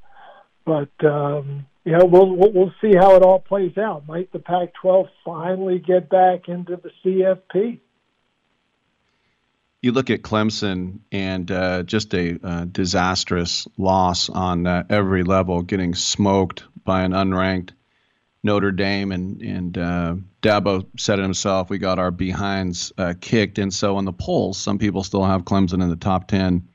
But 0.65 0.91
um, 1.05 1.67
we'll, 1.85 2.35
we'll 2.35 2.53
we'll 2.53 2.75
see 2.81 2.93
how 2.99 3.15
it 3.17 3.23
all 3.23 3.39
plays 3.39 3.79
out. 3.79 4.07
Might 4.07 4.33
the 4.33 4.41
Pac-12 4.41 5.07
finally 5.25 5.79
get 5.79 6.09
back 6.09 6.49
into 6.49 6.77
the 6.77 6.91
CFP? 7.05 7.81
You 9.83 9.93
look 9.93 10.11
at 10.11 10.23
Clemson 10.23 11.01
and 11.13 11.51
uh, 11.51 11.83
just 11.83 12.15
a 12.15 12.39
uh, 12.43 12.65
disastrous 12.65 13.69
loss 13.77 14.29
on 14.29 14.67
uh, 14.67 14.85
every 14.89 15.23
level, 15.23 15.63
getting 15.63 15.95
smoked 15.95 16.65
by 16.85 17.03
an 17.03 17.13
unranked 17.13 17.71
Notre 18.43 18.73
Dame, 18.73 19.13
and 19.13 19.43
and 19.43 19.77
uh, 19.79 20.15
Dabo 20.41 20.87
said 20.97 21.19
it 21.19 21.23
himself. 21.23 21.69
We 21.69 21.79
got 21.79 21.99
our 21.99 22.11
behinds 22.11 22.93
uh, 22.97 23.15
kicked, 23.21 23.59
and 23.59 23.75
so 23.75 23.99
in 23.99 24.05
the 24.05 24.13
polls, 24.13 24.57
some 24.57 24.79
people 24.79 25.03
still 25.03 25.25
have 25.25 25.45
Clemson 25.45 25.83
in 25.83 25.91
the 25.91 25.97
top 25.97 26.29
ten, 26.29 26.69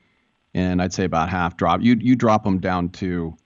and 0.54 0.80
I'd 0.80 0.92
say 0.92 1.04
about 1.04 1.30
half 1.30 1.56
drop. 1.56 1.80
You 1.82 1.96
you 1.98 2.14
drop 2.14 2.44
them 2.44 2.60
down 2.60 2.90
to 2.90 3.36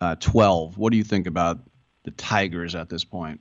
uh, 0.00 0.16
12. 0.16 0.78
What 0.78 0.92
do 0.92 0.98
you 0.98 1.04
think 1.04 1.26
about 1.26 1.58
the 2.04 2.10
Tigers 2.12 2.74
at 2.74 2.88
this 2.88 3.04
point? 3.04 3.40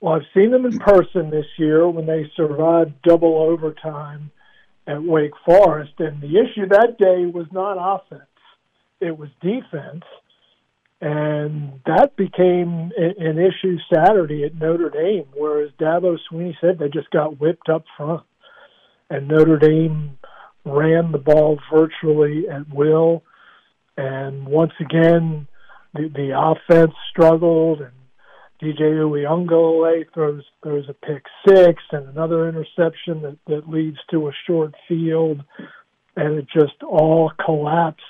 Well, 0.00 0.14
I've 0.14 0.26
seen 0.34 0.50
them 0.50 0.66
in 0.66 0.78
person 0.78 1.30
this 1.30 1.46
year 1.56 1.88
when 1.88 2.06
they 2.06 2.30
survived 2.36 2.92
double 3.02 3.36
overtime 3.36 4.30
at 4.86 5.02
Wake 5.02 5.32
Forest, 5.44 5.92
and 5.98 6.20
the 6.20 6.38
issue 6.38 6.68
that 6.68 6.96
day 6.98 7.26
was 7.26 7.46
not 7.52 7.76
offense; 7.78 8.22
it 9.00 9.16
was 9.18 9.28
defense, 9.40 10.04
and 11.00 11.80
that 11.86 12.16
became 12.16 12.92
an 12.96 13.38
issue 13.38 13.78
Saturday 13.92 14.44
at 14.44 14.54
Notre 14.54 14.90
Dame. 14.90 15.26
Whereas 15.34 15.70
Dabo 15.80 16.18
Swinney 16.30 16.54
said 16.60 16.78
they 16.78 16.88
just 16.88 17.10
got 17.10 17.40
whipped 17.40 17.68
up 17.68 17.84
front, 17.96 18.24
and 19.10 19.28
Notre 19.28 19.58
Dame 19.58 20.18
ran 20.64 21.12
the 21.12 21.18
ball 21.18 21.58
virtually 21.70 22.48
at 22.48 22.68
will 22.72 23.22
and 23.96 24.46
once 24.46 24.72
again, 24.80 25.48
the, 25.94 26.08
the 26.14 26.32
offense 26.38 26.92
struggled, 27.10 27.80
and 27.80 27.92
DJ 28.62 28.80
Uiagalelei 28.80 30.04
throws 30.12 30.42
throws 30.62 30.84
a 30.88 30.94
pick 30.94 31.24
six 31.46 31.82
and 31.92 32.08
another 32.08 32.48
interception 32.48 33.22
that, 33.22 33.36
that 33.46 33.68
leads 33.68 33.98
to 34.10 34.28
a 34.28 34.32
short 34.46 34.74
field, 34.88 35.42
and 36.16 36.38
it 36.38 36.46
just 36.52 36.82
all 36.82 37.30
collapsed 37.44 38.02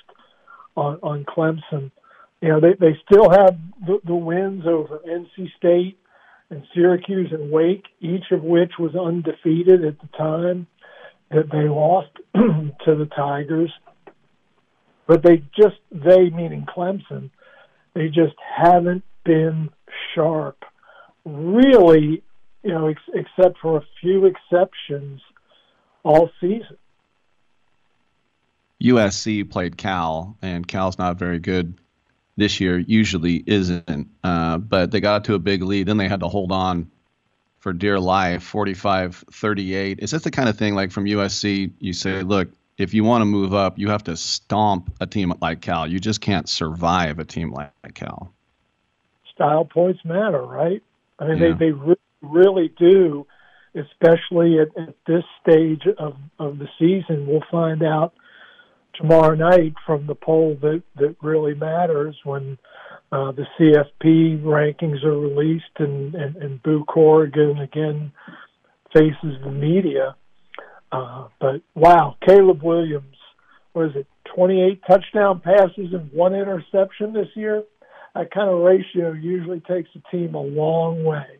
on, 0.75 0.99
on 1.03 1.25
Clemson. 1.25 1.91
You 2.41 2.49
know, 2.49 2.59
they, 2.59 2.73
they 2.79 2.97
still 3.09 3.29
have 3.29 3.57
the, 3.85 3.99
the 4.05 4.15
wins 4.15 4.63
over 4.67 4.99
NC 4.99 5.47
State 5.57 5.97
and 6.49 6.63
Syracuse 6.73 7.29
and 7.31 7.51
Wake, 7.51 7.85
each 7.99 8.31
of 8.31 8.43
which 8.43 8.73
was 8.79 8.95
undefeated 8.95 9.83
at 9.83 9.99
the 9.99 10.07
time 10.17 10.67
that 11.29 11.51
they 11.51 11.67
lost 11.67 12.11
to 12.35 12.95
the 12.95 13.09
Tigers 13.13 13.71
but 15.07 15.23
they 15.23 15.37
just 15.55 15.77
they 15.91 16.29
meaning 16.29 16.65
Clemson, 16.67 17.31
they 17.95 18.07
just 18.07 18.35
haven't 18.55 19.03
been 19.23 19.69
sharp, 20.13 20.63
really. 21.25 22.23
You 22.63 22.73
know, 22.73 22.87
ex- 22.87 23.01
except 23.13 23.59
for 23.59 23.77
a 23.77 23.83
few 24.01 24.25
exceptions, 24.25 25.21
all 26.03 26.29
season. 26.41 26.77
USC 28.83 29.49
played 29.49 29.77
Cal, 29.77 30.37
and 30.41 30.67
Cal's 30.67 30.97
not 30.97 31.17
very 31.17 31.39
good 31.39 31.75
this 32.35 32.59
year. 32.59 32.77
Usually 32.77 33.43
isn't, 33.47 34.07
uh, 34.23 34.57
but 34.57 34.91
they 34.91 34.99
got 34.99 35.23
to 35.25 35.33
a 35.35 35.39
big 35.39 35.63
lead. 35.63 35.87
Then 35.87 35.97
they 35.97 36.07
had 36.07 36.19
to 36.19 36.27
hold 36.27 36.51
on 36.51 36.89
for 37.59 37.73
dear 37.73 37.99
life, 37.99 38.49
45-38. 38.51 39.99
Is 39.99 40.11
this 40.11 40.23
the 40.23 40.31
kind 40.31 40.47
of 40.47 40.57
thing 40.57 40.75
like 40.75 40.91
from 40.91 41.05
USC? 41.05 41.71
You 41.79 41.93
say, 41.93 42.21
look, 42.21 42.49
if 42.77 42.93
you 42.93 43.03
want 43.03 43.21
to 43.21 43.25
move 43.25 43.53
up, 43.53 43.79
you 43.79 43.89
have 43.89 44.03
to 44.03 44.15
stomp 44.15 44.93
a 45.01 45.07
team 45.07 45.33
like 45.41 45.61
Cal. 45.61 45.87
You 45.87 45.99
just 45.99 46.21
can't 46.21 46.47
survive 46.47 47.19
a 47.19 47.25
team 47.25 47.51
like, 47.51 47.71
Cal. 47.95 48.31
Style 49.37 49.65
points 49.65 49.99
matter, 50.03 50.41
right? 50.41 50.81
I 51.19 51.27
mean, 51.27 51.37
yeah. 51.37 51.53
they 51.57 51.67
they 51.67 51.71
re- 51.71 51.95
really 52.21 52.73
do, 52.77 53.25
especially 53.75 54.57
at, 54.59 54.69
at 54.81 54.95
this 55.05 55.23
stage 55.41 55.83
of 55.97 56.15
of 56.39 56.57
the 56.57 56.67
season. 56.79 57.27
We'll 57.27 57.43
find 57.49 57.83
out 57.83 58.13
tomorrow 58.95 59.35
night 59.35 59.75
from 59.85 60.07
the 60.07 60.15
poll 60.15 60.57
that 60.61 60.81
that 60.95 61.15
really 61.21 61.53
matters 61.53 62.15
when 62.23 62.57
uh, 63.11 63.31
the 63.31 63.45
CFP 63.59 64.41
rankings 64.43 65.03
are 65.03 65.17
released 65.17 65.65
and 65.77 66.15
and, 66.15 66.35
and 66.37 66.63
Boo 66.63 66.83
Corrigan 66.83 67.59
again 67.59 68.11
faces 68.93 69.37
the 69.43 69.51
media. 69.51 70.15
Uh, 70.91 71.27
but 71.39 71.61
wow, 71.75 72.15
Caleb 72.25 72.63
Williams, 72.63 73.15
what 73.73 73.87
is 73.87 73.95
it, 73.95 74.07
28 74.35 74.81
touchdown 74.89 75.41
passes 75.41 75.93
and 75.93 76.11
one 76.11 76.33
interception 76.33 77.13
this 77.13 77.27
year? 77.35 77.63
That 78.15 78.31
kind 78.31 78.49
of 78.49 78.59
ratio 78.59 79.11
usually 79.11 79.59
takes 79.59 79.89
a 79.95 80.11
team 80.11 80.35
a 80.35 80.41
long 80.41 81.03
way. 81.03 81.37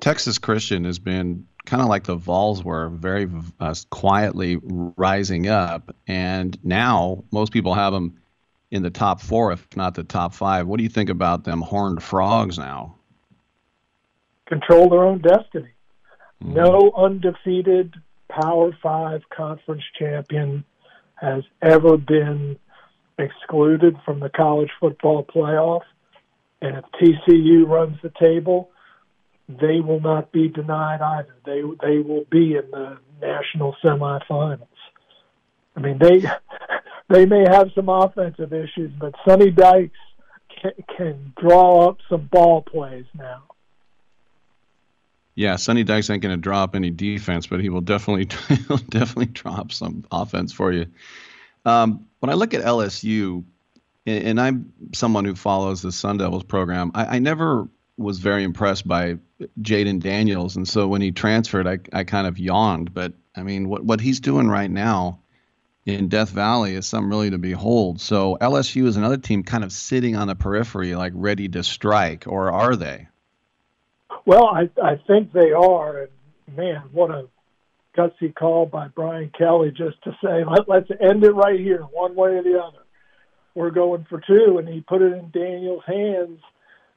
Texas 0.00 0.38
Christian 0.38 0.84
has 0.84 0.98
been 0.98 1.46
kind 1.66 1.82
of 1.82 1.88
like 1.88 2.04
the 2.04 2.16
Vols 2.16 2.62
were, 2.62 2.88
very 2.88 3.28
uh, 3.60 3.74
quietly 3.90 4.58
rising 4.62 5.48
up, 5.48 5.94
and 6.06 6.58
now 6.64 7.24
most 7.30 7.52
people 7.52 7.74
have 7.74 7.92
them 7.92 8.20
in 8.70 8.82
the 8.82 8.90
top 8.90 9.20
four, 9.20 9.52
if 9.52 9.66
not 9.76 9.94
the 9.94 10.04
top 10.04 10.34
five. 10.34 10.66
What 10.66 10.78
do 10.78 10.82
you 10.82 10.88
think 10.88 11.10
about 11.10 11.44
them 11.44 11.60
Horned 11.62 12.02
Frogs 12.02 12.58
now? 12.58 12.96
Control 14.46 14.90
their 14.90 15.04
own 15.04 15.20
destiny. 15.20 15.70
No 16.40 16.92
undefeated 16.96 17.94
Power 18.28 18.76
Five 18.82 19.22
conference 19.34 19.84
champion 19.98 20.64
has 21.14 21.44
ever 21.62 21.96
been 21.96 22.58
excluded 23.18 23.96
from 24.04 24.20
the 24.20 24.28
college 24.28 24.70
football 24.80 25.24
playoff. 25.24 25.82
And 26.60 26.76
if 26.76 26.84
TCU 27.00 27.66
runs 27.68 27.98
the 28.02 28.12
table, 28.20 28.70
they 29.48 29.80
will 29.80 30.00
not 30.00 30.32
be 30.32 30.48
denied 30.48 31.00
either. 31.00 31.34
They 31.44 31.62
they 31.82 31.98
will 31.98 32.24
be 32.30 32.56
in 32.56 32.70
the 32.70 32.98
national 33.20 33.76
semifinals. 33.84 34.66
I 35.76 35.80
mean, 35.80 35.98
they 35.98 36.22
they 37.08 37.26
may 37.26 37.44
have 37.50 37.70
some 37.74 37.88
offensive 37.88 38.52
issues, 38.52 38.92
but 38.98 39.14
Sonny 39.26 39.50
Dykes 39.50 39.98
can, 40.62 40.72
can 40.96 41.32
draw 41.38 41.88
up 41.88 41.98
some 42.08 42.28
ball 42.32 42.62
plays 42.62 43.06
now 43.14 43.42
yeah, 45.34 45.56
Sonny 45.56 45.82
Dykes 45.82 46.10
ain't 46.10 46.22
going 46.22 46.34
to 46.34 46.40
drop 46.40 46.76
any 46.76 46.90
defense, 46.90 47.46
but 47.46 47.60
he 47.60 47.68
will 47.68 47.80
definitely 47.80 48.24
definitely 48.88 49.26
drop 49.26 49.72
some 49.72 50.04
offense 50.10 50.52
for 50.52 50.72
you. 50.72 50.86
Um, 51.64 52.06
when 52.20 52.30
I 52.30 52.34
look 52.34 52.54
at 52.54 52.62
LSU, 52.62 53.44
and 54.06 54.40
I'm 54.40 54.72
someone 54.92 55.24
who 55.24 55.34
follows 55.34 55.82
the 55.82 55.92
Sun 55.92 56.18
Devils 56.18 56.44
program, 56.44 56.90
I, 56.94 57.16
I 57.16 57.18
never 57.18 57.68
was 57.96 58.18
very 58.18 58.42
impressed 58.42 58.86
by 58.86 59.18
Jayden 59.60 60.00
Daniels, 60.00 60.56
and 60.56 60.68
so 60.68 60.88
when 60.88 61.00
he 61.00 61.12
transferred, 61.12 61.66
I, 61.66 61.78
I 61.92 62.04
kind 62.04 62.26
of 62.26 62.38
yawned. 62.38 62.92
But 62.92 63.12
I 63.36 63.42
mean, 63.42 63.68
what 63.68 63.84
what 63.84 64.00
he's 64.00 64.20
doing 64.20 64.48
right 64.48 64.70
now 64.70 65.20
in 65.86 66.08
Death 66.08 66.30
Valley 66.30 66.74
is 66.74 66.86
something 66.86 67.10
really 67.10 67.30
to 67.30 67.38
behold. 67.38 68.00
So 68.00 68.36
LSU 68.40 68.86
is 68.86 68.96
another 68.96 69.16
team 69.16 69.42
kind 69.42 69.64
of 69.64 69.72
sitting 69.72 70.16
on 70.16 70.28
the 70.28 70.34
periphery, 70.34 70.94
like 70.94 71.12
ready 71.14 71.48
to 71.50 71.62
strike, 71.62 72.26
or 72.26 72.50
are 72.50 72.76
they? 72.76 73.08
Well, 74.26 74.46
I 74.46 74.68
I 74.82 74.96
think 75.06 75.32
they 75.32 75.52
are, 75.52 76.02
and 76.02 76.56
man, 76.56 76.82
what 76.92 77.10
a 77.10 77.28
gutsy 77.96 78.34
call 78.34 78.66
by 78.66 78.88
Brian 78.88 79.30
Kelly 79.36 79.70
just 79.70 80.02
to 80.04 80.12
say 80.22 80.44
Let, 80.48 80.68
let's 80.68 80.90
end 81.00 81.24
it 81.24 81.32
right 81.32 81.58
here, 81.58 81.82
one 81.82 82.14
way 82.14 82.30
or 82.30 82.42
the 82.42 82.60
other. 82.60 82.78
We're 83.54 83.70
going 83.70 84.06
for 84.08 84.20
two, 84.26 84.58
and 84.58 84.68
he 84.68 84.80
put 84.80 85.02
it 85.02 85.12
in 85.12 85.30
Daniel's 85.30 85.84
hands. 85.86 86.40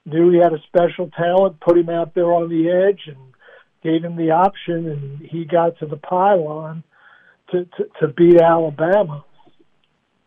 Knew 0.05 0.31
he 0.31 0.37
had 0.37 0.53
a 0.53 0.63
special 0.67 1.09
talent, 1.15 1.59
put 1.59 1.77
him 1.77 1.89
out 1.89 2.15
there 2.15 2.33
on 2.33 2.49
the 2.49 2.69
edge, 2.69 3.01
and 3.07 3.17
gave 3.83 4.03
him 4.03 4.15
the 4.15 4.31
option, 4.31 4.87
and 4.87 5.19
he 5.21 5.45
got 5.45 5.77
to 5.79 5.85
the 5.85 5.97
pylon 5.97 6.83
to 7.51 7.65
to, 7.65 7.85
to 8.01 8.07
beat 8.07 8.41
Alabama. 8.41 9.23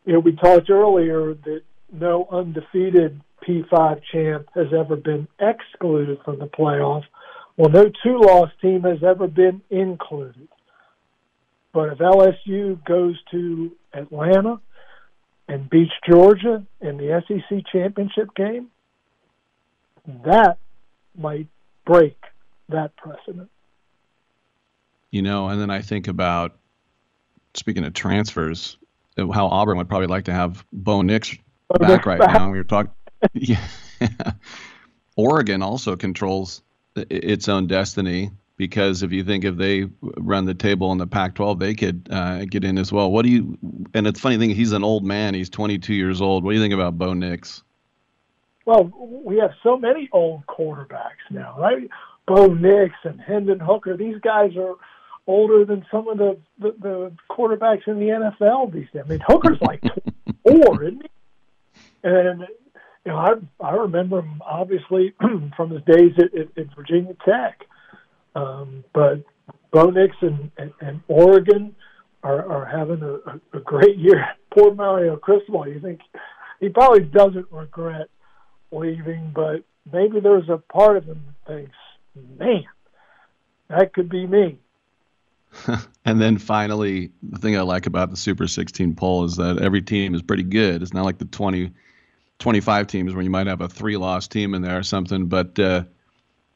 You 0.04 0.14
know, 0.14 0.18
we 0.20 0.36
talked 0.36 0.70
earlier 0.70 1.34
that 1.34 1.62
no 1.92 2.26
undefeated 2.30 3.20
P5 3.46 4.00
champ 4.12 4.48
has 4.54 4.66
ever 4.78 4.96
been 4.96 5.26
excluded 5.40 6.18
from 6.24 6.38
the 6.38 6.46
playoff. 6.46 7.02
Well, 7.56 7.70
no 7.70 7.84
two 7.84 8.20
loss 8.20 8.50
team 8.62 8.82
has 8.82 9.02
ever 9.02 9.26
been 9.26 9.62
included. 9.70 10.48
But 11.72 11.92
if 11.92 11.98
LSU 11.98 12.84
goes 12.84 13.16
to 13.30 13.72
Atlanta 13.92 14.60
and 15.48 15.70
beats 15.70 15.92
Georgia 16.08 16.64
in 16.80 16.96
the 16.96 17.22
SEC 17.26 17.64
championship 17.72 18.34
game, 18.34 18.68
that 20.24 20.58
might 21.16 21.46
break 21.84 22.16
that 22.68 22.96
precedent. 22.96 23.50
You 25.10 25.22
know, 25.22 25.48
and 25.48 25.60
then 25.60 25.70
I 25.70 25.80
think 25.82 26.08
about 26.08 26.56
speaking 27.54 27.84
of 27.84 27.92
transfers, 27.94 28.76
how 29.16 29.48
Auburn 29.48 29.76
would 29.78 29.88
probably 29.88 30.06
like 30.06 30.24
to 30.24 30.32
have 30.32 30.64
Bo 30.72 31.02
Nix 31.02 31.36
back 31.78 32.06
right 32.06 32.18
now. 32.18 32.50
We 32.50 32.58
were 32.58 32.64
talking. 32.64 32.92
yeah. 33.34 33.64
Oregon 35.16 35.62
also 35.62 35.96
controls 35.96 36.62
its 36.96 37.48
own 37.48 37.66
destiny 37.66 38.30
because 38.60 39.02
if 39.02 39.10
you 39.10 39.24
think 39.24 39.42
if 39.46 39.56
they 39.56 39.88
run 40.00 40.44
the 40.44 40.52
table 40.52 40.92
in 40.92 40.98
the 40.98 41.06
Pac-12, 41.06 41.58
they 41.58 41.72
could 41.72 42.06
uh, 42.10 42.44
get 42.44 42.62
in 42.62 42.76
as 42.76 42.92
well. 42.92 43.10
What 43.10 43.22
do 43.22 43.30
you? 43.30 43.56
And 43.94 44.06
it's 44.06 44.20
funny 44.20 44.36
thing, 44.36 44.50
he's 44.50 44.72
an 44.72 44.84
old 44.84 45.02
man. 45.02 45.32
He's 45.32 45.48
22 45.48 45.94
years 45.94 46.20
old. 46.20 46.44
What 46.44 46.50
do 46.50 46.56
you 46.56 46.62
think 46.62 46.74
about 46.74 46.98
Bo 46.98 47.14
Nix? 47.14 47.62
Well, 48.66 48.92
we 49.24 49.38
have 49.38 49.52
so 49.62 49.78
many 49.78 50.10
old 50.12 50.44
quarterbacks 50.46 51.24
now, 51.30 51.58
right? 51.58 51.88
Bo 52.26 52.48
Nix 52.48 52.92
and 53.04 53.18
Hendon 53.18 53.60
Hooker. 53.60 53.96
These 53.96 54.20
guys 54.20 54.54
are 54.58 54.74
older 55.26 55.64
than 55.64 55.86
some 55.90 56.06
of 56.08 56.18
the, 56.18 56.36
the, 56.58 56.74
the 56.78 57.12
quarterbacks 57.30 57.88
in 57.88 57.98
the 57.98 58.08
NFL 58.42 58.74
these 58.74 58.88
days. 58.92 59.04
I 59.06 59.08
mean, 59.08 59.20
Hooker's 59.26 59.58
like 59.62 59.82
four, 60.46 60.84
isn't 60.84 61.00
he? 61.02 61.10
And 62.04 62.40
you 63.06 63.12
know, 63.12 63.16
I 63.16 63.32
I 63.58 63.70
remember 63.76 64.18
him 64.20 64.42
obviously 64.44 65.14
from 65.56 65.70
his 65.70 65.82
days 65.84 66.12
at, 66.18 66.38
at, 66.38 66.58
at 66.58 66.76
Virginia 66.76 67.16
Tech. 67.24 67.64
Um, 68.34 68.84
but 68.92 69.22
Bo 69.72 69.90
Nix 69.90 70.14
and, 70.20 70.50
and, 70.58 70.72
and 70.80 71.00
Oregon 71.08 71.74
are, 72.22 72.46
are 72.46 72.64
having 72.64 73.02
a, 73.02 73.56
a 73.56 73.60
great 73.60 73.96
year. 73.96 74.24
Poor 74.56 74.74
Mario 74.74 75.16
Cristobal. 75.16 75.68
You 75.68 75.80
think 75.80 76.00
he 76.58 76.68
probably 76.68 77.04
doesn't 77.04 77.46
regret 77.50 78.08
leaving, 78.72 79.32
but 79.34 79.62
maybe 79.92 80.20
there's 80.20 80.48
a 80.48 80.58
part 80.58 80.96
of 80.96 81.04
him 81.04 81.24
that 81.46 81.54
thinks, 81.54 81.76
man, 82.38 82.64
that 83.68 83.92
could 83.92 84.08
be 84.08 84.26
me. 84.26 84.58
and 86.04 86.20
then 86.20 86.38
finally, 86.38 87.10
the 87.22 87.38
thing 87.38 87.56
I 87.56 87.62
like 87.62 87.86
about 87.86 88.10
the 88.10 88.16
Super 88.16 88.46
16 88.46 88.94
poll 88.94 89.24
is 89.24 89.36
that 89.36 89.58
every 89.58 89.82
team 89.82 90.14
is 90.14 90.22
pretty 90.22 90.42
good. 90.42 90.82
It's 90.82 90.92
not 90.92 91.04
like 91.04 91.18
the 91.18 91.24
20, 91.24 91.72
25 92.38 92.86
teams 92.86 93.14
where 93.14 93.22
you 93.22 93.30
might 93.30 93.46
have 93.46 93.60
a 93.60 93.68
three 93.68 93.96
loss 93.96 94.28
team 94.28 94.54
in 94.54 94.62
there 94.62 94.78
or 94.78 94.82
something, 94.82 95.26
but 95.26 95.58
uh, 95.58 95.84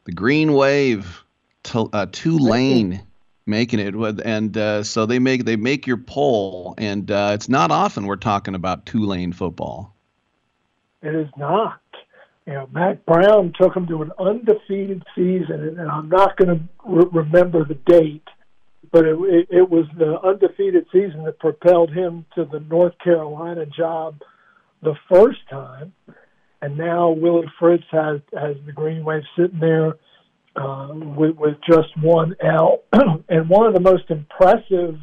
the 0.05 0.13
Green 0.13 0.53
Wave, 0.53 1.24
to, 1.65 1.89
uh, 1.93 2.07
Tulane 2.11 3.03
making 3.47 3.81
it 3.81 3.95
with, 3.95 4.21
and 4.25 4.57
uh, 4.57 4.83
so 4.83 5.07
they 5.07 5.19
make 5.19 5.45
they 5.45 5.57
make 5.57 5.87
your 5.87 5.97
poll 5.97 6.75
and 6.79 7.11
uh, 7.11 7.33
it's 7.35 7.49
not 7.49 7.71
often 7.71 8.07
we're 8.07 8.17
talking 8.17 8.55
about 8.55 8.87
Tulane 8.87 9.33
football. 9.33 9.95
It 11.03 11.15
is 11.15 11.29
not. 11.37 11.81
You 12.47 12.55
know, 12.55 12.69
Mack 12.73 13.05
Brown 13.07 13.55
took 13.59 13.75
them 13.75 13.87
to 13.87 14.03
an 14.03 14.13
undefeated 14.19 15.03
season, 15.15 15.77
and 15.79 15.91
I'm 15.91 16.09
not 16.09 16.37
going 16.37 16.59
to 16.59 16.65
re- 16.85 17.23
remember 17.23 17.65
the 17.65 17.75
date, 17.75 18.29
but 18.93 19.07
it, 19.07 19.17
it, 19.19 19.49
it 19.51 19.71
was 19.71 19.87
the 19.97 20.21
undefeated 20.21 20.87
season 20.93 21.25
that 21.25 21.39
propelled 21.39 21.91
him 21.91 22.27
to 22.35 22.45
the 22.45 22.61
North 22.61 22.99
Carolina 23.03 23.65
job 23.65 24.21
the 24.83 24.95
first 25.11 25.41
time. 25.49 25.95
And 26.61 26.77
now 26.77 27.11
Willie 27.11 27.51
Fritz 27.59 27.85
has 27.91 28.21
has 28.33 28.57
the 28.65 28.73
Green 28.73 29.05
Wave 29.05 29.25
sitting 29.37 29.59
there 29.59 29.97
uh, 30.57 30.89
with, 30.93 31.37
with 31.37 31.57
just 31.69 31.89
one 32.01 32.35
L, 32.43 32.81
and 33.29 33.49
one 33.49 33.67
of 33.67 33.75
the 33.75 33.81
most 33.81 34.05
impressive 34.11 34.97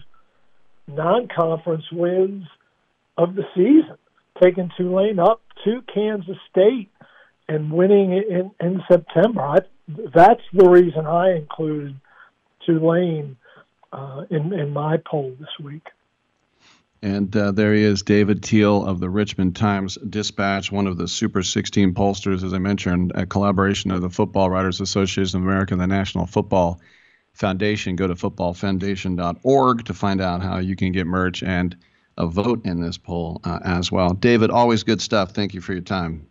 non-conference 0.88 1.86
wins 1.92 2.46
of 3.18 3.36
the 3.36 3.44
season, 3.56 3.98
taking 4.42 4.70
Tulane 4.78 5.20
up 5.20 5.42
to 5.66 5.82
Kansas 5.94 6.38
State 6.50 6.90
and 7.48 7.72
winning 7.72 8.14
in 8.14 8.52
in 8.60 8.82
September. 8.90 9.42
I, 9.42 9.58
that's 10.16 10.42
the 10.54 10.70
reason 10.70 11.06
I 11.06 11.36
included 11.36 11.96
Tulane 12.66 13.38
uh, 13.92 14.24
in 14.30 14.54
in 14.54 14.72
my 14.72 14.98
poll 15.10 15.36
this 15.40 15.50
week. 15.64 15.84
And 17.04 17.36
uh, 17.36 17.52
there 17.52 17.74
he 17.74 17.82
is, 17.82 18.04
David 18.04 18.44
Teel 18.44 18.86
of 18.86 19.00
the 19.00 19.10
Richmond 19.10 19.56
Times 19.56 19.98
Dispatch, 20.08 20.72
one 20.72 20.86
of 20.86 20.98
the 20.98 21.08
Super 21.08 21.42
16 21.42 21.96
pollsters, 21.96 22.44
as 22.44 22.54
I 22.54 22.60
mentioned, 22.60 23.12
a 23.16 23.26
collaboration 23.26 23.90
of 23.90 24.02
the 24.02 24.10
Football 24.10 24.52
Writers 24.52 24.82
Association 24.82 25.40
of 25.40 25.44
America 25.48 25.74
and 25.74 25.82
the 25.82 25.88
National 25.88 26.28
Football 26.28 26.80
Foundation. 27.34 27.96
Go 27.96 28.06
to 28.06 28.14
footballfoundation.org 28.14 29.86
to 29.86 29.94
find 29.96 30.22
out 30.22 30.44
how 30.44 30.60
you 30.60 30.76
can 30.76 30.92
get 30.92 31.08
merch 31.08 31.42
and 31.42 31.76
a 32.18 32.28
vote 32.28 32.66
in 32.66 32.82
this 32.82 33.00
poll 33.00 33.42
uh, 33.46 33.60
as 33.64 33.92
well. 33.92 34.14
David, 34.14 34.52
always 34.52 34.84
good 34.84 35.02
stuff. 35.02 35.32
Thank 35.32 35.56
you 35.56 35.62
for 35.62 35.74
your 35.74 35.82
time. 35.82 36.28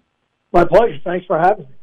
My 0.52 0.64
pleasure. 0.64 1.01
Thanks 1.02 1.26
for 1.26 1.38
having 1.38 1.64
me. 1.64 1.74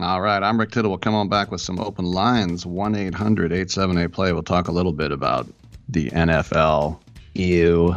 All 0.00 0.20
right. 0.20 0.42
I'm 0.42 0.58
Rick 0.58 0.72
Tittle. 0.72 0.90
We'll 0.90 0.98
come 0.98 1.14
on 1.14 1.28
back 1.28 1.52
with 1.52 1.60
some 1.60 1.78
open 1.78 2.06
lines 2.06 2.66
1 2.66 2.94
800 2.96 3.52
878 3.52 4.08
play. 4.08 4.32
We'll 4.32 4.42
talk 4.42 4.66
a 4.66 4.72
little 4.72 4.92
bit 4.92 5.12
about 5.12 5.46
the 5.88 6.10
NFL. 6.10 6.98
Ew. 7.34 7.96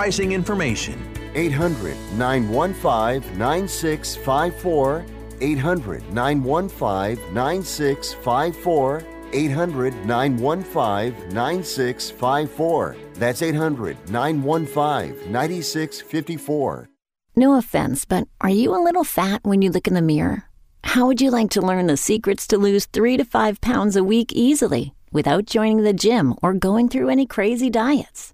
pricing 0.01 0.31
information. 0.31 0.97
800 1.35 1.95
915 2.17 3.37
9654. 3.37 5.05
800 5.39 6.11
915 6.11 7.33
9654. 7.35 9.03
800 9.31 9.93
915 10.07 11.33
9654. 11.33 12.97
That's 13.13 13.43
800 13.43 14.09
915 14.09 15.31
9654. 15.31 16.89
No 17.35 17.55
offense, 17.55 18.03
but 18.05 18.27
are 18.41 18.49
you 18.49 18.75
a 18.75 18.81
little 18.83 19.03
fat 19.03 19.41
when 19.43 19.61
you 19.61 19.69
look 19.69 19.87
in 19.87 19.93
the 19.93 20.01
mirror? 20.01 20.45
How 20.83 21.05
would 21.05 21.21
you 21.21 21.29
like 21.29 21.51
to 21.51 21.61
learn 21.61 21.85
the 21.85 21.95
secrets 21.95 22.47
to 22.47 22.57
lose 22.57 22.87
three 22.87 23.17
to 23.17 23.23
five 23.23 23.61
pounds 23.61 23.95
a 23.95 24.03
week 24.03 24.33
easily 24.33 24.95
without 25.11 25.45
joining 25.45 25.83
the 25.83 25.93
gym 25.93 26.33
or 26.41 26.55
going 26.55 26.89
through 26.89 27.09
any 27.09 27.27
crazy 27.27 27.69
diets? 27.69 28.33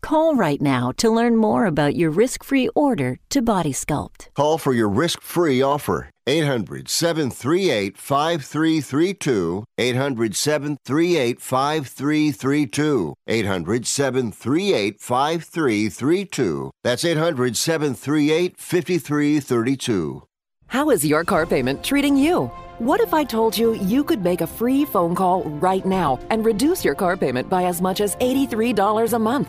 call 0.00 0.34
right 0.34 0.60
now 0.60 0.92
to 0.98 1.10
learn 1.10 1.36
more 1.36 1.66
about 1.66 1.96
your 1.96 2.10
risk 2.10 2.44
free 2.44 2.68
order 2.74 3.18
to 3.30 3.42
Body 3.42 3.72
Sculpt. 3.72 4.28
Call 4.34 4.58
for 4.58 4.72
your 4.72 4.88
risk 4.88 5.20
free 5.20 5.62
offer. 5.62 6.10
800 6.26 6.88
738 6.88 7.96
5332. 7.96 9.64
800 9.78 10.34
738 10.34 11.40
5332. 11.40 13.14
800 13.26 13.86
738 13.86 15.00
5332. 15.00 16.70
That's 16.82 17.04
800 17.04 17.56
738 17.56 18.56
5332. 18.58 20.22
How 20.68 20.90
is 20.90 21.04
your 21.04 21.24
car 21.24 21.46
payment 21.46 21.84
treating 21.84 22.16
you? 22.16 22.50
What 22.78 23.00
if 23.00 23.14
I 23.14 23.24
told 23.24 23.56
you 23.56 23.74
you 23.74 24.02
could 24.04 24.22
make 24.22 24.40
a 24.40 24.46
free 24.46 24.84
phone 24.84 25.14
call 25.14 25.44
right 25.44 25.86
now 25.86 26.18
and 26.30 26.44
reduce 26.44 26.84
your 26.84 26.94
car 26.94 27.16
payment 27.16 27.48
by 27.48 27.64
as 27.64 27.80
much 27.80 28.00
as 28.00 28.16
$83 28.16 29.12
a 29.12 29.18
month? 29.18 29.48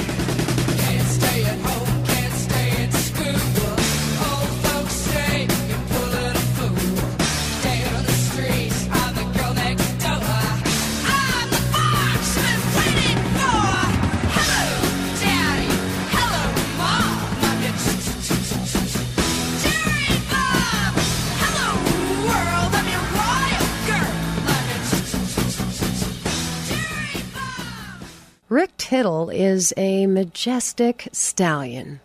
Tittle 28.91 29.29
is 29.29 29.73
a 29.77 30.05
majestic 30.05 31.07
stallion. 31.13 32.01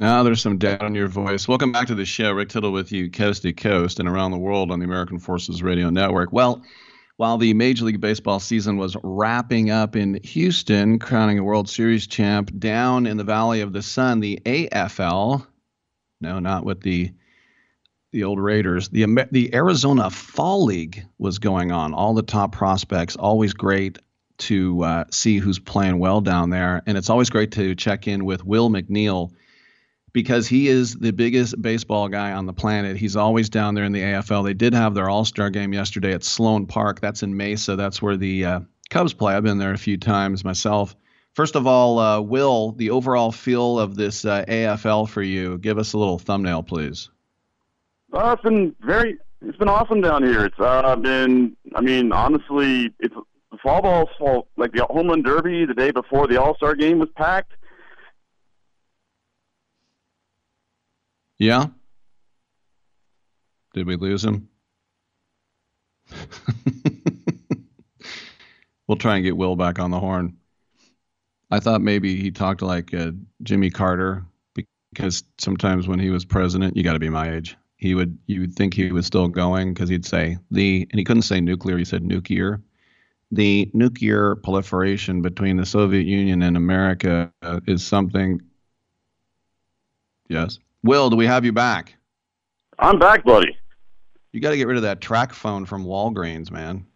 Now 0.00 0.24
there's 0.24 0.42
some 0.42 0.58
doubt 0.58 0.82
in 0.82 0.96
your 0.96 1.06
voice. 1.06 1.46
Welcome 1.46 1.70
back 1.70 1.86
to 1.86 1.94
the 1.94 2.04
show. 2.04 2.32
Rick 2.32 2.48
Tittle 2.48 2.72
with 2.72 2.90
you, 2.90 3.08
coast 3.08 3.42
to 3.42 3.52
coast 3.52 4.00
and 4.00 4.08
around 4.08 4.32
the 4.32 4.38
world 4.38 4.72
on 4.72 4.80
the 4.80 4.86
American 4.86 5.20
Forces 5.20 5.62
Radio 5.62 5.88
Network. 5.88 6.32
Well, 6.32 6.64
while 7.16 7.38
the 7.38 7.54
Major 7.54 7.84
League 7.84 8.00
Baseball 8.00 8.40
season 8.40 8.76
was 8.76 8.96
wrapping 9.04 9.70
up 9.70 9.94
in 9.94 10.18
Houston, 10.24 10.98
crowning 10.98 11.38
a 11.38 11.44
World 11.44 11.68
Series 11.68 12.08
champ 12.08 12.50
down 12.58 13.06
in 13.06 13.16
the 13.16 13.22
Valley 13.22 13.60
of 13.60 13.72
the 13.72 13.80
Sun, 13.80 14.18
the 14.18 14.40
AFL, 14.44 15.46
no, 16.20 16.40
not 16.40 16.64
with 16.64 16.80
the 16.80 17.12
the 18.10 18.24
old 18.24 18.40
Raiders, 18.40 18.88
the 18.88 19.06
the 19.30 19.54
Arizona 19.54 20.10
Fall 20.10 20.64
League 20.64 21.06
was 21.18 21.38
going 21.38 21.70
on. 21.70 21.94
All 21.94 22.14
the 22.14 22.22
top 22.22 22.50
prospects, 22.50 23.14
always 23.14 23.52
great 23.52 24.00
to 24.40 24.82
uh, 24.82 25.04
see 25.10 25.38
who's 25.38 25.58
playing 25.58 25.98
well 25.98 26.20
down 26.20 26.50
there, 26.50 26.82
and 26.86 26.98
it's 26.98 27.10
always 27.10 27.30
great 27.30 27.52
to 27.52 27.74
check 27.74 28.06
in 28.06 28.24
with 28.24 28.44
Will 28.44 28.70
McNeil 28.70 29.32
because 30.12 30.48
he 30.48 30.68
is 30.68 30.96
the 30.96 31.12
biggest 31.12 31.60
baseball 31.60 32.08
guy 32.08 32.32
on 32.32 32.46
the 32.46 32.52
planet. 32.52 32.96
He's 32.96 33.16
always 33.16 33.48
down 33.48 33.74
there 33.74 33.84
in 33.84 33.92
the 33.92 34.00
AFL. 34.00 34.44
They 34.44 34.54
did 34.54 34.74
have 34.74 34.94
their 34.94 35.08
All 35.08 35.24
Star 35.24 35.50
game 35.50 35.72
yesterday 35.72 36.12
at 36.12 36.24
Sloan 36.24 36.66
Park. 36.66 37.00
That's 37.00 37.22
in 37.22 37.36
Mesa. 37.36 37.76
That's 37.76 38.02
where 38.02 38.16
the 38.16 38.44
uh, 38.44 38.60
Cubs 38.90 39.14
play. 39.14 39.34
I've 39.34 39.44
been 39.44 39.58
there 39.58 39.72
a 39.72 39.78
few 39.78 39.96
times 39.96 40.44
myself. 40.44 40.96
First 41.34 41.54
of 41.54 41.66
all, 41.66 41.98
uh, 41.98 42.20
Will, 42.20 42.72
the 42.72 42.90
overall 42.90 43.30
feel 43.30 43.78
of 43.78 43.94
this 43.94 44.24
uh, 44.24 44.44
AFL 44.48 45.08
for 45.08 45.22
you. 45.22 45.58
Give 45.58 45.78
us 45.78 45.92
a 45.92 45.98
little 45.98 46.18
thumbnail, 46.18 46.64
please. 46.64 47.08
Uh, 48.12 48.32
it's 48.32 48.42
been 48.42 48.74
very, 48.80 49.16
it's 49.40 49.56
been 49.56 49.68
awesome 49.68 50.00
down 50.00 50.24
here. 50.24 50.44
It's 50.44 50.58
uh, 50.58 50.96
been, 50.96 51.56
I 51.76 51.80
mean, 51.80 52.10
honestly, 52.10 52.92
it's 52.98 53.14
fall 53.62 53.82
ball, 53.82 54.08
fall, 54.18 54.48
like 54.56 54.72
the 54.72 54.84
home 54.84 55.08
run 55.08 55.22
derby 55.22 55.64
the 55.64 55.74
day 55.74 55.90
before 55.90 56.26
the 56.26 56.40
All 56.40 56.54
Star 56.56 56.74
game 56.74 56.98
was 56.98 57.08
packed. 57.16 57.52
Yeah. 61.38 61.66
Did 63.72 63.86
we 63.86 63.96
lose 63.96 64.24
him? 64.24 64.48
we'll 68.86 68.98
try 68.98 69.14
and 69.16 69.24
get 69.24 69.36
Will 69.36 69.56
back 69.56 69.78
on 69.78 69.90
the 69.90 70.00
horn. 70.00 70.36
I 71.50 71.60
thought 71.60 71.80
maybe 71.80 72.16
he 72.16 72.30
talked 72.30 72.62
like 72.62 72.92
uh, 72.92 73.12
Jimmy 73.42 73.70
Carter 73.70 74.24
because 74.92 75.24
sometimes 75.38 75.88
when 75.88 75.98
he 75.98 76.10
was 76.10 76.24
president, 76.24 76.76
you 76.76 76.82
got 76.82 76.92
to 76.92 76.98
be 76.98 77.08
my 77.08 77.32
age. 77.34 77.56
He 77.76 77.94
would 77.94 78.18
you 78.26 78.40
would 78.40 78.54
think 78.54 78.74
he 78.74 78.92
was 78.92 79.06
still 79.06 79.28
going 79.28 79.72
because 79.72 79.88
he'd 79.88 80.04
say 80.04 80.36
the 80.50 80.86
and 80.90 80.98
he 80.98 81.04
couldn't 81.04 81.22
say 81.22 81.40
nuclear. 81.40 81.78
He 81.78 81.84
said 81.84 82.02
nuclear. 82.02 82.60
The 83.32 83.70
nuclear 83.72 84.36
proliferation 84.36 85.22
between 85.22 85.56
the 85.56 85.66
Soviet 85.66 86.06
Union 86.06 86.42
and 86.42 86.56
America 86.56 87.32
is 87.66 87.86
something. 87.86 88.40
Yes, 90.28 90.58
Will, 90.82 91.10
do 91.10 91.16
we 91.16 91.26
have 91.26 91.44
you 91.44 91.52
back? 91.52 91.94
I'm 92.78 92.98
back, 92.98 93.24
buddy. 93.24 93.56
You 94.32 94.40
got 94.40 94.50
to 94.50 94.56
get 94.56 94.66
rid 94.66 94.76
of 94.76 94.82
that 94.84 95.00
track 95.00 95.32
phone 95.32 95.66
from 95.66 95.84
Walgreens, 95.84 96.50
man. 96.50 96.86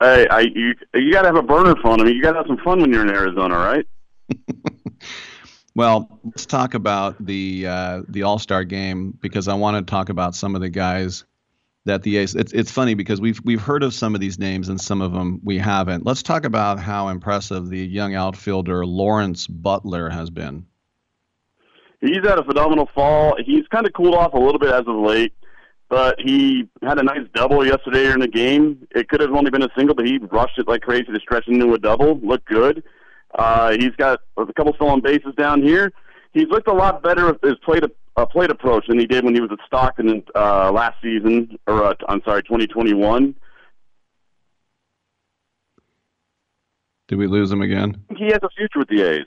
Hey, 0.00 0.28
I 0.28 0.40
you 0.40 0.74
you 0.94 1.12
got 1.12 1.22
to 1.22 1.28
have 1.28 1.36
a 1.36 1.42
burner 1.42 1.74
phone. 1.82 2.00
I 2.00 2.04
mean, 2.04 2.16
you 2.16 2.22
got 2.22 2.32
to 2.32 2.38
have 2.38 2.46
some 2.46 2.58
fun 2.58 2.80
when 2.80 2.92
you're 2.92 3.02
in 3.02 3.10
Arizona, 3.10 3.56
right? 3.56 3.86
Well, 5.78 6.18
let's 6.24 6.44
talk 6.44 6.74
about 6.74 7.24
the 7.24 7.68
uh, 7.68 8.02
the 8.08 8.24
All 8.24 8.40
Star 8.40 8.64
game 8.64 9.16
because 9.20 9.46
I 9.46 9.54
want 9.54 9.76
to 9.76 9.88
talk 9.88 10.08
about 10.08 10.34
some 10.34 10.56
of 10.56 10.60
the 10.60 10.68
guys 10.68 11.22
that 11.88 12.02
the 12.02 12.16
ace. 12.16 12.34
It's 12.34 12.52
it's 12.52 12.70
funny 12.70 12.94
because 12.94 13.20
we've 13.20 13.40
we've 13.44 13.60
heard 13.60 13.82
of 13.82 13.92
some 13.92 14.14
of 14.14 14.20
these 14.20 14.38
names 14.38 14.68
and 14.68 14.80
some 14.80 15.02
of 15.02 15.12
them 15.12 15.40
we 15.42 15.58
haven't. 15.58 16.06
Let's 16.06 16.22
talk 16.22 16.44
about 16.44 16.78
how 16.78 17.08
impressive 17.08 17.68
the 17.68 17.84
young 17.84 18.14
outfielder 18.14 18.86
Lawrence 18.86 19.46
Butler 19.46 20.08
has 20.08 20.30
been. 20.30 20.66
He's 22.00 22.24
had 22.24 22.38
a 22.38 22.44
phenomenal 22.44 22.88
fall. 22.94 23.36
He's 23.44 23.66
kind 23.68 23.86
of 23.86 23.92
cooled 23.92 24.14
off 24.14 24.32
a 24.32 24.38
little 24.38 24.60
bit 24.60 24.70
as 24.70 24.84
of 24.86 24.94
late, 24.94 25.32
but 25.88 26.20
he 26.20 26.68
had 26.82 26.98
a 26.98 27.02
nice 27.02 27.26
double 27.34 27.66
yesterday 27.66 28.12
in 28.12 28.20
the 28.20 28.28
game. 28.28 28.86
It 28.94 29.08
could 29.08 29.20
have 29.20 29.32
only 29.32 29.50
been 29.50 29.62
a 29.64 29.68
single, 29.76 29.96
but 29.96 30.06
he 30.06 30.18
rushed 30.18 30.58
it 30.58 30.68
like 30.68 30.82
crazy 30.82 31.06
to 31.06 31.20
stretch 31.20 31.48
into 31.48 31.74
a 31.74 31.78
double. 31.78 32.20
Looked 32.20 32.46
good. 32.46 32.84
Uh, 33.34 33.72
he's 33.72 33.94
got 33.96 34.20
a 34.36 34.52
couple 34.52 34.72
stolen 34.74 35.00
bases 35.00 35.34
down 35.36 35.62
here. 35.62 35.92
He's 36.32 36.46
looked 36.48 36.68
a 36.68 36.72
lot 36.72 37.02
better 37.02 37.36
his 37.42 37.58
plate 37.64 37.82
uh, 38.18 38.26
plate 38.26 38.50
approach 38.50 38.86
than 38.88 38.98
he 38.98 39.06
did 39.06 39.24
when 39.24 39.34
he 39.34 39.40
was 39.40 39.50
at 39.52 39.58
Stockton 39.66 40.24
uh, 40.34 40.72
last 40.72 40.96
season, 41.02 41.56
or 41.66 41.84
uh, 41.84 41.94
I'm 42.08 42.20
sorry, 42.24 42.42
2021. 42.42 43.34
Did 47.06 47.16
we 47.16 47.26
lose 47.26 47.50
him 47.50 47.62
again? 47.62 48.04
He 48.16 48.26
has 48.26 48.40
a 48.42 48.48
future 48.56 48.80
with 48.80 48.88
the 48.88 49.02
A's. 49.02 49.26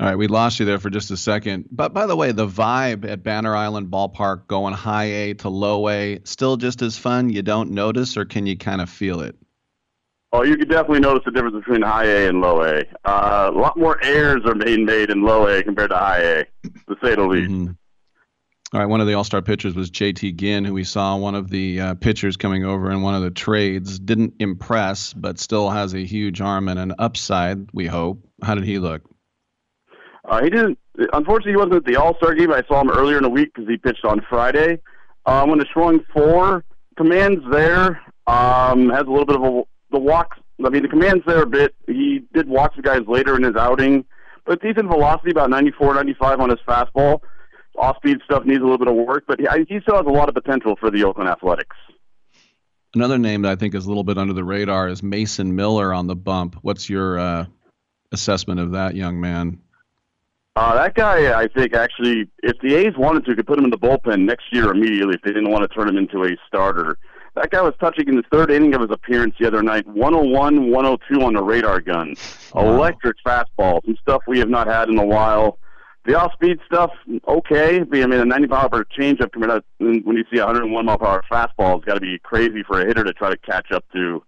All 0.00 0.08
right, 0.08 0.16
we 0.16 0.26
lost 0.26 0.58
you 0.58 0.66
there 0.66 0.80
for 0.80 0.90
just 0.90 1.12
a 1.12 1.16
second. 1.16 1.68
But 1.70 1.92
by 1.92 2.06
the 2.06 2.16
way, 2.16 2.32
the 2.32 2.48
vibe 2.48 3.08
at 3.08 3.22
Banner 3.22 3.54
Island 3.54 3.88
Ballpark 3.88 4.48
going 4.48 4.74
high 4.74 5.04
A 5.04 5.34
to 5.34 5.48
low 5.48 5.88
A, 5.88 6.20
still 6.24 6.56
just 6.56 6.82
as 6.82 6.96
fun? 6.96 7.30
You 7.30 7.42
don't 7.42 7.70
notice, 7.70 8.16
or 8.16 8.24
can 8.24 8.46
you 8.46 8.56
kind 8.56 8.80
of 8.80 8.90
feel 8.90 9.20
it? 9.20 9.36
Oh, 10.34 10.42
you 10.44 10.56
can 10.56 10.66
definitely 10.66 11.00
notice 11.00 11.24
the 11.26 11.30
difference 11.30 11.56
between 11.56 11.82
high 11.82 12.06
A 12.06 12.28
and 12.28 12.40
low 12.40 12.62
A. 12.62 12.84
Uh, 13.04 13.50
a 13.52 13.58
lot 13.58 13.76
more 13.76 14.02
errors 14.02 14.40
are 14.46 14.54
being 14.54 14.86
made 14.86 15.10
in 15.10 15.22
low 15.22 15.46
A 15.46 15.62
compared 15.62 15.90
to 15.90 15.96
high 15.96 16.20
A, 16.20 16.44
to 16.64 16.96
say 17.02 17.14
the 17.14 17.22
least. 17.22 17.50
Mm-hmm. 17.50 17.72
All 18.72 18.80
right, 18.80 18.86
one 18.86 19.02
of 19.02 19.06
the 19.06 19.12
All 19.12 19.24
Star 19.24 19.42
pitchers 19.42 19.74
was 19.74 19.90
JT 19.90 20.36
Ginn, 20.36 20.64
who 20.64 20.72
we 20.72 20.84
saw 20.84 21.16
one 21.18 21.34
of 21.34 21.50
the 21.50 21.78
uh, 21.78 21.94
pitchers 21.94 22.38
coming 22.38 22.64
over 22.64 22.90
in 22.90 23.02
one 23.02 23.14
of 23.14 23.20
the 23.20 23.30
trades. 23.30 23.98
Didn't 23.98 24.32
impress, 24.38 25.12
but 25.12 25.38
still 25.38 25.68
has 25.68 25.92
a 25.92 26.02
huge 26.02 26.40
arm 26.40 26.68
and 26.68 26.78
an 26.78 26.94
upside, 26.98 27.68
we 27.74 27.86
hope. 27.86 28.26
How 28.42 28.54
did 28.54 28.64
he 28.64 28.78
look? 28.78 29.02
Uh, 30.26 30.42
he 30.42 30.48
didn't. 30.48 30.78
Unfortunately, 31.12 31.52
he 31.52 31.56
wasn't 31.56 31.74
at 31.74 31.84
the 31.84 31.96
All 31.96 32.16
Star 32.16 32.34
game. 32.34 32.50
I 32.50 32.62
saw 32.66 32.80
him 32.80 32.88
earlier 32.88 33.18
in 33.18 33.24
the 33.24 33.28
week 33.28 33.52
because 33.54 33.68
he 33.68 33.76
pitched 33.76 34.06
on 34.06 34.24
Friday. 34.30 34.78
Um, 35.26 35.50
when 35.50 35.58
the 35.58 35.66
throwing 35.70 36.02
four 36.10 36.64
commands 36.96 37.44
there, 37.50 38.00
um, 38.26 38.88
has 38.88 39.02
a 39.06 39.10
little 39.10 39.26
bit 39.26 39.36
of 39.36 39.42
a 39.42 39.62
the 39.92 39.98
walks. 39.98 40.38
I 40.64 40.68
mean, 40.68 40.82
the 40.82 40.88
commands 40.88 41.24
there 41.26 41.42
a 41.42 41.46
bit. 41.46 41.74
He 41.86 42.24
did 42.34 42.48
walk 42.48 42.76
the 42.76 42.82
guys 42.82 43.02
later 43.06 43.36
in 43.36 43.42
his 43.42 43.56
outing, 43.56 44.04
but 44.44 44.60
decent 44.62 44.88
velocity, 44.88 45.30
about 45.30 45.50
94, 45.50 45.94
95 45.94 46.40
on 46.40 46.50
his 46.50 46.58
fastball. 46.66 47.20
Off 47.76 47.96
speed 47.96 48.18
stuff 48.24 48.44
needs 48.44 48.60
a 48.60 48.64
little 48.64 48.78
bit 48.78 48.88
of 48.88 48.94
work, 48.94 49.24
but 49.26 49.40
he, 49.40 49.46
he 49.68 49.80
still 49.80 49.96
has 49.96 50.06
a 50.06 50.10
lot 50.10 50.28
of 50.28 50.34
potential 50.34 50.76
for 50.78 50.90
the 50.90 51.04
Oakland 51.04 51.28
Athletics. 51.28 51.76
Another 52.94 53.18
name 53.18 53.42
that 53.42 53.52
I 53.52 53.56
think 53.56 53.74
is 53.74 53.86
a 53.86 53.88
little 53.88 54.04
bit 54.04 54.18
under 54.18 54.34
the 54.34 54.44
radar 54.44 54.88
is 54.88 55.02
Mason 55.02 55.56
Miller 55.56 55.94
on 55.94 56.06
the 56.06 56.16
bump. 56.16 56.56
What's 56.60 56.90
your 56.90 57.18
uh, 57.18 57.46
assessment 58.12 58.60
of 58.60 58.72
that 58.72 58.94
young 58.94 59.18
man? 59.20 59.58
Uh, 60.54 60.74
that 60.74 60.94
guy, 60.94 61.38
I 61.38 61.48
think, 61.48 61.74
actually, 61.74 62.28
if 62.42 62.58
the 62.60 62.74
A's 62.74 62.94
wanted 62.98 63.24
to, 63.24 63.34
could 63.34 63.46
put 63.46 63.58
him 63.58 63.64
in 63.64 63.70
the 63.70 63.78
bullpen 63.78 64.26
next 64.26 64.52
year 64.52 64.70
immediately 64.70 65.14
if 65.14 65.22
they 65.22 65.32
didn't 65.32 65.50
want 65.50 65.62
to 65.62 65.74
turn 65.74 65.88
him 65.88 65.96
into 65.96 66.24
a 66.24 66.36
starter. 66.46 66.98
That 67.34 67.50
guy 67.50 67.62
was 67.62 67.74
touching 67.80 68.08
in 68.08 68.16
the 68.16 68.24
third 68.30 68.50
inning 68.50 68.74
of 68.74 68.82
his 68.82 68.90
appearance 68.90 69.34
the 69.40 69.46
other 69.46 69.62
night, 69.62 69.86
101, 69.86 70.70
102 70.70 71.24
on 71.24 71.32
the 71.32 71.42
radar 71.42 71.80
gun. 71.80 72.14
Electric 72.54 73.16
fastball, 73.26 73.82
some 73.86 73.96
stuff 74.02 74.22
we 74.28 74.38
have 74.38 74.50
not 74.50 74.66
had 74.66 74.90
in 74.90 74.98
a 74.98 75.06
while. 75.06 75.58
The 76.04 76.18
off-speed 76.18 76.58
stuff, 76.66 76.90
okay. 77.28 77.80
I 77.80 77.84
mean, 77.84 78.12
a 78.12 78.24
90 78.24 78.48
mile 78.48 78.68
per 78.68 78.78
hour 78.78 78.86
changeup 78.98 79.32
coming 79.32 79.50
out 79.50 79.64
when 79.78 80.02
you 80.04 80.24
see 80.32 80.40
a 80.40 80.44
101 80.44 80.84
mile 80.84 80.98
per 80.98 81.06
hour 81.06 81.24
fastball, 81.30 81.76
it's 81.76 81.84
got 81.86 81.94
to 81.94 82.00
be 82.00 82.18
crazy 82.18 82.62
for 82.66 82.80
a 82.80 82.86
hitter 82.86 83.04
to 83.04 83.12
try 83.12 83.30
to 83.30 83.36
catch 83.38 83.70
up 83.72 83.84
to. 83.92 84.22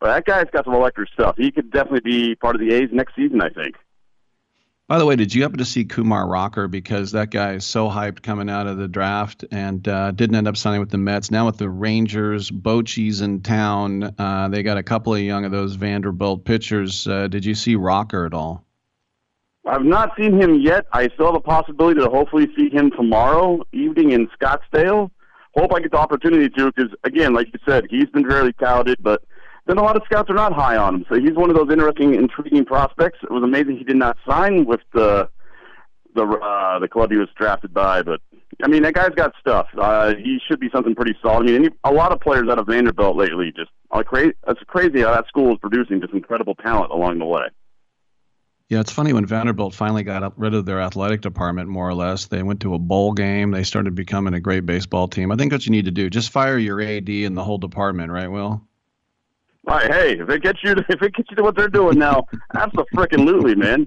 But 0.00 0.14
that 0.14 0.24
guy's 0.24 0.50
got 0.52 0.64
some 0.64 0.74
electric 0.74 1.10
stuff. 1.10 1.36
He 1.36 1.50
could 1.50 1.70
definitely 1.70 2.00
be 2.00 2.34
part 2.34 2.56
of 2.56 2.60
the 2.60 2.74
A's 2.74 2.88
next 2.92 3.14
season, 3.14 3.42
I 3.42 3.50
think. 3.50 3.76
By 4.88 4.96
the 4.96 5.04
way, 5.04 5.16
did 5.16 5.34
you 5.34 5.42
happen 5.42 5.58
to 5.58 5.66
see 5.66 5.84
Kumar 5.84 6.26
Rocker? 6.26 6.66
Because 6.66 7.12
that 7.12 7.30
guy 7.30 7.52
is 7.52 7.66
so 7.66 7.90
hyped 7.90 8.22
coming 8.22 8.48
out 8.48 8.66
of 8.66 8.78
the 8.78 8.88
draft 8.88 9.44
and 9.50 9.86
uh, 9.86 10.12
didn't 10.12 10.34
end 10.34 10.48
up 10.48 10.56
signing 10.56 10.80
with 10.80 10.88
the 10.88 10.96
Mets. 10.96 11.30
Now 11.30 11.44
with 11.44 11.58
the 11.58 11.68
Rangers, 11.68 12.50
Bochy's 12.50 13.20
in 13.20 13.42
town. 13.42 14.14
Uh, 14.18 14.48
they 14.48 14.62
got 14.62 14.78
a 14.78 14.82
couple 14.82 15.14
of 15.14 15.20
young 15.20 15.44
of 15.44 15.52
those 15.52 15.74
Vanderbilt 15.74 16.46
pitchers. 16.46 17.06
Uh, 17.06 17.28
did 17.28 17.44
you 17.44 17.54
see 17.54 17.76
Rocker 17.76 18.24
at 18.24 18.32
all? 18.32 18.64
I've 19.66 19.84
not 19.84 20.12
seen 20.16 20.40
him 20.40 20.54
yet. 20.54 20.86
I 20.94 21.08
still 21.08 21.26
have 21.26 21.34
a 21.34 21.40
possibility 21.40 22.00
to 22.00 22.08
hopefully 22.08 22.48
see 22.56 22.70
him 22.70 22.90
tomorrow 22.90 23.62
evening 23.72 24.12
in 24.12 24.26
Scottsdale. 24.40 25.10
Hope 25.54 25.74
I 25.74 25.80
get 25.80 25.90
the 25.90 25.98
opportunity 25.98 26.48
to 26.48 26.72
because, 26.72 26.94
again, 27.04 27.34
like 27.34 27.48
you 27.52 27.58
said, 27.66 27.84
he's 27.90 28.08
been 28.08 28.26
very 28.26 28.54
touted, 28.54 28.96
but 29.02 29.22
then 29.68 29.76
a 29.76 29.82
lot 29.82 29.96
of 29.96 30.02
scouts 30.06 30.30
are 30.30 30.34
not 30.34 30.54
high 30.54 30.76
on 30.78 30.96
him. 30.96 31.06
So 31.10 31.20
he's 31.20 31.34
one 31.34 31.50
of 31.50 31.56
those 31.56 31.70
interesting, 31.70 32.14
intriguing 32.14 32.64
prospects. 32.64 33.18
It 33.22 33.30
was 33.30 33.42
amazing 33.42 33.76
he 33.76 33.84
did 33.84 33.96
not 33.96 34.16
sign 34.26 34.64
with 34.64 34.80
the 34.94 35.28
the 36.14 36.24
uh, 36.24 36.78
the 36.78 36.88
club 36.88 37.10
he 37.10 37.18
was 37.18 37.28
drafted 37.36 37.74
by, 37.74 38.02
but 38.02 38.20
I 38.62 38.66
mean 38.66 38.82
that 38.82 38.94
guy's 38.94 39.14
got 39.14 39.34
stuff. 39.38 39.66
Uh, 39.76 40.14
he 40.16 40.40
should 40.48 40.58
be 40.58 40.70
something 40.74 40.94
pretty 40.94 41.14
solid. 41.22 41.42
I 41.42 41.52
mean, 41.52 41.54
any, 41.66 41.68
a 41.84 41.92
lot 41.92 42.12
of 42.12 42.20
players 42.20 42.48
out 42.48 42.58
of 42.58 42.66
Vanderbilt 42.66 43.14
lately 43.14 43.52
just 43.54 43.70
uh, 43.90 44.02
crazy. 44.02 44.32
It's 44.48 44.60
crazy 44.66 45.02
how 45.02 45.12
that 45.12 45.28
school 45.28 45.52
is 45.52 45.58
producing 45.60 46.00
just 46.00 46.14
incredible 46.14 46.54
talent 46.54 46.90
along 46.90 47.18
the 47.18 47.26
way. 47.26 47.48
Yeah, 48.70 48.80
it's 48.80 48.92
funny 48.92 49.12
when 49.12 49.24
Vanderbilt 49.26 49.74
finally 49.74 50.02
got 50.02 50.38
rid 50.38 50.54
of 50.54 50.66
their 50.66 50.80
athletic 50.80 51.20
department, 51.20 51.68
more 51.68 51.88
or 51.88 51.94
less. 51.94 52.26
They 52.26 52.42
went 52.42 52.60
to 52.60 52.74
a 52.74 52.78
bowl 52.78 53.12
game. 53.12 53.50
They 53.50 53.64
started 53.64 53.94
becoming 53.94 54.34
a 54.34 54.40
great 54.40 54.66
baseball 54.66 55.08
team. 55.08 55.30
I 55.32 55.36
think 55.36 55.52
what 55.52 55.64
you 55.64 55.72
need 55.72 55.86
to 55.86 55.90
do, 55.90 56.10
just 56.10 56.30
fire 56.30 56.58
your 56.58 56.80
AD 56.80 57.08
and 57.08 57.36
the 57.36 57.44
whole 57.44 57.56
department, 57.56 58.12
right, 58.12 58.28
Will? 58.28 58.67
Right, 59.68 59.92
hey, 59.92 60.18
if 60.18 60.30
it 60.30 60.42
gets 60.42 60.64
you, 60.64 60.72
if 60.88 61.02
it 61.02 61.14
gets 61.14 61.30
you 61.30 61.36
to 61.36 61.42
what 61.42 61.54
they're 61.54 61.68
doing 61.68 61.98
now, 61.98 62.26
absolutely, 62.54 63.54
man. 63.54 63.86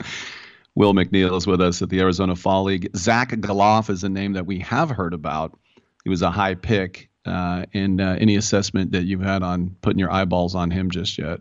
Will 0.74 0.94
McNeil 0.94 1.36
is 1.36 1.46
with 1.46 1.60
us 1.60 1.82
at 1.82 1.90
the 1.90 2.00
Arizona 2.00 2.34
Fall 2.34 2.64
League. 2.64 2.88
Zach 2.96 3.30
Gelof 3.32 3.90
is 3.90 4.04
a 4.04 4.08
name 4.08 4.32
that 4.32 4.46
we 4.46 4.58
have 4.60 4.88
heard 4.88 5.12
about. 5.12 5.58
He 6.02 6.08
was 6.08 6.22
a 6.22 6.30
high 6.30 6.54
pick. 6.54 7.08
Uh, 7.24 7.64
in 7.72 8.00
uh, 8.00 8.16
any 8.18 8.34
assessment 8.34 8.90
that 8.90 9.04
you've 9.04 9.20
had 9.20 9.44
on 9.44 9.76
putting 9.80 10.00
your 10.00 10.10
eyeballs 10.10 10.56
on 10.56 10.72
him 10.72 10.90
just 10.90 11.18
yet? 11.18 11.38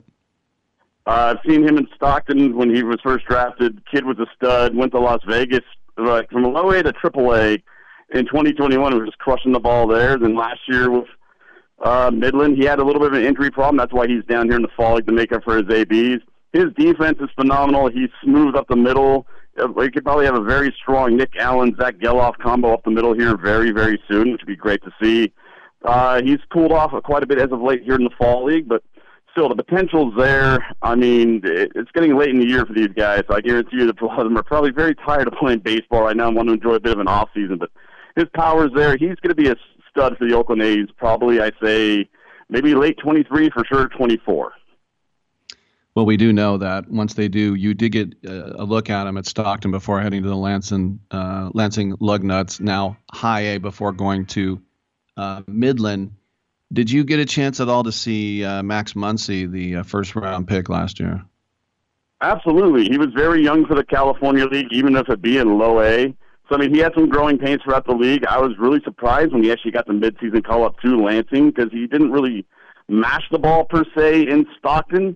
Uh, 1.07 1.33
I've 1.33 1.39
seen 1.43 1.67
him 1.67 1.79
in 1.79 1.87
Stockton 1.95 2.55
when 2.55 2.69
he 2.69 2.83
was 2.83 2.97
first 3.01 3.25
drafted. 3.25 3.81
Kid 3.89 4.05
was 4.05 4.19
a 4.19 4.27
stud. 4.35 4.75
Went 4.75 4.91
to 4.91 4.99
Las 4.99 5.21
Vegas, 5.27 5.65
like 5.97 6.29
from 6.29 6.43
low 6.43 6.69
A 6.69 6.83
to 6.83 6.91
triple 6.91 7.33
A 7.33 7.53
in 8.13 8.25
2021. 8.27 8.91
He 8.91 8.99
was 8.99 9.07
just 9.07 9.17
crushing 9.17 9.53
the 9.53 9.59
ball 9.59 9.87
there. 9.87 10.19
Then 10.19 10.35
last 10.35 10.59
year 10.67 10.91
with 10.91 11.07
uh, 11.83 12.11
Midland, 12.13 12.57
he 12.57 12.65
had 12.65 12.79
a 12.79 12.83
little 12.83 13.01
bit 13.01 13.11
of 13.13 13.19
an 13.19 13.25
injury 13.25 13.51
problem. 13.51 13.77
That's 13.77 13.93
why 13.93 14.07
he's 14.07 14.23
down 14.25 14.47
here 14.47 14.55
in 14.55 14.61
the 14.61 14.69
fall 14.75 14.95
league 14.95 15.07
to 15.07 15.11
make 15.13 15.31
up 15.31 15.43
for 15.43 15.57
his 15.57 15.69
ABs. 15.73 16.23
His 16.53 16.65
defense 16.77 17.17
is 17.21 17.29
phenomenal. 17.35 17.89
He's 17.89 18.09
smooth 18.23 18.55
up 18.55 18.67
the 18.67 18.75
middle. 18.75 19.25
Uh, 19.61 19.67
We 19.67 19.89
could 19.89 20.03
probably 20.03 20.25
have 20.25 20.35
a 20.35 20.43
very 20.43 20.73
strong 20.81 21.15
Nick 21.17 21.35
Allen, 21.39 21.75
Zach 21.79 21.95
Gelof 21.95 22.37
combo 22.37 22.73
up 22.73 22.83
the 22.83 22.91
middle 22.91 23.13
here 23.13 23.37
very, 23.37 23.71
very 23.71 24.01
soon, 24.09 24.31
which 24.31 24.41
would 24.41 24.47
be 24.47 24.55
great 24.55 24.81
to 24.83 24.91
see. 25.01 25.33
Uh, 25.83 26.21
he's 26.21 26.39
cooled 26.53 26.71
off 26.71 26.91
quite 27.03 27.23
a 27.23 27.25
bit 27.25 27.39
as 27.39 27.51
of 27.51 27.61
late 27.61 27.81
here 27.83 27.95
in 27.95 28.03
the 28.03 28.11
fall 28.17 28.45
league, 28.45 28.67
but 28.67 28.83
still 29.31 29.49
the 29.49 29.55
potential's 29.55 30.13
there. 30.17 30.63
I 30.81 30.95
mean, 30.95 31.41
it's 31.43 31.91
getting 31.91 32.15
late 32.17 32.29
in 32.29 32.39
the 32.39 32.45
year 32.45 32.65
for 32.65 32.73
these 32.73 32.89
guys. 32.89 33.23
So 33.27 33.35
I 33.35 33.41
guarantee 33.41 33.77
you 33.77 33.87
that 33.87 33.99
a 33.99 34.05
lot 34.05 34.19
of 34.19 34.25
them 34.25 34.37
are 34.37 34.43
probably 34.43 34.71
very 34.71 34.93
tired 34.93 35.27
of 35.27 35.33
playing 35.33 35.59
baseball 35.59 36.03
right 36.03 36.15
now 36.15 36.27
and 36.27 36.35
want 36.35 36.49
to 36.49 36.53
enjoy 36.53 36.73
a 36.73 36.79
bit 36.79 36.91
of 36.91 36.99
an 36.99 37.07
off 37.07 37.29
season. 37.33 37.57
But 37.57 37.71
his 38.15 38.25
power's 38.35 38.71
there. 38.75 38.91
He's 38.97 39.15
going 39.21 39.29
to 39.29 39.35
be 39.35 39.49
a 39.49 39.55
stud 39.91 40.17
for 40.17 40.27
the 40.27 40.35
Oakland 40.35 40.61
A's. 40.61 40.87
Probably, 40.97 41.41
I 41.41 41.51
say, 41.63 42.09
maybe 42.49 42.73
late 42.75 42.97
23 42.97 43.49
for 43.49 43.63
sure, 43.65 43.87
24. 43.89 44.53
Well, 45.93 46.05
we 46.05 46.15
do 46.15 46.31
know 46.31 46.57
that 46.57 46.89
once 46.89 47.15
they 47.15 47.27
do, 47.27 47.53
you 47.53 47.73
did 47.73 47.91
get 47.91 48.15
uh, 48.25 48.53
a 48.55 48.63
look 48.63 48.89
at 48.89 49.07
him 49.07 49.17
at 49.17 49.25
Stockton 49.25 49.71
before 49.71 50.01
heading 50.01 50.23
to 50.23 50.29
the 50.29 50.35
Lansing, 50.35 50.99
uh, 51.11 51.49
Lansing 51.53 51.97
Lugnuts, 51.97 52.61
now 52.61 52.97
High 53.11 53.41
A 53.41 53.57
before 53.57 53.91
going 53.91 54.25
to 54.27 54.61
uh, 55.17 55.41
Midland. 55.47 56.13
Did 56.71 56.89
you 56.89 57.03
get 57.03 57.19
a 57.19 57.25
chance 57.25 57.59
at 57.59 57.67
all 57.67 57.83
to 57.83 57.91
see 57.91 58.45
uh, 58.45 58.63
Max 58.63 58.93
Muncy, 58.93 59.51
the 59.51 59.77
uh, 59.77 59.83
first 59.83 60.15
round 60.15 60.47
pick 60.47 60.69
last 60.69 61.01
year? 61.01 61.25
Absolutely. 62.21 62.85
He 62.85 62.97
was 62.97 63.09
very 63.13 63.43
young 63.43 63.65
for 63.65 63.75
the 63.75 63.83
California 63.83 64.45
League, 64.45 64.71
even 64.71 64.95
if 64.95 65.09
it 65.09 65.21
be 65.21 65.39
in 65.39 65.57
low 65.57 65.81
A. 65.81 66.15
So, 66.51 66.57
I 66.57 66.59
mean, 66.59 66.73
he 66.73 66.81
had 66.81 66.93
some 66.93 67.07
growing 67.07 67.37
pains 67.37 67.61
throughout 67.63 67.85
the 67.85 67.93
league. 67.93 68.25
I 68.25 68.37
was 68.37 68.51
really 68.59 68.81
surprised 68.83 69.31
when 69.31 69.41
he 69.41 69.53
actually 69.53 69.71
got 69.71 69.87
the 69.87 69.93
midseason 69.93 70.43
call 70.43 70.65
up 70.65 70.77
to 70.81 70.97
Lansing 70.97 71.51
because 71.51 71.71
he 71.71 71.87
didn't 71.87 72.11
really 72.11 72.45
mash 72.89 73.23
the 73.31 73.39
ball 73.39 73.63
per 73.63 73.85
se 73.95 74.27
in 74.27 74.45
Stockton. 74.59 75.15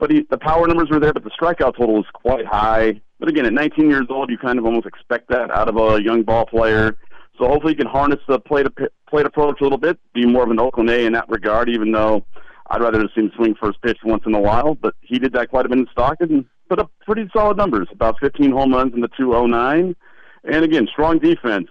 But 0.00 0.10
he, 0.10 0.26
the 0.28 0.38
power 0.38 0.66
numbers 0.66 0.90
were 0.90 0.98
there, 0.98 1.12
but 1.12 1.22
the 1.22 1.30
strikeout 1.30 1.76
total 1.76 1.94
was 1.94 2.06
quite 2.12 2.46
high. 2.46 3.00
But 3.20 3.28
again, 3.28 3.46
at 3.46 3.52
19 3.52 3.88
years 3.88 4.06
old, 4.10 4.28
you 4.28 4.38
kind 4.38 4.58
of 4.58 4.64
almost 4.64 4.86
expect 4.86 5.28
that 5.28 5.52
out 5.52 5.68
of 5.68 5.76
a 5.76 6.02
young 6.02 6.24
ball 6.24 6.46
player. 6.46 6.98
So 7.38 7.46
hopefully 7.46 7.74
he 7.74 7.76
can 7.76 7.86
harness 7.86 8.18
the 8.26 8.40
plate, 8.40 8.66
plate 9.08 9.26
approach 9.26 9.60
a 9.60 9.62
little 9.62 9.78
bit, 9.78 10.00
be 10.14 10.26
more 10.26 10.42
of 10.42 10.50
an 10.50 10.58
Oakland 10.58 10.90
A 10.90 11.06
in 11.06 11.12
that 11.12 11.28
regard, 11.28 11.68
even 11.68 11.92
though 11.92 12.24
I'd 12.70 12.80
rather 12.80 13.08
see 13.14 13.20
him 13.20 13.30
swing 13.36 13.54
first 13.54 13.80
pitch 13.82 13.98
once 14.04 14.24
in 14.26 14.34
a 14.34 14.40
while. 14.40 14.74
But 14.74 14.94
he 15.00 15.20
did 15.20 15.32
that 15.34 15.50
quite 15.50 15.64
a 15.64 15.68
bit 15.68 15.78
in 15.78 15.86
Stockton 15.92 16.48
put 16.72 16.78
up 16.78 16.90
pretty 17.04 17.28
solid 17.36 17.58
numbers, 17.58 17.86
about 17.92 18.18
15 18.18 18.50
home 18.50 18.72
runs 18.72 18.94
in 18.94 19.02
the 19.02 19.08
209. 19.08 19.94
And 20.44 20.64
again, 20.64 20.88
strong 20.90 21.18
defense. 21.18 21.68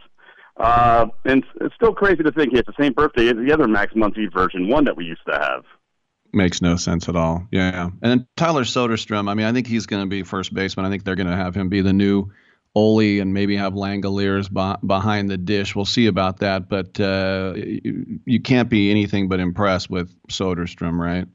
Uh, 0.58 1.08
and 1.26 1.44
it's 1.60 1.76
still 1.76 1.94
crazy 1.94 2.24
to 2.24 2.32
think 2.32 2.52
he 2.52 2.58
has 2.58 2.66
the 2.66 2.74
same 2.80 2.94
birthday 2.94 3.30
as 3.30 3.36
the 3.36 3.52
other 3.52 3.68
Max 3.68 3.94
Muncy 3.94 4.32
version 4.32 4.68
one 4.68 4.86
that 4.86 4.96
we 4.96 5.06
used 5.06 5.26
to 5.28 5.34
have. 5.34 5.64
Makes 6.34 6.62
no 6.62 6.76
sense 6.76 7.10
at 7.10 7.16
all. 7.16 7.48
Yeah. 7.52 7.90
And 8.02 8.26
Tyler 8.38 8.64
Soderstrom, 8.64 9.30
I 9.30 9.34
mean, 9.34 9.46
I 9.46 9.54
think 9.54 9.68
he's 9.68 9.86
going 9.86 10.04
to 10.04 10.10
be 10.10 10.24
first 10.24 10.54
baseman. 10.54 10.86
I 10.86 10.90
think 10.90 11.04
they're 11.04 11.16
going 11.16 11.28
to 11.28 11.36
have 11.36 11.56
him 11.56 11.70
be 11.70 11.82
the 11.82 11.94
new 11.94 12.32
Ole 12.74 13.20
and 13.20 13.34
maybe 13.34 13.58
have 13.58 13.74
Langeliers 13.74 14.50
be- 14.50 14.88
behind 14.88 15.30
the 15.30 15.38
dish. 15.38 15.76
We'll 15.76 15.86
see 15.86 16.06
about 16.06 16.40
that. 16.40 16.70
But 16.70 17.00
uh, 17.00 17.54
you, 17.56 18.20
you 18.26 18.40
can't 18.40 18.70
be 18.70 18.92
anything 18.92 19.28
but 19.28 19.40
impressed 19.40 19.90
with 19.90 20.16
Soderstrom, 20.30 20.98
right? 20.98 21.28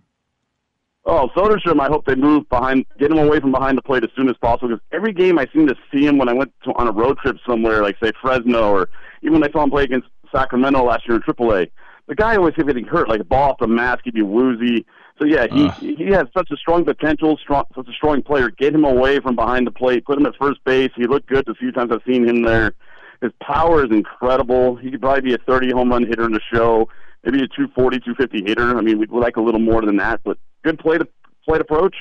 Oh, 1.08 1.30
Soderstrom, 1.36 1.80
I 1.80 1.86
hope 1.86 2.04
they 2.04 2.16
move 2.16 2.48
behind, 2.48 2.84
get 2.98 3.12
him 3.12 3.18
away 3.18 3.38
from 3.38 3.52
behind 3.52 3.78
the 3.78 3.82
plate 3.82 4.02
as 4.02 4.10
soon 4.16 4.28
as 4.28 4.36
possible. 4.38 4.70
Because 4.70 4.82
every 4.92 5.12
game 5.12 5.38
I 5.38 5.46
seem 5.54 5.68
to 5.68 5.76
see 5.92 6.04
him 6.04 6.18
when 6.18 6.28
I 6.28 6.32
went 6.32 6.52
to, 6.64 6.72
on 6.72 6.88
a 6.88 6.92
road 6.92 7.18
trip 7.18 7.36
somewhere, 7.46 7.82
like 7.82 7.96
say 8.02 8.10
Fresno, 8.20 8.72
or 8.72 8.88
even 9.22 9.34
when 9.34 9.48
I 9.48 9.52
saw 9.52 9.62
him 9.62 9.70
play 9.70 9.84
against 9.84 10.08
Sacramento 10.32 10.84
last 10.84 11.06
year 11.06 11.16
in 11.16 11.22
AAA. 11.22 11.70
The 12.08 12.14
guy 12.16 12.36
always 12.36 12.54
kept 12.54 12.66
getting 12.66 12.84
hurt, 12.84 13.08
like 13.08 13.20
a 13.20 13.24
ball 13.24 13.52
off 13.52 13.58
the 13.58 13.68
mask, 13.68 14.02
he'd 14.04 14.14
be 14.14 14.22
woozy. 14.22 14.84
So 15.18 15.24
yeah, 15.24 15.46
he 15.50 15.66
Ugh. 15.66 15.74
he 15.78 16.06
has 16.06 16.26
such 16.36 16.50
a 16.50 16.56
strong 16.56 16.84
potential, 16.84 17.38
strong, 17.38 17.64
such 17.74 17.88
a 17.88 17.92
strong 17.92 18.22
player. 18.22 18.50
Get 18.50 18.74
him 18.74 18.84
away 18.84 19.20
from 19.20 19.34
behind 19.34 19.66
the 19.66 19.70
plate, 19.70 20.04
put 20.04 20.18
him 20.18 20.26
at 20.26 20.34
first 20.36 20.62
base. 20.64 20.90
He 20.94 21.06
looked 21.06 21.28
good 21.28 21.46
the 21.46 21.54
few 21.54 21.72
times 21.72 21.90
I've 21.92 22.02
seen 22.06 22.28
him 22.28 22.42
there. 22.42 22.74
His 23.22 23.32
power 23.40 23.84
is 23.84 23.90
incredible. 23.90 24.76
He 24.76 24.90
could 24.90 25.00
probably 25.00 25.22
be 25.22 25.34
a 25.34 25.38
30 25.38 25.72
home 25.72 25.90
run 25.90 26.04
hitter 26.04 26.24
in 26.24 26.32
the 26.32 26.40
show, 26.52 26.88
maybe 27.26 27.44
a 27.44 27.48
240, 27.48 27.98
250 27.98 28.48
hitter. 28.48 28.78
I 28.78 28.80
mean, 28.80 28.98
we'd 28.98 29.10
like 29.10 29.36
a 29.36 29.40
little 29.40 29.60
more 29.60 29.82
than 29.82 29.96
that, 29.96 30.20
but 30.24 30.38
good 30.62 30.78
plate 30.78 31.02
plate 31.44 31.60
approach. 31.60 31.96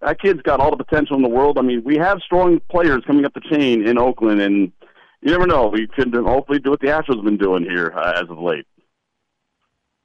That 0.00 0.20
kid's 0.20 0.40
got 0.42 0.60
all 0.60 0.70
the 0.70 0.82
potential 0.82 1.16
in 1.16 1.22
the 1.22 1.28
world. 1.28 1.58
I 1.58 1.62
mean, 1.62 1.82
we 1.84 1.96
have 1.96 2.20
strong 2.20 2.60
players 2.70 3.02
coming 3.04 3.24
up 3.24 3.34
the 3.34 3.40
chain 3.40 3.86
in 3.86 3.98
Oakland, 3.98 4.40
and 4.40 4.72
you 5.20 5.32
never 5.32 5.46
know. 5.46 5.66
We 5.66 5.88
could 5.88 6.14
hopefully 6.14 6.60
do 6.60 6.70
what 6.70 6.80
the 6.80 6.86
Astros 6.86 7.16
have 7.16 7.24
been 7.24 7.36
doing 7.36 7.64
here 7.64 7.92
uh, 7.94 8.22
as 8.22 8.30
of 8.30 8.38
late. 8.38 8.66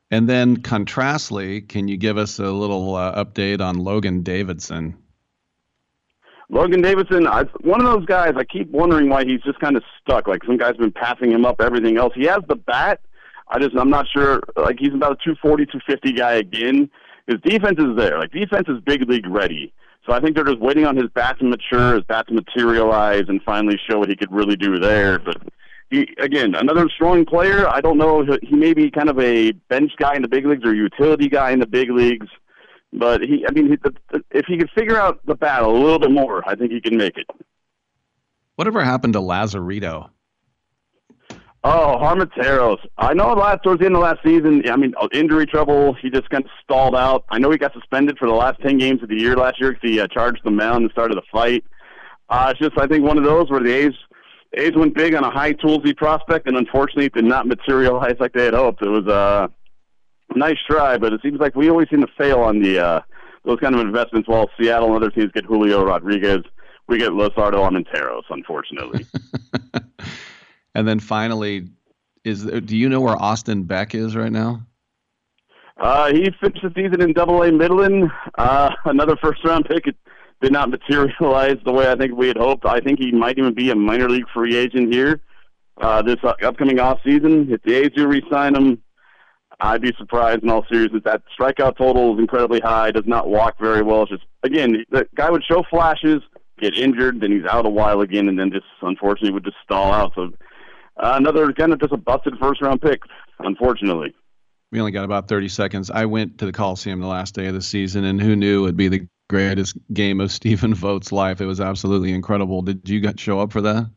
And 0.09 0.27
then 0.27 0.57
contrastly, 0.57 1.61
can 1.61 1.87
you 1.87 1.97
give 1.97 2.17
us 2.17 2.39
a 2.39 2.51
little 2.51 2.95
uh, 2.95 3.23
update 3.23 3.61
on 3.61 3.77
Logan 3.77 4.23
Davidson? 4.23 4.97
Logan 6.49 6.81
Davidson, 6.81 7.25
I, 7.27 7.43
one 7.61 7.83
of 7.83 7.91
those 7.91 8.05
guys. 8.05 8.33
I 8.35 8.43
keep 8.43 8.69
wondering 8.69 9.09
why 9.09 9.25
he's 9.25 9.41
just 9.41 9.59
kind 9.59 9.75
of 9.75 9.83
stuck. 10.01 10.27
Like 10.27 10.43
some 10.43 10.57
guys 10.57 10.75
been 10.77 10.91
passing 10.91 11.31
him 11.31 11.45
up 11.45 11.61
everything 11.61 11.97
else. 11.97 12.13
He 12.15 12.25
has 12.25 12.41
the 12.47 12.55
bat. 12.55 12.99
I 13.53 13.59
just 13.59 13.75
I'm 13.77 13.89
not 13.89 14.07
sure. 14.07 14.41
Like 14.55 14.77
he's 14.79 14.93
about 14.93 15.13
a 15.13 15.23
240, 15.23 15.65
250 15.67 16.11
guy 16.13 16.33
again. 16.33 16.89
His 17.27 17.39
defense 17.41 17.79
is 17.79 17.95
there. 17.95 18.19
Like 18.19 18.31
defense 18.31 18.67
is 18.67 18.81
big 18.85 19.07
league 19.07 19.27
ready. 19.27 19.71
So 20.05 20.11
I 20.11 20.19
think 20.19 20.35
they're 20.35 20.43
just 20.43 20.59
waiting 20.59 20.85
on 20.85 20.97
his 20.97 21.07
bat 21.13 21.39
to 21.39 21.45
mature, 21.45 21.95
his 21.95 22.03
bat 22.03 22.27
to 22.27 22.33
materialize, 22.33 23.23
and 23.29 23.41
finally 23.43 23.79
show 23.89 23.99
what 23.99 24.09
he 24.09 24.15
could 24.17 24.31
really 24.31 24.57
do 24.57 24.77
there. 24.79 25.19
But 25.19 25.37
he, 25.89 26.09
again, 26.19 26.55
another 26.55 26.89
strong 26.89 27.25
player. 27.25 27.67
I 27.69 27.79
don't 27.79 27.97
know. 27.97 28.25
He- 28.41 28.55
may 28.55 28.73
be 28.73 28.89
kind 28.89 29.09
of 29.09 29.19
a 29.19 29.51
bench 29.51 29.91
guy 29.97 30.15
in 30.15 30.21
the 30.21 30.27
big 30.27 30.45
leagues 30.45 30.65
or 30.65 30.73
utility 30.73 31.29
guy 31.29 31.51
in 31.51 31.59
the 31.59 31.67
big 31.67 31.91
leagues. 31.91 32.27
But 32.91 33.21
he, 33.21 33.45
I 33.47 33.51
mean, 33.51 33.67
he, 33.69 33.77
if 34.31 34.45
he 34.45 34.57
could 34.57 34.69
figure 34.71 34.97
out 34.99 35.19
the 35.25 35.35
bat 35.35 35.63
a 35.63 35.67
little 35.67 35.99
bit 35.99 36.11
more, 36.11 36.47
I 36.47 36.55
think 36.55 36.71
he 36.71 36.81
can 36.81 36.97
make 36.97 37.17
it. 37.17 37.27
Whatever 38.55 38.83
happened 38.83 39.13
to 39.13 39.19
Lazarito? 39.19 40.09
Oh, 41.65 41.97
Armenteros. 42.01 42.79
I 42.97 43.13
know 43.13 43.33
last 43.33 43.63
towards 43.63 43.79
the 43.79 43.85
end 43.85 43.95
of 43.95 44.01
last 44.01 44.19
season, 44.23 44.69
I 44.69 44.75
mean, 44.75 44.93
uh, 44.99 45.07
injury 45.13 45.45
trouble. 45.45 45.93
He 45.93 46.09
just 46.09 46.29
kind 46.29 46.43
of 46.43 46.51
stalled 46.61 46.93
out. 46.93 47.23
I 47.29 47.39
know 47.39 47.51
he 47.51 47.57
got 47.57 47.71
suspended 47.73 48.17
for 48.17 48.27
the 48.27 48.33
last 48.33 48.59
ten 48.61 48.77
games 48.77 49.01
of 49.01 49.07
the 49.07 49.15
year 49.15 49.37
last 49.37 49.61
year 49.61 49.71
because 49.71 49.89
he 49.89 49.99
uh, 49.99 50.07
charged 50.07 50.41
the 50.43 50.51
mound 50.51 50.83
and 50.83 50.91
started 50.91 51.17
the 51.17 51.21
fight. 51.31 51.63
Uh, 52.29 52.47
it's 52.51 52.59
just, 52.59 52.77
I 52.77 52.87
think, 52.87 53.05
one 53.05 53.17
of 53.17 53.23
those 53.23 53.49
where 53.49 53.61
the 53.61 53.71
A's 53.71 53.93
A's 54.55 54.75
went 54.75 54.93
big 54.93 55.15
on 55.15 55.23
a 55.23 55.31
high 55.31 55.53
toolsy 55.53 55.95
prospect, 55.95 56.47
and 56.47 56.57
unfortunately, 56.57 57.05
it 57.05 57.13
did 57.13 57.25
not 57.25 57.47
materialize 57.47 58.15
like 58.19 58.33
they 58.33 58.45
had 58.45 58.53
hoped. 58.53 58.81
It 58.81 58.89
was 58.89 59.07
uh, 59.07 59.47
a 60.35 60.37
nice 60.37 60.57
try, 60.69 60.97
but 60.97 61.13
it 61.13 61.21
seems 61.23 61.39
like 61.39 61.55
we 61.55 61.69
always 61.69 61.89
seem 61.89 62.01
to 62.01 62.11
fail 62.17 62.39
on 62.39 62.61
the 62.61 62.79
uh, 62.79 63.01
those 63.45 63.59
kind 63.61 63.73
of 63.73 63.81
investments. 63.81 64.27
While 64.27 64.49
Seattle 64.59 64.93
and 64.93 64.97
other 64.97 65.11
teams 65.11 65.31
get 65.31 65.45
Julio 65.45 65.85
Rodriguez, 65.85 66.43
we 66.87 66.97
get 66.97 67.13
Lazaro 67.13 67.63
Armenteros, 67.63 68.23
unfortunately. 68.29 69.05
And 70.75 70.87
then 70.87 70.99
finally, 70.99 71.69
is 72.23 72.43
do 72.43 72.77
you 72.77 72.89
know 72.89 73.01
where 73.01 73.15
Austin 73.15 73.63
Beck 73.63 73.93
is 73.95 74.15
right 74.15 74.31
now? 74.31 74.65
Uh, 75.77 76.13
he 76.13 76.29
finished 76.39 76.63
the 76.63 76.71
season 76.75 77.01
in 77.01 77.13
Double 77.13 77.43
A 77.43 77.51
Midland. 77.51 78.09
Uh, 78.37 78.71
another 78.85 79.15
first 79.17 79.43
round 79.43 79.65
pick. 79.65 79.87
It 79.87 79.95
did 80.41 80.51
not 80.51 80.69
materialize 80.69 81.57
the 81.65 81.71
way 81.71 81.89
I 81.89 81.95
think 81.95 82.15
we 82.15 82.27
had 82.27 82.37
hoped. 82.37 82.65
I 82.65 82.79
think 82.79 82.99
he 82.99 83.11
might 83.11 83.37
even 83.37 83.53
be 83.53 83.69
a 83.71 83.75
minor 83.75 84.09
league 84.09 84.27
free 84.33 84.55
agent 84.55 84.93
here 84.93 85.21
uh, 85.81 86.01
this 86.01 86.17
upcoming 86.23 86.79
off 86.79 86.99
season. 87.03 87.51
If 87.51 87.61
the 87.63 87.75
A's 87.75 87.91
do 87.95 88.07
re-sign 88.07 88.55
him, 88.55 88.81
I'd 89.59 89.81
be 89.81 89.93
surprised. 89.97 90.43
In 90.43 90.49
all 90.49 90.65
seriousness, 90.69 91.03
that 91.05 91.23
strikeout 91.37 91.77
total 91.77 92.13
is 92.13 92.19
incredibly 92.19 92.59
high. 92.59 92.91
Does 92.91 93.05
not 93.05 93.29
walk 93.29 93.59
very 93.59 93.81
well. 93.81 94.03
It's 94.03 94.11
just 94.11 94.23
again, 94.43 94.83
the 94.91 95.07
guy 95.15 95.29
would 95.29 95.43
show 95.43 95.63
flashes, 95.69 96.21
get 96.59 96.75
injured, 96.75 97.21
then 97.21 97.31
he's 97.31 97.45
out 97.45 97.65
a 97.65 97.69
while 97.69 98.01
again, 98.01 98.27
and 98.27 98.37
then 98.37 98.51
just 98.51 98.65
unfortunately 98.81 99.31
would 99.31 99.45
just 99.45 99.57
stall 99.63 99.91
out. 99.91 100.13
So 100.15 100.31
uh, 100.97 101.13
another 101.15 101.51
kind 101.53 101.73
of 101.73 101.79
just 101.79 101.93
a 101.93 101.97
busted 101.97 102.37
first 102.39 102.61
round 102.61 102.81
pick, 102.81 103.01
unfortunately. 103.39 104.13
We 104.71 104.79
only 104.79 104.91
got 104.91 105.05
about 105.05 105.27
30 105.27 105.49
seconds. 105.49 105.91
I 105.91 106.05
went 106.05 106.39
to 106.39 106.45
the 106.45 106.51
Coliseum 106.51 106.99
the 106.99 107.07
last 107.07 107.35
day 107.35 107.45
of 107.45 107.53
the 107.53 107.61
season, 107.61 108.05
and 108.05 108.19
who 108.19 108.35
knew 108.35 108.63
it'd 108.63 108.75
be 108.75 108.87
the 108.87 109.07
greatest 109.29 109.77
game 109.93 110.19
of 110.19 110.31
Stephen 110.31 110.73
Vogt's 110.73 111.11
life? 111.11 111.41
It 111.41 111.45
was 111.45 111.61
absolutely 111.61 112.13
incredible. 112.13 112.61
Did 112.61 112.87
you 112.89 113.01
show 113.17 113.39
up 113.39 113.51
for 113.51 113.61
that? 113.61 113.89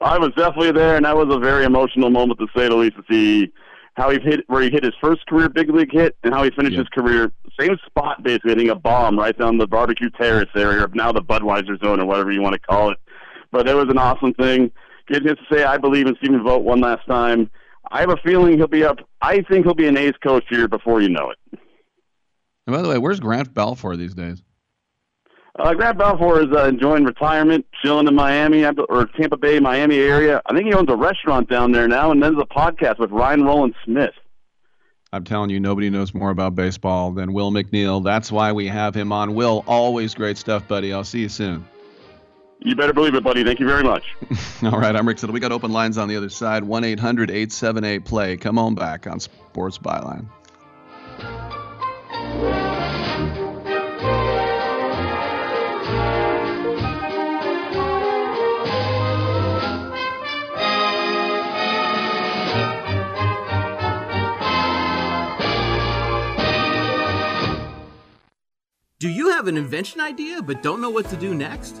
I 0.00 0.18
was 0.18 0.30
definitely 0.36 0.72
there, 0.72 0.96
and 0.96 1.04
that 1.04 1.16
was 1.16 1.34
a 1.34 1.38
very 1.38 1.64
emotional 1.64 2.10
moment 2.10 2.40
to 2.40 2.46
say 2.56 2.68
the 2.68 2.76
least. 2.76 2.96
To 2.96 3.02
see 3.10 3.52
how 3.94 4.10
he 4.10 4.18
hit, 4.18 4.40
where 4.46 4.62
he 4.62 4.70
hit 4.70 4.82
his 4.82 4.94
first 5.00 5.26
career 5.26 5.48
big 5.50 5.68
league 5.70 5.92
hit, 5.92 6.16
and 6.22 6.32
how 6.32 6.42
he 6.42 6.50
finished 6.50 6.76
his 6.76 6.88
career 6.88 7.32
same 7.58 7.76
spot, 7.84 8.22
basically 8.22 8.50
hitting 8.50 8.70
a 8.70 8.74
bomb 8.74 9.18
right 9.18 9.36
down 9.36 9.58
the 9.58 9.66
barbecue 9.66 10.08
terrace 10.10 10.48
area, 10.54 10.84
or 10.84 10.88
now 10.94 11.12
the 11.12 11.20
Budweiser 11.20 11.82
zone, 11.82 12.00
or 12.00 12.06
whatever 12.06 12.30
you 12.32 12.40
want 12.40 12.54
to 12.54 12.60
call 12.60 12.90
it. 12.90 12.98
But 13.52 13.68
it 13.68 13.74
was 13.74 13.88
an 13.90 13.98
awesome 13.98 14.32
thing. 14.34 14.70
Get 15.10 15.24
to 15.24 15.36
say 15.50 15.64
I 15.64 15.76
believe 15.76 16.06
in 16.06 16.16
Stephen 16.16 16.42
Vogt 16.42 16.62
one 16.62 16.80
last 16.80 17.06
time. 17.06 17.50
I 17.90 18.00
have 18.00 18.10
a 18.10 18.16
feeling 18.18 18.56
he'll 18.56 18.68
be 18.68 18.84
up. 18.84 18.98
I 19.20 19.42
think 19.42 19.66
he'll 19.66 19.74
be 19.74 19.88
an 19.88 19.96
A's 19.96 20.14
coach 20.22 20.44
here 20.48 20.68
before 20.68 21.02
you 21.02 21.08
know 21.08 21.30
it. 21.30 21.58
And 22.66 22.76
by 22.76 22.82
the 22.82 22.88
way, 22.88 22.98
where's 22.98 23.18
Grant 23.18 23.52
Balfour 23.52 23.96
these 23.96 24.14
days? 24.14 24.42
Uh, 25.58 25.74
Grant 25.74 25.98
Balfour 25.98 26.42
is 26.42 26.56
uh, 26.56 26.66
enjoying 26.66 27.04
retirement, 27.04 27.66
chilling 27.82 28.06
in 28.06 28.14
Miami 28.14 28.64
or 28.64 29.06
Tampa 29.06 29.36
Bay, 29.36 29.58
Miami 29.58 29.98
area. 29.98 30.40
I 30.46 30.54
think 30.54 30.66
he 30.66 30.72
owns 30.72 30.88
a 30.88 30.96
restaurant 30.96 31.50
down 31.50 31.72
there 31.72 31.88
now, 31.88 32.12
and 32.12 32.22
then 32.22 32.34
there's 32.34 32.46
a 32.48 32.54
podcast 32.54 32.98
with 32.98 33.10
Ryan 33.10 33.42
Roland 33.42 33.74
Smith. 33.84 34.14
I'm 35.12 35.24
telling 35.24 35.50
you, 35.50 35.58
nobody 35.58 35.90
knows 35.90 36.14
more 36.14 36.30
about 36.30 36.54
baseball 36.54 37.10
than 37.10 37.32
Will 37.32 37.50
McNeil. 37.50 38.04
That's 38.04 38.30
why 38.30 38.52
we 38.52 38.68
have 38.68 38.94
him 38.94 39.10
on. 39.10 39.34
Will, 39.34 39.64
always 39.66 40.14
great 40.14 40.38
stuff, 40.38 40.68
buddy. 40.68 40.92
I'll 40.92 41.02
see 41.02 41.22
you 41.22 41.28
soon. 41.28 41.66
You 42.62 42.76
better 42.76 42.92
believe 42.92 43.14
it, 43.14 43.24
buddy. 43.24 43.42
Thank 43.42 43.58
you 43.58 43.66
very 43.66 43.82
much. 43.82 44.04
All 44.62 44.78
right, 44.78 44.94
I'm 44.94 45.08
Rick 45.08 45.16
Tittle. 45.16 45.32
We 45.32 45.40
got 45.40 45.50
open 45.50 45.72
lines 45.72 45.96
on 45.96 46.08
the 46.08 46.16
other 46.16 46.28
side. 46.28 46.62
1 46.62 46.84
800 46.84 47.30
878 47.30 48.04
play. 48.04 48.36
Come 48.36 48.58
on 48.58 48.74
back 48.74 49.06
on 49.06 49.18
Sports 49.18 49.78
Byline. 49.78 50.26
Do 68.98 69.08
you 69.08 69.30
have 69.30 69.48
an 69.48 69.56
invention 69.56 70.02
idea 70.02 70.42
but 70.42 70.62
don't 70.62 70.82
know 70.82 70.90
what 70.90 71.08
to 71.08 71.16
do 71.16 71.34
next? 71.34 71.80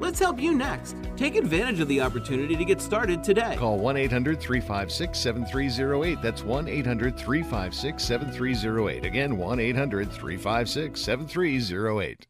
Let's 0.00 0.18
help 0.18 0.40
you 0.40 0.54
next. 0.54 0.96
Take 1.18 1.36
advantage 1.36 1.78
of 1.80 1.88
the 1.88 2.00
opportunity 2.00 2.56
to 2.56 2.64
get 2.64 2.80
started 2.80 3.22
today. 3.22 3.54
Call 3.58 3.78
1 3.78 3.98
800 3.98 4.40
356 4.40 5.18
7308. 5.18 6.22
That's 6.22 6.42
1 6.42 6.68
800 6.68 7.18
356 7.18 8.02
7308. 8.02 9.04
Again, 9.04 9.36
1 9.36 9.60
800 9.60 10.10
356 10.10 11.00
7308. 11.00 12.29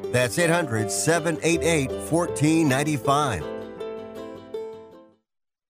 That's 0.11 0.37
800 0.37 0.91
788 0.91 1.89
1495. 2.11 3.45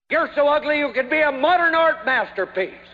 You're 0.09 0.29
so 0.35 0.47
ugly 0.47 0.79
you 0.79 0.91
could 0.93 1.09
be 1.09 1.21
a 1.21 1.31
modern 1.31 1.73
art 1.73 2.05
masterpiece. 2.05 2.90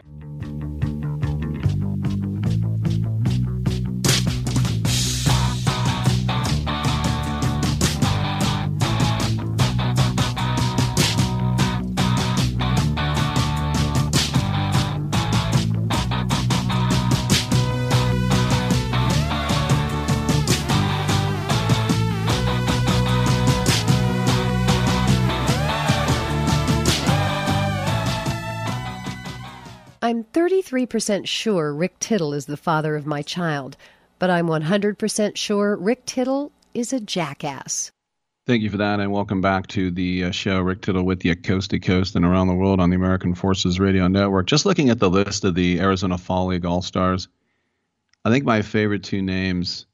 I'm 30.67 30.73
33% 30.73 31.27
sure 31.27 31.73
Rick 31.73 31.97
Tittle 31.99 32.33
is 32.33 32.45
the 32.45 32.57
father 32.57 32.97
of 32.97 33.05
my 33.05 33.21
child, 33.21 33.77
but 34.19 34.29
I'm 34.29 34.47
100% 34.47 35.37
sure 35.37 35.77
Rick 35.77 36.05
Tittle 36.05 36.51
is 36.73 36.91
a 36.91 36.99
jackass. 36.99 37.91
Thank 38.45 38.63
you 38.63 38.69
for 38.69 38.77
that, 38.77 38.99
and 38.99 39.11
welcome 39.11 39.39
back 39.39 39.67
to 39.67 39.91
the 39.91 40.25
uh, 40.25 40.31
show. 40.31 40.59
Rick 40.59 40.81
Tittle 40.81 41.03
with 41.03 41.23
you, 41.23 41.35
coast 41.35 41.69
to 41.69 41.79
coast 41.79 42.17
and 42.17 42.25
around 42.25 42.47
the 42.47 42.53
world 42.53 42.81
on 42.81 42.89
the 42.89 42.97
American 42.97 43.33
Forces 43.33 43.79
Radio 43.79 44.07
Network. 44.07 44.47
Just 44.47 44.65
looking 44.65 44.89
at 44.89 44.99
the 44.99 45.09
list 45.09 45.45
of 45.45 45.55
the 45.55 45.79
Arizona 45.79 46.17
Fall 46.17 46.47
League 46.47 46.65
All 46.65 46.81
Stars, 46.81 47.29
I 48.25 48.29
think 48.29 48.43
my 48.43 48.61
favorite 48.61 49.03
two 49.03 49.21
names 49.21 49.85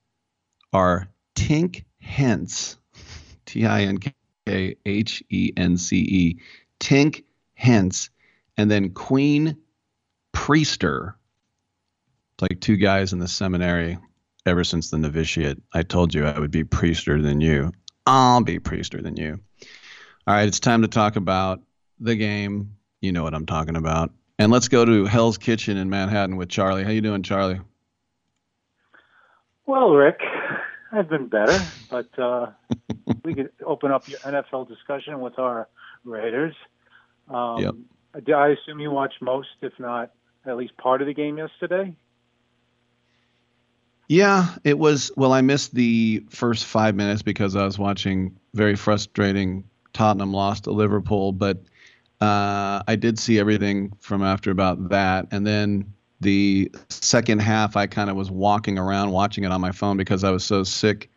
are 0.71 1.07
Tink 1.35 1.83
Hence, 1.99 2.77
T 3.45 3.65
I 3.65 3.83
N 3.83 3.99
K 4.47 4.75
H 4.85 5.23
E 5.29 5.53
N 5.55 5.77
C 5.77 5.97
E, 5.97 6.39
Tink 6.79 7.23
Hence, 7.53 8.09
and 8.57 8.71
then 8.71 8.89
Quinn 8.89 9.57
Priester. 10.33 11.13
It's 12.33 12.41
like 12.41 12.59
two 12.59 12.77
guys 12.77 13.13
in 13.13 13.19
the 13.19 13.27
seminary 13.27 13.97
ever 14.45 14.63
since 14.63 14.89
the 14.89 14.97
novitiate. 14.97 15.61
I 15.73 15.83
told 15.83 16.13
you 16.13 16.25
I 16.25 16.37
would 16.37 16.51
be 16.51 16.63
priester 16.63 17.21
than 17.21 17.39
you. 17.39 17.71
I'll 18.05 18.43
be 18.43 18.59
priester 18.59 19.01
than 19.01 19.15
you. 19.15 19.39
All 20.27 20.33
right, 20.33 20.47
it's 20.47 20.59
time 20.59 20.81
to 20.81 20.87
talk 20.87 21.15
about 21.15 21.61
the 21.99 22.15
game. 22.15 22.75
You 23.01 23.11
know 23.11 23.23
what 23.23 23.33
I'm 23.33 23.45
talking 23.45 23.75
about. 23.75 24.11
And 24.39 24.51
let's 24.51 24.67
go 24.67 24.83
to 24.83 25.05
Hell's 25.05 25.37
Kitchen 25.37 25.77
in 25.77 25.89
Manhattan 25.89 26.35
with 26.35 26.49
Charlie. 26.49 26.83
How 26.83 26.89
you 26.89 27.01
doing, 27.01 27.23
Charlie? 27.23 27.61
Well, 29.65 29.91
Rick, 29.91 30.19
I've 30.91 31.09
been 31.09 31.27
better, 31.27 31.57
but 31.89 32.19
uh, 32.19 32.47
we 33.23 33.35
could 33.35 33.51
open 33.65 33.91
up 33.91 34.07
your 34.09 34.19
NFL 34.19 34.67
discussion 34.67 35.19
with 35.21 35.37
our 35.39 35.69
Raiders. 36.03 36.55
Um, 37.29 37.59
Yep. 37.59 37.75
I 38.35 38.49
assume 38.49 38.79
you 38.79 38.91
watch 38.91 39.13
most, 39.21 39.47
if 39.61 39.73
not 39.79 40.11
at 40.45 40.57
least 40.57 40.75
part 40.77 41.01
of 41.01 41.07
the 41.07 41.13
game 41.13 41.37
yesterday. 41.37 41.95
Yeah, 44.07 44.47
it 44.63 44.77
was. 44.77 45.11
Well, 45.15 45.33
I 45.33 45.41
missed 45.41 45.73
the 45.73 46.23
first 46.29 46.65
five 46.65 46.95
minutes 46.95 47.21
because 47.21 47.55
I 47.55 47.63
was 47.65 47.79
watching 47.79 48.37
very 48.53 48.75
frustrating 48.75 49.63
Tottenham 49.93 50.33
lost 50.33 50.65
to 50.65 50.71
Liverpool, 50.71 51.31
but 51.31 51.57
uh, 52.19 52.83
I 52.87 52.95
did 52.95 53.17
see 53.17 53.39
everything 53.39 53.93
from 53.99 54.23
after 54.23 54.51
about 54.51 54.89
that. 54.89 55.27
And 55.31 55.47
then 55.47 55.93
the 56.19 56.71
second 56.89 57.39
half, 57.39 57.75
I 57.75 57.87
kind 57.87 58.09
of 58.09 58.15
was 58.15 58.29
walking 58.29 58.77
around 58.77 59.11
watching 59.11 59.45
it 59.45 59.51
on 59.51 59.61
my 59.61 59.71
phone 59.71 59.97
because 59.97 60.23
I 60.23 60.31
was 60.31 60.43
so 60.43 60.63
sick 60.63 61.09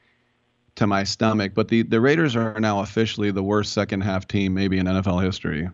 to 0.77 0.87
my 0.87 1.05
stomach. 1.05 1.53
But 1.55 1.69
the, 1.69 1.83
the 1.83 2.01
Raiders 2.01 2.37
are 2.37 2.59
now 2.61 2.81
officially 2.81 3.31
the 3.31 3.43
worst 3.43 3.73
second 3.73 4.03
half 4.03 4.29
team, 4.29 4.55
maybe 4.55 4.79
in 4.79 4.87
NFL 4.87 5.23
history. 5.23 5.69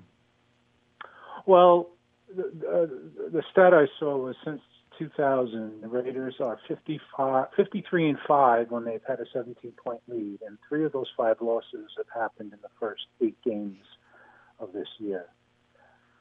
Well, 1.46 1.91
the, 2.36 2.50
the, 2.58 3.30
the 3.30 3.42
stat 3.50 3.74
I 3.74 3.86
saw 3.98 4.16
was 4.16 4.36
since 4.44 4.60
2000, 4.98 5.80
the 5.80 5.88
Raiders 5.88 6.34
are 6.40 6.58
55, 6.68 7.46
53 7.56 8.08
and 8.10 8.18
5 8.26 8.70
when 8.70 8.84
they've 8.84 9.00
had 9.06 9.20
a 9.20 9.24
17 9.32 9.72
point 9.82 10.00
lead, 10.08 10.40
and 10.46 10.58
three 10.68 10.84
of 10.84 10.92
those 10.92 11.10
five 11.16 11.36
losses 11.40 11.90
have 11.96 12.06
happened 12.14 12.52
in 12.52 12.58
the 12.62 12.68
first 12.78 13.02
eight 13.22 13.36
games 13.44 13.84
of 14.58 14.72
this 14.72 14.88
year. 14.98 15.26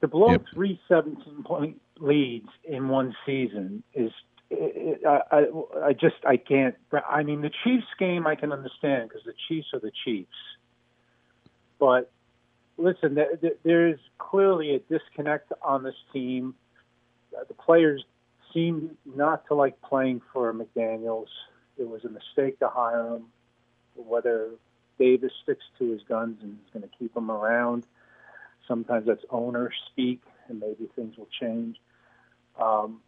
To 0.01 0.07
blow 0.07 0.31
Yep. 0.31 0.45
three 0.53 0.79
17 0.87 1.43
point 1.43 1.79
leads 1.99 2.49
in 2.63 2.89
one 2.89 3.15
season 3.25 3.83
is. 3.93 4.11
It, 4.53 4.99
it, 5.01 5.05
I, 5.05 5.21
I, 5.31 5.87
I 5.87 5.93
just 5.93 6.15
I 6.27 6.35
can't. 6.35 6.75
I 7.07 7.23
mean, 7.23 7.41
the 7.41 7.51
Chiefs 7.63 7.87
game 7.97 8.27
I 8.27 8.35
can 8.35 8.51
understand 8.51 9.07
because 9.07 9.23
the 9.23 9.33
Chiefs 9.47 9.67
are 9.73 9.79
the 9.79 9.93
Chiefs, 10.03 10.29
but 11.79 12.11
listen, 12.81 13.15
th- 13.15 13.41
th- 13.41 13.57
there 13.63 13.87
is 13.87 13.99
clearly 14.17 14.75
a 14.75 14.79
disconnect 14.79 15.51
on 15.61 15.83
this 15.83 15.95
team. 16.11 16.55
Uh, 17.37 17.43
The 17.47 17.53
players 17.53 18.03
seem 18.53 18.97
not 19.05 19.47
to 19.47 19.53
like 19.55 19.81
playing 19.81 20.21
for 20.33 20.53
McDaniels. 20.53 21.29
It 21.77 21.87
was 21.87 22.03
a 22.03 22.09
mistake 22.09 22.59
to 22.59 22.67
hire 22.67 23.15
him. 23.15 23.25
Whether 23.95 24.51
Davis 24.99 25.31
sticks 25.43 25.63
to 25.79 25.91
his 25.91 26.01
guns 26.03 26.37
and 26.41 26.57
is 26.65 26.73
going 26.73 26.83
to 26.83 26.97
keep 26.97 27.15
him 27.15 27.31
around, 27.31 27.85
sometimes 28.67 29.07
that's 29.07 29.23
owner 29.29 29.71
speak, 29.91 30.21
and 30.47 30.59
maybe 30.59 30.89
things 30.95 31.17
will 31.17 31.29
change. 31.39 31.77
Um, 32.59 33.01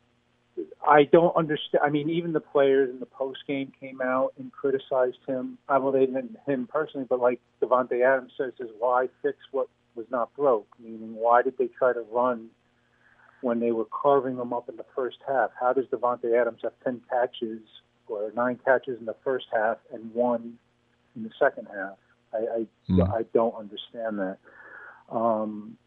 I 0.88 1.03
don't 1.03 1.35
understand. 1.35 1.84
I 1.84 1.89
mean, 1.89 2.09
even 2.09 2.34
the 2.34 2.39
players 2.39 2.89
in 2.89 2.99
the 2.99 3.05
post 3.05 3.39
game 3.47 3.71
came 3.80 4.01
out 4.01 4.34
and 4.38 4.51
criticized 4.51 5.17
him. 5.27 5.57
I 5.67 5.77
well, 5.77 5.91
they 5.91 6.05
didn't 6.05 6.38
him 6.45 6.67
personally, 6.71 7.07
but 7.09 7.19
like 7.19 7.39
Davante 7.61 8.05
Adams 8.05 8.34
says, 8.38 8.53
is 8.59 8.69
why 8.77 9.07
fix 9.21 9.38
what 9.51 9.67
was 9.95 10.05
not 10.11 10.34
broke? 10.35 10.67
Meaning, 10.80 11.15
why 11.15 11.41
did 11.41 11.57
they 11.57 11.67
try 11.67 11.93
to 11.93 12.01
run 12.11 12.49
when 13.41 13.59
they 13.59 13.71
were 13.71 13.85
carving 13.85 14.38
them 14.38 14.53
up 14.53 14.69
in 14.69 14.77
the 14.77 14.85
first 14.95 15.17
half? 15.27 15.51
How 15.59 15.73
does 15.73 15.85
Davante 15.85 16.39
Adams 16.39 16.59
have 16.63 16.73
ten 16.84 17.01
catches 17.09 17.61
or 18.07 18.31
nine 18.35 18.59
catches 18.63 18.99
in 18.99 19.05
the 19.05 19.15
first 19.23 19.45
half 19.51 19.77
and 19.91 20.13
one 20.13 20.59
in 21.15 21.23
the 21.23 21.31
second 21.39 21.67
half? 21.73 21.97
I 22.34 22.38
I, 22.38 22.67
I 23.17 23.23
don't 23.34 23.55
understand 23.55 24.19
that. 24.19 24.38
Um, 25.09 25.77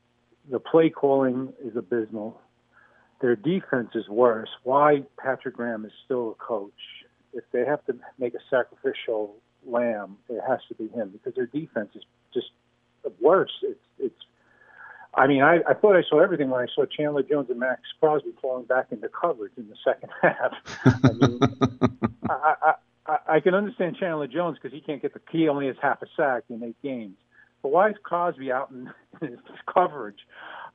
the 0.51 0.61
play 0.61 0.91
calling 0.91 1.53
is 1.65 1.77
abysmal. 1.77 2.41
Their 3.21 3.37
defense 3.37 3.91
is 3.95 4.09
worse. 4.09 4.51
Why 4.63 5.03
Patrick 5.19 5.57
Graham 5.57 5.85
is 5.85 5.93
still 6.05 6.33
a 6.33 6.35
coach? 6.35 6.73
If 7.33 7.45
they 7.53 7.65
have 7.65 7.85
to 7.87 7.97
make 8.19 8.35
a 8.35 8.41
sacrificial 8.51 9.35
lamb, 9.67 10.17
it 10.29 10.41
has 10.47 10.61
to 10.69 10.75
be 10.75 10.89
him 10.89 11.11
because 11.11 11.35
their 11.35 11.47
defense 11.47 11.91
is 11.95 12.03
just 12.33 12.47
worse. 13.21 13.53
It's 13.63 13.81
it's. 13.99 14.15
I 15.15 15.27
mean, 15.27 15.43
I, 15.43 15.61
I 15.67 15.73
thought 15.73 15.97
I 15.97 16.03
saw 16.09 16.21
everything 16.21 16.51
when 16.51 16.61
I 16.61 16.67
saw 16.75 16.85
Chandler 16.85 17.23
Jones 17.23 17.49
and 17.49 17.59
Maxx 17.59 17.81
Crosby 18.01 18.33
falling 18.43 18.67
back 18.67 18.89
into 18.91 19.09
coverage 19.09 19.53
in 19.57 19.67
the 19.69 19.77
second 19.83 20.11
half. 20.23 20.53
I 20.85 21.13
mean, 21.13 21.41
I, 22.29 22.55
I, 22.63 22.75
I, 23.07 23.19
I 23.37 23.41
can 23.41 23.55
understand 23.55 23.97
Chandler 23.99 24.27
Jones 24.27 24.59
because 24.61 24.75
he 24.75 24.81
can't 24.83 25.01
get 25.01 25.15
the 25.15 25.21
key; 25.21 25.49
only 25.49 25.69
has 25.69 25.77
half 25.81 26.03
a 26.03 26.07
sack 26.17 26.45
in 26.51 26.63
eight 26.63 26.77
games. 26.83 27.17
But 27.63 27.73
why 27.73 27.91
is 27.91 27.97
Crosby 28.03 28.53
out 28.53 28.71
in 28.71 28.91
his 29.27 29.39
coverage? 29.73 30.21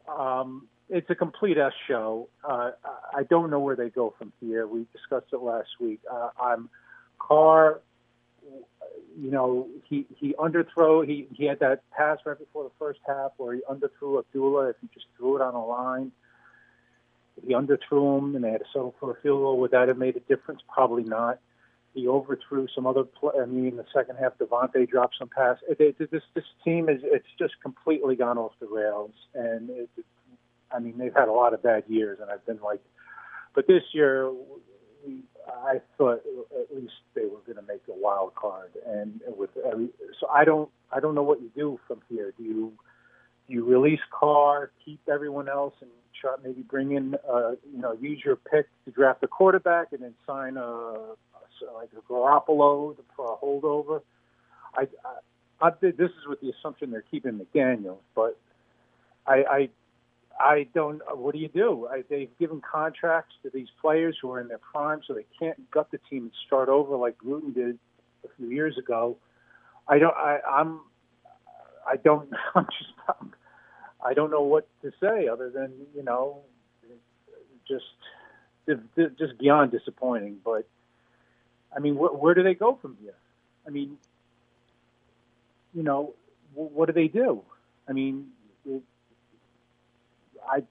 Um, 0.07 0.68
it's 0.91 1.09
a 1.09 1.15
complete 1.15 1.57
S 1.57 1.73
show. 1.88 2.30
Uh, 2.43 2.72
I 3.15 3.23
don't 3.23 3.49
know 3.49 3.59
where 3.59 3.76
they 3.76 3.89
go 3.89 4.13
from 4.18 4.31
here. 4.39 4.68
We 4.68 4.85
discussed 4.93 5.34
it 5.34 5.41
last 5.41 5.69
week. 5.80 6.01
Uh, 6.11 6.30
I'm 6.39 6.69
Carr 7.18 7.81
you 9.19 9.31
know, 9.31 9.68
he 9.88 10.05
he 10.15 10.34
underthrow. 10.34 11.05
He 11.05 11.27
he 11.34 11.45
had 11.45 11.59
that 11.59 11.81
pass 11.91 12.19
right 12.26 12.38
before 12.38 12.63
the 12.63 12.72
first 12.80 12.99
half 13.05 13.31
where 13.38 13.55
he 13.55 13.61
underthrew 13.69 14.19
Abdullah. 14.19 14.69
If 14.69 14.76
he 14.81 14.89
just 14.93 15.07
threw 15.18 15.35
it 15.35 15.41
on 15.41 15.53
a 15.53 15.65
line, 15.65 16.11
he 17.45 17.53
underthrew 17.53 18.19
him, 18.19 18.35
and 18.35 18.43
they 18.43 18.51
had 18.51 18.59
to 18.59 18.68
settle 18.72 18.95
for 18.99 19.11
a 19.11 19.22
field 19.22 19.41
goal. 19.41 19.59
Would 19.59 19.72
that 19.72 19.88
have 19.88 19.97
made 19.97 20.15
a 20.15 20.22
difference? 20.22 20.61
Probably 20.73 21.03
not. 21.03 21.39
He 21.93 22.07
overthrew 22.07 22.68
some 22.73 22.88
other. 22.88 23.03
Play, 23.03 23.34
I 23.41 23.45
mean, 23.45 23.68
in 23.68 23.77
the 23.77 23.85
second 23.93 24.18
half, 24.18 24.38
Davante 24.38 24.89
dropped 24.89 25.15
some 25.19 25.30
pass. 25.30 25.57
It, 25.69 25.80
it, 25.80 26.11
this 26.11 26.23
this 26.34 26.45
team 26.63 26.88
is 26.88 27.01
it's 27.03 27.27
just 27.38 27.55
completely 27.61 28.15
gone 28.15 28.38
off 28.38 28.53
the 28.59 28.68
rails, 28.68 29.11
and 29.34 29.69
it, 29.69 29.89
I 30.73 30.80
mean 30.80 30.98
they've 30.98 31.14
had 31.14 31.27
a 31.27 31.34
lot 31.34 31.53
of 31.53 31.64
bad 31.64 31.84
years, 31.88 32.19
and 32.22 32.30
I've 32.30 32.45
been 32.45 32.60
like, 32.64 32.81
but 33.53 33.68
this 33.68 33.84
year 33.93 34.31
I 35.48 35.81
thought 35.98 36.22
at 36.60 36.76
least 36.76 36.93
they 37.15 37.23
were 37.23 37.39
going 37.45 37.56
to 37.56 37.68
make 37.68 37.81
a 37.89 37.93
wild 37.93 38.35
card, 38.35 38.72
and 38.85 39.22
with 39.38 39.49
every, 39.65 39.89
so 40.19 40.27
I 40.27 40.45
don't 40.45 40.69
I 40.91 40.99
don't 40.99 41.15
know 41.15 41.23
what 41.23 41.41
you 41.41 41.52
do 41.56 41.80
from 41.88 42.02
here. 42.10 42.34
Do 42.38 42.43
you 42.43 42.73
do 43.48 43.53
you 43.53 43.65
release 43.65 43.99
Carr, 44.11 44.72
keep 44.84 44.99
everyone 45.11 45.49
else, 45.49 45.73
and 45.81 45.89
try 46.19 46.35
maybe 46.43 46.61
bring 46.61 46.91
in 46.91 47.15
uh, 47.30 47.52
you 47.72 47.80
know 47.80 47.93
use 47.93 48.22
your 48.23 48.35
pick 48.35 48.68
to 48.85 48.91
draft 48.91 49.23
a 49.23 49.27
quarterback, 49.27 49.91
and 49.91 50.02
then 50.02 50.14
sign 50.26 50.57
a, 50.57 51.15
like 51.73 51.89
a 51.98 52.11
Garoppolo 52.11 52.95
for 53.15 53.34
a 53.34 53.45
holdover? 53.45 54.02
I, 54.76 54.88
I, 55.61 55.68
I 55.68 55.72
this 55.81 55.93
is 55.99 56.27
with 56.27 56.41
the 56.41 56.52
assumption 56.60 56.91
they're 56.91 57.03
keeping 57.10 57.39
McDaniels, 57.39 57.99
but 58.15 58.39
I, 59.27 59.43
I 59.49 59.69
I 60.41 60.68
don't. 60.76 61.01
What 61.18 61.34
do 61.35 61.39
you 61.39 61.49
do? 61.49 61.88
I, 61.91 62.03
they've 62.09 62.30
given 62.39 62.61
contracts 62.61 63.35
to 63.43 63.51
these 63.53 63.69
players 63.81 64.18
who 64.22 64.31
are 64.31 64.41
in 64.41 64.47
their 64.49 64.59
prime, 64.59 65.01
so 65.07 65.13
they 65.13 65.26
can't 65.39 65.72
gut 65.72 65.89
the 65.91 65.99
team 66.09 66.23
and 66.23 66.31
start 66.47 66.69
over 66.69 66.95
like 66.97 67.18
Gruden 67.19 67.53
did 67.53 67.80
a 68.26 68.30
few 68.38 68.49
years 68.49 68.77
ago. 68.77 69.18
I 69.88 69.99
don't. 69.99 70.15
I, 70.15 70.39
I'm. 70.49 70.81
I 71.88 71.97
don't. 71.97 72.30
I'm 72.55 72.65
just. 72.65 72.91
I'm, 73.09 73.34
I 74.05 74.13
don't 74.15 74.31
know 74.31 74.43
what 74.43 74.68
to 74.84 74.91
say 75.01 75.27
other 75.27 75.49
than 75.51 75.73
you 75.95 76.03
know, 76.03 76.41
just 77.68 77.85
just 79.19 79.38
beyond 79.39 79.72
disappointing. 79.72 80.38
But 80.43 80.68
I 81.76 81.80
mean, 81.80 81.95
wh- 81.95 82.22
where 82.22 82.34
do 82.35 82.43
they 82.43 82.55
go 82.55 82.77
from 82.81 82.97
here? 83.01 83.15
I 83.68 83.72
mean, 83.72 83.97
you 85.73 85.84
know, 85.84 86.13
wh- 86.53 86.73
what 86.76 86.88
do 86.88 86.93
they 86.93 87.07
do? 87.07 87.43
I 87.88 87.93
mean, 87.93 88.27
it, 88.65 88.84
I 90.52 90.64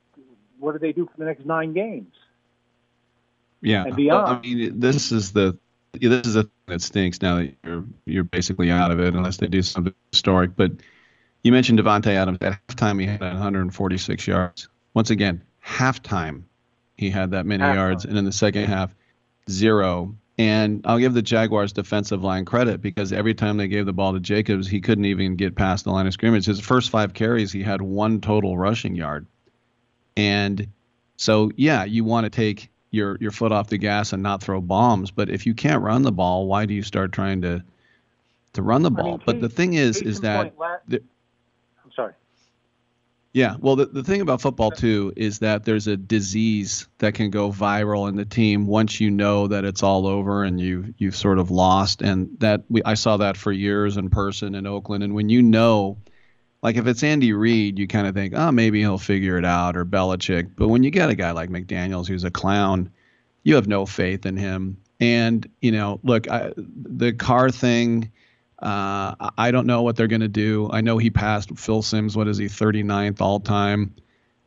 what 0.58 0.72
do 0.72 0.78
they 0.78 0.92
do 0.92 1.06
for 1.06 1.18
the 1.18 1.24
next 1.24 1.46
nine 1.46 1.72
games? 1.72 2.14
Yeah, 3.62 3.84
and 3.84 3.96
beyond. 3.96 4.28
I 4.28 4.40
mean, 4.40 4.78
this 4.78 5.12
is 5.12 5.32
the 5.32 5.58
this 5.92 6.26
is 6.26 6.34
the 6.34 6.44
thing 6.44 6.52
that 6.66 6.82
stinks 6.82 7.20
now 7.22 7.36
that 7.36 7.54
you're 7.64 7.84
you're 8.04 8.24
basically 8.24 8.70
out 8.70 8.90
of 8.90 9.00
it 9.00 9.14
unless 9.14 9.38
they 9.38 9.46
do 9.46 9.62
something 9.62 9.94
historic. 10.12 10.56
But 10.56 10.72
you 11.42 11.52
mentioned 11.52 11.78
Davante 11.78 12.08
Adams 12.08 12.38
at 12.40 12.60
halftime. 12.68 13.00
He 13.00 13.06
had 13.06 13.20
146 13.20 14.26
yards. 14.26 14.68
Once 14.94 15.10
again, 15.10 15.42
halftime 15.64 16.42
he 17.00 17.08
had 17.10 17.30
that 17.30 17.46
many 17.46 17.62
Halftime. 17.62 17.74
yards, 17.74 18.04
and 18.04 18.18
in 18.18 18.24
the 18.26 18.32
second 18.32 18.66
half, 18.66 18.94
zero. 19.48 20.14
And 20.38 20.82
I'll 20.86 20.98
give 20.98 21.14
the 21.14 21.22
Jaguars 21.22 21.72
defensive 21.72 22.22
line 22.22 22.44
credit 22.44 22.80
because 22.80 23.12
every 23.12 23.34
time 23.34 23.56
they 23.56 23.68
gave 23.68 23.86
the 23.86 23.92
ball 23.92 24.12
to 24.12 24.20
Jacobs, 24.20 24.68
he 24.68 24.80
couldn't 24.80 25.04
even 25.06 25.36
get 25.36 25.54
past 25.54 25.84
the 25.84 25.90
line 25.90 26.06
of 26.06 26.12
scrimmage. 26.12 26.46
His 26.46 26.60
first 26.60 26.90
five 26.90 27.12
carries, 27.14 27.52
he 27.52 27.62
had 27.62 27.82
one 27.82 28.20
total 28.20 28.56
rushing 28.56 28.94
yard. 28.94 29.26
And 30.16 30.68
so, 31.16 31.50
yeah, 31.56 31.84
you 31.84 32.04
want 32.04 32.24
to 32.24 32.30
take 32.30 32.70
your 32.90 33.16
your 33.20 33.30
foot 33.30 33.52
off 33.52 33.68
the 33.68 33.78
gas 33.78 34.12
and 34.12 34.22
not 34.22 34.42
throw 34.42 34.60
bombs. 34.60 35.10
But 35.10 35.30
if 35.30 35.46
you 35.46 35.54
can't 35.54 35.82
run 35.82 36.02
the 36.02 36.12
ball, 36.12 36.46
why 36.46 36.66
do 36.66 36.74
you 36.74 36.82
start 36.82 37.12
trying 37.12 37.42
to 37.42 37.62
to 38.54 38.62
run 38.62 38.82
the 38.82 38.90
ball? 38.90 39.20
but 39.24 39.40
the 39.40 39.48
thing 39.48 39.74
is, 39.74 40.02
is 40.02 40.20
that 40.20 40.52
the- 40.88 41.02
I'm 41.84 41.92
sorry. 41.94 42.14
yeah, 43.32 43.56
well, 43.60 43.76
the, 43.76 43.86
the 43.86 44.02
thing 44.02 44.20
about 44.20 44.40
football 44.40 44.72
too 44.72 45.12
is 45.16 45.38
that 45.38 45.64
there's 45.64 45.86
a 45.86 45.96
disease 45.96 46.88
that 46.98 47.14
can 47.14 47.30
go 47.30 47.52
viral 47.52 48.08
in 48.08 48.16
the 48.16 48.24
team 48.24 48.66
once 48.66 49.00
you 49.00 49.10
know 49.10 49.46
that 49.46 49.64
it's 49.64 49.82
all 49.84 50.06
over 50.06 50.42
and 50.42 50.60
you 50.60 50.94
you've 50.98 51.16
sort 51.16 51.38
of 51.38 51.50
lost. 51.50 52.02
And 52.02 52.36
that 52.40 52.64
we 52.68 52.82
I 52.82 52.94
saw 52.94 53.18
that 53.18 53.36
for 53.36 53.52
years 53.52 53.96
in 53.96 54.10
person 54.10 54.54
in 54.54 54.66
Oakland. 54.66 55.04
And 55.04 55.14
when 55.14 55.28
you 55.28 55.42
know, 55.42 55.96
like 56.62 56.76
if 56.76 56.86
it's 56.86 57.02
Andy 57.02 57.32
Reid, 57.32 57.78
you 57.78 57.86
kind 57.86 58.06
of 58.06 58.14
think, 58.14 58.34
oh, 58.36 58.52
maybe 58.52 58.80
he'll 58.80 58.98
figure 58.98 59.38
it 59.38 59.44
out, 59.44 59.76
or 59.76 59.84
Belichick. 59.84 60.50
But 60.56 60.68
when 60.68 60.82
you 60.82 60.90
get 60.90 61.10
a 61.10 61.14
guy 61.14 61.30
like 61.30 61.50
McDaniel's 61.50 62.08
who's 62.08 62.24
a 62.24 62.30
clown, 62.30 62.90
you 63.44 63.54
have 63.54 63.66
no 63.66 63.86
faith 63.86 64.26
in 64.26 64.36
him. 64.36 64.76
And 65.00 65.48
you 65.60 65.72
know, 65.72 66.00
look, 66.02 66.28
I, 66.30 66.52
the 66.56 67.12
Carr 67.12 67.50
thing. 67.50 68.10
Uh, 68.62 69.14
I- 69.38 69.50
don't 69.50 69.66
know 69.66 69.80
what 69.80 69.96
they're 69.96 70.06
going 70.06 70.20
to 70.20 70.28
do. 70.28 70.68
I 70.70 70.82
know 70.82 70.98
he 70.98 71.08
passed 71.08 71.56
Phil 71.58 71.80
Simms. 71.80 72.14
What 72.14 72.28
is 72.28 72.36
he, 72.36 72.44
39th 72.44 73.22
all 73.22 73.40
time? 73.40 73.94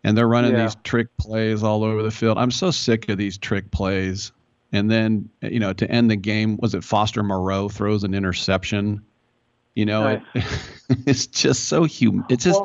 And 0.04 0.16
they're 0.16 0.28
running 0.28 0.52
Yeah. 0.52 0.66
these 0.66 0.76
trick 0.84 1.08
plays 1.18 1.64
all 1.64 1.84
over 1.84 2.04
the 2.04 2.12
field. 2.12 2.38
I'm 2.38 2.52
so 2.52 2.70
sick 2.70 3.10
of 3.10 3.18
these 3.18 3.40
trick 3.40 3.72
plays. 3.72 4.32
And 4.72 4.92
then, 4.92 5.30
you 5.42 5.60
know, 5.60 5.74
to 5.74 5.90
end 5.90 6.12
the 6.12 6.16
game, 6.16 6.58
was 6.62 6.76
it 6.76 6.84
Foster 6.84 7.24
Moreau 7.24 7.70
throws 7.70 8.04
an 8.04 8.14
interception? 8.14 9.02
You 9.76 9.86
know, 9.86 10.08
it, 10.08 10.22
it's 11.06 11.28
just 11.28 11.66
so 11.66 11.88
hum. 11.88 12.26
It's 12.30 12.44
just 12.44 12.62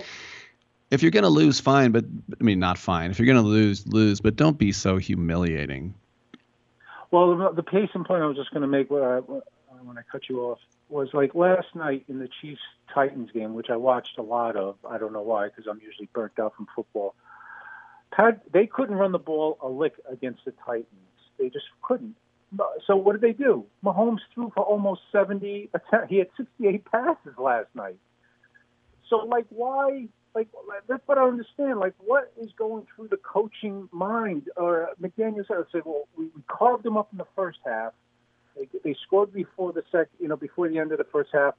if 0.91 1.03
you're 1.03 1.11
going 1.11 1.25
to 1.25 1.31
lose, 1.31 1.61
fine. 1.61 1.93
But 1.93 2.05
I 2.39 2.45
mean, 2.45 2.59
not 2.59 2.79
fine. 2.79 3.11
If 3.11 3.19
you're 3.19 3.27
going 3.27 3.43
to 3.43 3.49
lose, 3.49 3.87
lose. 3.87 4.21
But 4.21 4.37
don't 4.37 4.59
be 4.59 4.73
so 4.73 4.97
humiliating. 4.99 5.95
Well, 7.11 7.37
the, 7.37 7.53
the 7.53 7.63
case 7.63 7.89
in 7.95 8.05
point 8.05 8.23
I 8.23 8.27
was 8.27 8.37
just 8.37 8.51
going 8.51 8.63
to 8.63 8.69
make 8.69 8.91
when 8.91 9.03
I, 9.03 9.21
when 9.83 9.97
I 9.97 10.03
cut 10.11 10.29
you 10.29 10.43
off 10.43 10.59
was 10.89 11.09
like 11.13 11.35
last 11.35 11.75
night 11.75 12.05
in 12.09 12.19
the 12.19 12.29
Chiefs 12.41 12.61
Titans 12.93 13.31
game, 13.33 13.55
which 13.55 13.71
I 13.71 13.77
watched 13.77 14.19
a 14.19 14.23
lot 14.23 14.57
of. 14.57 14.77
I 14.89 14.99
don't 14.99 15.13
know 15.13 15.23
why, 15.23 15.49
because 15.49 15.67
I'm 15.67 15.81
usually 15.83 16.09
burnt 16.13 16.39
out 16.39 16.55
from 16.57 16.67
football. 16.75 17.15
Pat, 18.11 18.41
they 18.53 18.67
couldn't 18.67 18.97
run 18.97 19.13
the 19.13 19.19
ball 19.19 19.59
a 19.63 19.69
lick 19.69 19.95
against 20.11 20.45
the 20.45 20.53
Titans. 20.65 20.87
They 21.39 21.51
just 21.51 21.67
couldn't. 21.83 22.17
So 22.87 22.97
what 22.97 23.13
did 23.13 23.21
they 23.21 23.33
do? 23.33 23.67
Mahomes 23.85 24.21
threw 24.35 24.51
for 24.55 24.63
almost 24.63 25.03
70. 25.13 25.71
He 26.09 26.17
had 26.19 26.29
68 26.37 26.85
passes 26.91 27.35
last 27.39 27.69
night. 27.75 27.99
So 29.09 29.19
like, 29.19 29.47
why? 29.51 30.09
Like 30.35 30.49
that's 30.87 31.03
what 31.07 31.19
I 31.19 31.23
understand. 31.23 31.81
Like, 31.81 31.95
what 31.99 32.33
is 32.41 32.51
going 32.57 32.87
through 32.95 33.09
the 33.09 33.17
coaching 33.17 33.89
mind? 33.93 34.49
Or 34.57 34.91
McDaniel 35.03 35.47
said, 35.47 35.57
said 35.73 35.83
"Well, 35.85 36.07
we, 36.17 36.27
we 36.27 36.43
carved 36.47 36.85
them 36.85 36.97
up 36.97 37.09
in 37.13 37.19
the 37.19 37.27
first 37.35 37.59
half. 37.65 37.93
They, 38.57 38.69
they 38.85 38.97
scored 39.07 39.33
before 39.33 39.73
the 39.73 39.83
sec, 39.91 40.09
you 40.21 40.29
know, 40.29 40.37
before 40.37 40.69
the 40.69 40.79
end 40.79 40.93
of 40.93 40.99
the 40.99 41.07
first 41.13 41.31
half. 41.33 41.55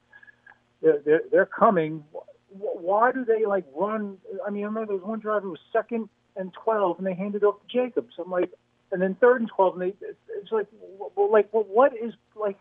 They're 0.82 1.00
they're, 1.04 1.22
they're 1.30 1.46
coming. 1.46 2.04
Why 2.48 3.12
do 3.12 3.24
they 3.24 3.44
like 3.44 3.64
run? 3.76 4.18
I 4.46 4.50
mean, 4.50 4.62
I 4.62 4.66
remember 4.66 4.86
there 4.86 4.96
was 4.96 5.04
one 5.04 5.20
driver 5.20 5.40
who 5.40 5.50
was 5.50 5.60
second 5.72 6.08
and 6.36 6.52
twelve, 6.54 6.98
and 6.98 7.06
they 7.06 7.14
handed 7.14 7.44
off 7.44 7.56
to 7.60 7.66
Jacobs. 7.68 8.14
I'm 8.18 8.30
like, 8.30 8.50
and 8.92 9.00
then 9.00 9.14
third 9.16 9.40
and 9.40 9.50
twelve, 9.50 9.74
and 9.74 9.82
they 9.82 9.94
it's 10.00 10.52
like, 10.52 10.66
well, 11.16 11.30
like, 11.30 11.48
well, 11.52 11.64
what 11.64 11.92
is 11.96 12.14
like? 12.34 12.58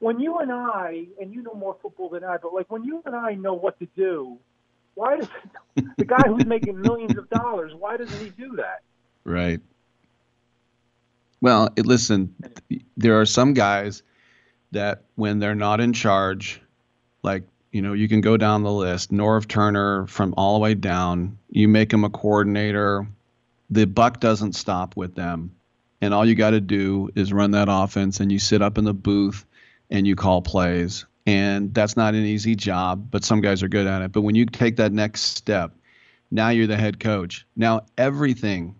When 0.00 0.20
you 0.20 0.38
and 0.38 0.52
I, 0.52 1.06
and 1.20 1.32
you 1.32 1.42
know 1.42 1.54
more 1.54 1.76
football 1.80 2.10
than 2.10 2.24
I, 2.24 2.36
but 2.36 2.52
like 2.52 2.70
when 2.70 2.84
you 2.84 3.02
and 3.06 3.14
I 3.14 3.34
know 3.34 3.54
what 3.54 3.78
to 3.78 3.86
do, 3.96 4.38
why 4.94 5.16
does 5.16 5.28
the 5.96 6.04
guy 6.04 6.22
who's 6.26 6.46
making 6.46 6.80
millions 6.80 7.16
of 7.16 7.28
dollars? 7.30 7.72
Why 7.74 7.96
doesn't 7.96 8.18
he 8.20 8.30
do 8.30 8.56
that? 8.56 8.82
Right. 9.24 9.60
Well, 11.40 11.68
it, 11.76 11.86
listen, 11.86 12.34
there 12.96 13.20
are 13.20 13.26
some 13.26 13.54
guys 13.54 14.02
that 14.72 15.02
when 15.14 15.38
they're 15.38 15.54
not 15.54 15.80
in 15.80 15.92
charge, 15.92 16.60
like, 17.22 17.44
you 17.70 17.82
know, 17.82 17.92
you 17.92 18.08
can 18.08 18.20
go 18.20 18.36
down 18.36 18.62
the 18.62 18.72
list, 18.72 19.12
Norv 19.12 19.46
Turner 19.48 20.06
from 20.06 20.34
all 20.36 20.54
the 20.54 20.60
way 20.60 20.74
down, 20.74 21.38
you 21.50 21.68
make 21.68 21.92
him 21.92 22.04
a 22.04 22.10
coordinator, 22.10 23.06
the 23.74 23.86
buck 23.86 24.20
doesn't 24.20 24.54
stop 24.54 24.96
with 24.96 25.14
them. 25.14 25.50
And 26.00 26.14
all 26.14 26.24
you 26.26 26.34
got 26.34 26.50
to 26.50 26.60
do 26.60 27.10
is 27.14 27.32
run 27.32 27.52
that 27.52 27.68
offense 27.70 28.20
and 28.20 28.30
you 28.30 28.38
sit 28.38 28.62
up 28.62 28.78
in 28.78 28.84
the 28.84 28.94
booth 28.94 29.44
and 29.90 30.06
you 30.06 30.14
call 30.16 30.42
plays. 30.42 31.06
And 31.26 31.74
that's 31.74 31.96
not 31.96 32.14
an 32.14 32.24
easy 32.24 32.54
job, 32.54 33.08
but 33.10 33.24
some 33.24 33.40
guys 33.40 33.62
are 33.62 33.68
good 33.68 33.86
at 33.86 34.02
it. 34.02 34.12
But 34.12 34.20
when 34.20 34.34
you 34.34 34.46
take 34.46 34.76
that 34.76 34.92
next 34.92 35.22
step, 35.22 35.72
now 36.30 36.50
you're 36.50 36.66
the 36.66 36.76
head 36.76 37.00
coach. 37.00 37.46
Now 37.56 37.82
everything 37.98 38.76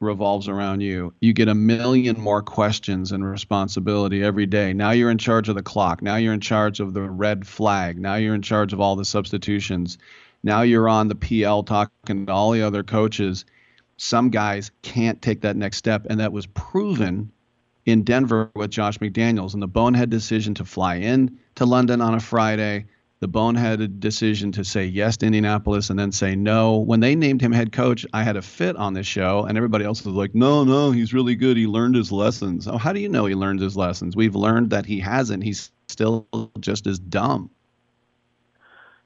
revolves 0.00 0.48
around 0.48 0.80
you. 0.80 1.14
You 1.20 1.32
get 1.32 1.48
a 1.48 1.54
million 1.54 2.20
more 2.20 2.42
questions 2.42 3.12
and 3.12 3.24
responsibility 3.24 4.22
every 4.22 4.46
day. 4.46 4.72
Now 4.74 4.90
you're 4.90 5.10
in 5.10 5.18
charge 5.18 5.48
of 5.48 5.54
the 5.54 5.62
clock. 5.62 6.02
Now 6.02 6.16
you're 6.16 6.34
in 6.34 6.40
charge 6.40 6.80
of 6.80 6.92
the 6.92 7.02
red 7.02 7.46
flag. 7.46 7.98
Now 7.98 8.16
you're 8.16 8.34
in 8.34 8.42
charge 8.42 8.72
of 8.72 8.80
all 8.80 8.96
the 8.96 9.04
substitutions. 9.04 9.96
Now 10.42 10.62
you're 10.62 10.88
on 10.88 11.08
the 11.08 11.14
PL 11.14 11.62
talking 11.62 12.26
to 12.26 12.32
all 12.32 12.50
the 12.50 12.62
other 12.62 12.82
coaches. 12.82 13.46
Some 13.96 14.30
guys 14.30 14.70
can't 14.82 15.20
take 15.22 15.42
that 15.42 15.56
next 15.56 15.76
step, 15.76 16.06
and 16.10 16.20
that 16.20 16.32
was 16.32 16.46
proven 16.46 17.30
in 17.86 18.02
Denver 18.02 18.50
with 18.54 18.70
Josh 18.70 18.98
McDaniels 18.98 19.54
and 19.54 19.62
the 19.62 19.68
bonehead 19.68 20.10
decision 20.10 20.54
to 20.54 20.64
fly 20.64 20.96
in 20.96 21.38
to 21.56 21.66
London 21.66 22.00
on 22.00 22.14
a 22.14 22.20
Friday, 22.20 22.86
the 23.20 23.28
bonehead 23.28 24.00
decision 24.00 24.52
to 24.52 24.64
say 24.64 24.84
yes 24.84 25.16
to 25.18 25.26
Indianapolis 25.26 25.90
and 25.90 25.98
then 25.98 26.12
say 26.12 26.34
no. 26.34 26.78
When 26.78 27.00
they 27.00 27.14
named 27.14 27.40
him 27.40 27.52
head 27.52 27.72
coach, 27.72 28.04
I 28.12 28.22
had 28.22 28.36
a 28.36 28.42
fit 28.42 28.76
on 28.76 28.94
this 28.94 29.06
show, 29.06 29.44
and 29.44 29.56
everybody 29.56 29.84
else 29.84 30.04
was 30.04 30.14
like, 30.14 30.34
no, 30.34 30.64
no, 30.64 30.90
he's 30.90 31.14
really 31.14 31.34
good. 31.34 31.56
He 31.56 31.66
learned 31.66 31.94
his 31.94 32.10
lessons. 32.10 32.66
Oh, 32.66 32.76
how 32.76 32.92
do 32.92 33.00
you 33.00 33.08
know 33.08 33.26
he 33.26 33.34
learned 33.34 33.60
his 33.60 33.76
lessons? 33.76 34.16
We've 34.16 34.34
learned 34.34 34.70
that 34.70 34.86
he 34.86 35.00
hasn't. 35.00 35.42
He's 35.44 35.70
still 35.88 36.26
just 36.60 36.86
as 36.86 36.98
dumb. 36.98 37.50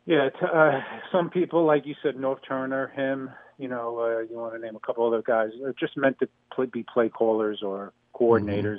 Yeah, 0.06 0.30
t- 0.30 0.46
uh, 0.52 0.80
some 1.12 1.28
people, 1.28 1.64
like 1.66 1.84
you 1.84 1.94
said, 2.02 2.16
Norv 2.16 2.38
Turner, 2.46 2.88
him, 2.96 3.30
you 3.58 3.68
know, 3.68 3.98
uh, 3.98 4.20
you 4.20 4.38
want 4.38 4.54
to 4.54 4.60
name 4.60 4.76
a 4.76 4.80
couple 4.80 5.06
other 5.06 5.22
guys, 5.22 5.50
are 5.64 5.74
just 5.78 5.96
meant 5.96 6.18
to 6.20 6.28
play, 6.52 6.66
be 6.66 6.84
play 6.84 7.08
callers 7.08 7.62
or 7.62 7.92
coordinators 8.14 8.78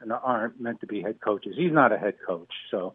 and 0.00 0.12
aren't 0.12 0.60
meant 0.60 0.80
to 0.80 0.86
be 0.86 1.02
head 1.02 1.20
coaches. 1.20 1.54
He's 1.56 1.72
not 1.72 1.92
a 1.92 1.98
head 1.98 2.14
coach. 2.26 2.52
So 2.70 2.94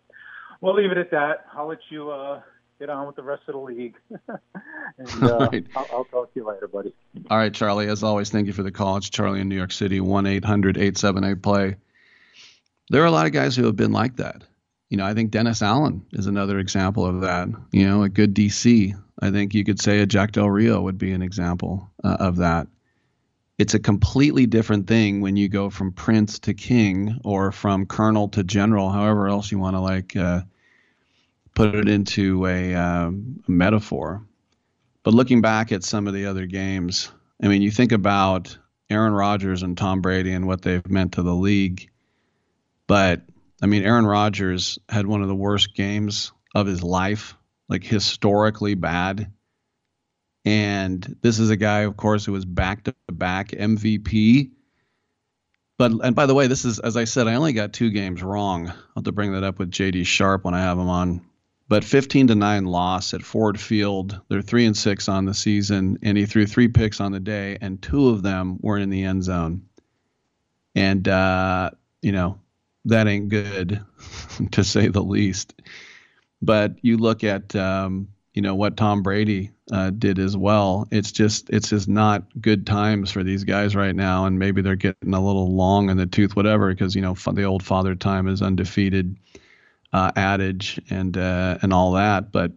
we'll 0.61 0.75
leave 0.75 0.91
it 0.91 0.97
at 0.97 1.11
that. 1.11 1.45
I'll 1.53 1.67
let 1.67 1.79
you 1.89 2.11
uh, 2.11 2.41
get 2.79 2.89
on 2.89 3.07
with 3.07 3.15
the 3.15 3.23
rest 3.23 3.43
of 3.47 3.53
the 3.53 3.59
league. 3.59 3.95
and 4.09 5.23
uh, 5.23 5.49
right. 5.51 5.65
I'll, 5.75 5.87
I'll 5.91 6.05
talk 6.05 6.33
to 6.33 6.39
you 6.39 6.47
later, 6.47 6.67
buddy. 6.67 6.93
All 7.29 7.37
right, 7.37 7.53
Charlie. 7.53 7.87
As 7.87 8.03
always, 8.03 8.29
thank 8.29 8.47
you 8.47 8.53
for 8.53 8.63
the 8.63 8.71
call. 8.71 8.97
It's 8.97 9.09
Charlie 9.09 9.41
in 9.41 9.49
New 9.49 9.55
York 9.55 9.71
City, 9.71 9.99
1 9.99 10.25
800 10.25 10.77
878 10.77 11.41
play. 11.41 11.75
There 12.89 13.03
are 13.03 13.07
a 13.07 13.11
lot 13.11 13.27
of 13.27 13.33
guys 13.33 13.55
who 13.55 13.65
have 13.65 13.75
been 13.75 13.91
like 13.91 14.15
that. 14.17 14.43
You 14.89 14.97
know, 14.97 15.05
I 15.05 15.13
think 15.13 15.31
Dennis 15.31 15.61
Allen 15.61 16.05
is 16.13 16.25
another 16.25 16.59
example 16.59 17.05
of 17.05 17.21
that. 17.21 17.47
You 17.71 17.87
know, 17.87 18.03
a 18.03 18.09
good 18.09 18.33
DC. 18.33 18.93
I 19.21 19.31
think 19.31 19.53
you 19.53 19.63
could 19.63 19.79
say 19.79 19.99
a 19.99 20.05
Jack 20.05 20.31
Del 20.31 20.49
Rio 20.49 20.81
would 20.81 20.97
be 20.97 21.11
an 21.11 21.21
example 21.21 21.89
uh, 22.03 22.17
of 22.19 22.37
that. 22.37 22.67
It's 23.59 23.73
a 23.73 23.79
completely 23.79 24.45
different 24.45 24.87
thing 24.87 25.21
when 25.21 25.35
you 25.35 25.49
go 25.49 25.69
from 25.69 25.91
prince 25.91 26.39
to 26.39 26.53
king 26.53 27.19
or 27.23 27.51
from 27.51 27.85
colonel 27.85 28.29
to 28.29 28.43
general, 28.43 28.89
however 28.89 29.27
else 29.27 29.51
you 29.51 29.59
want 29.59 29.75
to 29.75 29.81
like 29.81 30.15
uh, 30.15 30.41
put 31.53 31.75
it 31.75 31.89
into 31.89 32.47
a 32.47 32.73
um, 32.73 33.43
metaphor. 33.47 34.23
But 35.03 35.13
looking 35.13 35.41
back 35.41 35.71
at 35.71 35.83
some 35.83 36.07
of 36.07 36.13
the 36.13 36.25
other 36.25 36.45
games, 36.45 37.11
I 37.43 37.47
mean, 37.47 37.61
you 37.61 37.69
think 37.69 37.91
about 37.91 38.57
Aaron 38.89 39.13
Rodgers 39.13 39.61
and 39.61 39.77
Tom 39.77 40.01
Brady 40.01 40.31
and 40.31 40.47
what 40.47 40.61
they've 40.61 40.89
meant 40.89 41.13
to 41.13 41.21
the 41.21 41.35
league. 41.35 41.89
But 42.87 43.21
I 43.61 43.65
mean, 43.65 43.83
Aaron 43.83 44.05
Rodgers 44.05 44.79
had 44.87 45.05
one 45.05 45.21
of 45.21 45.27
the 45.27 45.35
worst 45.35 45.75
games 45.75 46.31
of 46.55 46.67
his 46.67 46.81
life, 46.81 47.35
like 47.67 47.83
historically 47.83 48.75
bad. 48.75 49.31
And 50.45 51.17
this 51.21 51.39
is 51.39 51.49
a 51.49 51.57
guy, 51.57 51.79
of 51.79 51.97
course, 51.97 52.25
who 52.25 52.31
was 52.31 52.45
back 52.45 52.85
to 52.85 52.95
back 53.11 53.49
MVP. 53.49 54.51
But 55.77 55.91
and 56.03 56.15
by 56.15 56.25
the 56.25 56.33
way, 56.33 56.47
this 56.47 56.65
is 56.65 56.79
as 56.79 56.97
I 56.97 57.03
said, 57.03 57.27
I 57.27 57.35
only 57.35 57.53
got 57.53 57.73
two 57.73 57.89
games 57.89 58.23
wrong. 58.23 58.69
I'll 58.69 58.75
have 58.95 59.03
to 59.05 59.11
bring 59.11 59.33
that 59.33 59.43
up 59.43 59.59
with 59.59 59.71
JD 59.71 60.05
Sharp 60.05 60.45
when 60.45 60.53
I 60.53 60.61
have 60.61 60.77
him 60.77 60.89
on. 60.89 61.21
But 61.67 61.83
15 61.83 62.27
to 62.27 62.35
9 62.35 62.65
loss 62.65 63.13
at 63.13 63.21
Ford 63.21 63.59
Field. 63.59 64.19
They're 64.27 64.41
3 64.41 64.65
and 64.65 64.77
6 64.77 65.07
on 65.07 65.25
the 65.25 65.35
season 65.35 65.99
and 66.01 66.17
he 66.17 66.25
threw 66.25 66.47
three 66.47 66.67
picks 66.67 66.99
on 66.99 67.11
the 67.11 67.19
day 67.19 67.59
and 67.61 67.79
two 67.79 68.09
of 68.09 68.23
them 68.23 68.57
weren't 68.61 68.81
in 68.81 68.89
the 68.89 69.03
end 69.03 69.23
zone. 69.23 69.61
And 70.73 71.07
uh, 71.07 71.71
you 72.01 72.11
know, 72.11 72.39
that 72.85 73.07
ain't 73.07 73.29
good 73.29 73.81
to 74.51 74.63
say 74.63 74.87
the 74.87 75.03
least. 75.03 75.53
But 76.41 76.75
you 76.81 76.97
look 76.97 77.23
at 77.23 77.55
um, 77.55 78.09
you 78.33 78.41
know 78.41 78.55
what 78.55 78.77
Tom 78.77 79.03
Brady 79.03 79.51
uh, 79.71 79.89
did 79.89 80.19
as 80.19 80.37
well. 80.37 80.87
It's 80.91 81.11
just 81.11 81.49
it's 81.49 81.69
just 81.69 81.87
not 81.87 82.23
good 82.41 82.65
times 82.65 83.11
for 83.11 83.23
these 83.23 83.43
guys 83.43 83.75
right 83.75 83.95
now, 83.95 84.25
and 84.25 84.39
maybe 84.39 84.61
they're 84.61 84.75
getting 84.75 85.13
a 85.13 85.23
little 85.23 85.53
long 85.55 85.89
in 85.89 85.97
the 85.97 86.05
tooth, 86.05 86.35
whatever, 86.35 86.69
because 86.69 86.95
you 86.95 87.01
know 87.01 87.13
the 87.13 87.43
old 87.43 87.63
father 87.63 87.95
time 87.95 88.27
is 88.27 88.41
undefeated 88.41 89.17
uh, 89.91 90.11
adage 90.15 90.79
and 90.89 91.17
uh, 91.17 91.57
and 91.61 91.73
all 91.73 91.93
that, 91.93 92.31
but 92.31 92.51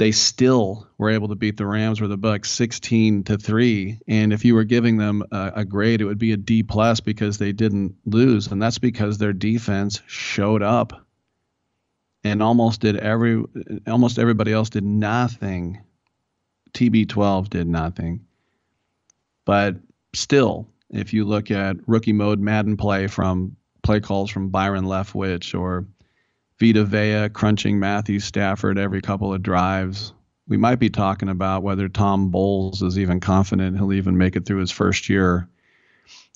they 0.00 0.12
still 0.12 0.88
were 0.96 1.10
able 1.10 1.28
to 1.28 1.34
beat 1.34 1.58
the 1.58 1.66
Rams 1.66 2.00
or 2.00 2.08
the 2.08 2.16
Bucks 2.16 2.50
16 2.52 3.24
to 3.24 3.36
three. 3.36 4.00
And 4.08 4.32
if 4.32 4.46
you 4.46 4.54
were 4.54 4.64
giving 4.64 4.96
them 4.96 5.22
a, 5.30 5.52
a 5.56 5.64
grade, 5.66 6.00
it 6.00 6.06
would 6.06 6.18
be 6.18 6.32
a 6.32 6.38
D 6.38 6.62
plus 6.62 7.00
because 7.00 7.36
they 7.36 7.52
didn't 7.52 7.96
lose, 8.06 8.46
and 8.46 8.62
that's 8.62 8.78
because 8.78 9.18
their 9.18 9.34
defense 9.34 10.00
showed 10.06 10.62
up 10.62 11.06
and 12.24 12.42
almost 12.42 12.80
did 12.80 12.96
every 12.96 13.44
almost 13.86 14.18
everybody 14.18 14.54
else 14.54 14.70
did 14.70 14.84
nothing. 14.84 15.82
TB12 16.72 17.50
did 17.50 17.68
nothing. 17.68 18.24
But 19.44 19.76
still, 20.14 20.66
if 20.88 21.12
you 21.12 21.26
look 21.26 21.50
at 21.50 21.76
rookie 21.86 22.14
mode 22.14 22.40
Madden 22.40 22.78
play 22.78 23.06
from 23.06 23.54
play 23.82 24.00
calls 24.00 24.30
from 24.30 24.48
Byron 24.48 24.86
Leftwich 24.86 25.58
or 25.58 25.84
Vita 26.60 26.84
Vea 26.84 27.30
crunching 27.30 27.78
Matthew 27.78 28.20
Stafford 28.20 28.78
every 28.78 29.00
couple 29.00 29.32
of 29.32 29.42
drives, 29.42 30.12
we 30.46 30.58
might 30.58 30.78
be 30.78 30.90
talking 30.90 31.30
about 31.30 31.62
whether 31.62 31.88
Todd 31.88 32.30
Bowles 32.30 32.82
is 32.82 32.98
even 32.98 33.20
confident 33.20 33.78
he'll 33.78 33.92
even 33.94 34.18
make 34.18 34.36
it 34.36 34.44
through 34.44 34.60
his 34.60 34.70
first 34.70 35.08
year 35.08 35.48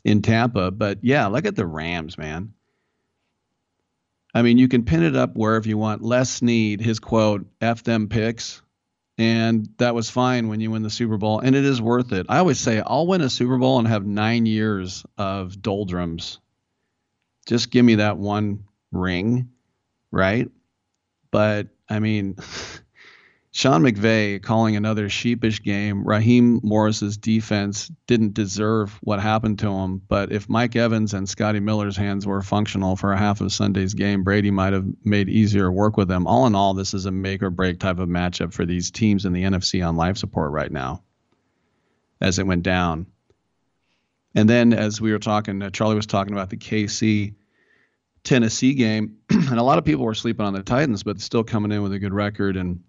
in 0.05 0.23
Tampa. 0.23 0.71
But 0.71 1.01
yeah, 1.03 1.27
look 1.27 1.45
at 1.45 1.57
the 1.57 1.67
Rams, 1.67 2.17
man. 2.17 2.55
I 4.33 4.43
mean, 4.43 4.57
you 4.57 4.69
can 4.69 4.85
pin 4.85 5.03
it 5.03 5.15
up 5.15 5.37
wherever 5.37 5.69
you 5.69 5.79
want. 5.79 6.03
Les 6.03 6.31
Snead, 6.31 6.81
his 6.81 6.99
quote, 7.01 7.47
F 7.61 7.85
them 7.85 8.09
picks. 8.09 8.63
And 9.17 9.69
that 9.79 9.95
was 9.95 10.11
fine 10.11 10.49
when 10.49 10.61
you 10.61 10.73
win 10.73 10.83
the 10.83 10.91
Super 10.91 11.19
Bowl. 11.19 11.39
And 11.39 11.55
it 11.55 11.65
is 11.65 11.81
worth 11.81 12.13
it. 12.13 12.27
I 12.29 12.39
always 12.39 12.59
say, 12.59 12.83
I'll 12.85 13.07
win 13.07 13.21
a 13.21 13.31
Super 13.31 13.59
Bowl 13.59 13.79
and 13.79 13.87
have 13.87 14.05
nine 14.05 14.47
years 14.47 15.05
of 15.17 15.61
doldrums. 15.61 16.41
Just 17.47 17.71
give 17.71 17.85
me 17.85 17.97
that 17.97 18.17
one 18.17 18.65
ring, 18.91 19.51
right? 20.15 20.51
But 21.31 21.69
I 21.89 21.99
mean, 21.99 22.37
Sean 23.51 23.83
McVay 23.83 24.43
calling 24.43 24.75
another 24.75 25.09
sheepish 25.09 25.63
game. 25.63 26.05
Raheem 26.05 26.61
Morris's 26.65 27.17
defense 27.17 27.91
didn't 28.07 28.35
deserve 28.35 28.99
what 29.03 29.21
happened 29.21 29.61
to 29.61 29.71
him. 29.71 30.03
But 30.09 30.33
if 30.33 30.49
Mike 30.49 30.75
Evans 30.75 31.15
and 31.15 31.29
Scotty 31.29 31.61
Miller's 31.61 31.97
hands 31.97 32.27
were 32.27 32.43
functional 32.43 32.97
for 32.97 33.13
a 33.13 33.19
half 33.19 33.41
of 33.41 33.53
Sunday's 33.53 33.95
game, 33.95 34.25
Brady 34.25 34.51
might 34.51 34.73
have 34.73 34.87
made 35.05 35.29
easier 35.29 35.71
work 35.71 35.97
with 35.97 36.09
them. 36.09 36.27
All 36.27 36.47
in 36.47 36.57
all, 36.57 36.75
this 36.75 36.95
is 36.95 37.07
a 37.07 37.13
make 37.13 37.45
or 37.45 37.51
break 37.51 37.79
type 37.79 37.99
of 37.99 38.09
matchup 38.09 38.53
for 38.53 38.67
these 38.67 38.91
teams 38.91 39.25
in 39.25 39.33
the 39.33 39.45
NFC 39.45 39.87
on 39.87 39.97
life 39.97 40.17
support 40.17 40.51
right 40.51 40.73
now 40.73 41.03
as 42.21 42.39
it 42.39 42.47
went 42.47 42.65
down. 42.65 43.07
And 44.35 44.49
then, 44.49 44.73
as 44.73 45.01
we 45.01 45.13
were 45.13 45.21
talking, 45.21 45.63
uh, 45.63 45.71
Charlie 45.71 45.95
was 45.95 46.07
talking 46.07 46.33
about 46.33 46.51
the 46.51 46.57
KC 46.57 47.35
Tennessee 48.25 48.75
game, 48.75 49.19
and 49.31 49.59
a 49.59 49.63
lot 49.63 49.79
of 49.79 49.85
people 49.85 50.05
were 50.05 50.15
sleeping 50.15 50.45
on 50.45 50.55
the 50.55 50.63
Titans, 50.63 51.03
but 51.03 51.21
still 51.21 51.45
coming 51.45 51.71
in 51.71 51.83
with 51.83 51.93
a 51.93 51.99
good 51.99 52.15
record. 52.15 52.57
And 52.57 52.83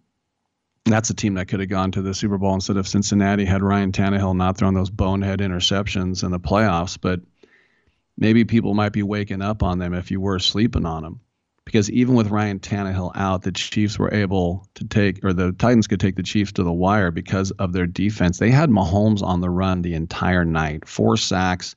that's 0.86 1.10
a 1.10 1.14
team 1.14 1.36
that 1.36 1.48
could 1.48 1.60
have 1.60 1.70
gone 1.70 1.91
to 1.91 2.02
the 2.02 2.14
Super 2.14 2.38
Bowl 2.38 2.53
instead 2.53 2.78
of 2.78 2.88
Cincinnati 2.88 3.45
had 3.45 3.62
Ryan 3.62 3.91
Tannehill 3.91 4.36
not 4.36 4.57
thrown 4.57 4.74
those 4.74 4.90
bonehead 4.90 5.40
interceptions 5.40 6.24
in 6.24 6.32
the 6.32 6.40
playoffs. 6.40 6.98
But 6.99 7.20
maybe 8.18 8.45
people 8.45 8.74
might 8.74 8.94
be 8.94 9.03
waking 9.03 9.41
up 9.41 9.62
on 9.62 9.78
them 9.80 9.94
if 9.94 10.10
you 10.10 10.22
were 10.22 10.40
sleeping 10.40 10.86
on 10.86 11.03
them. 11.03 11.20
Because 11.66 11.90
even 11.90 12.14
with 12.14 12.30
Ryan 12.30 12.60
Tannehill 12.60 13.12
out, 13.16 13.41
the 13.41 13.52
Chiefs 13.52 13.98
were 13.98 14.14
able 14.14 14.68
to 14.76 14.86
take, 14.86 15.26
or 15.26 15.34
the 15.34 15.52
Titans 15.52 15.88
could 15.88 15.99
take 15.99 16.16
the 16.16 16.22
Chiefs 16.22 16.52
to 16.53 16.64
the 16.64 16.72
wire 16.72 17.10
because 17.10 17.49
of 17.52 17.74
their 17.74 17.88
defense. 17.88 18.38
They 18.38 18.52
had 18.52 18.70
Mahomes 18.70 19.24
on 19.24 19.41
the 19.41 19.49
run 19.49 19.82
the 19.82 19.95
entire 19.95 20.45
night, 20.45 20.88
four 20.88 21.18
sacks, 21.18 21.76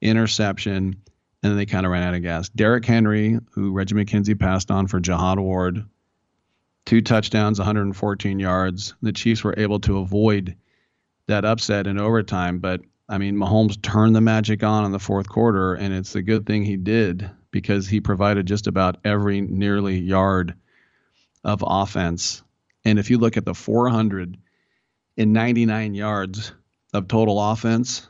interception, 0.00 1.02
and 1.42 1.50
then 1.50 1.56
they 1.56 1.66
kind 1.66 1.86
of 1.86 1.92
ran 1.92 2.02
out 2.02 2.14
of 2.14 2.22
gas. 2.22 2.48
Derrick 2.48 2.84
Henry, 2.84 3.38
who 3.52 3.72
Reggie 3.72 3.94
McKenzie 3.94 4.38
passed 4.38 4.70
on 4.70 4.86
for 4.86 5.00
Jihad 5.00 5.38
Ward, 5.38 5.84
two 6.84 7.00
touchdowns, 7.00 7.58
114 7.58 8.38
yards. 8.38 8.94
The 9.02 9.12
Chiefs 9.12 9.44
were 9.44 9.54
able 9.56 9.80
to 9.80 9.98
avoid 9.98 10.56
that 11.26 11.44
upset 11.44 11.86
in 11.86 11.98
overtime, 11.98 12.60
but 12.60 12.80
I 13.08 13.18
mean, 13.18 13.36
Mahomes 13.36 13.80
turned 13.80 14.16
the 14.16 14.20
magic 14.20 14.64
on 14.64 14.84
in 14.84 14.92
the 14.92 14.98
fourth 14.98 15.28
quarter, 15.28 15.74
and 15.74 15.94
it's 15.94 16.16
a 16.16 16.22
good 16.22 16.46
thing 16.46 16.64
he 16.64 16.76
did 16.76 17.30
because 17.50 17.88
he 17.88 18.00
provided 18.00 18.46
just 18.46 18.66
about 18.66 18.98
every 19.04 19.40
nearly 19.40 19.98
yard 19.98 20.54
of 21.44 21.64
offense. 21.66 22.42
And 22.84 22.98
if 22.98 23.10
you 23.10 23.18
look 23.18 23.36
at 23.36 23.44
the 23.44 23.54
499 23.54 25.94
yards 25.94 26.52
of 26.92 27.08
total 27.08 27.40
offense, 27.40 28.08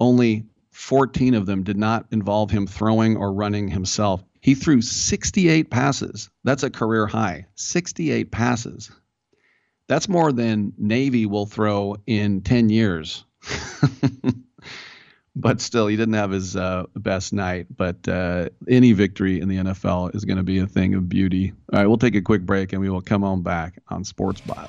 only 0.00 0.46
14 0.80 1.34
of 1.34 1.46
them 1.46 1.62
did 1.62 1.76
not 1.76 2.06
involve 2.10 2.50
him 2.50 2.66
throwing 2.66 3.16
or 3.16 3.32
running 3.32 3.68
himself. 3.68 4.24
He 4.40 4.54
threw 4.54 4.80
68 4.80 5.70
passes. 5.70 6.30
That's 6.42 6.62
a 6.62 6.70
career 6.70 7.06
high. 7.06 7.46
68 7.54 8.32
passes. 8.32 8.90
That's 9.88 10.08
more 10.08 10.32
than 10.32 10.72
Navy 10.78 11.26
will 11.26 11.44
throw 11.44 11.96
in 12.06 12.40
10 12.40 12.70
years. 12.70 13.24
but 15.36 15.60
still, 15.60 15.86
he 15.86 15.96
didn't 15.96 16.14
have 16.14 16.30
his 16.30 16.56
uh, 16.56 16.86
best 16.96 17.34
night. 17.34 17.66
But 17.76 18.08
uh, 18.08 18.48
any 18.66 18.92
victory 18.92 19.40
in 19.40 19.48
the 19.48 19.56
NFL 19.58 20.14
is 20.16 20.24
going 20.24 20.38
to 20.38 20.42
be 20.42 20.60
a 20.60 20.66
thing 20.66 20.94
of 20.94 21.10
beauty. 21.10 21.52
All 21.72 21.78
right, 21.78 21.86
we'll 21.86 21.98
take 21.98 22.14
a 22.14 22.22
quick 22.22 22.42
break 22.42 22.72
and 22.72 22.80
we 22.80 22.88
will 22.88 23.02
come 23.02 23.22
on 23.22 23.42
back 23.42 23.78
on 23.88 24.02
Sports 24.02 24.40
Bio. 24.40 24.68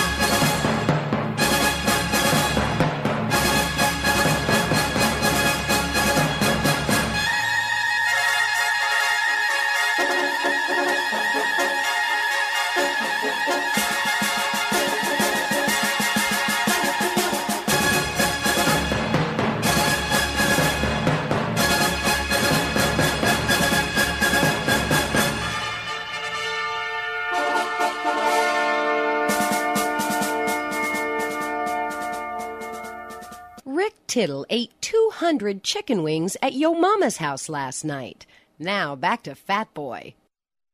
Tittle 34.11 34.45
ate 34.49 34.73
200 34.81 35.63
chicken 35.63 36.03
wings 36.03 36.35
at 36.41 36.51
Yo 36.51 36.73
Mama's 36.73 37.15
house 37.15 37.47
last 37.47 37.85
night. 37.85 38.25
Now 38.59 38.93
back 38.93 39.23
to 39.23 39.35
Fat 39.35 39.73
Boy. 39.73 40.15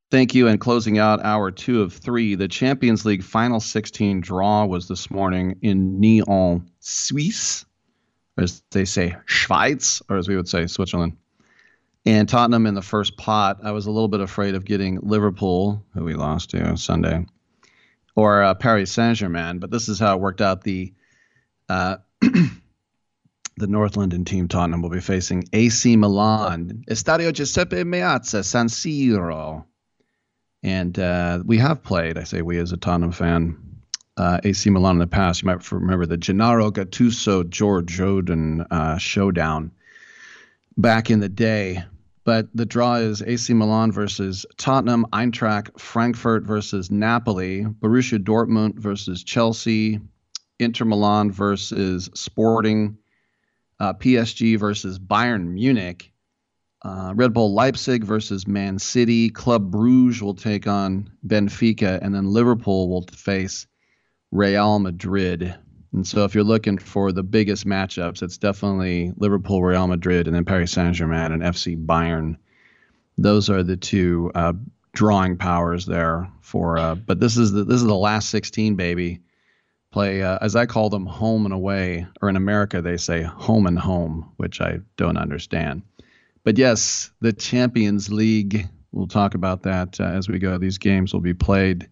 Thank 0.10 0.34
you. 0.34 0.48
And 0.48 0.60
closing 0.60 0.98
out 0.98 1.24
hour 1.24 1.52
two 1.52 1.84
of 1.84 1.94
three, 1.94 2.34
the 2.34 2.48
Champions 2.48 3.06
League 3.06 3.22
final 3.22 3.60
16 3.60 4.22
draw 4.22 4.66
was 4.66 4.88
this 4.88 5.12
morning 5.12 5.60
in 5.62 6.00
Nyon, 6.00 6.68
Suisse, 6.80 7.64
as 8.40 8.64
they 8.72 8.86
say, 8.86 9.16
Schweiz, 9.28 10.02
or 10.10 10.18
as 10.18 10.28
we 10.28 10.36
would 10.36 10.50
say, 10.50 10.66
Switzerland. 10.66 11.16
And 12.08 12.28
Tottenham 12.28 12.66
in 12.66 12.74
the 12.74 12.82
first 12.82 13.18
pot, 13.18 13.60
I 13.64 13.70
was 13.70 13.86
a 13.86 13.92
little 13.92 14.08
bit 14.08 14.22
afraid 14.22 14.56
of 14.56 14.66
getting 14.66 15.00
Liverpool, 15.04 15.86
who 15.94 16.06
we 16.06 16.16
lost 16.16 16.50
to 16.52 16.76
Sunday, 16.76 17.24
or 18.16 18.42
uh, 18.42 18.56
Paris 18.56 18.92
Saint 18.92 19.18
Germain. 19.18 19.60
But 19.60 19.70
this 19.70 19.90
is 19.90 20.00
how 20.00 20.16
it 20.16 20.22
worked 20.22 20.42
out. 20.42 20.64
The 20.64 20.92
uh, 21.70 21.98
the 23.58 23.68
North 23.68 23.98
London 23.98 24.24
team, 24.24 24.48
Tottenham, 24.48 24.82
will 24.82 24.90
be 24.90 25.02
facing 25.02 25.44
AC 25.52 25.96
Milan, 25.96 26.84
Estadio 26.90 27.34
Giuseppe 27.34 27.84
Meazza, 27.84 28.46
San 28.46 28.68
Siro. 28.68 29.66
And 30.64 30.98
uh, 30.98 31.42
we 31.46 31.58
have 31.58 31.84
played, 31.84 32.18
I 32.18 32.24
say 32.24 32.42
we 32.42 32.60
as 32.60 32.72
a 32.72 32.78
Tottenham 32.78 33.12
fan, 33.12 33.58
uh, 34.16 34.40
AC 34.44 34.70
Milan 34.70 34.96
in 34.96 35.00
the 35.00 35.08
past. 35.08 35.42
You 35.42 35.48
might 35.48 35.72
remember 35.72 36.06
the 36.06 36.18
Gennaro 36.18 36.72
Gattuso 36.72 37.48
Joe 37.48 37.82
Jordan 37.82 38.66
uh, 38.70 38.98
showdown 38.98 39.72
back 40.78 41.10
in 41.10 41.20
the 41.20 41.30
day. 41.30 41.84
But 42.24 42.50
the 42.54 42.66
draw 42.66 42.96
is 42.96 43.22
AC 43.22 43.54
Milan 43.54 43.92
versus 43.92 44.46
Tottenham, 44.58 45.06
Eintracht 45.14 45.80
Frankfurt 45.80 46.44
versus 46.44 46.92
Napoli, 46.92 47.64
Borussia 47.64 48.20
Dortmund 48.22 48.76
versus 48.76 49.24
Chelsea, 49.24 50.02
Inter 50.60 50.86
Milan 50.86 51.32
versus 51.32 52.10
Sporting, 52.14 52.98
uh, 53.80 53.94
PSG 53.94 54.58
versus 54.58 55.00
Bayern 55.00 55.48
Munich, 55.54 56.12
uh, 56.84 57.14
Red 57.16 57.34
Bull 57.34 57.54
Leipzig 57.54 58.04
versus 58.04 58.48
Man 58.48 58.80
City, 58.80 59.30
Club 59.30 59.72
Bruges 59.72 60.22
will 60.22 60.36
take 60.36 60.68
on 60.68 61.12
Benfica, 61.26 62.00
and 62.02 62.14
then 62.14 62.32
Liverpool 62.32 62.90
will 62.90 63.04
face 63.12 63.68
Real 64.32 64.80
Madrid. 64.80 65.56
And 65.94 66.06
so, 66.06 66.26
if 66.26 66.36
you're 66.36 66.44
looking 66.44 66.78
for 66.78 67.12
the 67.12 67.24
biggest 67.24 67.66
matchups, 67.66 68.22
it's 68.22 68.38
definitely 68.38 69.14
Liverpool, 69.18 69.64
Real 69.64 69.88
Madrid, 69.88 70.28
and 70.28 70.36
then 70.36 70.46
Paris 70.46 70.72
Saint 70.72 70.96
Germain 70.96 71.32
and 71.32 71.42
FC 71.42 71.84
Bayern. 71.84 72.38
those 73.18 73.50
are 73.50 73.64
the 73.64 73.78
two 73.78 74.32
uh, 74.36 74.54
drawing 74.94 75.38
powers 75.38 75.86
there 75.86 76.30
for. 76.42 76.78
Uh, 76.78 76.96
but 76.96 77.20
this 77.20 77.38
is 77.38 77.52
the 77.52 77.64
this 77.64 77.78
is 77.78 77.86
the 77.88 77.96
last 77.96 78.30
16, 78.30 78.76
baby. 78.76 79.22
Play 79.98 80.22
uh, 80.22 80.38
as 80.44 80.56
I 80.56 80.68
call 80.68 80.92
them, 80.92 81.08
home 81.08 81.46
and 81.46 81.54
away, 81.56 82.06
or 82.22 82.30
in 82.30 82.36
America 82.36 82.84
they 82.84 82.98
say 82.98 83.24
home 83.24 83.66
and 83.66 83.80
home, 83.80 84.32
which 84.38 84.62
I 84.62 84.78
don't 84.96 85.18
understand. 85.18 85.82
But 86.44 86.60
yes, 86.60 87.10
the 87.20 87.34
Champions 87.34 88.12
League. 88.12 88.70
We'll 88.92 89.08
talk 89.08 89.34
about 89.34 89.64
that 89.64 90.00
uh, 90.00 90.04
as 90.04 90.30
we 90.30 90.38
go. 90.38 90.60
These 90.60 90.78
games 90.78 91.14
will 91.14 91.22
be 91.22 91.34
played 91.34 91.90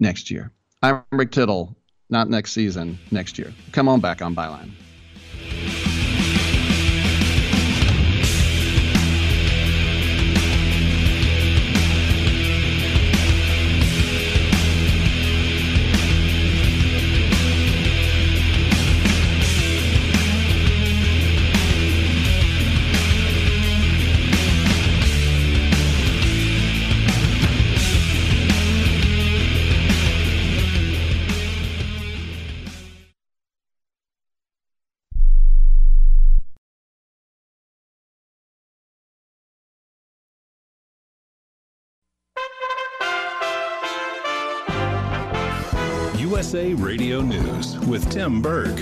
next 0.00 0.28
year. 0.28 0.50
I'm 0.82 1.04
Rick 1.12 1.30
Tittle. 1.30 1.76
Not 2.10 2.30
next 2.30 2.50
season, 2.50 2.98
next 3.12 3.38
year. 3.38 3.54
Come 3.70 3.88
on 3.88 4.00
back 4.00 4.20
on 4.20 4.34
Byline. 4.34 4.72
USA 46.38 46.72
Radio 46.74 47.20
News 47.20 47.76
with 47.88 48.08
Tim 48.12 48.40
Berg. 48.40 48.76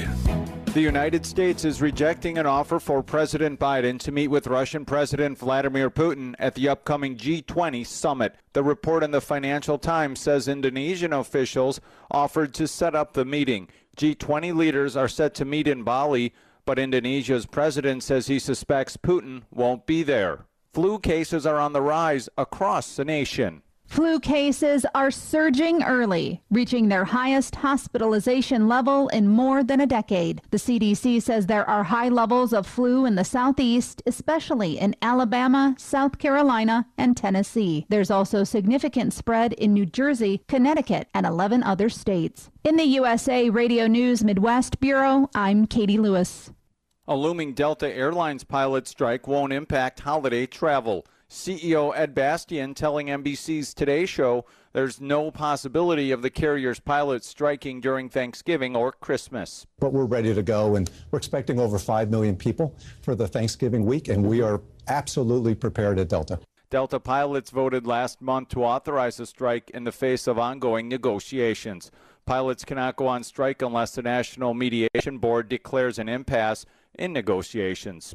The 0.75 0.83
United 0.83 1.25
States 1.25 1.65
is 1.65 1.81
rejecting 1.81 2.37
an 2.37 2.45
offer 2.45 2.79
for 2.79 3.03
President 3.03 3.59
Biden 3.59 3.99
to 4.01 4.13
meet 4.13 4.29
with 4.29 4.47
Russian 4.47 4.85
President 4.85 5.39
Vladimir 5.39 5.89
Putin 5.89 6.35
at 6.39 6.55
the 6.55 6.69
upcoming 6.69 7.17
G20 7.17 7.87
summit. 7.87 8.35
The 8.53 8.63
report 8.63 9.03
in 9.03 9.11
the 9.11 9.23
Financial 9.23 9.79
Times 9.79 10.21
says 10.21 10.49
Indonesian 10.49 11.15
officials 11.15 11.81
offered 12.11 12.53
to 12.53 12.69
set 12.69 12.95
up 12.95 13.15
the 13.15 13.25
meeting. 13.25 13.69
G20 13.97 14.55
leaders 14.55 14.95
are 14.95 15.09
set 15.09 15.33
to 15.37 15.47
meet 15.47 15.67
in 15.67 15.83
Bali, 15.83 16.35
but 16.67 16.79
Indonesia's 16.79 17.47
president 17.47 18.03
says 18.03 18.27
he 18.27 18.39
suspects 18.39 18.99
Putin 18.99 19.45
won't 19.51 19.87
be 19.87 20.03
there. 20.03 20.45
Flu 20.75 20.99
cases 20.99 21.47
are 21.47 21.59
on 21.59 21.73
the 21.73 21.81
rise 21.81 22.29
across 22.37 22.97
the 22.97 23.05
nation. 23.07 23.63
Flu 23.87 24.19
cases 24.21 24.85
are 24.95 25.11
surging 25.11 25.83
early, 25.83 26.43
reaching 26.51 26.89
their 26.89 27.05
highest 27.05 27.55
hospitalization 27.55 28.69
level 28.69 29.09
in 29.09 29.29
more 29.29 29.63
than 29.63 29.81
a 29.81 29.87
decade. 29.87 30.43
The 30.51 30.59
CDC 30.59 31.23
says 31.23 31.47
there 31.47 31.69
are 31.69 31.85
high 31.85 32.09
levels 32.09 32.53
of 32.53 32.67
flu 32.67 33.07
in 33.07 33.15
the 33.15 33.25
southeast, 33.25 34.03
especially 34.07 34.79
in 34.79 34.97
Alabama, 35.01 35.75
South 35.79 36.19
Carolina, 36.19 36.87
and 36.99 37.17
Tennessee. 37.17 37.87
There's 37.89 38.11
also 38.11 38.45
significant 38.45 39.13
spread 39.13 39.53
in 39.55 39.73
New 39.73 39.87
Jersey, 39.87 40.43
Connecticut, 40.49 41.09
and 41.15 41.25
11 41.25 41.63
other 41.63 41.89
states. 41.89 42.51
In 42.65 42.77
the 42.77 42.85
USA 42.85 43.49
Radio 43.51 43.87
News 43.87 44.25
Midwest 44.25 44.81
Bureau, 44.81 45.31
I'm 45.35 45.67
Katie 45.67 45.99
Lewis. 45.99 46.51
A 47.09 47.15
looming 47.15 47.55
Delta 47.55 47.89
Airlines 47.89 48.43
pilot 48.43 48.89
strike 48.89 49.29
won't 49.29 49.53
impact 49.53 50.01
holiday 50.01 50.45
travel. 50.45 51.07
CEO 51.29 51.93
Ed 51.97 52.15
Bastian 52.15 52.73
telling 52.73 53.09
NBC's 53.09 53.75
Today 53.75 54.07
Show 54.07 54.45
there's 54.73 55.01
no 55.01 55.33
possibility 55.33 56.13
of 56.13 56.23
the 56.23 56.31
carrier's 56.31 56.79
pilots 56.79 57.27
striking 57.27 57.81
during 57.81 58.09
Thanksgiving 58.09 58.77
or 58.77 58.93
Christmas. 58.93 59.67
But 59.81 59.93
we're 59.93 60.05
ready 60.05 60.33
to 60.33 60.43
go, 60.43 60.77
and 60.77 60.89
we're 61.11 61.19
expecting 61.19 61.59
over 61.59 61.81
5 61.81 62.11
million 62.11 62.37
people 62.37 62.77
for 63.03 63.17
the 63.17 63.27
Thanksgiving 63.27 63.85
week, 63.85 64.09
and 64.09 64.25
we 64.25 64.41
are 64.41 64.61
absolutely 64.87 65.57
prepared 65.57 65.99
at 65.99 66.09
Delta. 66.09 66.39
Delta 66.71 67.01
pilots 67.01 67.51
voted 67.51 67.87
last 67.87 68.23
month 68.23 68.51
to 68.51 68.65
authorize 68.65 69.19
a 69.19 69.27
strike 69.27 69.71
in 69.71 69.83
the 69.83 69.93
face 69.93 70.29
of 70.29 70.39
ongoing 70.39 70.89
negotiations. 70.89 71.91
Pilots 72.25 72.65
cannot 72.65 72.97
go 72.97 73.09
on 73.09 73.25
strike 73.25 73.63
unless 73.63 73.95
the 73.97 74.03
National 74.03 74.55
Mediation 74.55 75.19
Board 75.19 75.49
declares 75.49 75.99
an 75.99 76.09
impasse 76.09 76.67
in 76.95 77.13
negotiations. 77.13 78.15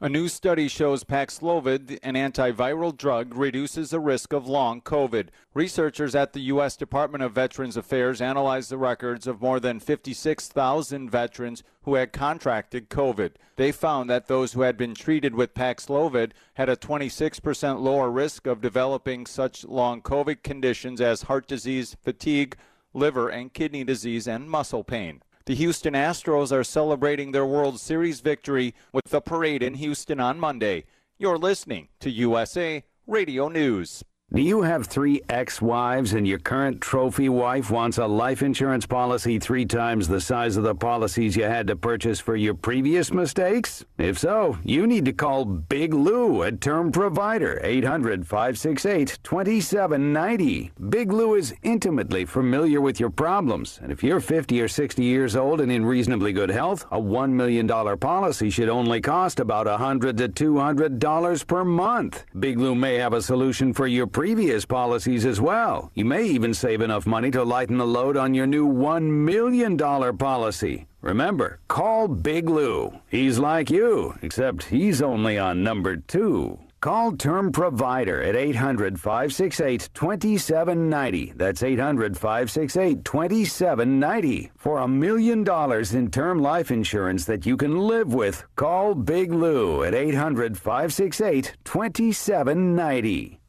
A 0.00 0.08
new 0.08 0.26
study 0.26 0.66
shows 0.66 1.04
Paxlovid, 1.04 2.00
an 2.02 2.14
antiviral 2.14 2.96
drug, 2.96 3.36
reduces 3.36 3.90
the 3.90 4.00
risk 4.00 4.32
of 4.32 4.48
long 4.48 4.80
COVID. 4.80 5.28
Researchers 5.54 6.16
at 6.16 6.32
the 6.32 6.40
U.S. 6.40 6.76
Department 6.76 7.22
of 7.22 7.32
Veterans 7.32 7.76
Affairs 7.76 8.20
analyzed 8.20 8.70
the 8.70 8.76
records 8.76 9.28
of 9.28 9.40
more 9.40 9.60
than 9.60 9.78
56,000 9.78 11.08
veterans 11.08 11.62
who 11.84 11.94
had 11.94 12.12
contracted 12.12 12.90
COVID. 12.90 13.32
They 13.54 13.70
found 13.70 14.10
that 14.10 14.26
those 14.26 14.52
who 14.52 14.62
had 14.62 14.76
been 14.76 14.94
treated 14.94 15.36
with 15.36 15.54
Paxlovid 15.54 16.32
had 16.54 16.68
a 16.68 16.76
26% 16.76 17.80
lower 17.80 18.10
risk 18.10 18.48
of 18.48 18.60
developing 18.60 19.26
such 19.26 19.64
long 19.64 20.02
COVID 20.02 20.42
conditions 20.42 21.00
as 21.00 21.22
heart 21.22 21.46
disease, 21.46 21.96
fatigue, 22.02 22.56
liver 22.94 23.28
and 23.28 23.52
kidney 23.52 23.84
disease, 23.84 24.26
and 24.26 24.50
muscle 24.50 24.82
pain. 24.82 25.22
The 25.46 25.54
Houston 25.56 25.92
Astros 25.92 26.52
are 26.52 26.64
celebrating 26.64 27.32
their 27.32 27.44
World 27.44 27.78
Series 27.78 28.20
victory 28.20 28.74
with 28.94 29.12
a 29.12 29.20
parade 29.20 29.62
in 29.62 29.74
Houston 29.74 30.18
on 30.18 30.40
Monday. 30.40 30.84
You're 31.18 31.36
listening 31.36 31.88
to 32.00 32.10
USA 32.10 32.82
Radio 33.06 33.48
News. 33.48 34.02
Do 34.34 34.42
you 34.42 34.62
have 34.62 34.86
three 34.86 35.22
ex 35.28 35.62
wives 35.62 36.12
and 36.12 36.26
your 36.26 36.40
current 36.40 36.80
trophy 36.80 37.28
wife 37.28 37.70
wants 37.70 37.98
a 37.98 38.06
life 38.08 38.42
insurance 38.42 38.84
policy 38.84 39.38
three 39.38 39.64
times 39.64 40.08
the 40.08 40.20
size 40.20 40.56
of 40.56 40.64
the 40.64 40.74
policies 40.74 41.36
you 41.36 41.44
had 41.44 41.68
to 41.68 41.76
purchase 41.76 42.18
for 42.18 42.34
your 42.34 42.54
previous 42.54 43.12
mistakes? 43.12 43.84
If 43.96 44.18
so, 44.18 44.58
you 44.64 44.88
need 44.88 45.04
to 45.04 45.12
call 45.12 45.44
Big 45.44 45.94
Lou 45.94 46.42
at 46.42 46.60
Term 46.60 46.90
Provider, 46.90 47.60
800 47.62 48.26
568 48.26 49.20
2790. 49.22 50.72
Big 50.88 51.12
Lou 51.12 51.36
is 51.36 51.54
intimately 51.62 52.24
familiar 52.24 52.80
with 52.80 52.98
your 52.98 53.10
problems, 53.10 53.78
and 53.84 53.92
if 53.92 54.02
you're 54.02 54.18
50 54.18 54.60
or 54.60 54.66
60 54.66 55.04
years 55.04 55.36
old 55.36 55.60
and 55.60 55.70
in 55.70 55.86
reasonably 55.86 56.32
good 56.32 56.50
health, 56.50 56.86
a 56.90 57.00
$1 57.00 57.30
million 57.30 57.68
policy 57.68 58.50
should 58.50 58.68
only 58.68 59.00
cost 59.00 59.38
about 59.38 59.66
100 59.66 60.18
to 60.18 60.28
$200 60.28 61.46
per 61.46 61.64
month. 61.64 62.24
Big 62.40 62.58
Lou 62.58 62.74
may 62.74 62.96
have 62.96 63.12
a 63.12 63.22
solution 63.22 63.72
for 63.72 63.86
your 63.86 64.08
previous 64.14 64.64
policies 64.64 65.26
as 65.26 65.40
well. 65.40 65.90
You 65.94 66.04
may 66.04 66.24
even 66.24 66.54
save 66.54 66.80
enough 66.80 67.04
money 67.04 67.32
to 67.32 67.42
lighten 67.42 67.78
the 67.78 67.86
load 67.86 68.16
on 68.16 68.32
your 68.32 68.46
new 68.46 68.66
$1 68.72 69.02
million 69.02 69.76
policy. 70.16 70.86
Remember, 71.00 71.58
call 71.66 72.06
Big 72.06 72.48
Lou. 72.48 72.92
He's 73.08 73.40
like 73.40 73.70
you, 73.70 74.14
except 74.22 74.62
he's 74.62 75.02
only 75.02 75.36
on 75.36 75.64
number 75.64 75.96
two. 75.96 76.60
Call 76.80 77.16
Term 77.16 77.50
Provider 77.50 78.22
at 78.22 78.36
800 78.36 79.00
568 79.00 79.88
2790. 79.94 81.32
That's 81.34 81.62
800 81.64 82.16
568 82.16 83.04
2790. 83.04 84.50
For 84.56 84.78
a 84.78 84.86
million 84.86 85.42
dollars 85.42 85.92
in 85.94 86.10
term 86.10 86.38
life 86.38 86.70
insurance 86.70 87.24
that 87.24 87.46
you 87.46 87.56
can 87.56 87.78
live 87.78 88.14
with, 88.14 88.44
call 88.54 88.94
Big 88.94 89.32
Lou 89.32 89.82
at 89.82 89.94
800 89.94 90.56
568 90.56 91.56
2790. 91.64 93.40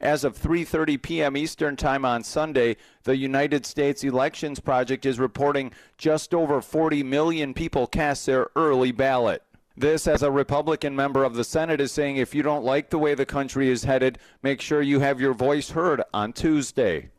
As 0.00 0.24
of 0.24 0.36
3:30 0.36 1.00
p.m. 1.00 1.36
Eastern 1.36 1.76
Time 1.76 2.04
on 2.04 2.24
Sunday, 2.24 2.76
the 3.04 3.16
United 3.16 3.64
States 3.64 4.02
Elections 4.02 4.58
Project 4.58 5.06
is 5.06 5.20
reporting 5.20 5.72
just 5.98 6.34
over 6.34 6.60
40 6.60 7.02
million 7.04 7.54
people 7.54 7.86
cast 7.86 8.26
their 8.26 8.48
early 8.56 8.90
ballot. 8.90 9.42
This, 9.76 10.06
as 10.06 10.22
a 10.22 10.30
Republican 10.30 10.94
member 10.94 11.24
of 11.24 11.34
the 11.34 11.44
Senate, 11.44 11.80
is 11.80 11.92
saying 11.92 12.16
if 12.16 12.34
you 12.34 12.42
don't 12.42 12.64
like 12.64 12.90
the 12.90 12.98
way 12.98 13.14
the 13.14 13.26
country 13.26 13.68
is 13.68 13.84
headed, 13.84 14.18
make 14.42 14.60
sure 14.60 14.82
you 14.82 15.00
have 15.00 15.20
your 15.20 15.34
voice 15.34 15.70
heard 15.70 16.02
on 16.12 16.32
Tuesday. 16.32 17.10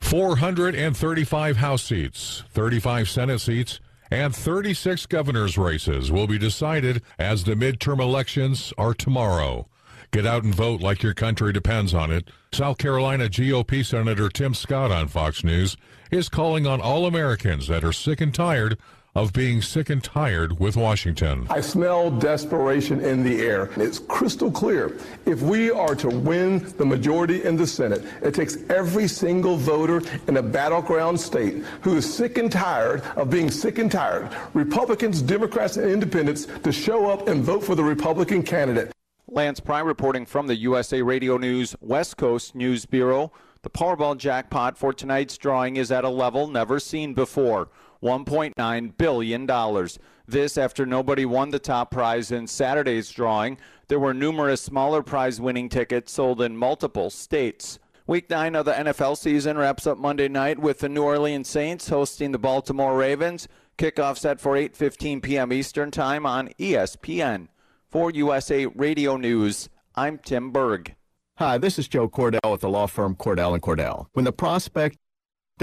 435 0.00 1.56
House 1.58 1.82
seats, 1.82 2.44
35 2.50 3.08
Senate 3.08 3.38
seats, 3.40 3.80
and 4.10 4.34
36 4.34 5.06
governor's 5.06 5.56
races 5.56 6.12
will 6.12 6.26
be 6.26 6.38
decided 6.38 7.02
as 7.18 7.44
the 7.44 7.54
midterm 7.54 8.00
elections 8.00 8.72
are 8.76 8.92
tomorrow. 8.92 9.68
Get 10.12 10.26
out 10.26 10.44
and 10.44 10.54
vote 10.54 10.82
like 10.82 11.02
your 11.02 11.14
country 11.14 11.54
depends 11.54 11.94
on 11.94 12.12
it. 12.12 12.28
South 12.52 12.76
Carolina 12.76 13.30
GOP 13.30 13.82
Senator 13.82 14.28
Tim 14.28 14.52
Scott 14.52 14.90
on 14.90 15.08
Fox 15.08 15.42
News 15.42 15.78
is 16.10 16.28
calling 16.28 16.66
on 16.66 16.82
all 16.82 17.06
Americans 17.06 17.66
that 17.68 17.82
are 17.82 17.94
sick 17.94 18.20
and 18.20 18.34
tired 18.34 18.76
of 19.14 19.32
being 19.32 19.62
sick 19.62 19.88
and 19.88 20.04
tired 20.04 20.60
with 20.60 20.76
Washington. 20.76 21.46
I 21.48 21.62
smell 21.62 22.10
desperation 22.10 23.00
in 23.00 23.22
the 23.22 23.40
air. 23.40 23.70
It's 23.78 24.00
crystal 24.00 24.50
clear. 24.50 24.98
If 25.24 25.40
we 25.40 25.70
are 25.70 25.94
to 25.94 26.08
win 26.10 26.58
the 26.76 26.84
majority 26.84 27.44
in 27.44 27.56
the 27.56 27.66
Senate, 27.66 28.04
it 28.20 28.34
takes 28.34 28.58
every 28.68 29.08
single 29.08 29.56
voter 29.56 30.02
in 30.28 30.36
a 30.36 30.42
battleground 30.42 31.18
state 31.18 31.64
who 31.80 31.96
is 31.96 32.14
sick 32.14 32.36
and 32.36 32.52
tired 32.52 33.00
of 33.16 33.30
being 33.30 33.50
sick 33.50 33.78
and 33.78 33.90
tired, 33.90 34.28
Republicans, 34.52 35.22
Democrats, 35.22 35.78
and 35.78 35.90
independents, 35.90 36.44
to 36.64 36.70
show 36.70 37.08
up 37.08 37.28
and 37.28 37.42
vote 37.42 37.64
for 37.64 37.74
the 37.74 37.84
Republican 37.84 38.42
candidate. 38.42 38.92
Lance 39.32 39.60
Pry 39.60 39.80
reporting 39.80 40.26
from 40.26 40.46
the 40.46 40.56
USA 40.56 41.00
Radio 41.00 41.38
News 41.38 41.74
West 41.80 42.18
Coast 42.18 42.54
News 42.54 42.84
Bureau. 42.84 43.32
The 43.62 43.70
Powerball 43.70 44.18
jackpot 44.18 44.76
for 44.76 44.92
tonight's 44.92 45.38
drawing 45.38 45.76
is 45.76 45.90
at 45.90 46.04
a 46.04 46.10
level 46.10 46.48
never 46.48 46.78
seen 46.78 47.14
before 47.14 47.70
$1.9 48.02 48.96
billion. 48.98 49.88
This 50.28 50.58
after 50.58 50.84
nobody 50.84 51.24
won 51.24 51.48
the 51.48 51.58
top 51.58 51.90
prize 51.90 52.30
in 52.30 52.46
Saturday's 52.46 53.10
drawing. 53.10 53.56
There 53.88 53.98
were 53.98 54.12
numerous 54.12 54.60
smaller 54.60 55.02
prize 55.02 55.40
winning 55.40 55.70
tickets 55.70 56.12
sold 56.12 56.42
in 56.42 56.54
multiple 56.54 57.08
states. 57.08 57.78
Week 58.06 58.28
9 58.28 58.54
of 58.54 58.66
the 58.66 58.72
NFL 58.72 59.16
season 59.16 59.56
wraps 59.56 59.86
up 59.86 59.96
Monday 59.96 60.28
night 60.28 60.58
with 60.58 60.80
the 60.80 60.90
New 60.90 61.04
Orleans 61.04 61.48
Saints 61.48 61.88
hosting 61.88 62.32
the 62.32 62.38
Baltimore 62.38 62.98
Ravens. 62.98 63.48
Kickoff 63.78 64.18
set 64.18 64.42
for 64.42 64.56
8:15 64.56 65.22
p.m. 65.22 65.54
Eastern 65.54 65.90
Time 65.90 66.26
on 66.26 66.48
ESPN. 66.58 67.48
For 67.92 68.10
USA 68.10 68.64
Radio 68.64 69.18
News, 69.18 69.68
I'm 69.94 70.16
Tim 70.16 70.50
Berg. 70.50 70.94
Hi, 71.36 71.58
this 71.58 71.78
is 71.78 71.88
Joe 71.88 72.08
Cordell 72.08 72.50
with 72.50 72.62
the 72.62 72.70
law 72.70 72.86
firm 72.86 73.14
Cordell 73.14 73.52
and 73.52 73.62
Cordell. 73.62 74.06
When 74.14 74.24
the 74.24 74.32
prospect 74.32 74.96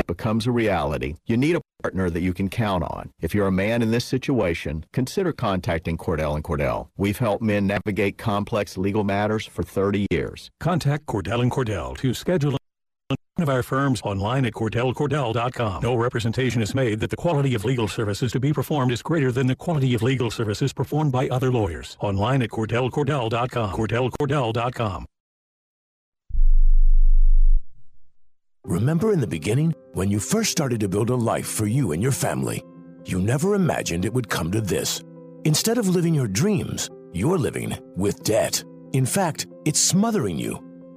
becomes 0.05 0.45
a 0.45 0.51
reality, 0.51 1.15
you 1.25 1.37
need 1.37 1.55
a 1.55 1.61
partner 1.81 2.07
that 2.11 2.21
you 2.21 2.35
can 2.35 2.47
count 2.47 2.83
on. 2.83 3.09
If 3.19 3.33
you're 3.33 3.47
a 3.47 3.51
man 3.51 3.81
in 3.81 3.89
this 3.89 4.05
situation, 4.05 4.85
consider 4.93 5.33
contacting 5.33 5.97
Cordell 5.97 6.35
and 6.35 6.43
Cordell. 6.43 6.89
We've 6.97 7.17
helped 7.17 7.41
men 7.41 7.65
navigate 7.65 8.19
complex 8.19 8.77
legal 8.77 9.03
matters 9.03 9.47
for 9.47 9.63
30 9.63 10.05
years. 10.11 10.51
Contact 10.59 11.07
Cordell 11.07 11.41
and 11.41 11.49
Cordell 11.49 11.97
to 11.97 12.13
schedule 12.13 12.51
one 12.51 12.59
of 13.41 13.49
our 13.49 13.63
firms 13.63 14.01
online 14.03 14.45
at 14.45 14.53
cordellcordell.com. 14.53 15.81
No 15.81 15.95
representation 15.95 16.61
is 16.61 16.75
made 16.75 16.99
that 16.99 17.09
the 17.09 17.15
quality 17.15 17.55
of 17.55 17.65
legal 17.65 17.87
services 17.87 18.31
to 18.33 18.39
be 18.39 18.53
performed 18.53 18.91
is 18.91 19.01
greater 19.01 19.31
than 19.31 19.47
the 19.47 19.55
quality 19.55 19.93
of 19.93 20.01
legal 20.01 20.31
services 20.31 20.73
performed 20.73 21.11
by 21.11 21.27
other 21.29 21.51
lawyers. 21.51 21.97
Online 22.01 22.41
at 22.41 22.49
cordellcordell.com. 22.49 23.73
cordellcordell.com. 23.73 25.05
Remember 28.65 29.13
in 29.13 29.19
the 29.19 29.27
beginning, 29.27 29.73
when 29.93 30.11
you 30.11 30.19
first 30.19 30.51
started 30.51 30.79
to 30.81 30.89
build 30.89 31.09
a 31.09 31.15
life 31.15 31.47
for 31.47 31.65
you 31.65 31.91
and 31.91 32.03
your 32.03 32.11
family, 32.11 32.63
you 33.05 33.19
never 33.19 33.55
imagined 33.55 34.05
it 34.05 34.13
would 34.13 34.29
come 34.29 34.51
to 34.51 34.61
this. 34.61 35.01
Instead 35.45 35.77
of 35.77 35.87
living 35.87 36.13
your 36.13 36.27
dreams, 36.27 36.89
you're 37.11 37.37
living 37.37 37.75
with 37.95 38.23
debt. 38.23 38.63
In 38.93 39.05
fact, 39.05 39.47
it's 39.65 39.79
smothering 39.79 40.37
you. 40.37 40.68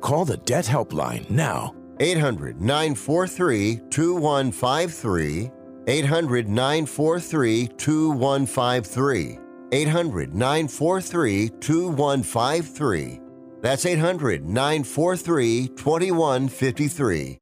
Call 0.00 0.24
the 0.24 0.36
Debt 0.38 0.64
Helpline 0.64 1.28
now. 1.30 1.74
800 2.00 2.60
943 2.60 3.80
2153. 3.90 5.50
800 5.86 6.48
943 6.48 7.66
2153. 7.76 9.38
800 9.72 10.34
943 10.34 11.48
2153. 11.60 13.20
That's 13.60 13.86
800 13.86 14.44
943 14.44 15.68
2153. 15.68 17.38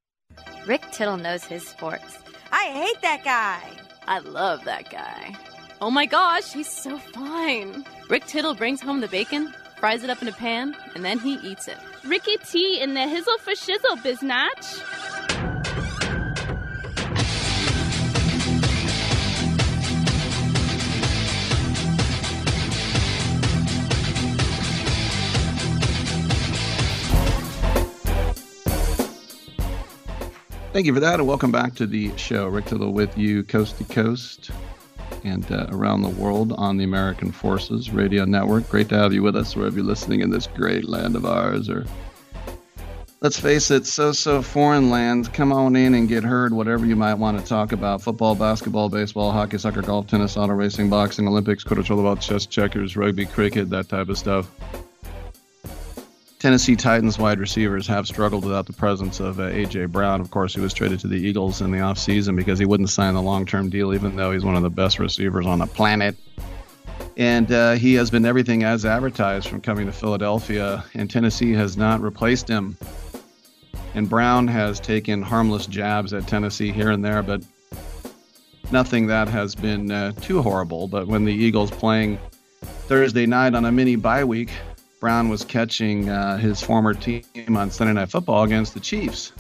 Rick 0.67 0.83
Tittle 0.93 1.17
knows 1.19 1.45
his 1.45 1.67
sports. 1.67 2.19
I 2.51 2.65
hate 2.65 3.01
that 3.03 3.23
guy. 3.23 3.61
I 4.09 4.21
love 4.21 4.65
that 4.65 4.91
guy. 4.91 5.37
Oh 5.81 5.91
my 5.91 6.07
gosh, 6.07 6.53
he's 6.53 6.71
so 6.71 6.99
fine. 6.99 7.85
Rick 8.09 8.27
Tittle 8.27 8.55
brings 8.55 8.81
home 8.81 9.01
the 9.01 9.09
bacon, 9.09 9.53
fries 9.79 10.03
it 10.03 10.11
up 10.11 10.23
in 10.23 10.29
a 10.29 10.33
pan, 10.33 10.75
and 10.95 11.05
then 11.05 11.19
he 11.19 11.35
eats 11.35 11.69
it. 11.69 11.77
Ricky 12.09 12.37
T 12.39 12.81
in 12.81 12.95
the 12.95 13.01
hizzle 13.01 13.39
for 13.41 13.53
shizzle, 13.53 13.97
biznatch. 14.03 14.83
Thank 30.73 30.87
you 30.87 30.93
for 30.93 31.01
that, 31.01 31.21
and 31.21 31.27
welcome 31.27 31.51
back 31.51 31.75
to 31.77 31.87
the 31.87 32.17
show. 32.17 32.47
Rick 32.49 32.67
Tittle 32.67 32.93
with 32.93 33.17
you, 33.17 33.43
coast 33.43 33.79
to 33.79 33.85
coast 33.85 34.51
and 35.27 35.51
uh, 35.51 35.67
around 35.71 36.03
the 36.03 36.09
world 36.09 36.53
on 36.53 36.77
the 36.77 36.85
American 36.85 37.33
Forces 37.33 37.91
Radio 37.91 38.25
Network. 38.25 38.69
Great 38.69 38.89
to 38.91 38.97
have 38.97 39.13
you 39.13 39.23
with 39.23 39.37
us 39.37 39.57
wherever 39.57 39.77
you're 39.77 39.85
listening 39.85 40.21
in 40.21 40.31
this 40.31 40.47
great 40.47 40.89
land 40.89 41.17
of 41.17 41.27
ours. 41.27 41.69
Or 41.69 41.85
let's 43.21 43.39
face 43.39 43.71
it, 43.71 43.87
so 43.87 44.13
so 44.13 44.41
foreign 44.41 44.89
land. 44.89 45.33
Come 45.35 45.53
on 45.53 45.75
in 45.75 45.95
and 45.95 46.09
get 46.09 46.23
heard. 46.23 46.53
Whatever 46.53 46.87
you 46.87 46.97
might 46.97 47.15
want 47.15 47.39
to 47.39 47.45
talk 47.45 47.73
about: 47.73 48.01
football, 48.01 48.35
basketball, 48.35 48.89
baseball, 48.89 49.33
hockey, 49.33 49.59
soccer, 49.59 49.83
golf, 49.83 50.07
tennis, 50.07 50.37
auto 50.37 50.53
racing, 50.53 50.89
boxing, 50.89 51.27
Olympics, 51.27 51.65
about 51.65 52.21
chess, 52.21 52.47
checkers, 52.47 52.97
rugby, 52.97 53.27
cricket, 53.27 53.69
that 53.71 53.89
type 53.89 54.09
of 54.09 54.17
stuff. 54.17 54.49
Tennessee 56.47 56.77
Titans 56.77 57.19
wide 57.19 57.41
receivers 57.41 57.89
have 57.89 58.07
struggled 58.07 58.45
without 58.45 58.67
the 58.67 58.73
presence 58.73 59.19
of 59.19 59.41
uh, 59.41 59.47
A.J. 59.47 59.87
Brown. 59.87 60.21
Of 60.21 60.31
course, 60.31 60.55
he 60.55 60.61
was 60.61 60.73
traded 60.73 61.01
to 61.01 61.09
the 61.09 61.17
Eagles 61.17 61.61
in 61.61 61.73
the 61.73 61.79
offseason 61.79 62.37
because 62.37 62.57
he 62.57 62.65
wouldn't 62.65 62.89
sign 62.89 63.15
the 63.15 63.21
long 63.21 63.45
term 63.45 63.69
deal, 63.69 63.93
even 63.93 64.15
though 64.15 64.31
he's 64.31 64.45
one 64.45 64.55
of 64.55 64.63
the 64.63 64.71
best 64.71 65.01
receivers 65.01 65.45
on 65.45 65.59
the 65.59 65.67
planet. 65.67 66.15
And 67.17 67.51
uh, 67.51 67.73
he 67.73 67.95
has 67.95 68.13
been 68.13 68.25
everything 68.25 68.63
as 68.63 68.85
advertised 68.85 69.49
from 69.49 69.61
coming 69.61 69.87
to 69.87 69.93
Philadelphia, 69.93 70.85
and 70.95 71.11
Tennessee 71.11 71.51
has 71.55 71.77
not 71.77 72.01
replaced 72.01 72.47
him. 72.47 72.79
And 73.95 74.09
Brown 74.09 74.47
has 74.47 74.79
taken 74.79 75.23
harmless 75.23 75.67
jabs 75.67 76.13
at 76.13 76.29
Tennessee 76.29 76.71
here 76.71 76.93
and 76.93 77.05
there, 77.05 77.25
but 77.25 77.43
nothing 78.71 79.09
that 79.09 79.27
has 79.27 79.57
been 79.57 79.91
uh, 79.91 80.13
too 80.13 80.43
horrible. 80.43 80.87
But 80.87 81.09
when 81.09 81.25
the 81.25 81.35
Eagles 81.35 81.73
playing 81.73 82.21
Thursday 82.63 83.27
night 83.27 83.57
on 83.57 83.65
a 83.65 83.73
mini 83.73 83.97
bye 83.97 84.23
week, 84.23 84.53
Brown 85.07 85.29
was 85.29 85.45
catching 85.45 86.09
uh, 86.09 86.37
his 86.37 86.61
former 86.61 86.93
team 86.93 87.23
on 87.57 87.71
Sunday 87.71 87.93
Night 87.93 88.11
Football 88.11 88.43
against 88.43 88.75
the 88.75 88.81
Chiefs. 88.81 89.31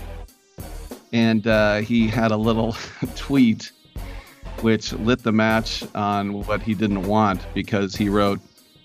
And 1.12 1.44
uh, 1.44 1.78
he 1.78 2.06
had 2.06 2.30
a 2.30 2.36
little 2.36 2.76
tweet 3.16 3.72
which 4.60 4.93
lit 4.93 5.24
the 5.24 5.32
match 5.32 5.82
on 5.93 6.44
what 6.47 6.62
he 6.62 6.72
didn't 6.72 7.02
want 7.02 7.44
because 7.52 7.97
he 7.97 8.09
wrote, 8.09 8.38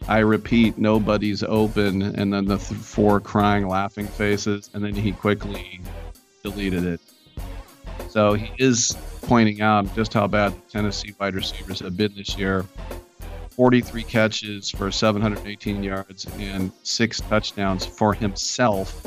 I 0.07 0.21
repeat, 0.21 0.79
nobody's 0.79 1.43
open, 1.43 2.01
and 2.01 2.33
then 2.33 2.45
the 2.45 2.57
th- 2.57 2.81
four 2.81 3.19
crying, 3.19 3.67
laughing 3.67 4.07
faces, 4.07 4.71
and 4.73 4.83
then 4.83 4.95
he 4.95 5.11
quickly 5.11 5.81
deleted 6.41 6.83
it. 6.83 7.01
So 8.09 8.33
he 8.33 8.51
is 8.57 8.97
pointing 9.21 9.61
out 9.61 9.93
just 9.93 10.15
how 10.15 10.25
bad 10.25 10.51
Tennessee 10.67 11.13
wide 11.19 11.35
receivers 11.35 11.81
have 11.81 11.95
been 11.95 12.15
this 12.15 12.39
year. 12.39 12.65
43 13.52 14.03
catches 14.03 14.69
for 14.69 14.91
718 14.91 15.84
yards 15.84 16.26
and 16.38 16.72
six 16.84 17.19
touchdowns 17.22 17.86
for 17.86 18.14
himself. 18.14 19.06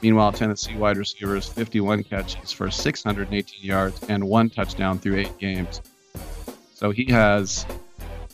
Meanwhile, 0.00 0.32
Tennessee 0.32 0.76
wide 0.76 0.96
receivers 0.96 1.48
51 1.48 2.04
catches 2.04 2.52
for 2.52 2.70
618 2.70 3.64
yards 3.64 4.00
and 4.08 4.22
one 4.22 4.48
touchdown 4.48 4.98
through 4.98 5.16
eight 5.16 5.36
games. 5.38 5.80
So 6.74 6.90
he 6.92 7.04
has 7.06 7.66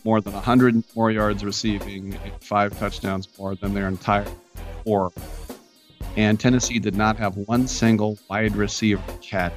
more 0.04 0.20
than 0.20 0.34
100 0.34 0.84
more 0.94 1.10
yards 1.10 1.42
receiving 1.42 2.14
and 2.14 2.32
five 2.42 2.78
touchdowns 2.78 3.26
more 3.38 3.54
than 3.54 3.72
their 3.72 3.88
entire 3.88 4.26
core. 4.84 5.10
And 6.16 6.38
Tennessee 6.38 6.78
did 6.78 6.94
not 6.94 7.16
have 7.16 7.36
one 7.36 7.66
single 7.66 8.18
wide 8.28 8.54
receiver 8.54 9.02
catch 9.22 9.54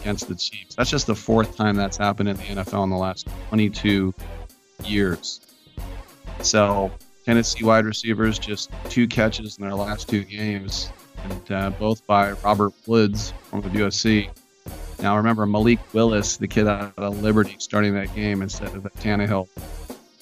against 0.00 0.28
the 0.28 0.34
Chiefs. 0.34 0.74
That's 0.74 0.90
just 0.90 1.06
the 1.06 1.14
fourth 1.14 1.56
time 1.56 1.76
that's 1.76 1.96
happened 1.96 2.28
in 2.28 2.36
the 2.36 2.42
NFL 2.42 2.84
in 2.84 2.90
the 2.90 2.96
last 2.96 3.28
22 3.48 4.12
years. 4.86 5.40
So 6.40 6.90
Tennessee 7.24 7.64
wide 7.64 7.84
receivers 7.84 8.38
just 8.38 8.70
two 8.90 9.06
catches 9.06 9.58
in 9.58 9.64
their 9.64 9.74
last 9.74 10.08
two 10.08 10.24
games, 10.24 10.90
and 11.24 11.52
uh, 11.52 11.70
both 11.70 12.06
by 12.06 12.32
Robert 12.32 12.72
Woods 12.86 13.32
from 13.44 13.62
the 13.62 13.68
USC. 13.70 14.28
Now 15.00 15.16
remember 15.16 15.46
Malik 15.46 15.80
Willis, 15.92 16.36
the 16.36 16.48
kid 16.48 16.66
out 16.66 16.92
of 16.96 17.22
Liberty, 17.22 17.56
starting 17.58 17.94
that 17.94 18.14
game 18.14 18.42
instead 18.42 18.74
of 18.74 18.82
Tannehill. 19.00 19.48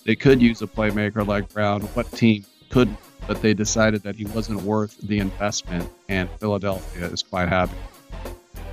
They 0.04 0.16
could 0.16 0.42
use 0.42 0.62
a 0.62 0.66
playmaker 0.66 1.26
like 1.26 1.52
Brown. 1.52 1.82
What 1.94 2.10
team 2.12 2.44
couldn't? 2.70 2.98
But 3.28 3.40
they 3.40 3.54
decided 3.54 4.02
that 4.02 4.16
he 4.16 4.24
wasn't 4.26 4.62
worth 4.62 4.98
the 4.98 5.18
investment, 5.18 5.88
and 6.08 6.28
Philadelphia 6.40 7.06
is 7.06 7.22
quite 7.22 7.48
happy 7.48 7.76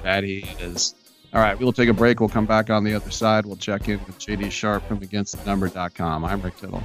that 0.04 0.24
he 0.24 0.46
is. 0.60 0.96
All 1.32 1.42
right, 1.42 1.58
we'll 1.60 1.74
take 1.74 1.90
a 1.90 1.94
break. 1.94 2.20
We'll 2.20 2.30
come 2.30 2.48
back 2.48 2.70
on 2.70 2.84
the 2.84 2.96
other 2.96 3.12
side. 3.12 3.46
We'll 3.46 3.56
check 3.56 3.88
in 3.88 4.00
with 4.06 4.18
JD 4.18 4.52
Sharp 4.52 4.88
from 4.88 5.00
AgainstTheNumber.com. 5.00 6.26
I'm 6.26 6.42
Rick 6.42 6.58
Tittle. 6.58 6.84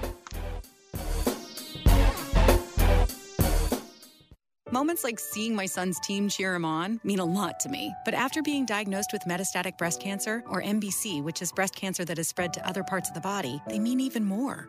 Moments 4.70 5.04
like 5.04 5.20
seeing 5.20 5.54
my 5.54 5.66
son's 5.66 6.00
team 6.00 6.28
cheer 6.28 6.54
him 6.54 6.64
on 6.64 7.00
mean 7.04 7.20
a 7.20 7.24
lot 7.24 7.60
to 7.60 7.68
me. 7.68 7.94
But 8.04 8.12
after 8.12 8.42
being 8.42 8.66
diagnosed 8.66 9.10
with 9.12 9.22
metastatic 9.22 9.78
breast 9.78 10.00
cancer, 10.00 10.42
or 10.48 10.60
MBC, 10.62 11.22
which 11.22 11.40
is 11.40 11.52
breast 11.52 11.76
cancer 11.76 12.04
that 12.04 12.16
has 12.16 12.26
spread 12.26 12.52
to 12.54 12.68
other 12.68 12.82
parts 12.82 13.08
of 13.08 13.14
the 13.14 13.20
body, 13.20 13.62
they 13.68 13.78
mean 13.78 14.00
even 14.00 14.24
more. 14.24 14.68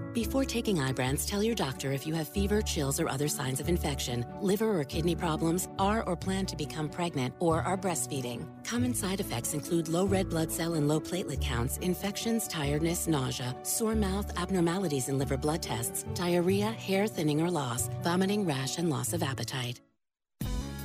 Before 0.13 0.43
taking 0.43 0.77
Ibrance, 0.77 1.25
tell 1.25 1.41
your 1.41 1.55
doctor 1.55 1.93
if 1.93 2.05
you 2.05 2.13
have 2.15 2.27
fever, 2.27 2.61
chills, 2.61 2.99
or 2.99 3.07
other 3.07 3.29
signs 3.29 3.59
of 3.61 3.69
infection, 3.69 4.25
liver 4.41 4.77
or 4.77 4.83
kidney 4.83 5.15
problems, 5.15 5.69
are 5.79 6.03
or 6.03 6.17
plan 6.17 6.45
to 6.47 6.57
become 6.57 6.89
pregnant, 6.89 7.33
or 7.39 7.61
are 7.61 7.77
breastfeeding. 7.77 8.45
Common 8.65 8.93
side 8.93 9.21
effects 9.21 9.53
include 9.53 9.87
low 9.87 10.05
red 10.05 10.29
blood 10.29 10.51
cell 10.51 10.73
and 10.73 10.87
low 10.87 10.99
platelet 10.99 11.41
counts, 11.41 11.77
infections, 11.77 12.47
tiredness, 12.47 13.07
nausea, 13.07 13.55
sore 13.63 13.95
mouth, 13.95 14.37
abnormalities 14.37 15.07
in 15.07 15.17
liver 15.17 15.37
blood 15.37 15.61
tests, 15.61 16.03
diarrhea, 16.13 16.71
hair 16.71 17.07
thinning 17.07 17.41
or 17.41 17.49
loss, 17.49 17.89
vomiting, 18.03 18.45
rash, 18.45 18.77
and 18.77 18.89
loss 18.89 19.13
of 19.13 19.23
appetite. 19.23 19.79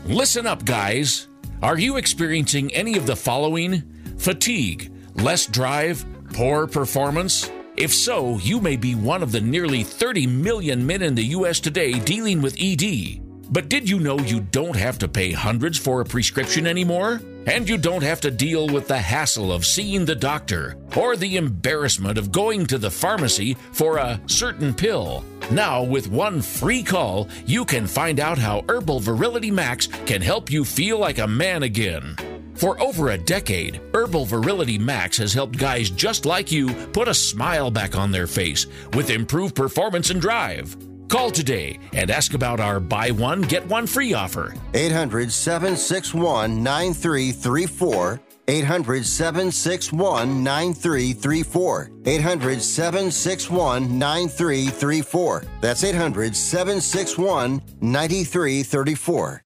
Listen 0.06 0.46
up, 0.46 0.64
guys. 0.64 1.26
Are 1.62 1.78
you 1.78 1.96
experiencing 1.96 2.72
any 2.74 2.96
of 2.96 3.06
the 3.06 3.16
following? 3.16 3.82
Fatigue, 4.18 4.92
less 5.16 5.46
drive, 5.46 6.04
poor 6.32 6.68
performance? 6.68 7.50
If 7.76 7.92
so, 7.92 8.38
you 8.38 8.60
may 8.62 8.76
be 8.76 8.94
one 8.94 9.22
of 9.22 9.32
the 9.32 9.40
nearly 9.40 9.82
30 9.82 10.26
million 10.26 10.86
men 10.86 11.02
in 11.02 11.14
the 11.14 11.24
U.S. 11.24 11.60
today 11.60 11.98
dealing 11.98 12.40
with 12.40 12.56
ED. 12.58 13.20
But 13.50 13.68
did 13.68 13.88
you 13.88 14.00
know 14.00 14.18
you 14.18 14.40
don't 14.40 14.74
have 14.74 14.98
to 15.00 15.08
pay 15.08 15.30
hundreds 15.32 15.78
for 15.78 16.00
a 16.00 16.04
prescription 16.04 16.66
anymore? 16.66 17.20
And 17.46 17.68
you 17.68 17.76
don't 17.76 18.02
have 18.02 18.22
to 18.22 18.30
deal 18.30 18.66
with 18.66 18.88
the 18.88 18.98
hassle 18.98 19.52
of 19.52 19.66
seeing 19.66 20.06
the 20.06 20.14
doctor 20.14 20.78
or 20.96 21.16
the 21.16 21.36
embarrassment 21.36 22.16
of 22.16 22.32
going 22.32 22.66
to 22.66 22.78
the 22.78 22.90
pharmacy 22.90 23.58
for 23.72 23.98
a 23.98 24.20
certain 24.26 24.72
pill. 24.72 25.22
Now, 25.50 25.82
with 25.82 26.08
one 26.08 26.40
free 26.40 26.82
call, 26.82 27.28
you 27.44 27.66
can 27.66 27.86
find 27.86 28.20
out 28.20 28.38
how 28.38 28.64
Herbal 28.70 29.00
Virility 29.00 29.50
Max 29.50 29.86
can 30.06 30.22
help 30.22 30.50
you 30.50 30.64
feel 30.64 30.98
like 30.98 31.18
a 31.18 31.28
man 31.28 31.62
again. 31.62 32.16
For 32.56 32.80
over 32.80 33.10
a 33.10 33.18
decade, 33.18 33.82
Herbal 33.92 34.24
Virility 34.24 34.78
Max 34.78 35.18
has 35.18 35.34
helped 35.34 35.58
guys 35.58 35.90
just 35.90 36.24
like 36.24 36.50
you 36.50 36.72
put 36.92 37.06
a 37.06 37.14
smile 37.14 37.70
back 37.70 37.96
on 37.96 38.10
their 38.10 38.26
face 38.26 38.66
with 38.94 39.10
improved 39.10 39.54
performance 39.54 40.08
and 40.08 40.20
drive. 40.20 40.74
Call 41.08 41.30
today 41.30 41.78
and 41.92 42.10
ask 42.10 42.34
about 42.34 42.58
our 42.58 42.80
buy 42.80 43.10
one, 43.10 43.42
get 43.42 43.66
one 43.66 43.86
free 43.86 44.14
offer. 44.14 44.54
800 44.74 45.30
761 45.30 46.62
9334. 46.62 48.20
800 48.48 49.04
761 49.04 50.42
9334. 50.42 51.90
800 52.06 52.62
761 52.62 53.98
9334. 53.98 55.44
That's 55.60 55.84
800 55.84 56.34
761 56.34 57.60
9334. 57.80 59.45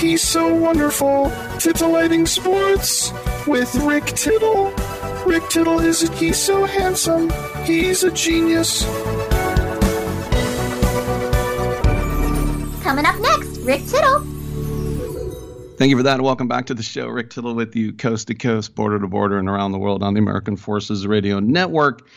He's 0.00 0.22
so 0.22 0.54
wonderful. 0.54 1.30
Titillating 1.58 2.24
Sports 2.24 3.12
with 3.46 3.74
Rick 3.74 4.06
Tittle. 4.06 4.70
Rick 5.26 5.46
Tittle 5.50 5.78
is 5.80 6.08
a, 6.08 6.12
he's 6.14 6.38
so 6.38 6.64
handsome. 6.64 7.30
He's 7.64 8.02
a 8.02 8.10
genius. 8.10 8.82
Coming 12.82 13.04
up 13.04 13.20
next, 13.20 13.58
Rick 13.58 13.84
Tittle. 13.86 14.20
Thank 15.76 15.90
you 15.90 15.98
for 15.98 16.02
that. 16.02 16.22
Welcome 16.22 16.48
back 16.48 16.64
to 16.66 16.74
the 16.74 16.82
show. 16.82 17.06
Rick 17.08 17.28
Tittle 17.28 17.54
with 17.54 17.76
you, 17.76 17.92
coast 17.92 18.28
to 18.28 18.34
coast, 18.34 18.74
border 18.74 18.98
to 18.98 19.06
border, 19.06 19.38
and 19.38 19.50
around 19.50 19.72
the 19.72 19.78
world 19.78 20.02
on 20.02 20.14
the 20.14 20.20
American 20.20 20.56
Forces 20.56 21.06
Radio 21.06 21.40
Network. 21.40 22.08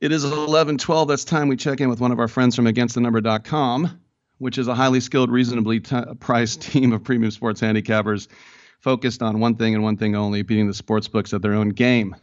It 0.00 0.10
is 0.10 0.24
11:12. 0.24 1.08
That's 1.08 1.24
time 1.24 1.48
we 1.48 1.56
check 1.56 1.82
in 1.82 1.90
with 1.90 2.00
one 2.00 2.12
of 2.12 2.18
our 2.18 2.28
friends 2.28 2.56
from 2.56 2.64
AgainstTheNumber.com, 2.64 4.00
which 4.40 4.56
is 4.56 4.68
a 4.68 4.74
highly 4.74 5.00
skilled, 5.00 5.30
reasonably 5.30 5.80
t- 5.80 6.02
priced 6.18 6.62
team 6.72 6.92
of 6.92 7.04
premium 7.04 7.30
sports 7.30 7.60
handicappers 7.60 8.26
focused 8.80 9.22
on 9.22 9.38
one 9.38 9.54
thing 9.54 9.74
and 9.74 9.84
one 9.84 9.96
thing 9.96 10.16
only: 10.16 10.42
beating 10.42 10.66
the 10.66 10.74
sports 10.74 11.06
books 11.06 11.32
at 11.32 11.42
their 11.42 11.54
own 11.54 11.68
game. 11.68 12.16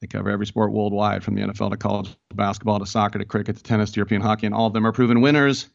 They 0.00 0.06
cover 0.06 0.30
every 0.30 0.46
sport 0.46 0.72
worldwide, 0.72 1.24
from 1.24 1.34
the 1.34 1.42
NFL 1.42 1.70
to 1.70 1.76
college 1.76 2.14
basketball 2.34 2.78
to 2.80 2.86
soccer 2.86 3.18
to 3.18 3.24
cricket 3.24 3.56
to 3.56 3.62
tennis 3.62 3.92
to 3.92 3.96
European 3.96 4.20
hockey, 4.20 4.46
and 4.46 4.54
all 4.54 4.66
of 4.66 4.72
them 4.74 4.86
are 4.86 4.92
proven 4.92 5.20
winners. 5.20 5.68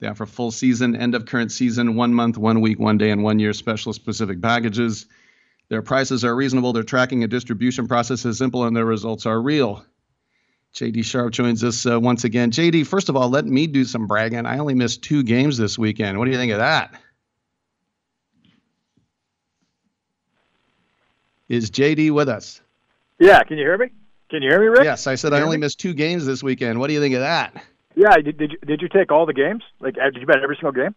They 0.00 0.08
offer 0.08 0.26
full 0.26 0.50
season, 0.50 0.96
end 0.96 1.14
of 1.14 1.26
current 1.26 1.52
season, 1.52 1.94
one 1.94 2.14
month, 2.14 2.38
one 2.38 2.60
week, 2.60 2.78
one 2.78 2.98
day, 2.98 3.10
and 3.10 3.22
one 3.22 3.38
year 3.38 3.52
specialist 3.52 4.00
specific 4.00 4.40
packages. 4.40 5.06
Their 5.68 5.82
prices 5.82 6.24
are 6.24 6.34
reasonable, 6.34 6.72
their 6.72 6.84
tracking 6.84 7.22
and 7.22 7.30
distribution 7.30 7.88
process 7.88 8.24
is 8.24 8.38
simple, 8.38 8.64
and 8.64 8.76
their 8.76 8.84
results 8.84 9.26
are 9.26 9.40
real. 9.40 9.84
JD 10.76 11.06
Sharp 11.06 11.32
joins 11.32 11.64
us 11.64 11.86
uh, 11.86 11.98
once 11.98 12.24
again. 12.24 12.50
JD, 12.50 12.86
first 12.86 13.08
of 13.08 13.16
all, 13.16 13.30
let 13.30 13.46
me 13.46 13.66
do 13.66 13.82
some 13.84 14.06
bragging. 14.06 14.44
I 14.44 14.58
only 14.58 14.74
missed 14.74 15.02
two 15.02 15.22
games 15.22 15.56
this 15.56 15.78
weekend. 15.78 16.18
What 16.18 16.26
do 16.26 16.32
you 16.32 16.36
think 16.36 16.52
of 16.52 16.58
that? 16.58 17.00
Is 21.48 21.70
JD 21.70 22.10
with 22.10 22.28
us? 22.28 22.60
Yeah, 23.18 23.42
can 23.44 23.56
you 23.56 23.64
hear 23.64 23.78
me? 23.78 23.86
Can 24.28 24.42
you 24.42 24.50
hear 24.50 24.60
me, 24.60 24.66
Rick? 24.66 24.84
Yes, 24.84 25.06
I 25.06 25.14
said 25.14 25.32
I 25.32 25.40
only 25.40 25.56
missed 25.56 25.80
two 25.80 25.94
games 25.94 26.26
this 26.26 26.42
weekend. 26.42 26.78
What 26.78 26.88
do 26.88 26.92
you 26.92 27.00
think 27.00 27.14
of 27.14 27.20
that? 27.20 27.64
Yeah, 27.94 28.14
did, 28.16 28.36
did 28.36 28.52
you 28.52 28.58
did 28.66 28.82
you 28.82 28.88
take 28.88 29.10
all 29.10 29.24
the 29.24 29.32
games? 29.32 29.62
Like, 29.80 29.94
uh, 29.96 30.10
did 30.10 30.20
you 30.20 30.26
bet 30.26 30.42
every 30.42 30.56
single 30.56 30.72
game? 30.72 30.94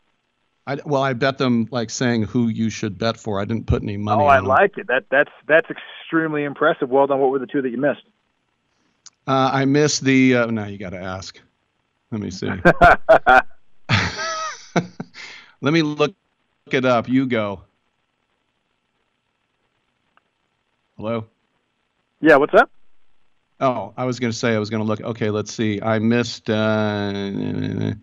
I, 0.68 0.80
well, 0.86 1.02
I 1.02 1.14
bet 1.14 1.38
them 1.38 1.70
like 1.72 1.90
saying 1.90 2.24
who 2.24 2.50
you 2.50 2.70
should 2.70 2.98
bet 2.98 3.16
for. 3.16 3.40
I 3.40 3.46
didn't 3.46 3.68
put 3.68 3.82
any 3.82 3.96
money. 3.96 4.22
Oh, 4.22 4.28
I 4.28 4.38
them. 4.38 4.48
like 4.48 4.78
it. 4.78 4.88
That 4.88 5.06
that's 5.10 5.32
that's 5.48 5.68
extremely 5.70 6.44
impressive. 6.44 6.90
Well 6.90 7.08
done. 7.08 7.20
What 7.20 7.30
were 7.30 7.40
the 7.40 7.48
two 7.48 7.62
that 7.62 7.70
you 7.70 7.78
missed? 7.78 8.02
Uh, 9.30 9.52
I 9.54 9.66
missed 9.66 10.04
the. 10.04 10.38
Uh, 10.38 10.48
now 10.48 10.66
you 10.66 10.80
got 10.80 10.90
to 10.90 10.98
ask. 10.98 11.40
Let 12.10 12.20
me 12.20 12.32
see. 12.32 12.48
Let 15.62 15.72
me 15.72 15.84
look, 15.84 16.16
look 16.66 16.74
it 16.74 16.84
up. 16.84 17.08
You 17.08 17.28
go. 17.28 17.62
Hello. 20.98 21.28
Yeah, 22.22 22.38
what's 22.38 22.56
up? 22.56 22.72
Oh, 23.60 23.94
I 23.96 24.06
was 24.06 24.20
going 24.20 24.32
to 24.32 24.38
say 24.38 24.56
I 24.56 24.58
was 24.58 24.72
going 24.72 24.82
to 24.82 24.88
look. 24.88 25.02
Okay, 25.02 25.30
let's 25.30 25.54
see. 25.54 25.80
I 25.80 26.00
missed. 26.00 26.50
Uh, 26.50 27.94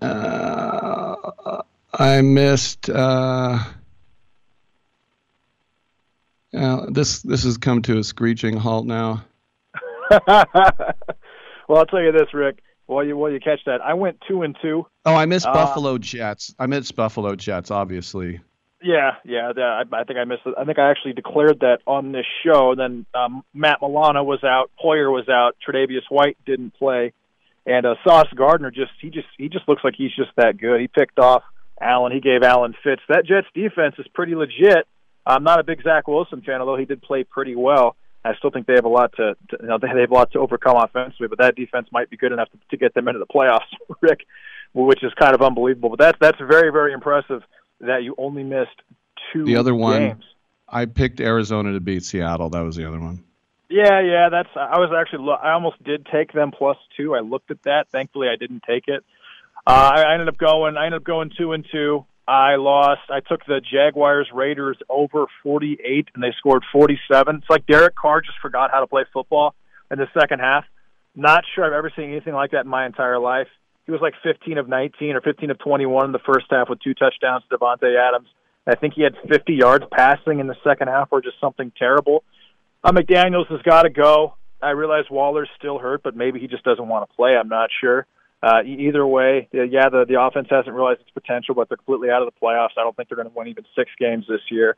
uh, 0.00 1.62
I 1.92 2.22
missed. 2.22 2.88
Uh, 2.88 3.58
uh, 6.54 6.86
this 6.88 7.20
this 7.20 7.44
has 7.44 7.58
come 7.58 7.82
to 7.82 7.98
a 7.98 8.02
screeching 8.04 8.56
halt 8.56 8.86
now. 8.86 9.24
well, 11.68 11.78
I'll 11.78 11.86
tell 11.86 12.02
you 12.02 12.12
this, 12.12 12.32
Rick. 12.34 12.58
While 12.86 13.04
you 13.04 13.16
while 13.16 13.30
you 13.30 13.40
catch 13.40 13.60
that, 13.66 13.80
I 13.80 13.94
went 13.94 14.18
two 14.28 14.42
and 14.42 14.56
two. 14.60 14.86
Oh, 15.06 15.14
I 15.14 15.24
missed 15.26 15.46
Uh, 15.46 15.52
Buffalo 15.54 15.98
Jets. 15.98 16.54
I 16.58 16.66
missed 16.66 16.94
Buffalo 16.96 17.34
Jets, 17.36 17.70
obviously. 17.70 18.40
Yeah, 18.82 19.12
yeah. 19.24 19.52
I, 19.56 19.82
I 19.96 20.04
think 20.04 20.18
I 20.18 20.24
missed 20.24 20.42
it. 20.44 20.54
I 20.58 20.64
think 20.64 20.78
I 20.78 20.90
actually 20.90 21.12
declared 21.12 21.60
that 21.60 21.78
on 21.86 22.10
this 22.12 22.26
show. 22.44 22.74
Then 22.76 23.06
um, 23.14 23.44
Matt 23.54 23.78
Milano 23.80 24.24
was 24.24 24.42
out, 24.42 24.70
Poyer 24.82 25.12
was 25.12 25.28
out, 25.28 25.56
Tre'Davious 25.66 26.02
White 26.10 26.36
didn't 26.44 26.74
play, 26.74 27.12
and 27.64 27.86
uh, 27.86 27.94
Sauce 28.04 28.26
Gardner 28.34 28.72
just 28.72 28.90
he 29.00 29.10
just 29.10 29.28
he 29.38 29.48
just 29.48 29.68
looks 29.68 29.82
like 29.84 29.94
he's 29.96 30.14
just 30.14 30.30
that 30.36 30.58
good. 30.58 30.80
He 30.80 30.88
picked 30.88 31.20
off 31.20 31.44
Allen. 31.80 32.12
He 32.12 32.20
gave 32.20 32.42
Allen 32.42 32.74
fits. 32.82 33.02
That 33.08 33.24
Jets 33.24 33.46
defense 33.54 33.94
is 33.98 34.06
pretty 34.12 34.34
legit. 34.34 34.86
I'm 35.24 35.44
not 35.44 35.60
a 35.60 35.62
big 35.62 35.80
Zach 35.84 36.08
Wilson 36.08 36.42
fan, 36.42 36.60
although 36.60 36.76
he 36.76 36.84
did 36.84 37.00
play 37.00 37.22
pretty 37.22 37.54
well. 37.54 37.94
I 38.24 38.34
still 38.36 38.50
think 38.50 38.66
they 38.66 38.74
have 38.74 38.84
a 38.84 38.88
lot 38.88 39.12
to, 39.16 39.36
to 39.50 39.56
you 39.60 39.68
know 39.68 39.78
they 39.78 39.88
have 39.88 40.10
a 40.10 40.14
lot 40.14 40.32
to 40.32 40.38
overcome 40.38 40.76
offensively, 40.76 41.28
but 41.28 41.38
that 41.38 41.56
defense 41.56 41.88
might 41.92 42.08
be 42.10 42.16
good 42.16 42.32
enough 42.32 42.50
to, 42.50 42.58
to 42.70 42.76
get 42.76 42.94
them 42.94 43.08
into 43.08 43.18
the 43.18 43.26
playoffs, 43.26 43.60
Rick, 44.00 44.26
which 44.74 45.02
is 45.02 45.12
kind 45.14 45.34
of 45.34 45.42
unbelievable. 45.42 45.90
But 45.90 45.98
that's 45.98 46.18
that's 46.20 46.38
very 46.38 46.70
very 46.70 46.92
impressive 46.92 47.42
that 47.80 48.04
you 48.04 48.14
only 48.18 48.44
missed 48.44 48.80
two 49.32 49.44
The 49.44 49.56
other 49.56 49.74
one, 49.74 50.00
games. 50.00 50.24
I 50.68 50.86
picked 50.86 51.20
Arizona 51.20 51.72
to 51.72 51.80
beat 51.80 52.04
Seattle. 52.04 52.50
That 52.50 52.62
was 52.62 52.76
the 52.76 52.86
other 52.86 53.00
one. 53.00 53.24
Yeah, 53.68 54.00
yeah, 54.00 54.28
that's. 54.28 54.50
I 54.54 54.78
was 54.78 54.90
actually. 54.96 55.32
I 55.32 55.52
almost 55.52 55.82
did 55.82 56.06
take 56.12 56.32
them 56.32 56.52
plus 56.56 56.76
two. 56.96 57.14
I 57.14 57.20
looked 57.20 57.50
at 57.50 57.62
that. 57.64 57.88
Thankfully, 57.90 58.28
I 58.28 58.36
didn't 58.36 58.62
take 58.66 58.84
it. 58.86 59.02
Uh, 59.66 59.92
I 59.94 60.02
I 60.02 60.12
ended 60.12 60.28
up 60.28 60.38
going. 60.38 60.76
I 60.76 60.86
ended 60.86 61.00
up 61.00 61.04
going 61.04 61.30
two 61.36 61.52
and 61.52 61.66
two. 61.70 62.04
I 62.26 62.56
lost. 62.56 63.02
I 63.10 63.20
took 63.20 63.44
the 63.46 63.60
Jaguars 63.60 64.28
Raiders 64.32 64.78
over 64.88 65.26
48, 65.42 66.08
and 66.14 66.22
they 66.22 66.32
scored 66.38 66.62
47. 66.72 67.36
It's 67.36 67.50
like 67.50 67.66
Derek 67.66 67.96
Carr 67.96 68.20
just 68.20 68.38
forgot 68.40 68.70
how 68.70 68.80
to 68.80 68.86
play 68.86 69.04
football 69.12 69.54
in 69.90 69.98
the 69.98 70.06
second 70.18 70.38
half. 70.38 70.64
Not 71.14 71.44
sure 71.54 71.64
I've 71.64 71.72
ever 71.72 71.92
seen 71.94 72.10
anything 72.10 72.34
like 72.34 72.52
that 72.52 72.64
in 72.64 72.70
my 72.70 72.86
entire 72.86 73.18
life. 73.18 73.48
He 73.86 73.92
was 73.92 74.00
like 74.00 74.14
15 74.22 74.58
of 74.58 74.68
19 74.68 75.16
or 75.16 75.20
15 75.20 75.50
of 75.50 75.58
21 75.58 76.06
in 76.06 76.12
the 76.12 76.20
first 76.20 76.46
half 76.50 76.68
with 76.68 76.80
two 76.80 76.94
touchdowns 76.94 77.42
to 77.50 77.58
Davante 77.58 77.96
Adams. 77.98 78.28
I 78.66 78.76
think 78.76 78.94
he 78.94 79.02
had 79.02 79.14
50 79.28 79.54
yards 79.54 79.84
passing 79.90 80.38
in 80.38 80.46
the 80.46 80.54
second 80.62 80.88
half, 80.88 81.08
or 81.10 81.20
just 81.20 81.40
something 81.40 81.72
terrible. 81.76 82.22
Uh, 82.84 82.92
McDaniels 82.92 83.48
has 83.50 83.60
got 83.62 83.82
to 83.82 83.90
go. 83.90 84.34
I 84.62 84.70
realize 84.70 85.04
Waller's 85.10 85.50
still 85.58 85.78
hurt, 85.78 86.04
but 86.04 86.14
maybe 86.14 86.38
he 86.38 86.46
just 86.46 86.62
doesn't 86.62 86.86
want 86.86 87.08
to 87.08 87.16
play. 87.16 87.36
I'm 87.36 87.48
not 87.48 87.70
sure. 87.80 88.06
Uh, 88.42 88.62
either 88.64 89.06
way, 89.06 89.48
yeah, 89.52 89.88
the 89.88 90.04
the 90.08 90.20
offense 90.20 90.48
hasn't 90.50 90.74
realized 90.74 91.00
its 91.00 91.10
potential, 91.10 91.54
but 91.54 91.68
they're 91.68 91.76
completely 91.76 92.10
out 92.10 92.22
of 92.22 92.28
the 92.32 92.40
playoffs. 92.40 92.74
I 92.76 92.82
don't 92.82 92.96
think 92.96 93.08
they're 93.08 93.16
going 93.16 93.28
to 93.28 93.34
win 93.34 93.46
even 93.46 93.64
six 93.76 93.90
games 94.00 94.24
this 94.28 94.40
year. 94.50 94.76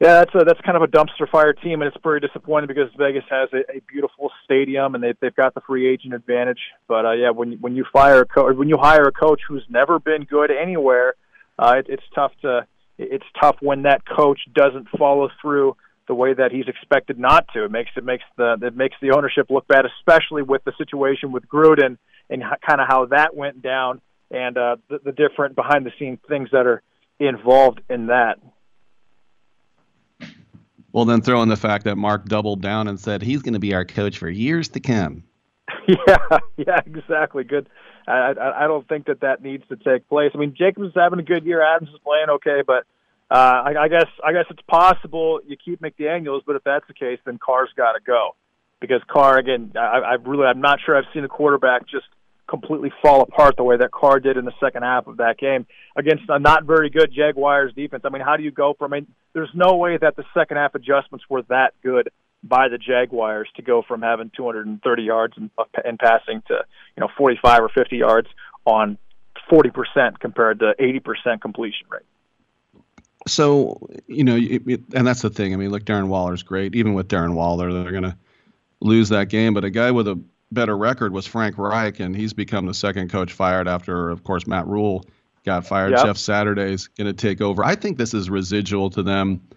Yeah, 0.00 0.20
that's 0.20 0.34
a 0.34 0.44
that's 0.44 0.60
kind 0.60 0.76
of 0.76 0.82
a 0.82 0.86
dumpster 0.86 1.28
fire 1.28 1.52
team, 1.52 1.80
and 1.80 1.88
it's 1.88 1.96
pretty 1.96 2.24
disappointing 2.26 2.68
because 2.68 2.90
Vegas 2.98 3.24
has 3.28 3.48
a, 3.52 3.78
a 3.78 3.80
beautiful 3.90 4.30
stadium 4.44 4.94
and 4.94 5.02
they 5.02 5.14
they've 5.20 5.34
got 5.34 5.54
the 5.54 5.62
free 5.62 5.88
agent 5.88 6.14
advantage. 6.14 6.60
But 6.86 7.06
uh, 7.06 7.12
yeah, 7.12 7.30
when 7.30 7.52
when 7.60 7.74
you 7.74 7.84
fire 7.92 8.20
a 8.20 8.26
coach, 8.26 8.56
when 8.56 8.68
you 8.68 8.76
hire 8.78 9.08
a 9.08 9.12
coach 9.12 9.40
who's 9.48 9.64
never 9.68 9.98
been 9.98 10.24
good 10.24 10.50
anywhere, 10.50 11.14
uh, 11.58 11.76
it, 11.78 11.86
it's 11.88 12.02
tough 12.14 12.32
to 12.42 12.66
it's 12.98 13.24
tough 13.40 13.56
when 13.60 13.82
that 13.82 14.02
coach 14.06 14.40
doesn't 14.54 14.88
follow 14.98 15.28
through 15.40 15.76
the 16.06 16.14
way 16.14 16.34
that 16.34 16.52
he's 16.52 16.68
expected 16.68 17.18
not 17.18 17.46
to. 17.54 17.64
It 17.64 17.70
makes 17.70 17.90
it 17.96 18.04
makes 18.04 18.24
the 18.36 18.58
it 18.62 18.76
makes 18.76 18.96
the 19.00 19.10
ownership 19.10 19.50
look 19.50 19.66
bad, 19.66 19.84
especially 19.98 20.42
with 20.42 20.64
the 20.64 20.72
situation 20.78 21.32
with 21.32 21.46
Gruden 21.48 21.98
and 22.30 22.42
kind 22.66 22.80
of 22.80 22.88
how 22.88 23.06
that 23.06 23.34
went 23.36 23.62
down 23.62 24.00
and 24.30 24.56
uh, 24.56 24.76
the, 24.88 24.98
the 25.04 25.12
different 25.12 25.54
behind 25.54 25.86
the 25.86 25.92
scenes 25.98 26.18
things 26.28 26.48
that 26.52 26.66
are 26.66 26.82
involved 27.18 27.80
in 27.88 28.06
that. 28.06 28.38
Well, 30.92 31.04
then 31.04 31.20
throw 31.20 31.42
in 31.42 31.48
the 31.48 31.56
fact 31.56 31.84
that 31.84 31.96
Mark 31.96 32.24
doubled 32.24 32.62
down 32.62 32.88
and 32.88 32.98
said 32.98 33.22
he's 33.22 33.42
going 33.42 33.52
to 33.52 33.60
be 33.60 33.74
our 33.74 33.84
coach 33.84 34.18
for 34.18 34.30
years 34.30 34.68
to 34.70 34.80
come. 34.80 35.24
Yeah, 35.88 36.38
yeah, 36.56 36.80
exactly. 36.84 37.44
Good. 37.44 37.68
I, 38.08 38.32
I 38.32 38.64
I 38.64 38.66
don't 38.66 38.88
think 38.88 39.06
that 39.06 39.20
that 39.20 39.40
needs 39.40 39.62
to 39.68 39.76
take 39.76 40.08
place. 40.08 40.32
I 40.34 40.38
mean, 40.38 40.52
Jacobs 40.58 40.88
is 40.88 40.92
having 40.96 41.20
a 41.20 41.22
good 41.22 41.44
year. 41.44 41.62
Adams 41.62 41.90
is 41.90 42.00
playing 42.02 42.28
okay, 42.28 42.62
but 42.66 42.86
uh, 43.30 43.34
I, 43.34 43.74
I 43.84 43.88
guess 43.88 44.06
I 44.24 44.32
guess 44.32 44.44
it's 44.50 44.62
possible 44.68 45.40
you 45.46 45.56
keep 45.56 45.80
McDaniels, 45.80 46.42
but 46.46 46.56
if 46.56 46.64
that's 46.64 46.86
the 46.86 46.94
case, 46.94 47.18
then 47.24 47.38
Carr's 47.44 47.70
got 47.76 47.92
to 47.92 48.00
go 48.04 48.36
because 48.80 49.00
Carr 49.08 49.38
again. 49.38 49.72
I, 49.74 49.98
I 49.98 50.14
really 50.14 50.44
I'm 50.44 50.60
not 50.60 50.78
sure 50.84 50.96
I've 50.96 51.12
seen 51.12 51.24
a 51.24 51.28
quarterback 51.28 51.88
just 51.88 52.06
completely 52.48 52.92
fall 53.02 53.22
apart 53.22 53.56
the 53.56 53.64
way 53.64 53.76
that 53.76 53.90
Carr 53.90 54.20
did 54.20 54.36
in 54.36 54.44
the 54.44 54.52
second 54.60 54.84
half 54.84 55.08
of 55.08 55.16
that 55.16 55.38
game 55.38 55.66
against 55.96 56.24
a 56.28 56.38
not 56.38 56.64
very 56.64 56.90
good 56.90 57.12
Jaguars 57.12 57.72
defense. 57.74 58.04
I 58.06 58.10
mean, 58.10 58.22
how 58.22 58.36
do 58.36 58.44
you 58.44 58.52
go 58.52 58.74
from? 58.78 58.92
I 58.92 59.00
mean, 59.00 59.08
there's 59.32 59.50
no 59.54 59.74
way 59.76 59.98
that 60.00 60.14
the 60.14 60.24
second 60.32 60.58
half 60.58 60.74
adjustments 60.74 61.24
were 61.28 61.42
that 61.48 61.74
good 61.82 62.10
by 62.44 62.68
the 62.68 62.78
Jaguars 62.78 63.48
to 63.56 63.62
go 63.62 63.82
from 63.82 64.02
having 64.02 64.30
230 64.36 65.02
yards 65.02 65.34
in, 65.36 65.50
in 65.84 65.98
passing 65.98 66.42
to 66.46 66.64
you 66.96 67.00
know 67.00 67.08
45 67.18 67.60
or 67.60 67.68
50 67.70 67.96
yards 67.96 68.28
on 68.64 68.98
40% 69.50 70.18
compared 70.20 70.60
to 70.60 70.74
80% 70.80 71.40
completion 71.40 71.86
rate. 71.90 72.02
So 73.26 73.88
you 74.06 74.24
know, 74.24 74.36
it, 74.36 74.62
it, 74.66 74.80
and 74.94 75.06
that's 75.06 75.22
the 75.22 75.30
thing. 75.30 75.52
I 75.52 75.56
mean, 75.56 75.70
look, 75.70 75.84
Darren 75.84 76.08
Waller's 76.08 76.42
great. 76.42 76.74
Even 76.74 76.94
with 76.94 77.08
Darren 77.08 77.34
Waller, 77.34 77.72
they're 77.72 77.90
going 77.90 78.04
to 78.04 78.16
lose 78.80 79.08
that 79.10 79.28
game. 79.28 79.54
But 79.54 79.64
a 79.64 79.70
guy 79.70 79.90
with 79.90 80.08
a 80.08 80.22
better 80.52 80.76
record 80.76 81.12
was 81.12 81.26
Frank 81.26 81.58
Reich, 81.58 82.00
and 82.00 82.14
he's 82.14 82.32
become 82.32 82.66
the 82.66 82.74
second 82.74 83.10
coach 83.10 83.32
fired 83.32 83.68
after, 83.68 84.10
of 84.10 84.22
course, 84.22 84.46
Matt 84.46 84.66
Rhule 84.66 85.04
got 85.44 85.66
fired. 85.66 85.92
Yep. 85.92 86.04
Jeff 86.04 86.16
Saturday's 86.16 86.88
going 86.88 87.06
to 87.06 87.12
take 87.12 87.40
over. 87.40 87.64
I 87.64 87.74
think 87.74 87.98
this 87.98 88.14
is 88.14 88.30
residual 88.30 88.90
to 88.90 89.02
them 89.02 89.48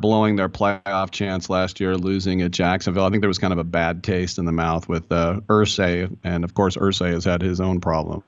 blowing 0.00 0.36
their 0.36 0.48
playoff 0.48 1.10
chance 1.10 1.48
last 1.48 1.80
year, 1.80 1.96
losing 1.96 2.42
at 2.42 2.50
Jacksonville. 2.50 3.04
I 3.04 3.10
think 3.10 3.20
there 3.22 3.28
was 3.28 3.38
kind 3.38 3.52
of 3.52 3.58
a 3.58 3.64
bad 3.64 4.02
taste 4.02 4.38
in 4.38 4.44
the 4.44 4.52
mouth 4.52 4.88
with 4.88 5.10
uh, 5.12 5.40
Irsay, 5.48 6.16
and 6.24 6.44
of 6.44 6.54
course, 6.54 6.76
Irsay 6.76 7.12
has 7.12 7.24
had 7.24 7.40
his 7.40 7.60
own 7.60 7.80
problems. 7.80 8.24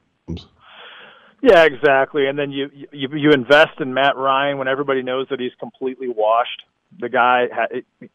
Yeah, 1.44 1.64
exactly. 1.64 2.26
And 2.26 2.38
then 2.38 2.50
you 2.52 2.70
you 2.90 3.08
you 3.12 3.30
invest 3.32 3.78
in 3.78 3.92
Matt 3.92 4.16
Ryan 4.16 4.56
when 4.56 4.66
everybody 4.66 5.02
knows 5.02 5.26
that 5.28 5.40
he's 5.40 5.52
completely 5.60 6.08
washed. 6.08 6.62
The 6.98 7.10
guy 7.10 7.48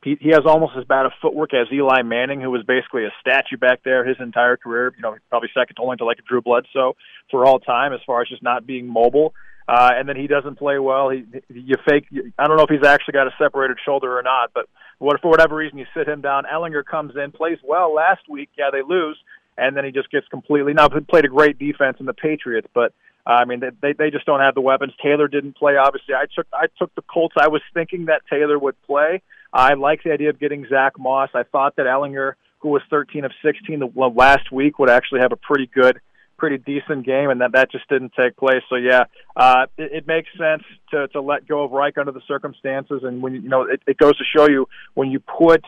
he 0.02 0.30
has 0.30 0.48
almost 0.48 0.74
as 0.76 0.84
bad 0.86 1.06
a 1.06 1.12
footwork 1.22 1.54
as 1.54 1.68
Eli 1.72 2.02
Manning, 2.02 2.42
who 2.42 2.50
was 2.50 2.64
basically 2.66 3.06
a 3.06 3.12
statue 3.22 3.58
back 3.58 3.82
there 3.86 4.04
his 4.04 4.18
entire 4.20 4.58
career. 4.58 4.94
You 4.96 5.04
know, 5.04 5.16
probably 5.30 5.50
second 5.54 5.78
only 5.80 5.98
to 5.98 6.06
like 6.06 6.18
Drew 6.28 6.42
Bledsoe 6.42 6.96
for 7.30 7.46
all 7.46 7.60
time 7.60 7.94
as 7.94 8.00
far 8.08 8.24
as 8.24 8.30
just 8.30 8.42
not 8.42 8.66
being 8.66 8.88
mobile. 8.88 9.36
Uh, 9.68 9.92
and 9.94 10.10
then 10.10 10.16
he 10.16 10.26
doesn't 10.26 10.56
play 10.58 10.80
well. 10.80 11.12
He 11.12 11.24
you 11.50 11.76
fake. 11.88 12.08
I 12.40 12.48
don't 12.48 12.58
know 12.58 12.64
if 12.64 12.72
he's 12.72 12.88
actually 12.88 13.12
got 13.12 13.28
a 13.28 13.36
separated 13.38 13.78
shoulder 13.86 14.18
or 14.18 14.24
not, 14.24 14.50
but 14.56 14.66
what 14.98 15.22
for 15.22 15.30
whatever 15.30 15.56
reason 15.56 15.78
you 15.78 15.86
sit 15.96 16.08
him 16.08 16.22
down. 16.22 16.46
Ehlinger 16.52 16.84
comes 16.84 17.14
in, 17.16 17.32
plays 17.32 17.60
well 17.64 17.94
last 17.94 18.28
week. 18.28 18.50
Yeah, 18.58 18.72
they 18.72 18.82
lose, 18.82 19.20
and 19.56 19.78
then 19.78 19.86
he 19.86 19.92
just 19.92 20.10
gets 20.10 20.28
completely. 20.30 20.74
Now 20.74 20.90
he 20.90 21.00
played 21.02 21.26
a 21.26 21.30
great 21.30 21.60
defense 21.60 21.98
in 22.00 22.08
the 22.08 22.14
Patriots, 22.16 22.68
but 22.74 22.92
I 23.30 23.46
mean, 23.46 23.62
they, 23.82 23.94
they 23.94 24.10
just 24.10 24.26
don't 24.26 24.40
have 24.40 24.56
the 24.56 24.62
weapons. 24.62 24.94
Taylor 25.04 25.28
didn't 25.28 25.56
play. 25.56 25.76
Obviously, 25.78 26.16
I 26.16 26.26
took 26.36 26.48
I 26.52 26.66
took 26.80 26.94
the 26.96 27.04
Colts. 27.04 27.36
I 27.40 27.48
was 27.48 27.62
thinking 27.76 28.06
that 28.06 28.24
Taylor 28.28 28.58
would 28.58 28.82
play. 28.84 29.22
I 29.54 29.76
like 29.76 30.02
the 30.04 30.12
idea 30.12 30.32
of 30.32 30.40
getting 30.40 30.66
Zach 30.68 30.94
Moss. 30.98 31.30
I 31.36 31.44
thought 31.44 31.76
that 31.76 31.86
Ehlinger, 31.86 32.34
who 32.60 32.70
was 32.70 32.82
13 32.90 33.26
of 33.26 33.32
16 33.44 33.80
the 33.80 33.86
last 34.16 34.52
week, 34.52 34.80
would 34.80 34.90
actually 34.90 35.22
have 35.22 35.32
a 35.32 35.36
pretty 35.36 35.68
good, 35.68 36.00
pretty 36.38 36.58
decent 36.58 37.06
game, 37.06 37.30
and 37.30 37.42
that 37.42 37.52
that 37.52 37.72
just 37.72 37.88
didn't 37.88 38.14
take 38.20 38.36
place. 38.36 38.64
So 38.68 38.76
yeah, 38.76 39.04
uh, 39.36 39.68
it, 39.78 39.92
it 39.92 40.08
makes 40.08 40.30
sense 40.36 40.64
to 40.90 41.08
to 41.10 41.22
let 41.22 41.48
go 41.48 41.64
of 41.64 41.72
Reich 41.72 42.00
under 42.00 42.12
the 42.12 42.22
circumstances. 42.28 43.02
And 43.04 43.22
when 43.22 43.36
you 43.36 43.48
know, 43.48 43.62
it, 43.62 43.82
it 43.86 43.98
goes 43.98 44.18
to 44.18 44.24
show 44.36 44.50
you 44.50 44.68
when 44.96 45.12
you 45.12 45.20
put 45.20 45.64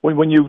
when 0.00 0.16
when 0.16 0.32
you 0.32 0.48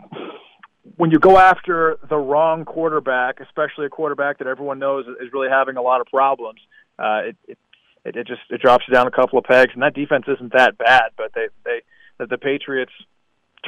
when 0.97 1.11
you 1.11 1.19
go 1.19 1.37
after 1.37 1.97
the 2.09 2.17
wrong 2.17 2.65
quarterback, 2.65 3.39
especially 3.39 3.85
a 3.85 3.89
quarterback 3.89 4.39
that 4.39 4.47
everyone 4.47 4.79
knows 4.79 5.05
is 5.07 5.31
really 5.31 5.49
having 5.49 5.77
a 5.77 5.81
lot 5.81 6.01
of 6.01 6.07
problems, 6.07 6.59
uh, 6.97 7.21
it, 7.25 7.37
it 7.47 7.57
it 8.03 8.15
it 8.15 8.27
just 8.27 8.41
it 8.49 8.61
drops 8.61 8.85
you 8.87 8.93
down 8.93 9.07
a 9.07 9.11
couple 9.11 9.37
of 9.37 9.45
pegs. 9.45 9.71
And 9.73 9.83
that 9.83 9.93
defense 9.93 10.25
isn't 10.27 10.53
that 10.53 10.77
bad, 10.77 11.11
but 11.17 11.31
they 11.33 11.47
they 11.63 11.81
that 12.17 12.29
the 12.29 12.37
Patriots 12.37 12.91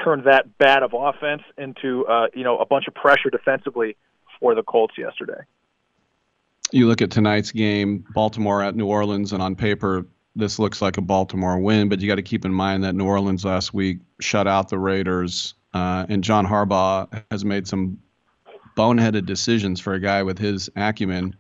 turned 0.04 0.26
that 0.26 0.58
bad 0.58 0.84
of 0.84 0.94
offense 0.94 1.44
into 1.58 2.06
uh, 2.08 2.28
you 2.34 2.44
know 2.44 2.58
a 2.58 2.66
bunch 2.66 2.88
of 2.88 2.94
pressure 2.94 3.30
defensively 3.30 3.96
for 4.40 4.56
the 4.56 4.64
Colts 4.64 4.96
yesterday. 4.98 5.42
You 6.72 6.88
look 6.88 7.02
at 7.04 7.12
tonight's 7.12 7.52
game, 7.52 8.04
Baltimore 8.16 8.64
at 8.64 8.76
New 8.76 8.88
Orleans, 8.88 9.32
and 9.32 9.44
on 9.44 9.56
paper, 9.56 10.08
this 10.36 10.58
looks 10.58 10.82
like 10.82 10.98
a 10.98 11.02
Baltimore 11.02 11.60
win, 11.60 11.88
but 11.88 12.02
you 12.02 12.08
got 12.08 12.16
to 12.16 12.24
keep 12.24 12.46
in 12.46 12.54
mind 12.54 12.84
that 12.84 12.96
New 12.96 13.06
Orleans 13.06 13.46
last 13.46 13.76
week 13.76 14.00
shut 14.20 14.48
out 14.48 14.70
the 14.70 14.80
Raiders, 14.80 15.54
uh, 15.74 16.06
and 16.10 16.24
John 16.24 16.46
Harbaugh 16.46 17.24
has 17.32 17.44
made 17.44 17.68
some 17.68 17.98
boneheaded 18.76 19.26
decisions 19.26 19.80
for 19.80 19.94
a 19.94 20.00
guy 20.00 20.24
with 20.24 20.38
his 20.38 20.70
acumen. 20.76 21.36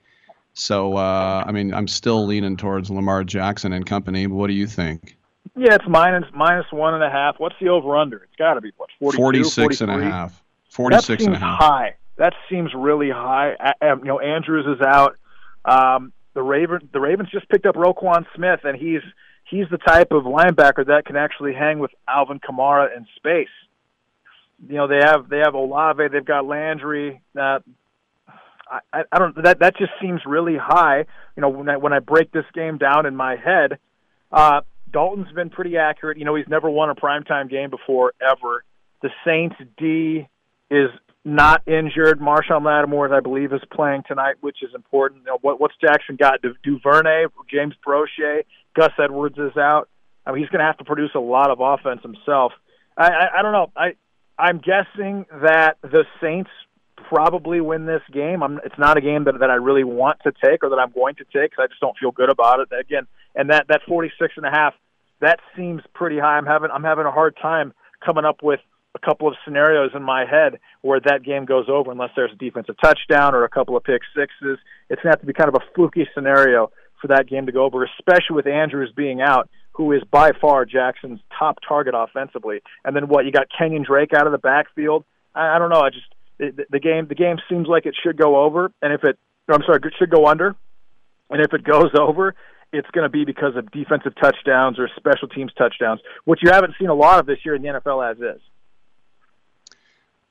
So, 0.53 0.97
uh, 0.97 1.43
I 1.45 1.51
mean, 1.51 1.73
I'm 1.73 1.87
still 1.87 2.25
leaning 2.25 2.57
towards 2.57 2.89
Lamar 2.89 3.23
Jackson 3.23 3.73
and 3.73 3.85
company. 3.85 4.27
But 4.27 4.35
what 4.35 4.47
do 4.47 4.53
you 4.53 4.67
think? 4.67 5.17
Yeah, 5.55 5.75
it's 5.75 5.85
minus 5.87 6.25
minus 6.33 6.65
one 6.71 6.93
and 6.93 7.03
a 7.03 7.09
half. 7.09 7.35
What's 7.37 7.55
the 7.59 7.69
over 7.69 7.95
under? 7.97 8.17
It's 8.17 8.35
got 8.37 8.55
to 8.55 8.61
be 8.61 8.71
what 8.77 8.89
42, 8.99 9.43
46 9.43 9.81
and 9.81 9.91
a 9.91 10.03
half. 10.03 10.43
46 10.69 11.07
that 11.07 11.19
seems 11.19 11.27
and 11.27 11.35
a 11.35 11.39
half. 11.39 11.59
high. 11.59 11.95
That 12.17 12.33
seems 12.49 12.71
really 12.75 13.09
high. 13.09 13.55
Um, 13.81 13.99
you 13.99 14.05
know, 14.05 14.19
Andrews 14.19 14.65
is 14.67 14.85
out. 14.85 15.17
Um, 15.65 16.13
the 16.33 16.41
Raven 16.41 16.89
the 16.91 16.99
Ravens 16.99 17.29
just 17.31 17.49
picked 17.49 17.65
up 17.65 17.75
Roquan 17.75 18.25
Smith, 18.35 18.61
and 18.63 18.77
he's 18.77 19.01
he's 19.49 19.65
the 19.69 19.77
type 19.77 20.11
of 20.11 20.23
linebacker 20.23 20.85
that 20.87 21.05
can 21.05 21.15
actually 21.15 21.53
hang 21.53 21.79
with 21.79 21.91
Alvin 22.07 22.39
Kamara 22.39 22.95
in 22.95 23.05
space. 23.15 23.47
You 24.67 24.75
know, 24.75 24.87
they 24.87 24.99
have 24.99 25.29
they 25.29 25.39
have 25.39 25.53
Olave, 25.55 26.03
they've 26.11 26.25
got 26.25 26.45
Landry. 26.45 27.21
Uh, 27.37 27.59
I, 28.69 29.03
I 29.11 29.19
don't 29.19 29.43
that 29.43 29.59
that 29.59 29.77
just 29.77 29.91
seems 30.01 30.21
really 30.25 30.57
high. 30.57 31.05
You 31.35 31.41
know, 31.41 31.49
when 31.49 31.69
I 31.69 31.77
when 31.77 31.93
I 31.93 31.99
break 31.99 32.31
this 32.31 32.45
game 32.53 32.77
down 32.77 33.05
in 33.05 33.15
my 33.15 33.35
head, 33.35 33.77
uh, 34.31 34.61
Dalton's 34.91 35.31
been 35.33 35.49
pretty 35.49 35.77
accurate. 35.77 36.17
You 36.17 36.25
know, 36.25 36.35
he's 36.35 36.47
never 36.47 36.69
won 36.69 36.89
a 36.89 36.95
primetime 36.95 37.49
game 37.49 37.69
before 37.69 38.13
ever. 38.21 38.63
The 39.01 39.09
Saints 39.25 39.55
D 39.77 40.27
is 40.71 40.89
not 41.25 41.67
injured. 41.67 42.19
Marshon 42.19 42.63
Lattimore, 42.63 43.13
I 43.13 43.19
believe, 43.19 43.53
is 43.53 43.61
playing 43.71 44.03
tonight, 44.07 44.35
which 44.41 44.57
is 44.61 44.71
important. 44.75 45.21
You 45.21 45.27
know, 45.27 45.37
what, 45.41 45.59
what's 45.59 45.75
Jackson 45.79 46.15
got? 46.15 46.41
Du- 46.41 46.55
Duvernay, 46.63 47.25
James 47.49 47.73
Proche, 47.85 48.43
Gus 48.75 48.91
Edwards 49.01 49.37
is 49.37 49.55
out. 49.57 49.89
I 50.25 50.31
mean, 50.31 50.41
he's 50.41 50.49
going 50.49 50.59
to 50.59 50.65
have 50.65 50.77
to 50.77 50.83
produce 50.83 51.11
a 51.15 51.19
lot 51.19 51.49
of 51.49 51.59
offense 51.59 52.01
himself. 52.01 52.53
I, 52.97 53.07
I, 53.07 53.39
I 53.39 53.41
don't 53.41 53.51
know. 53.51 53.71
I 53.75 53.95
I'm 54.37 54.59
guessing 54.59 55.25
that 55.31 55.77
the 55.81 56.05
Saints 56.21 56.49
probably 57.09 57.61
win 57.61 57.85
this 57.85 58.01
game. 58.11 58.41
I'm, 58.41 58.59
it's 58.63 58.77
not 58.77 58.97
a 58.97 59.01
game 59.01 59.25
that, 59.25 59.39
that 59.39 59.49
I 59.49 59.55
really 59.55 59.83
want 59.83 60.19
to 60.23 60.31
take 60.43 60.63
or 60.63 60.69
that 60.69 60.79
I'm 60.79 60.91
going 60.91 61.15
to 61.15 61.23
take 61.25 61.51
because 61.51 61.63
I 61.63 61.67
just 61.67 61.81
don't 61.81 61.97
feel 61.97 62.11
good 62.11 62.29
about 62.29 62.59
it. 62.59 62.69
Again, 62.77 63.07
and 63.35 63.49
that 63.49 63.67
that 63.69 63.81
46 63.87 64.33
and 64.37 64.45
a 64.45 64.49
half, 64.49 64.73
that 65.21 65.39
seems 65.55 65.81
pretty 65.93 66.19
high. 66.19 66.37
I'm 66.37 66.45
having 66.45 66.69
I'm 66.71 66.83
having 66.83 67.05
a 67.05 67.11
hard 67.11 67.37
time 67.41 67.73
coming 68.03 68.25
up 68.25 68.41
with 68.41 68.59
a 68.95 68.99
couple 68.99 69.27
of 69.27 69.35
scenarios 69.43 69.91
in 69.95 70.03
my 70.03 70.25
head 70.25 70.59
where 70.81 70.99
that 70.99 71.23
game 71.23 71.45
goes 71.45 71.65
over 71.67 71.91
unless 71.91 72.11
there's 72.15 72.31
a 72.31 72.35
defensive 72.35 72.75
touchdown 72.81 73.33
or 73.33 73.43
a 73.43 73.49
couple 73.49 73.75
of 73.75 73.83
pick 73.83 74.01
sixes. 74.15 74.59
It's 74.89 75.01
going 75.01 75.11
to 75.11 75.17
have 75.17 75.21
to 75.21 75.25
be 75.25 75.33
kind 75.33 75.49
of 75.49 75.55
a 75.55 75.65
fluky 75.73 76.07
scenario 76.13 76.71
for 77.01 77.07
that 77.07 77.27
game 77.27 77.47
to 77.47 77.51
go 77.51 77.65
over, 77.65 77.83
especially 77.83 78.35
with 78.35 78.47
Andrews 78.47 78.93
being 78.95 79.19
out, 79.19 79.49
who 79.73 79.91
is 79.91 80.03
by 80.09 80.31
far 80.39 80.65
Jackson's 80.65 81.19
top 81.37 81.59
target 81.67 81.93
offensively. 81.97 82.61
And 82.85 82.95
then 82.95 83.07
what? 83.07 83.25
You 83.25 83.31
got 83.31 83.47
Kenyan 83.49 83.85
Drake 83.85 84.13
out 84.13 84.25
of 84.25 84.31
the 84.31 84.37
backfield. 84.37 85.03
I, 85.35 85.55
I 85.55 85.59
don't 85.59 85.69
know. 85.69 85.81
I 85.81 85.89
just 85.89 86.05
the, 86.37 86.65
the 86.69 86.79
game 86.79 87.07
the 87.07 87.15
game 87.15 87.37
seems 87.49 87.67
like 87.67 87.85
it 87.85 87.95
should 88.01 88.17
go 88.17 88.43
over, 88.43 88.71
and 88.81 88.93
if 88.93 89.03
it 89.03 89.17
I'm 89.49 89.61
sorry, 89.63 89.79
it 89.83 89.93
should 89.97 90.09
go 90.09 90.27
under, 90.27 90.55
and 91.29 91.41
if 91.41 91.53
it 91.53 91.63
goes 91.63 91.91
over, 91.99 92.35
it's 92.71 92.89
going 92.91 93.03
to 93.03 93.09
be 93.09 93.25
because 93.25 93.55
of 93.55 93.71
defensive 93.71 94.13
touchdowns 94.15 94.79
or 94.79 94.89
special 94.95 95.27
teams 95.27 95.53
touchdowns, 95.53 96.01
which 96.25 96.39
you 96.41 96.49
haven't 96.51 96.75
seen 96.79 96.89
a 96.89 96.93
lot 96.93 97.19
of 97.19 97.25
this 97.25 97.39
year 97.45 97.55
in 97.55 97.61
the 97.61 97.69
NFL 97.69 98.11
as 98.11 98.17
is. 98.17 98.41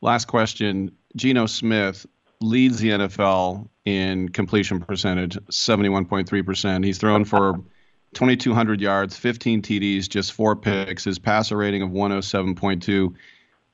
Last 0.01 0.27
question. 0.27 0.91
Geno 1.15 1.47
Smith 1.47 2.07
leads 2.41 2.81
the 2.81 2.91
NFL 2.91 3.69
in 3.85 4.29
completion 4.31 4.81
percentage, 4.81 5.39
71.3%. 5.51 6.85
He's 6.85 6.99
thrown 6.99 7.25
for 7.25 7.61
2,200 8.15 8.81
yards, 8.81 9.17
15 9.17 9.63
TDs, 9.63 10.09
just 10.09 10.33
four 10.33 10.55
picks. 10.55 11.05
His 11.05 11.19
passer 11.19 11.57
rating 11.57 11.83
of 11.83 11.91
107.2 11.91 13.15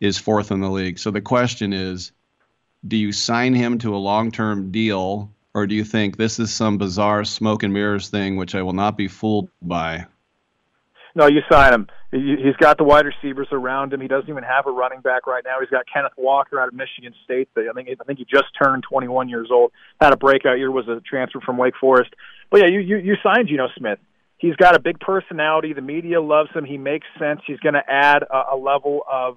is 0.00 0.18
fourth 0.18 0.52
in 0.52 0.60
the 0.60 0.70
league. 0.70 0.98
So 0.98 1.10
the 1.10 1.20
question 1.20 1.72
is 1.72 2.12
do 2.86 2.96
you 2.96 3.10
sign 3.12 3.54
him 3.54 3.78
to 3.78 3.94
a 3.94 3.98
long 3.98 4.30
term 4.30 4.70
deal, 4.70 5.30
or 5.54 5.66
do 5.66 5.74
you 5.74 5.84
think 5.84 6.16
this 6.16 6.38
is 6.38 6.54
some 6.54 6.78
bizarre 6.78 7.24
smoke 7.24 7.64
and 7.64 7.74
mirrors 7.74 8.08
thing, 8.08 8.36
which 8.36 8.54
I 8.54 8.62
will 8.62 8.72
not 8.72 8.96
be 8.96 9.08
fooled 9.08 9.48
by? 9.60 10.06
No, 11.14 11.26
you 11.26 11.40
sign 11.50 11.74
him. 11.74 11.88
He's 12.12 12.56
got 12.58 12.78
the 12.78 12.84
wide 12.84 13.04
receivers 13.04 13.48
around 13.50 13.92
him. 13.92 14.00
He 14.00 14.08
doesn't 14.08 14.30
even 14.30 14.44
have 14.44 14.66
a 14.66 14.70
running 14.70 15.00
back 15.00 15.26
right 15.26 15.42
now. 15.44 15.58
He's 15.60 15.68
got 15.68 15.84
Kenneth 15.92 16.12
Walker 16.16 16.60
out 16.60 16.68
of 16.68 16.74
Michigan 16.74 17.12
State. 17.24 17.48
I 17.56 17.72
think 17.74 17.88
I 17.88 18.04
think 18.04 18.18
he 18.18 18.24
just 18.24 18.46
turned 18.62 18.84
21 18.84 19.28
years 19.28 19.48
old. 19.50 19.72
Had 20.00 20.12
a 20.12 20.16
breakout 20.16 20.58
year. 20.58 20.70
Was 20.70 20.88
a 20.88 21.00
transfer 21.00 21.40
from 21.40 21.58
Wake 21.58 21.74
Forest. 21.78 22.14
But 22.50 22.60
yeah, 22.60 22.68
you 22.68 22.80
you, 22.80 22.96
you 22.98 23.16
signed 23.22 23.48
Geno 23.48 23.68
Smith. 23.76 23.98
He's 24.38 24.56
got 24.56 24.76
a 24.76 24.80
big 24.80 25.00
personality. 25.00 25.72
The 25.72 25.82
media 25.82 26.22
loves 26.22 26.50
him. 26.54 26.64
He 26.64 26.78
makes 26.78 27.06
sense. 27.18 27.40
He's 27.46 27.58
going 27.58 27.74
to 27.74 27.82
add 27.86 28.22
a, 28.22 28.54
a 28.54 28.56
level 28.56 29.02
of 29.10 29.36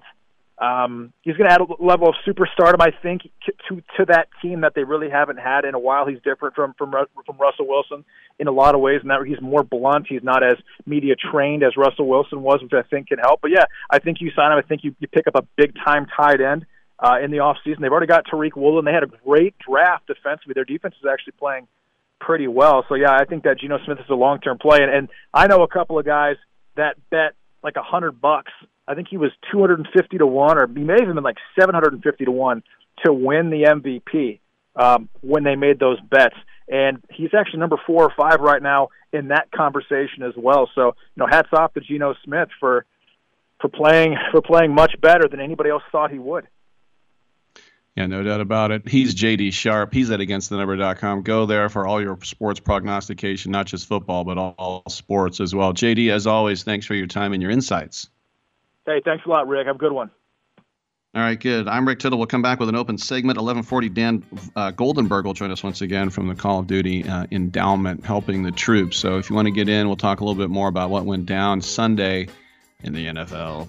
um, 0.58 1.12
he's 1.22 1.36
going 1.36 1.48
to 1.48 1.54
add 1.54 1.60
a 1.60 1.84
level 1.84 2.08
of 2.08 2.14
superstardom, 2.24 2.80
I 2.80 2.92
think, 3.02 3.22
to 3.68 3.82
to 3.96 4.04
that 4.06 4.28
team 4.40 4.60
that 4.60 4.74
they 4.76 4.84
really 4.84 5.10
haven't 5.10 5.38
had 5.38 5.64
in 5.64 5.74
a 5.74 5.78
while. 5.78 6.06
He's 6.06 6.20
different 6.22 6.54
from 6.54 6.74
from 6.78 6.92
from 7.26 7.36
Russell 7.36 7.66
Wilson 7.66 8.04
in 8.38 8.46
a 8.46 8.52
lot 8.52 8.76
of 8.76 8.80
ways, 8.80 9.00
and 9.02 9.10
that 9.10 9.24
he's 9.26 9.40
more 9.40 9.64
blunt. 9.64 10.06
He's 10.08 10.22
not 10.22 10.44
as 10.44 10.54
media 10.86 11.14
trained 11.16 11.64
as 11.64 11.76
Russell 11.76 12.06
Wilson 12.06 12.42
was, 12.42 12.60
which 12.62 12.72
I 12.72 12.82
think 12.88 13.08
can 13.08 13.18
help. 13.18 13.40
But 13.40 13.50
yeah, 13.50 13.64
I 13.90 13.98
think 13.98 14.18
you 14.20 14.30
sign 14.36 14.52
him. 14.52 14.58
I 14.58 14.62
think 14.62 14.84
you 14.84 14.94
you 15.00 15.08
pick 15.08 15.26
up 15.26 15.34
a 15.34 15.42
big 15.56 15.74
time 15.84 16.06
tight 16.16 16.40
end 16.40 16.64
uh, 17.00 17.16
in 17.22 17.32
the 17.32 17.40
off 17.40 17.56
season. 17.64 17.82
They've 17.82 17.90
already 17.90 18.06
got 18.06 18.26
Tariq 18.26 18.54
Woolen. 18.54 18.84
They 18.84 18.92
had 18.92 19.02
a 19.02 19.10
great 19.24 19.56
draft 19.58 20.06
defensively. 20.06 20.54
Their 20.54 20.64
defense 20.64 20.94
is 21.00 21.08
actually 21.10 21.34
playing 21.40 21.66
pretty 22.24 22.48
well. 22.48 22.84
So 22.88 22.94
yeah, 22.94 23.12
I 23.12 23.24
think 23.24 23.44
that 23.44 23.58
Geno 23.60 23.78
Smith 23.84 23.98
is 23.98 24.10
a 24.10 24.14
long 24.14 24.40
term 24.40 24.58
play, 24.58 24.78
and, 24.80 24.90
and 24.90 25.08
I 25.32 25.46
know 25.46 25.62
a 25.62 25.68
couple 25.68 25.98
of 25.98 26.04
guys 26.04 26.36
that 26.76 26.96
bet 27.10 27.34
like 27.62 27.76
a 27.76 27.82
hundred 27.82 28.20
bucks 28.20 28.50
I 28.86 28.94
think 28.94 29.08
he 29.08 29.16
was 29.16 29.30
250 29.52 30.18
to 30.18 30.26
one, 30.26 30.58
or 30.58 30.66
he 30.66 30.82
may 30.82 30.96
have 30.98 31.14
been 31.14 31.22
like 31.22 31.36
750 31.58 32.24
to 32.24 32.30
one 32.30 32.62
to 33.04 33.12
win 33.12 33.50
the 33.50 33.64
MVP 33.64 34.40
um, 34.76 35.08
when 35.20 35.44
they 35.44 35.54
made 35.54 35.78
those 35.78 36.00
bets. 36.00 36.34
And 36.68 37.02
he's 37.10 37.30
actually 37.38 37.60
number 37.60 37.76
four 37.86 38.04
or 38.04 38.12
five 38.16 38.40
right 38.40 38.62
now 38.62 38.88
in 39.12 39.28
that 39.28 39.50
conversation 39.52 40.22
as 40.22 40.34
well. 40.36 40.68
So, 40.74 40.94
you 41.14 41.18
know, 41.18 41.26
hats 41.30 41.48
off 41.52 41.74
to 41.74 41.80
Geno 41.80 42.14
Smith 42.24 42.48
for 42.58 42.84
for 43.60 43.68
playing 43.68 44.16
for 44.32 44.42
playing 44.42 44.74
much 44.74 44.92
better 45.00 45.28
than 45.28 45.40
anybody 45.40 45.70
else 45.70 45.82
thought 45.92 46.10
he 46.10 46.18
would. 46.18 46.48
Yeah, 47.96 48.06
no 48.06 48.22
doubt 48.22 48.40
about 48.40 48.70
it. 48.70 48.88
He's 48.88 49.14
JD 49.14 49.52
Sharp. 49.52 49.92
He's 49.92 50.10
at 50.10 50.20
againstthenumber.com. 50.20 51.22
Go 51.22 51.44
there 51.44 51.68
for 51.68 51.86
all 51.86 52.00
your 52.00 52.18
sports 52.22 52.58
prognostication, 52.58 53.52
not 53.52 53.66
just 53.66 53.86
football, 53.86 54.24
but 54.24 54.38
all, 54.38 54.82
sports 54.88 55.40
as 55.40 55.54
well. 55.54 55.74
JD, 55.74 56.10
as 56.10 56.26
always, 56.26 56.62
thanks 56.62 56.86
for 56.86 56.94
your 56.94 57.06
time 57.06 57.34
and 57.34 57.42
your 57.42 57.50
insights. 57.50 58.08
Hey, 58.86 59.02
thanks 59.04 59.26
a 59.26 59.28
lot, 59.28 59.46
Rick. 59.46 59.66
Have 59.66 59.76
a 59.76 59.78
good 59.78 59.92
one. 59.92 60.10
All 61.14 61.20
right, 61.20 61.38
good. 61.38 61.68
I'm 61.68 61.86
Rick 61.86 61.98
Tittle. 61.98 62.18
We'll 62.18 62.26
come 62.26 62.40
back 62.40 62.58
with 62.58 62.70
an 62.70 62.74
open 62.76 62.96
segment. 62.96 63.36
1140, 63.36 63.88
Dan 63.90 64.24
uh, 64.56 64.72
Goldenberg 64.72 65.24
will 65.24 65.34
join 65.34 65.50
us 65.50 65.62
once 65.62 65.82
again 65.82 66.08
from 66.08 66.28
the 66.28 66.34
Call 66.34 66.60
of 66.60 66.66
Duty 66.66 67.06
uh, 67.06 67.26
endowment, 67.30 68.06
helping 68.06 68.42
the 68.42 68.52
troops. 68.52 68.96
So 68.96 69.18
if 69.18 69.28
you 69.28 69.36
want 69.36 69.44
to 69.46 69.52
get 69.52 69.68
in, 69.68 69.86
we'll 69.86 69.96
talk 69.96 70.20
a 70.20 70.24
little 70.24 70.42
bit 70.42 70.48
more 70.48 70.68
about 70.68 70.88
what 70.88 71.04
went 71.04 71.26
down 71.26 71.60
Sunday 71.60 72.28
in 72.82 72.94
the 72.94 73.06
NFL. 73.08 73.68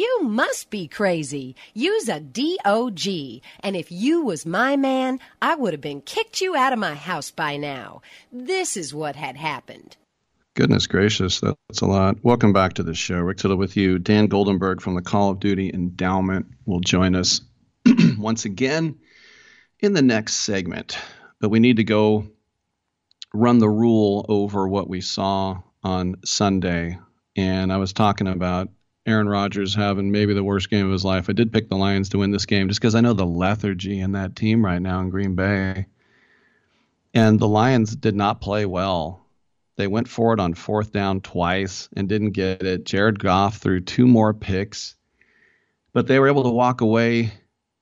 You 0.00 0.22
must 0.22 0.70
be 0.70 0.88
crazy. 0.88 1.56
Use 1.74 2.08
a 2.08 2.20
DOG. 2.20 3.06
And 3.62 3.76
if 3.76 3.92
you 3.92 4.24
was 4.24 4.46
my 4.46 4.74
man, 4.74 5.20
I 5.42 5.54
would 5.54 5.74
have 5.74 5.82
been 5.82 6.00
kicked 6.00 6.40
you 6.40 6.56
out 6.56 6.72
of 6.72 6.78
my 6.78 6.94
house 6.94 7.30
by 7.30 7.58
now. 7.58 8.00
This 8.32 8.78
is 8.78 8.94
what 8.94 9.14
had 9.14 9.36
happened. 9.36 9.98
Goodness 10.54 10.86
gracious, 10.86 11.40
that's 11.40 11.82
a 11.82 11.86
lot. 11.86 12.16
Welcome 12.22 12.54
back 12.54 12.72
to 12.74 12.82
the 12.82 12.94
show. 12.94 13.16
Rick 13.16 13.36
Tittle 13.36 13.58
with 13.58 13.76
you. 13.76 13.98
Dan 13.98 14.26
Goldenberg 14.26 14.80
from 14.80 14.94
the 14.94 15.02
Call 15.02 15.32
of 15.32 15.38
Duty 15.38 15.70
Endowment 15.70 16.46
will 16.64 16.80
join 16.80 17.14
us 17.14 17.42
once 18.16 18.46
again 18.46 19.00
in 19.80 19.92
the 19.92 20.00
next 20.00 20.36
segment. 20.36 20.96
But 21.40 21.50
we 21.50 21.60
need 21.60 21.76
to 21.76 21.84
go 21.84 22.26
run 23.34 23.58
the 23.58 23.68
rule 23.68 24.24
over 24.30 24.66
what 24.66 24.88
we 24.88 25.02
saw 25.02 25.60
on 25.82 26.16
Sunday. 26.24 26.98
And 27.36 27.70
I 27.70 27.76
was 27.76 27.92
talking 27.92 28.28
about 28.28 28.70
Aaron 29.06 29.28
Rodgers 29.28 29.74
having 29.74 30.10
maybe 30.10 30.34
the 30.34 30.44
worst 30.44 30.68
game 30.68 30.86
of 30.86 30.92
his 30.92 31.04
life. 31.04 31.30
I 31.30 31.32
did 31.32 31.52
pick 31.52 31.68
the 31.68 31.76
Lions 31.76 32.10
to 32.10 32.18
win 32.18 32.30
this 32.30 32.46
game 32.46 32.68
just 32.68 32.80
because 32.80 32.94
I 32.94 33.00
know 33.00 33.14
the 33.14 33.24
lethargy 33.26 34.00
in 34.00 34.12
that 34.12 34.36
team 34.36 34.64
right 34.64 34.80
now 34.80 35.00
in 35.00 35.10
Green 35.10 35.34
Bay. 35.34 35.86
And 37.14 37.40
the 37.40 37.48
Lions 37.48 37.96
did 37.96 38.14
not 38.14 38.40
play 38.40 38.66
well. 38.66 39.24
They 39.76 39.86
went 39.86 40.08
for 40.08 40.34
it 40.34 40.40
on 40.40 40.54
fourth 40.54 40.92
down 40.92 41.22
twice 41.22 41.88
and 41.96 42.08
didn't 42.08 42.32
get 42.32 42.62
it. 42.62 42.84
Jared 42.84 43.18
Goff 43.18 43.56
threw 43.56 43.80
two 43.80 44.06
more 44.06 44.34
picks, 44.34 44.94
but 45.94 46.06
they 46.06 46.18
were 46.18 46.28
able 46.28 46.42
to 46.42 46.50
walk 46.50 46.82
away 46.82 47.32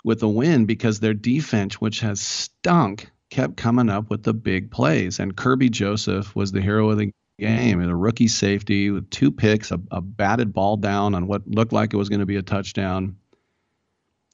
with 0.05 0.23
a 0.23 0.29
win 0.29 0.67
because 0.67 1.01
their 1.01 1.15
defense, 1.15 1.81
which 1.81 2.01
has 2.01 2.21
stunk, 2.21 3.11
kept 3.31 3.57
coming 3.57 3.91
up 3.91 4.09
with 4.09 4.23
the 4.23 4.33
big 4.33 4.71
plays. 4.71 5.19
And 5.19 5.37
Kerby 5.37 5.71
Joseph 5.71 6.35
was 6.37 6.53
the 6.53 6.63
hero 6.63 6.89
of 6.91 6.99
the 6.99 7.11
game. 7.39 7.81
And 7.81 7.91
a 7.91 7.97
rookie 7.97 8.29
safety 8.29 8.91
with 8.91 9.09
two 9.11 9.31
picks, 9.31 9.71
a, 9.71 9.81
a 9.91 10.01
batted 10.01 10.53
ball 10.53 10.77
down 10.77 11.15
on 11.15 11.27
what 11.27 11.47
looked 11.49 11.73
like 11.73 11.93
it 11.93 11.97
was 11.97 12.09
going 12.09 12.21
to 12.21 12.27
be 12.27 12.37
a 12.37 12.43
touchdown. 12.43 13.17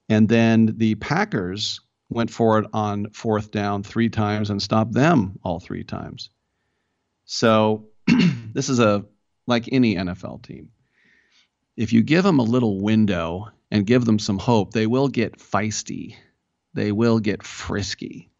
And 0.08 0.28
then 0.28 0.74
the 0.76 0.96
Packers 0.96 1.80
went 2.10 2.30
for 2.30 2.58
it 2.58 2.66
on 2.72 3.10
fourth 3.10 3.50
down 3.50 3.82
three 3.82 4.08
times 4.08 4.50
and 4.50 4.60
stopped 4.62 4.92
them 4.92 5.38
all 5.42 5.60
three 5.60 5.84
times. 5.84 6.30
So 7.24 7.88
this 8.52 8.68
is 8.68 8.80
a 8.80 9.04
like 9.46 9.68
any 9.72 9.94
NFL 9.96 10.42
team. 10.42 10.70
If 11.76 11.92
you 11.92 12.02
give 12.02 12.24
them 12.24 12.38
a 12.38 12.44
little 12.44 12.80
window 12.80 13.48
and 13.70 13.86
give 13.86 14.04
them 14.04 14.18
some 14.18 14.38
hope, 14.38 14.72
they 14.72 14.86
will 14.86 15.08
get 15.08 15.38
feisty. 15.38 16.16
They 16.74 16.92
will 16.92 17.18
get 17.18 17.42
frisky. 17.42 18.30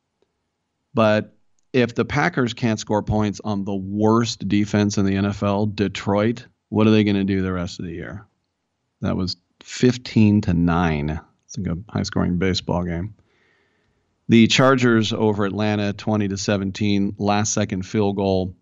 But 0.92 1.36
if 1.74 1.96
the 1.96 2.04
Packers 2.04 2.54
can't 2.54 2.78
score 2.78 3.02
points 3.02 3.40
on 3.42 3.64
the 3.64 3.74
worst 3.74 4.46
defense 4.46 4.96
in 4.96 5.04
the 5.04 5.16
NFL, 5.16 5.74
Detroit, 5.74 6.46
what 6.68 6.86
are 6.86 6.90
they 6.90 7.02
going 7.02 7.16
to 7.16 7.24
do 7.24 7.42
the 7.42 7.52
rest 7.52 7.80
of 7.80 7.84
the 7.84 7.92
year? 7.92 8.26
That 9.00 9.16
was 9.16 9.36
15 9.64 10.42
to 10.42 10.54
9. 10.54 11.20
It's 11.46 11.58
a 11.58 11.60
good 11.60 11.84
high 11.88 12.04
scoring 12.04 12.38
baseball 12.38 12.84
game. 12.84 13.16
The 14.28 14.46
Chargers 14.46 15.12
over 15.12 15.44
Atlanta 15.44 15.92
20 15.92 16.28
to 16.28 16.36
17, 16.38 17.16
last 17.18 17.52
second 17.52 17.82
field 17.84 18.16
goal. 18.16 18.54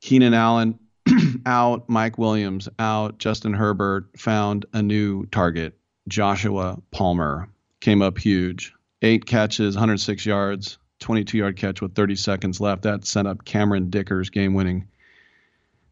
Keenan 0.00 0.34
Allen 0.34 0.80
out, 1.46 1.88
Mike 1.88 2.18
Williams 2.18 2.68
out, 2.80 3.18
Justin 3.18 3.54
Herbert 3.54 4.18
found 4.18 4.66
a 4.72 4.82
new 4.82 5.26
target. 5.26 5.78
Joshua 6.08 6.82
Palmer 6.90 7.48
came 7.78 8.02
up 8.02 8.18
huge. 8.18 8.74
Eight 9.00 9.26
catches, 9.26 9.76
106 9.76 10.26
yards, 10.26 10.78
22 11.00 11.38
yard 11.38 11.56
catch 11.56 11.80
with 11.80 11.94
30 11.94 12.16
seconds 12.16 12.60
left. 12.60 12.82
That 12.82 13.04
sent 13.04 13.28
up 13.28 13.44
Cameron 13.44 13.90
Dicker's 13.90 14.30
game 14.30 14.54
winning 14.54 14.88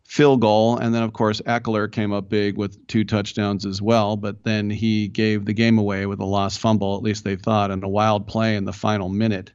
field 0.07 0.41
goal. 0.41 0.77
And 0.77 0.95
then, 0.95 1.03
of 1.03 1.13
course, 1.13 1.41
Ekeler 1.43 1.91
came 1.91 2.13
up 2.13 2.29
big 2.29 2.57
with 2.57 2.87
two 2.87 3.05
touchdowns 3.05 3.67
as 3.67 3.83
well. 3.83 4.17
But 4.17 4.45
then 4.45 4.71
he 4.71 5.09
gave 5.09 5.45
the 5.45 5.53
game 5.53 5.79
away 5.79 6.07
with 6.07 6.21
a 6.21 6.25
lost 6.25 6.61
fumble, 6.61 6.97
at 6.97 7.03
least 7.03 7.25
they 7.25 7.37
thought, 7.37 7.71
and 7.71 7.83
a 7.85 7.89
wild 7.89 8.27
play 8.27 8.57
in 8.57 8.65
the 8.65 8.73
final 8.73 9.09
minute. 9.09 9.53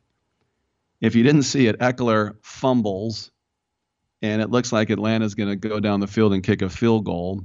If 0.99 1.15
you 1.15 1.23
didn't 1.23 1.43
see 1.43 1.67
it, 1.67 1.79
Ekeler 1.79 2.35
fumbles, 2.43 3.31
and 4.21 4.41
it 4.41 4.51
looks 4.51 4.71
like 4.71 4.91
Atlanta's 4.91 5.33
going 5.33 5.49
to 5.49 5.55
go 5.55 5.79
down 5.79 5.99
the 5.99 6.07
field 6.07 6.33
and 6.33 6.43
kick 6.43 6.61
a 6.61 6.69
field 6.69 7.05
goal. 7.05 7.43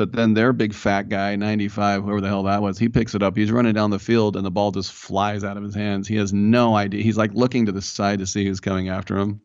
But 0.00 0.12
then 0.12 0.32
their 0.32 0.54
big 0.54 0.72
fat 0.72 1.10
guy, 1.10 1.36
95, 1.36 2.04
whoever 2.04 2.22
the 2.22 2.28
hell 2.28 2.44
that 2.44 2.62
was, 2.62 2.78
he 2.78 2.88
picks 2.88 3.14
it 3.14 3.22
up. 3.22 3.36
He's 3.36 3.52
running 3.52 3.74
down 3.74 3.90
the 3.90 3.98
field, 3.98 4.34
and 4.34 4.46
the 4.46 4.50
ball 4.50 4.70
just 4.70 4.90
flies 4.90 5.44
out 5.44 5.58
of 5.58 5.62
his 5.62 5.74
hands. 5.74 6.08
He 6.08 6.16
has 6.16 6.32
no 6.32 6.74
idea. 6.74 7.02
He's 7.02 7.18
like 7.18 7.34
looking 7.34 7.66
to 7.66 7.72
the 7.72 7.82
side 7.82 8.20
to 8.20 8.26
see 8.26 8.46
who's 8.46 8.60
coming 8.60 8.88
after 8.88 9.18
him 9.18 9.42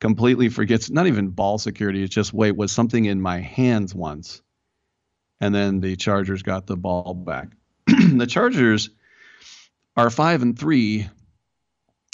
completely 0.00 0.48
forgets 0.48 0.88
not 0.88 1.06
even 1.06 1.28
ball 1.28 1.58
security. 1.58 2.02
It's 2.02 2.14
just 2.14 2.32
wait, 2.32 2.56
was 2.56 2.72
something 2.72 3.04
in 3.04 3.20
my 3.20 3.40
hands 3.40 3.94
once? 3.94 4.40
And 5.38 5.54
then 5.54 5.80
the 5.80 5.96
Chargers 5.96 6.42
got 6.42 6.66
the 6.66 6.76
ball 6.76 7.12
back. 7.12 7.48
the 7.86 8.26
Chargers 8.26 8.88
are 9.96 10.08
five 10.08 10.40
and 10.40 10.58
three 10.58 11.06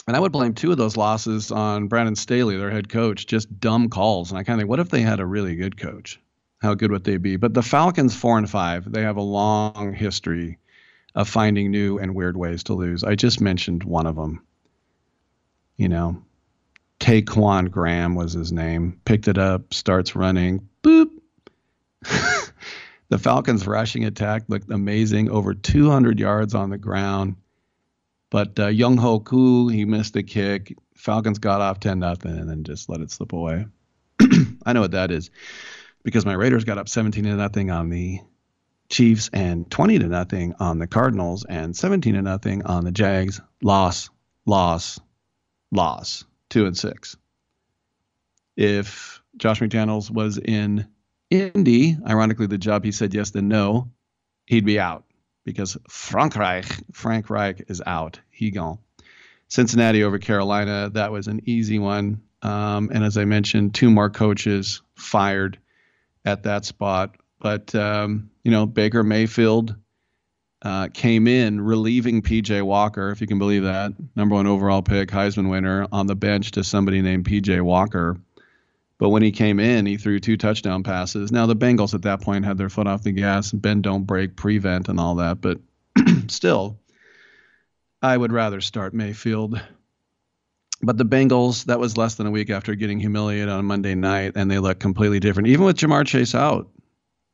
And 0.09 0.17
I 0.17 0.21
would 0.21 0.33
blame 0.33 0.55
two 0.55 0.73
of 0.73 0.79
those 0.79 0.97
losses 0.97 1.53
on 1.53 1.87
Brandon 1.87 2.17
Staley, 2.17 2.57
their 2.57 2.71
head 2.71 2.89
coach, 2.89 3.27
just 3.27 3.61
dumb 3.61 3.89
calls. 3.89 4.31
And 4.31 4.39
I 4.39 4.43
kind 4.43 4.57
of 4.57 4.63
think, 4.63 4.71
what 4.71 4.81
if 4.81 4.89
they 4.89 5.03
had 5.03 5.21
a 5.21 5.27
really 5.27 5.55
good 5.55 5.77
coach? 5.77 6.21
How 6.67 6.75
good 6.75 6.91
would 6.91 7.05
they 7.05 7.17
be? 7.17 7.37
But 7.37 7.55
the 7.55 7.63
Falcons, 7.63 8.17
four 8.17 8.37
and 8.37 8.51
five, 8.51 8.91
they 8.91 9.03
have 9.03 9.19
a 9.19 9.23
long 9.23 9.95
history 9.95 10.59
of 11.15 11.29
finding 11.29 11.71
new 11.71 11.99
and 11.99 12.13
weird 12.13 12.37
ways 12.37 12.65
to 12.65 12.75
lose. 12.75 13.05
I 13.05 13.15
just 13.15 13.41
mentioned 13.41 13.85
one 13.85 14.05
of 14.05 14.17
them. 14.17 14.45
You 15.77 15.89
know, 15.89 16.25
Ta'Quon 16.99 17.71
Graham 17.71 18.17
was 18.17 18.33
his 18.33 18.51
name. 18.51 19.01
Picked 19.05 19.29
it 19.29 19.39
up, 19.39 19.75
starts 19.75 20.17
running. 20.17 20.69
Boop. 20.83 21.11
the 22.03 23.19
Falcons' 23.19 23.65
rushing 23.65 24.05
attack 24.05 24.43
looked 24.49 24.69
amazing, 24.69 25.31
over 25.31 25.55
200 25.55 26.19
yards 26.19 26.53
on 26.53 26.71
the 26.71 26.79
ground. 26.79 27.37
But 28.29 28.59
uh, 28.59 28.67
Younghoe 28.71 29.23
Koo, 29.23 29.69
he 29.69 29.85
missed 29.85 30.17
a 30.17 30.25
kick. 30.25 30.77
Falcons 30.97 31.39
got 31.39 31.61
off 31.61 31.79
10 31.79 32.01
nothing 32.01 32.37
and 32.37 32.51
then 32.51 32.65
just 32.65 32.89
let 32.89 33.03
it 33.03 33.13
slip 33.13 33.33
away. 33.33 33.67
I 34.67 34.73
know 34.73 34.81
what 34.81 34.91
that 34.91 35.13
is 35.13 35.31
because 36.07 36.25
my 36.25 36.35
Raiders 36.35 36.63
got 36.63 36.79
up 36.79 36.89
17 36.89 37.25
to 37.25 37.35
nothing 37.35 37.73
on 37.73 37.91
the 37.91 38.21
Chiefs 38.89 39.29
and 39.33 39.69
20 39.69 39.99
to 39.99 40.07
nothing 40.07 40.55
on 40.61 40.79
the 40.79 40.87
Cardinals 40.87 41.45
and 41.45 41.77
17 41.77 42.15
to 42.15 42.23
nothing 42.23 42.65
on 42.65 42.85
the 42.85 42.93
Jags. 42.93 43.41
Loss, 43.61 44.11
loss, 44.47 45.01
loss. 45.73 46.25
2 46.51 46.67
and 46.67 46.79
6. 46.79 47.17
If 48.57 49.21
Josh 49.37 49.59
McDaniels 49.59 50.09
was 50.09 50.39
in 50.39 50.87
Indy, 51.29 51.99
ironically 52.07 52.47
the 52.47 52.57
job 52.57 52.85
he 52.85 52.93
said 52.93 53.13
yes 53.13 53.33
to 53.33 53.43
no, 53.43 53.91
he'd 54.47 54.65
be 54.65 54.79
out 54.79 55.03
because 55.45 55.77
Frank 55.89 56.37
Reich, 56.37 56.67
Frank 56.93 57.31
Reich 57.31 57.65
is 57.67 57.83
out. 57.85 58.21
He 58.31 58.53
gone. 58.53 58.79
Cincinnati 59.49 60.05
over 60.05 60.21
Carolina, 60.21 60.89
that 60.95 61.11
was 61.11 61.27
an 61.27 61.41
easy 61.47 61.81
one. 61.81 62.23
Um, 62.43 62.91
and 62.95 63.03
as 63.03 63.19
I 63.19 63.25
mentioned, 63.25 63.75
two 63.75 63.91
more 63.91 64.09
coaches 64.09 64.83
fired 64.95 65.59
at 66.27 66.43
that 66.43 66.67
spot. 66.67 67.17
But 67.41 67.75
um, 67.75 68.31
you 68.43 68.51
know, 68.51 68.67
Baker 68.67 69.03
Mayfield 69.03 69.75
uh, 70.63 70.89
came 70.93 71.29
in 71.29 71.61
relieving 71.61 72.23
PJ 72.23 72.63
Walker, 72.63 73.11
if 73.11 73.21
you 73.21 73.27
can 73.27 73.39
believe 73.39 73.63
that, 73.63 73.93
number 74.17 74.35
one 74.35 74.47
overall 74.47 74.83
pick, 74.83 75.11
Heisman 75.11 75.49
winner, 75.49 75.87
on 75.93 76.07
the 76.07 76.17
bench 76.17 76.51
to 76.53 76.65
somebody 76.65 77.01
named 77.03 77.25
PJ 77.25 77.63
Walker. 77.63 78.17
But 78.99 79.11
when 79.11 79.23
he 79.23 79.31
came 79.31 79.61
in, 79.61 79.85
he 79.85 79.99
threw 79.99 80.19
two 80.19 80.39
touchdown 80.39 80.83
passes. 80.83 81.31
Now 81.31 81.47
the 81.47 81.55
Bengals 81.55 81.95
at 81.95 82.03
that 82.03 82.23
point 82.23 82.47
had 82.47 82.57
their 82.57 82.71
foot 82.71 82.87
off 82.87 83.03
the 83.03 83.13
gas, 83.13 83.53
and 83.53 83.61
bend 83.61 83.83
don't 83.83 84.05
break, 84.05 84.37
prevent, 84.37 84.89
and 84.89 84.99
all 84.99 85.17
that. 85.17 85.41
But 85.41 85.61
still, 86.29 86.79
I 88.03 88.17
would 88.17 88.33
rather 88.33 88.61
start 88.61 88.95
Mayfield. 88.95 89.61
But 90.83 90.99
the 90.99 91.05
Bengals, 91.05 91.65
that 91.65 91.81
was 91.81 91.97
less 91.97 92.17
than 92.17 92.27
a 92.27 92.31
week 92.31 92.51
after 92.51 92.75
getting 92.75 93.01
humiliated 93.01 93.49
on 93.49 93.65
Monday 93.65 93.95
night, 93.95 94.33
and 94.37 94.51
they 94.51 94.59
look 94.59 94.79
completely 94.79 95.21
different. 95.21 95.49
Even 95.49 95.65
with 95.65 95.79
Ja'Marr 95.79 96.07
Chase 96.07 96.35
out, 96.35 96.69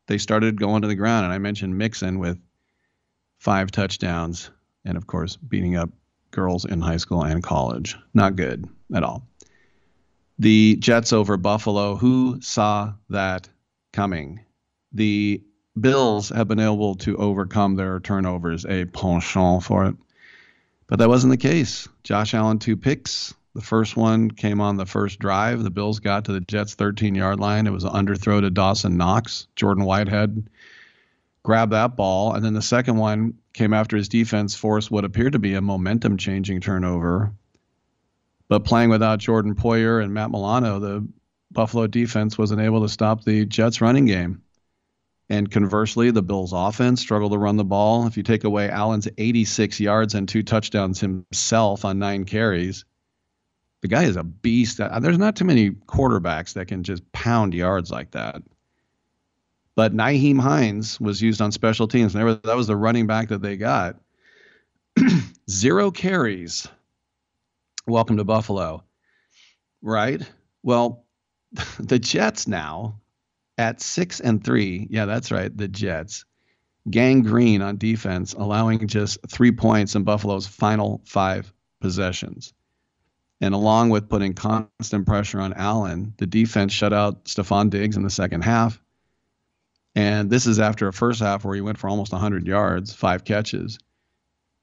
they 0.07 0.19
started 0.19 0.61
going 0.61 0.83
to 0.83 0.89
the 0.89 0.95
ground. 0.95 1.25
And 1.25 1.33
I 1.35 1.39
mentioned 1.39 1.77
Mixon 1.77 2.19
with 2.19 2.39
five 3.39 3.71
touchdowns, 3.71 4.51
and 4.85 4.97
of 4.97 5.07
course, 5.07 5.37
beating 5.37 5.77
up 5.77 5.91
girls 6.31 6.65
in 6.65 6.81
high 6.81 6.97
school 6.97 7.23
and 7.23 7.43
college. 7.43 7.97
Not 8.15 8.37
good 8.37 8.69
at 8.95 9.03
all 9.03 9.27
the 10.43 10.77
Jets 10.81 11.13
over 11.13 11.37
Buffalo. 11.37 11.97
Who 11.97 12.41
saw 12.41 12.95
that 13.11 13.49
coming? 13.93 14.41
The 14.93 15.43
Bills 15.81 16.29
have 16.31 16.49
been 16.49 16.61
able 16.61 16.97
to 16.97 17.17
overcome 17.17 17.77
their 17.77 18.01
turnovers, 18.01 18.67
a 18.67 18.85
penchant 18.87 19.63
for 19.63 19.87
it. 19.87 19.95
But 20.93 20.99
that 20.99 21.09
wasn't 21.09 21.31
the 21.31 21.39
case. 21.39 21.89
Josh 22.05 22.35
Allen, 22.35 22.59
two 22.59 22.77
picks. 22.77 23.33
The 23.55 23.63
first 23.63 23.97
one 23.97 24.31
came 24.31 24.61
on 24.61 24.77
the 24.77 24.85
first 24.85 25.19
drive. 25.19 25.63
The 25.63 25.71
Bills 25.71 26.01
got 26.01 26.27
to 26.27 26.33
the 26.35 26.41
Jets' 26.41 26.75
13 26.75 27.15
yard 27.15 27.41
line. 27.41 27.67
It 27.67 27.73
was 27.73 27.85
an 27.85 27.93
underthrow 27.93 28.43
to 28.43 28.51
Dawson 28.51 28.99
Knox. 28.99 29.47
Jordan 29.57 29.87
Whitehead 29.87 30.51
grabbed 31.43 31.73
that 31.73 31.97
ball. 31.97 32.35
And 32.35 32.45
then 32.45 32.53
the 32.53 32.61
second 32.61 32.99
one 32.99 33.39
came 33.55 33.73
after 33.73 33.97
his 33.97 34.11
defense 34.11 34.55
forced 34.55 34.91
what 34.91 35.07
appeared 35.07 35.33
to 35.33 35.39
be 35.39 35.55
a 35.55 35.63
momentum 35.63 36.19
changing 36.19 36.61
turnover 36.61 37.33
but 38.49 38.65
playing 38.65 38.91
without 38.91 39.19
Jordan 39.19 39.55
Poyer 39.55 40.05
and 40.05 40.13
Matt 40.13 40.31
Milano, 40.31 40.79
the 40.79 41.09
Buffalo 41.51 41.87
defense 41.87 42.37
wasn't 42.37 42.61
able 42.61 42.83
to 42.83 42.89
stop 42.91 43.25
the 43.25 43.47
Jets 43.47 43.81
running 43.81 44.05
game. 44.05 44.43
And 45.33 45.51
conversely, 45.51 46.11
the 46.11 46.21
Bills 46.21 46.53
offense 46.53 47.01
struggled 47.01 47.33
to 47.33 47.39
run 47.39 47.57
the 47.57 47.65
ball. 47.65 48.07
If 48.07 48.19
you 48.19 48.23
take 48.23 48.45
away 48.45 48.69
Allen's 48.69 49.09
86 49.17 49.81
yards 49.81 50.15
and 50.15 50.29
two 50.29 50.43
touchdowns 50.43 51.01
himself 51.01 51.87
on 51.87 51.99
nine 51.99 52.27
carries, 52.27 52.85
the 53.81 53.89
guy 53.89 54.03
is 54.03 54.17
a 54.17 54.25
beast. 54.25 54.79
Uh, 54.79 55.01
there's 55.01 55.17
not 55.17 55.35
too 55.35 55.47
many 55.47 55.71
quarterbacks 55.71 56.53
that 56.53 56.69
can 56.69 56.83
just 56.83 57.11
pound 57.13 57.55
yards 57.55 57.91
like 57.91 58.11
that. 58.11 58.43
But 59.75 59.95
Nyheim 59.95 60.39
Hines 60.39 61.01
was 61.01 61.23
used 61.23 61.41
on 61.41 61.51
special 61.51 61.89
teams. 61.89 62.13
That 62.13 62.43
was 62.45 62.67
the 62.67 62.77
running 62.77 63.07
back 63.07 63.29
that 63.29 63.41
they 63.41 63.57
got. 63.57 63.97
Zero 65.49 65.91
carries 65.91 66.69
welcome 67.87 68.19
to 68.19 68.25
Buffalo. 68.25 68.85
Right? 69.81 70.31
Well, 70.63 71.07
the 71.81 71.99
Jets 71.99 72.47
now 72.47 73.01
at 73.59 73.81
six 73.81 74.21
and 74.21 74.43
three. 74.43 74.87
Yeah, 74.91 75.07
that's 75.07 75.31
right. 75.31 75.55
The 75.57 75.69
Jets. 75.69 76.25
Gang 76.91 77.23
green 77.23 77.63
on 77.63 77.77
defense, 77.77 78.33
allowing 78.33 78.89
just 78.89 79.19
three 79.29 79.53
points 79.53 79.95
in 79.95 80.03
Buffalo's 80.03 80.47
final 80.47 81.01
five 81.05 81.53
possessions. 81.81 82.53
And 83.41 83.55
along 83.55 83.91
with 83.91 84.09
putting 84.09 84.35
constant 84.35 85.07
pressure 85.07 85.41
on 85.41 85.53
Allen, 85.53 86.15
the 86.17 86.27
defense 86.27 86.73
shut 86.73 86.93
out 86.93 87.25
Stefon 87.25 87.71
Diggs 87.71 87.97
in 87.97 88.03
the 88.03 88.11
second 88.11 88.43
half. 88.43 88.81
And 89.95 90.31
this 90.31 90.47
is 90.47 90.59
after 90.59 90.89
a 90.89 90.93
first 90.93 91.21
half 91.21 91.45
where 91.45 91.55
he 91.55 91.61
went 91.61 91.79
for 91.79 91.89
almost 91.89 92.13
100 92.13 92.47
yards, 92.47 92.95
five 92.95 93.25
catches. 93.25 93.79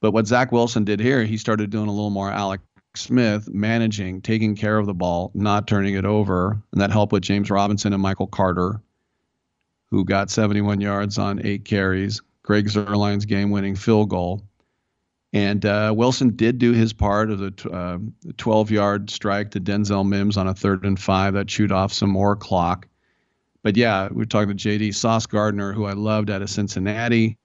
But 0.01 0.11
what 0.11 0.27
Zach 0.27 0.51
Wilson 0.51 0.85
did 0.85 0.99
here, 0.99 1.23
he 1.23 1.37
started 1.37 1.69
doing 1.69 1.87
a 1.87 1.91
little 1.91 2.09
more 2.09 2.31
Alex 2.31 2.63
Smith 2.95 3.47
managing, 3.49 4.21
taking 4.21 4.55
care 4.55 4.77
of 4.77 4.85
the 4.85 4.93
ball, 4.93 5.31
not 5.33 5.67
turning 5.67 5.93
it 5.93 6.05
over, 6.05 6.61
and 6.71 6.81
that 6.81 6.91
helped 6.91 7.13
with 7.13 7.23
James 7.23 7.51
Robinson 7.51 7.93
and 7.93 8.01
Michael 8.01 8.27
Carter, 8.27 8.81
who 9.91 10.03
got 10.03 10.29
71 10.29 10.81
yards 10.81 11.17
on 11.17 11.45
eight 11.45 11.65
carries. 11.65 12.21
Greg 12.41 12.67
Zuerlein's 12.67 13.25
game-winning 13.25 13.75
field 13.75 14.09
goal, 14.09 14.41
and 15.33 15.63
uh, 15.65 15.93
Wilson 15.95 16.35
did 16.35 16.57
do 16.57 16.71
his 16.71 16.93
part 16.93 17.29
of 17.29 17.37
the 17.37 17.51
12-yard 17.51 19.09
uh, 19.09 19.11
strike 19.11 19.51
to 19.51 19.59
Denzel 19.59 20.07
Mims 20.07 20.35
on 20.35 20.47
a 20.47 20.53
third 20.55 20.83
and 20.83 20.99
five 20.99 21.35
that 21.35 21.47
chewed 21.47 21.71
off 21.71 21.93
some 21.93 22.09
more 22.09 22.35
clock. 22.35 22.87
But 23.61 23.77
yeah, 23.77 24.07
we 24.11 24.23
are 24.23 24.25
talking 24.25 24.57
to 24.57 24.69
JD 24.69 24.95
Sauce 24.95 25.27
Gardner, 25.27 25.73
who 25.73 25.85
I 25.85 25.93
loved 25.93 26.31
out 26.31 26.41
of 26.41 26.49
Cincinnati. 26.49 27.37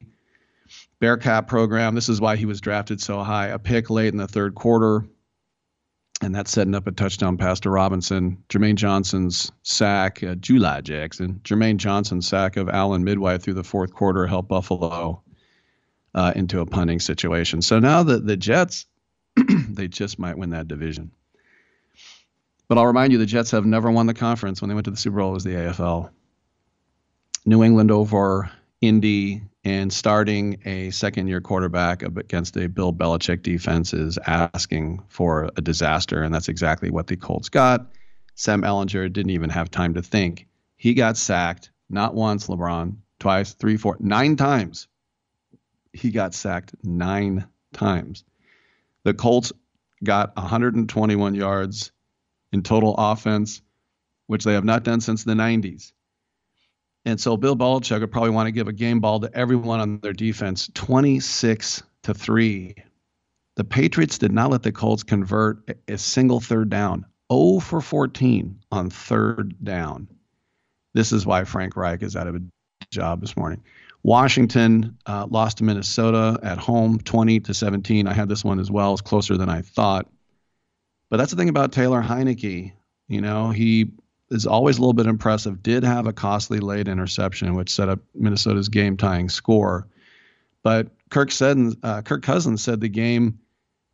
Bearcat 1.01 1.49
program. 1.49 1.95
This 1.95 2.09
is 2.09 2.21
why 2.21 2.37
he 2.37 2.47
was 2.47 2.63
drafted 2.63 2.99
so 2.99 3.23
high. 3.23 3.49
A 3.49 3.59
pick 3.59 3.91
late 3.91 4.15
in 4.15 4.17
the 4.17 4.29
third 4.29 4.55
quarter 4.55 5.05
and 6.25 6.35
that's 6.35 6.51
setting 6.51 6.75
up 6.75 6.87
a 6.87 6.93
touchdown 6.93 7.37
pass 7.37 7.61
to 7.61 7.71
Robinson. 7.71 8.43
Jermaine 8.49 8.77
Johnson's 8.77 9.53
sack, 9.63 10.23
uh, 10.23 10.35
July 10.37 10.81
Jackson. 10.81 11.41
Jermaine 11.45 11.77
Johnson's 11.77 12.27
sack 12.27 12.57
of 12.57 12.69
Allen 12.69 13.05
Midway 13.05 13.39
through 13.39 13.55
the 13.55 13.63
fourth 13.63 13.93
quarter 13.93 14.27
helped 14.27 14.49
Buffalo 14.49 15.23
uh, 16.15 16.33
into 16.35 16.61
a 16.61 16.67
punting 16.67 17.01
situation. 17.01 17.61
So 17.61 17.79
now 17.79 18.03
the 18.03 18.19
the 18.19 18.37
Jets, 18.37 18.87
they 19.69 19.87
just 19.87 20.19
might 20.19 20.39
win 20.39 20.51
that 20.51 20.67
division. 20.67 21.11
But 22.69 22.79
I'll 22.79 22.87
remind 22.87 23.13
you, 23.13 23.19
the 23.19 23.27
Jets 23.27 23.51
have 23.51 23.67
never 23.67 23.91
won 23.91 24.07
the 24.07 24.15
conference. 24.15 24.63
When 24.63 24.71
they 24.71 24.75
went 24.75 24.87
to 24.87 24.91
the 24.91 24.97
Super 24.97 25.19
Bowl, 25.19 25.31
it 25.31 25.35
was 25.35 25.45
the 25.45 25.51
AFL. 25.51 26.09
New 27.45 27.63
England 27.63 27.91
over 27.91 28.51
Indy 28.81 29.43
and 29.65 29.91
starting 29.91 30.61
a 30.67 30.91
second 30.91 31.27
year 31.29 31.41
quarterback 31.41 32.03
against 32.03 32.57
a 32.57 32.69
Bill 32.69 32.93
Belichick 32.93 33.43
defense 33.43 33.95
is 33.95 34.19
asking 34.27 35.03
for 35.09 35.51
a 35.57 35.63
disaster. 35.63 36.23
And 36.23 36.35
that's 36.35 36.49
exactly 36.49 36.91
what 36.91 37.07
the 37.07 37.17
Colts 37.17 37.49
got. 37.49 37.91
Sam 38.35 38.63
Ehlinger 38.63 39.11
didn't 39.11 39.31
even 39.31 39.51
have 39.51 39.71
time 39.71 39.95
to 39.95 40.03
think. 40.03 40.47
He 40.77 40.93
got 40.93 41.17
sacked 41.17 41.71
not 41.89 42.15
once, 42.15 42.49
LeBron, 42.49 42.97
twice, 43.19 43.55
three, 43.55 43.77
four, 43.77 43.97
nine 44.01 44.37
times. 44.37 44.87
He 45.93 46.11
got 46.11 46.35
sacked 46.35 46.75
nine 46.83 47.47
times. 47.73 48.25
The 49.05 49.15
Colts 49.15 49.53
got 50.03 50.37
121 50.37 51.35
yards 51.35 51.93
in 52.53 52.63
total 52.63 52.95
offense, 52.99 53.63
which 54.27 54.45
they 54.45 54.55
have 54.55 54.65
not 54.65 54.83
done 54.83 55.01
since 55.01 55.25
the 55.25 55.35
90s. 55.35 55.93
And 57.05 57.21
so 57.21 57.37
Bill 57.37 57.57
Belichick 57.57 58.01
would 58.01 58.13
probably 58.13 58.31
want 58.31 58.47
to 58.47 58.53
give 58.53 58.69
a 58.69 58.73
game 58.73 59.01
ball 59.01 59.21
to 59.21 59.31
everyone 59.35 59.81
on 59.81 59.99
their 60.01 60.13
defense, 60.13 60.71
26 60.75 61.83
to 62.05 62.15
3. 62.15 62.75
The 63.57 63.65
Patriots 63.65 64.19
did 64.19 64.33
not 64.33 64.51
let 64.51 64.63
the 64.63 64.73
Colts 64.73 65.03
convert 65.03 65.69
a 65.87 65.99
single 65.99 66.41
third 66.41 66.71
down. 66.71 67.07
0 67.33 67.61
for 67.61 67.81
14 67.81 68.61
on 68.71 68.91
third 68.91 69.63
down. 69.63 70.09
This 70.95 71.13
is 71.13 71.27
why 71.27 71.45
Frank 71.45 71.77
Reich 71.77 72.03
is 72.03 72.17
out 72.17 72.27
of 72.27 72.37
a 72.37 72.43
job 72.91 73.21
this 73.21 73.37
morning. 73.37 73.63
Washington 74.03 74.99
uh, 75.07 75.27
lost 75.31 75.59
to 75.59 75.65
Minnesota 75.65 76.39
at 76.43 76.59
home, 76.59 76.99
20 76.99 77.41
to 77.41 77.55
17. 77.55 78.07
I 78.07 78.13
had 78.13 78.29
this 78.29 78.45
one 78.45 78.61
as 78.61 78.71
well. 78.71 78.93
It's 78.93 79.01
closer 79.01 79.37
than 79.37 79.49
I 79.49 79.63
thought. 79.63 80.11
But 81.11 81.17
that's 81.17 81.31
the 81.31 81.37
thing 81.37 81.49
about 81.49 81.73
Taylor 81.73 82.03
Heinicke. 82.03 82.73
You 83.09 83.21
know, 83.21 83.51
he 83.51 83.93
is 84.31 84.47
always 84.47 84.79
a 84.79 84.81
little 84.81 84.95
bit 84.95 85.07
impressive. 85.07 85.63
Did 85.63 85.85
have 85.85 86.07
a 86.07 86.13
costly 86.13 86.59
late 86.59 86.89
interception, 86.89 87.55
which 87.55 87.71
set 87.71 87.89
up 87.89 88.01
Minnesota's 88.15 88.69
game 88.69 88.97
tying 88.97 89.29
score. 89.29 89.87
But 90.63 90.89
Kirk 91.11 91.31
said, 91.31 91.59
uh, 91.83 92.03
Kirk 92.03 92.23
Cousins 92.23 92.63
said 92.63 92.81
the 92.81 92.89
game 92.89 93.39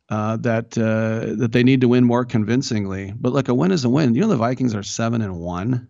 uh, 0.09 0.37
that 0.37 0.77
uh, 0.77 1.35
that 1.37 1.51
they 1.51 1.63
need 1.63 1.81
to 1.81 1.87
win 1.87 2.03
more 2.03 2.25
convincingly. 2.25 3.13
But 3.15 3.33
look, 3.33 3.47
a 3.47 3.53
win 3.53 3.71
is 3.71 3.85
a 3.85 3.89
win. 3.89 4.15
You 4.15 4.21
know 4.21 4.27
the 4.27 4.37
Vikings 4.37 4.75
are 4.75 4.83
seven 4.83 5.21
and 5.21 5.39
one. 5.39 5.87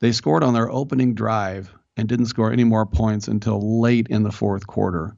They 0.00 0.12
scored 0.12 0.42
on 0.42 0.54
their 0.54 0.70
opening 0.70 1.14
drive 1.14 1.72
and 1.96 2.08
didn't 2.08 2.26
score 2.26 2.52
any 2.52 2.64
more 2.64 2.86
points 2.86 3.28
until 3.28 3.80
late 3.80 4.08
in 4.08 4.22
the 4.22 4.32
fourth 4.32 4.66
quarter. 4.66 5.16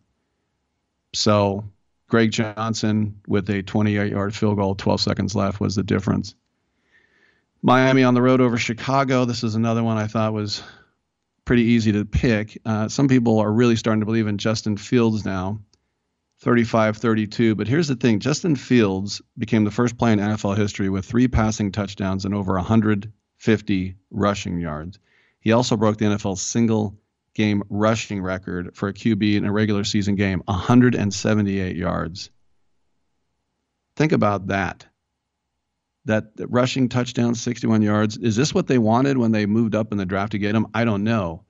So 1.14 1.64
Greg 2.08 2.32
Johnson 2.32 3.20
with 3.26 3.48
a 3.50 3.62
28 3.62 4.12
yard 4.12 4.34
field 4.34 4.58
goal, 4.58 4.74
12 4.74 5.00
seconds 5.00 5.34
left 5.34 5.60
was 5.60 5.74
the 5.74 5.82
difference. 5.82 6.34
Miami 7.66 8.04
on 8.04 8.12
the 8.12 8.20
road 8.20 8.42
over 8.42 8.58
Chicago. 8.58 9.24
This 9.24 9.42
is 9.42 9.54
another 9.54 9.82
one 9.82 9.96
I 9.96 10.06
thought 10.06 10.34
was 10.34 10.62
pretty 11.46 11.62
easy 11.62 11.92
to 11.92 12.04
pick. 12.04 12.60
Uh, 12.62 12.88
some 12.88 13.08
people 13.08 13.38
are 13.38 13.50
really 13.50 13.76
starting 13.76 14.00
to 14.00 14.06
believe 14.06 14.26
in 14.26 14.36
Justin 14.36 14.76
Fields 14.76 15.24
now, 15.24 15.60
35 16.40 16.98
32. 16.98 17.54
But 17.54 17.66
here's 17.66 17.88
the 17.88 17.96
thing 17.96 18.20
Justin 18.20 18.54
Fields 18.54 19.22
became 19.38 19.64
the 19.64 19.70
first 19.70 19.96
player 19.96 20.12
in 20.12 20.18
NFL 20.18 20.58
history 20.58 20.90
with 20.90 21.06
three 21.06 21.26
passing 21.26 21.72
touchdowns 21.72 22.26
and 22.26 22.34
over 22.34 22.52
150 22.52 23.94
rushing 24.10 24.60
yards. 24.60 24.98
He 25.40 25.52
also 25.52 25.78
broke 25.78 25.96
the 25.96 26.04
NFL 26.04 26.36
single 26.36 26.98
game 27.34 27.62
rushing 27.70 28.20
record 28.20 28.76
for 28.76 28.90
a 28.90 28.92
QB 28.92 29.36
in 29.36 29.46
a 29.46 29.52
regular 29.52 29.84
season 29.84 30.16
game 30.16 30.42
178 30.44 31.76
yards. 31.76 32.28
Think 33.96 34.12
about 34.12 34.48
that 34.48 34.84
that 36.06 36.32
rushing 36.38 36.88
touchdown, 36.88 37.34
61 37.34 37.82
yards. 37.82 38.16
Is 38.16 38.36
this 38.36 38.54
what 38.54 38.66
they 38.66 38.78
wanted 38.78 39.18
when 39.18 39.32
they 39.32 39.46
moved 39.46 39.74
up 39.74 39.92
in 39.92 39.98
the 39.98 40.06
draft 40.06 40.32
to 40.32 40.38
get 40.38 40.54
him? 40.54 40.66
I 40.74 40.84
don't 40.84 41.04
know. 41.04 41.44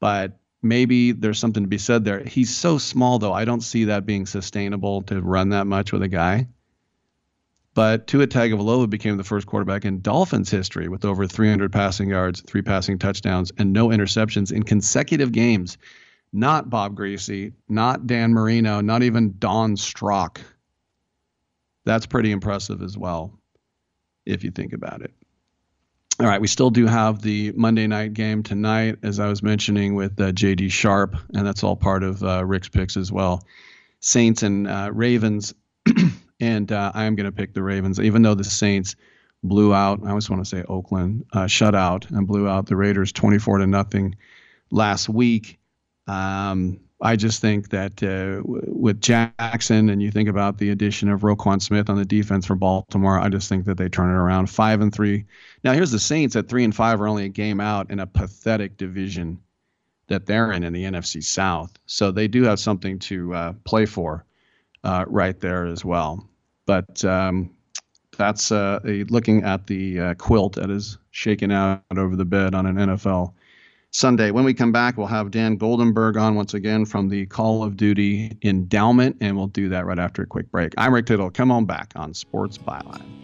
But 0.00 0.38
maybe 0.62 1.12
there's 1.12 1.38
something 1.38 1.62
to 1.62 1.68
be 1.68 1.78
said 1.78 2.04
there. 2.04 2.20
He's 2.20 2.54
so 2.54 2.78
small, 2.78 3.18
though. 3.18 3.32
I 3.32 3.44
don't 3.44 3.62
see 3.62 3.84
that 3.84 4.06
being 4.06 4.26
sustainable 4.26 5.02
to 5.02 5.20
run 5.20 5.50
that 5.50 5.66
much 5.66 5.92
with 5.92 6.02
a 6.02 6.08
guy. 6.08 6.48
But 7.72 8.06
Tua 8.06 8.26
Tagovailoa 8.26 8.88
became 8.88 9.16
the 9.16 9.24
first 9.24 9.46
quarterback 9.46 9.84
in 9.84 10.00
Dolphins 10.00 10.50
history 10.50 10.88
with 10.88 11.04
over 11.04 11.26
300 11.26 11.72
passing 11.72 12.10
yards, 12.10 12.40
three 12.42 12.62
passing 12.62 12.98
touchdowns, 12.98 13.50
and 13.58 13.72
no 13.72 13.88
interceptions 13.88 14.52
in 14.52 14.62
consecutive 14.62 15.32
games. 15.32 15.78
Not 16.32 16.70
Bob 16.70 16.96
Griese, 16.96 17.52
not 17.68 18.06
Dan 18.06 18.32
Marino, 18.32 18.80
not 18.80 19.02
even 19.02 19.36
Don 19.38 19.76
Strock. 19.76 20.40
That's 21.84 22.06
pretty 22.06 22.30
impressive 22.30 22.80
as 22.82 22.96
well 22.96 23.38
if 24.26 24.44
you 24.44 24.50
think 24.50 24.72
about 24.72 25.02
it. 25.02 25.12
All 26.20 26.26
right, 26.26 26.40
we 26.40 26.46
still 26.46 26.70
do 26.70 26.86
have 26.86 27.22
the 27.22 27.52
Monday 27.56 27.88
night 27.88 28.14
game 28.14 28.44
tonight, 28.44 28.98
as 29.02 29.18
I 29.18 29.26
was 29.26 29.42
mentioning 29.42 29.96
with 29.96 30.20
uh, 30.20 30.30
JD 30.30 30.70
Sharp, 30.70 31.16
and 31.34 31.44
that's 31.44 31.64
all 31.64 31.74
part 31.74 32.04
of 32.04 32.22
uh, 32.22 32.44
Rick's 32.44 32.68
picks 32.68 32.96
as 32.96 33.10
well. 33.10 33.42
Saints 33.98 34.44
and 34.44 34.68
uh, 34.68 34.90
Ravens, 34.92 35.54
and 36.40 36.70
uh, 36.70 36.92
I 36.94 37.04
am 37.04 37.16
going 37.16 37.24
to 37.24 37.32
pick 37.32 37.52
the 37.52 37.64
Ravens, 37.64 37.98
even 37.98 38.22
though 38.22 38.36
the 38.36 38.44
Saints 38.44 38.94
blew 39.42 39.74
out. 39.74 40.00
I 40.04 40.10
always 40.10 40.30
want 40.30 40.40
to 40.40 40.48
say 40.48 40.62
Oakland 40.68 41.26
uh, 41.32 41.48
shut 41.48 41.74
out 41.74 42.08
and 42.10 42.28
blew 42.28 42.48
out 42.48 42.66
the 42.66 42.76
Raiders 42.76 43.10
24 43.10 43.58
to 43.58 43.66
nothing 43.66 44.14
last 44.70 45.08
week. 45.08 45.58
Um, 46.06 46.78
I 47.00 47.16
just 47.16 47.40
think 47.40 47.70
that 47.70 48.02
uh, 48.02 48.42
with 48.44 49.00
Jackson 49.00 49.90
and 49.90 50.02
you 50.02 50.10
think 50.10 50.28
about 50.28 50.58
the 50.58 50.70
addition 50.70 51.08
of 51.08 51.22
Roquan 51.22 51.60
Smith 51.60 51.90
on 51.90 51.96
the 51.96 52.04
defense 52.04 52.46
for 52.46 52.54
Baltimore, 52.54 53.18
I 53.18 53.28
just 53.28 53.48
think 53.48 53.64
that 53.66 53.76
they 53.76 53.88
turn 53.88 54.10
it 54.10 54.14
around. 54.14 54.48
Five 54.48 54.80
and 54.80 54.94
three. 54.94 55.24
Now 55.64 55.72
here's 55.72 55.90
the 55.90 55.98
Saints 55.98 56.36
at 56.36 56.48
three 56.48 56.64
and 56.64 56.74
five 56.74 57.00
are 57.00 57.08
only 57.08 57.24
a 57.24 57.28
game 57.28 57.60
out 57.60 57.90
in 57.90 58.00
a 58.00 58.06
pathetic 58.06 58.76
division 58.76 59.40
that 60.06 60.26
they're 60.26 60.52
in 60.52 60.64
in 60.64 60.72
the 60.72 60.84
NFC 60.84 61.22
South. 61.22 61.72
So 61.86 62.10
they 62.10 62.28
do 62.28 62.42
have 62.44 62.60
something 62.60 62.98
to 63.00 63.34
uh, 63.34 63.52
play 63.64 63.86
for 63.86 64.24
uh, 64.84 65.04
right 65.08 65.38
there 65.40 65.66
as 65.66 65.84
well. 65.84 66.28
But 66.66 67.04
um, 67.04 67.50
that's 68.16 68.52
uh, 68.52 68.80
looking 69.08 69.42
at 69.44 69.66
the 69.66 70.00
uh, 70.00 70.14
quilt 70.14 70.54
that 70.54 70.70
is 70.70 70.98
shaken 71.10 71.50
out 71.50 71.82
over 71.96 72.16
the 72.16 72.24
bed 72.24 72.54
on 72.54 72.66
an 72.66 72.76
NFL 72.76 73.32
Sunday. 73.94 74.32
When 74.32 74.44
we 74.44 74.54
come 74.54 74.72
back, 74.72 74.96
we'll 74.96 75.06
have 75.06 75.30
Dan 75.30 75.56
Goldenberg 75.56 76.20
on 76.20 76.34
once 76.34 76.52
again 76.52 76.84
from 76.84 77.08
the 77.08 77.26
Call 77.26 77.62
of 77.62 77.76
Duty 77.76 78.36
Endowment, 78.42 79.16
and 79.20 79.36
we'll 79.36 79.46
do 79.46 79.68
that 79.68 79.86
right 79.86 80.00
after 80.00 80.22
a 80.22 80.26
quick 80.26 80.50
break. 80.50 80.74
I'm 80.76 80.92
Rick 80.92 81.06
Tittle. 81.06 81.30
Come 81.30 81.52
on 81.52 81.64
back 81.64 81.92
on 81.94 82.12
Sports 82.12 82.58
Byline. 82.58 83.23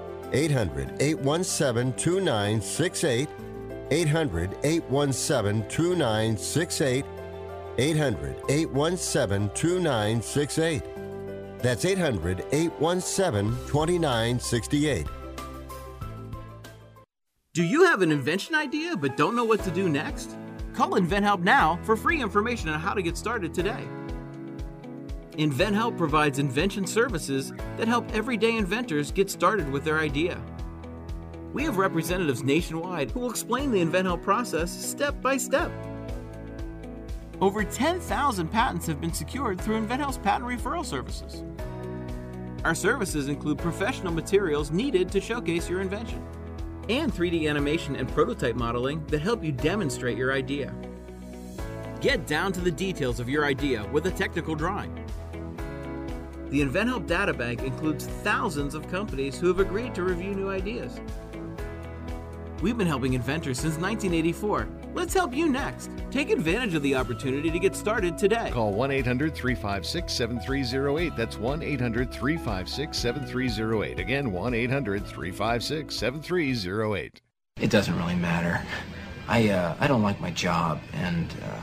800 0.33 0.93
817 0.99 1.93
2968. 1.93 3.29
800 3.91 4.57
817 4.63 5.67
2968. 5.67 7.05
800 7.77 8.35
817 8.49 9.49
2968. 9.53 10.83
That's 11.59 11.85
800 11.85 12.45
817 12.51 13.51
2968. 13.67 15.07
Do 17.53 17.63
you 17.63 17.83
have 17.83 18.01
an 18.01 18.11
invention 18.11 18.55
idea 18.55 18.95
but 18.95 19.17
don't 19.17 19.35
know 19.35 19.43
what 19.43 19.61
to 19.63 19.71
do 19.71 19.89
next? 19.89 20.37
Call 20.73 20.91
InventHelp 20.91 21.41
now 21.41 21.79
for 21.83 21.97
free 21.97 22.21
information 22.21 22.69
on 22.69 22.79
how 22.79 22.93
to 22.93 23.01
get 23.01 23.17
started 23.17 23.53
today. 23.53 23.85
InventHelp 25.37 25.97
provides 25.97 26.39
invention 26.39 26.85
services 26.85 27.53
that 27.77 27.87
help 27.87 28.11
everyday 28.13 28.57
inventors 28.57 29.11
get 29.11 29.29
started 29.29 29.69
with 29.71 29.85
their 29.85 29.99
idea. 29.99 30.41
We 31.53 31.63
have 31.63 31.77
representatives 31.77 32.43
nationwide 32.43 33.11
who 33.11 33.21
will 33.21 33.29
explain 33.29 33.71
the 33.71 33.81
InventHelp 33.81 34.21
process 34.21 34.71
step 34.71 35.21
by 35.21 35.37
step. 35.37 35.71
Over 37.39 37.63
10,000 37.63 38.47
patents 38.49 38.85
have 38.87 38.99
been 38.99 39.13
secured 39.13 39.59
through 39.59 39.81
InventHelp's 39.85 40.17
patent 40.17 40.49
referral 40.49 40.85
services. 40.85 41.43
Our 42.65 42.75
services 42.75 43.29
include 43.29 43.57
professional 43.57 44.13
materials 44.13 44.69
needed 44.69 45.09
to 45.13 45.21
showcase 45.21 45.69
your 45.69 45.81
invention 45.81 46.23
and 46.89 47.11
3D 47.11 47.49
animation 47.49 47.95
and 47.95 48.07
prototype 48.09 48.55
modeling 48.55 49.05
that 49.07 49.21
help 49.21 49.43
you 49.43 49.51
demonstrate 49.51 50.17
your 50.17 50.33
idea. 50.33 50.73
Get 52.01 52.27
down 52.27 52.51
to 52.53 52.61
the 52.61 52.71
details 52.71 53.19
of 53.19 53.29
your 53.29 53.45
idea 53.45 53.87
with 53.91 54.05
a 54.07 54.11
technical 54.11 54.55
drawing. 54.55 55.00
The 56.51 56.59
InventHelp 56.59 57.07
Data 57.07 57.33
Bank 57.33 57.63
includes 57.63 58.05
thousands 58.05 58.75
of 58.75 58.85
companies 58.91 59.39
who 59.39 59.47
have 59.47 59.59
agreed 59.59 59.95
to 59.95 60.03
review 60.03 60.35
new 60.35 60.49
ideas. 60.49 60.99
We've 62.61 62.77
been 62.77 62.87
helping 62.87 63.13
inventors 63.13 63.57
since 63.57 63.77
1984. 63.77 64.67
Let's 64.93 65.13
help 65.13 65.33
you 65.33 65.47
next. 65.47 65.89
Take 66.11 66.29
advantage 66.29 66.75
of 66.75 66.83
the 66.83 66.93
opportunity 66.93 67.49
to 67.51 67.57
get 67.57 67.73
started 67.73 68.17
today. 68.17 68.51
Call 68.51 68.73
1 68.73 68.91
800 68.91 69.33
356 69.33 70.11
7308. 70.11 71.15
That's 71.15 71.37
1 71.37 71.63
800 71.63 72.11
356 72.11 72.97
7308. 72.97 73.99
Again, 73.99 74.33
1 74.33 74.53
800 74.53 75.05
356 75.05 75.95
7308. 75.95 77.21
It 77.61 77.69
doesn't 77.69 77.97
really 77.97 78.15
matter. 78.15 78.61
I, 79.29 79.47
uh, 79.47 79.75
I 79.79 79.87
don't 79.87 80.03
like 80.03 80.19
my 80.19 80.31
job, 80.31 80.81
and 80.95 81.33
uh, 81.45 81.61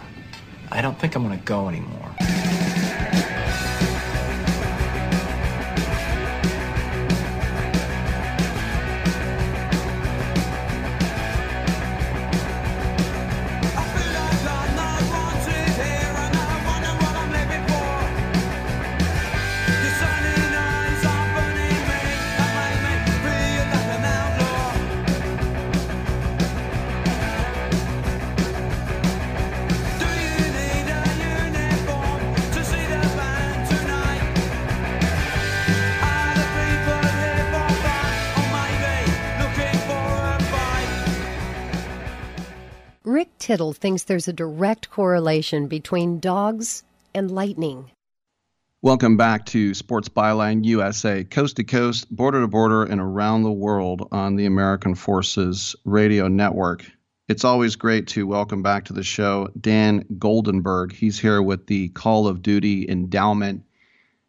I 0.73 0.81
don't 0.81 0.99
think 0.99 1.15
I'm 1.15 1.23
going 1.23 1.39
to 1.39 1.45
go 1.45 1.69
anymore. 1.69 2.38
Tittle 43.49 43.73
thinks 43.73 44.03
there's 44.03 44.29
a 44.29 44.33
direct 44.35 44.91
correlation 44.91 45.69
between 45.69 46.21
dogs 46.21 46.85
and 47.15 47.31
lightning. 47.31 47.91
Welcome 48.83 49.17
back 49.17 49.47
to 49.47 49.73
Sports 49.73 50.11
Byline 50.11 50.67
USA, 50.67 51.25
coast 51.25 51.57
to 51.57 51.65
coast, 51.65 52.15
border 52.15 52.43
to 52.43 52.47
border, 52.47 52.85
and 52.85 53.01
around 53.01 53.45
the 53.45 53.51
world 53.51 54.07
on 54.13 54.37
the 54.37 54.45
American 54.45 54.95
Forces 54.95 55.75
Radio 55.87 56.29
Network. 56.29 56.85
It's 57.27 57.43
always 57.43 57.75
great 57.75 58.07
to 58.09 58.27
welcome 58.27 58.63
back 58.63 58.85
to 58.85 58.93
the 58.93 59.03
show 59.03 59.49
Dan 59.59 60.05
Goldenberg. 60.19 60.93
He's 60.93 61.19
here 61.19 61.41
with 61.41 61.69
the 61.69 61.89
Call 61.89 62.27
of 62.27 62.43
Duty 62.43 62.87
Endowment. 62.87 63.65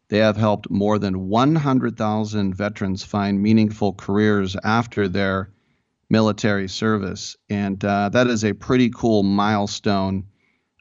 They 0.08 0.20
have 0.20 0.38
helped 0.38 0.70
more 0.70 0.98
than 0.98 1.28
100,000 1.28 2.54
veterans 2.54 3.04
find 3.04 3.42
meaningful 3.42 3.92
careers 3.92 4.56
after 4.64 5.08
their 5.08 5.50
military 6.10 6.68
service. 6.68 7.36
And 7.48 7.82
uh, 7.84 8.10
that 8.10 8.26
is 8.26 8.44
a 8.44 8.52
pretty 8.52 8.90
cool 8.90 9.22
milestone 9.22 10.26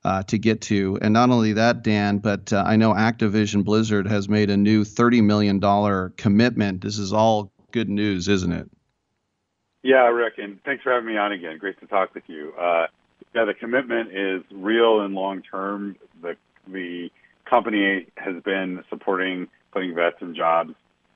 uh, 0.03 0.24
to 0.24 0.38
get 0.38 0.61
to. 0.61 0.98
And 1.01 1.14
not 1.14 1.30
only 1.30 1.53
that, 1.53 1.83
Dan, 1.83 2.17
but 2.17 2.51
uh, 2.51 2.64
I 2.66 2.75
know 2.75 2.93
Activision 2.93 3.64
Blizzard 3.64 4.08
has 4.08 4.27
made 4.27 4.49
a 4.49 4.58
new 4.58 4.83
$30 4.83 5.24
million 5.24 6.11
commitment. 6.17 6.82
This 6.82 6.98
is 6.98 7.14
all 7.14 7.51
good 7.72 7.90
news, 7.90 8.27
isn't 8.27 8.51
it? 8.51 8.69
Yeah, 9.83 10.08
Rick, 10.08 10.33
and 10.40 10.61
thanks 10.66 10.83
for 10.83 10.91
having 10.91 11.08
me 11.08 11.17
on 11.17 11.32
again. 11.32 11.58
Great 11.58 11.80
to 11.80 11.88
talk 11.88 12.14
with 12.14 12.24
you. 12.27 12.53
Uh, 12.59 12.88
yeah, 13.33 13.45
the 13.45 13.53
commitment 13.53 14.11
is 14.11 14.43
real 14.51 15.01
and 15.01 15.14
long 15.14 15.41
term. 15.41 15.95
The 16.22 16.35
the 16.67 17.09
company 17.45 18.08
has 18.17 18.41
been 18.43 18.83
supporting 18.90 19.48
putting 19.72 19.95
vets 19.95 20.17
in 20.22 20.35
jobs 20.35 20.74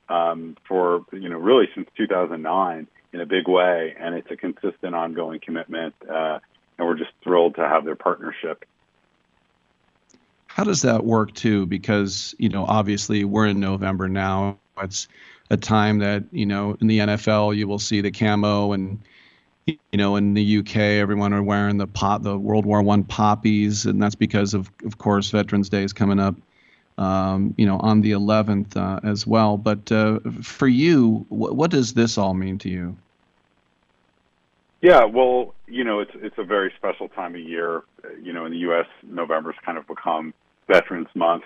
um, 0.08 0.56
for 0.66 1.06
you 1.11 1.27
know 1.27 1.38
really 1.38 1.66
since 1.75 1.90
2009 1.98 2.88
in 3.14 3.22
a 3.22 3.25
big 3.25 3.48
way, 3.48 3.95
and 4.00 4.16
it's 4.16 4.30
a 4.32 4.35
consistent, 4.35 4.95
ongoing 4.95 5.40
commitment. 5.40 5.93
Uh, 6.09 6.40
and 6.77 6.88
we're 6.88 6.98
just 6.98 7.11
thrilled 7.24 7.56
to 7.56 7.67
have 7.67 7.85
their 7.85 7.95
partnership. 7.95 8.66
How 10.48 10.64
does 10.64 10.82
that 10.82 11.06
work 11.06 11.33
too? 11.33 11.66
Because 11.66 12.35
you 12.38 12.50
know, 12.50 12.66
obviously, 12.66 13.24
we're 13.24 13.48
in 13.48 13.59
November 13.59 14.08
now. 14.09 14.58
It's 14.82 15.08
a 15.50 15.58
time 15.58 16.00
that 16.00 16.24
you 16.32 16.45
know 16.45 16.75
in 16.82 16.88
the 16.88 17.00
NFL 17.00 17.56
you 17.56 17.67
will 17.67 17.80
see 17.80 18.01
the 18.01 18.11
camo, 18.11 18.74
and 18.74 19.00
you 19.66 19.77
know 19.93 20.16
in 20.16 20.33
the 20.33 20.59
UK 20.59 20.75
everyone 20.75 21.33
are 21.33 21.43
wearing 21.43 21.77
the 21.77 21.88
pop, 21.88 22.24
the 22.24 22.38
World 22.38 22.66
War 22.66 22.82
One 22.82 23.03
poppies, 23.03 23.85
and 23.85 24.01
that's 24.01 24.16
because 24.16 24.53
of 24.53 24.72
of 24.85 24.98
course 24.98 25.30
Veterans 25.30 25.69
Day 25.69 25.83
is 25.83 25.93
coming 25.93 26.19
up. 26.19 26.35
Um, 26.97 27.55
you 27.57 27.65
know, 27.65 27.80
on 27.80 28.01
the 28.01 28.11
11th 28.11 28.77
uh, 28.77 28.99
as 29.03 29.25
well. 29.25 29.57
But 29.57 29.91
uh, 29.91 30.19
for 30.43 30.67
you, 30.67 31.25
wh- 31.30 31.55
what 31.55 31.72
does 31.72 31.93
this 31.95 32.19
all 32.19 32.35
mean 32.35 32.59
to 32.59 32.69
you? 32.69 32.95
Yeah, 34.81 35.05
well, 35.05 35.55
you 35.65 35.83
know, 35.85 36.01
it's 36.01 36.11
it's 36.15 36.38
a 36.38 36.43
very 36.43 36.72
special 36.77 37.07
time 37.07 37.35
of 37.35 37.41
year. 37.41 37.83
You 38.22 38.33
know, 38.33 38.45
in 38.45 38.51
the 38.51 38.59
U.S., 38.59 38.85
November's 39.01 39.55
kind 39.65 39.77
of 39.77 39.88
become 39.88 40.33
Veterans 40.67 41.07
Month. 41.15 41.45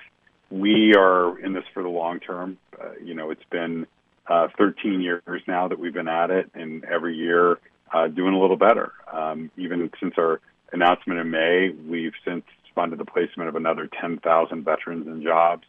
We 0.49 0.95
are 0.95 1.37
in 1.39 1.53
this 1.53 1.63
for 1.73 1.83
the 1.83 1.89
long 1.89 2.19
term. 2.19 2.57
Uh, 2.81 2.89
you 3.01 3.13
know, 3.13 3.29
it's 3.29 3.43
been 3.51 3.85
uh, 4.27 4.47
13 4.57 5.01
years 5.01 5.41
now 5.47 5.67
that 5.67 5.79
we've 5.79 5.93
been 5.93 6.07
at 6.07 6.31
it, 6.31 6.49
and 6.55 6.83
every 6.85 7.15
year 7.15 7.59
uh, 7.93 8.07
doing 8.07 8.33
a 8.33 8.39
little 8.39 8.57
better. 8.57 8.91
Um, 9.11 9.51
even 9.55 9.89
since 9.99 10.15
our 10.17 10.41
announcement 10.73 11.19
in 11.19 11.29
May, 11.29 11.69
we've 11.69 12.13
since 12.25 12.43
funded 12.77 12.99
the 12.99 13.05
placement 13.05 13.49
of 13.49 13.55
another 13.55 13.89
10,000 13.99 14.63
veterans 14.63 15.07
in 15.07 15.23
jobs. 15.23 15.63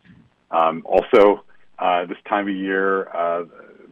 Um, 0.50 0.82
also, 0.84 1.42
uh, 1.78 2.04
this 2.04 2.18
time 2.28 2.48
of 2.48 2.54
year, 2.54 3.08
uh, 3.08 3.44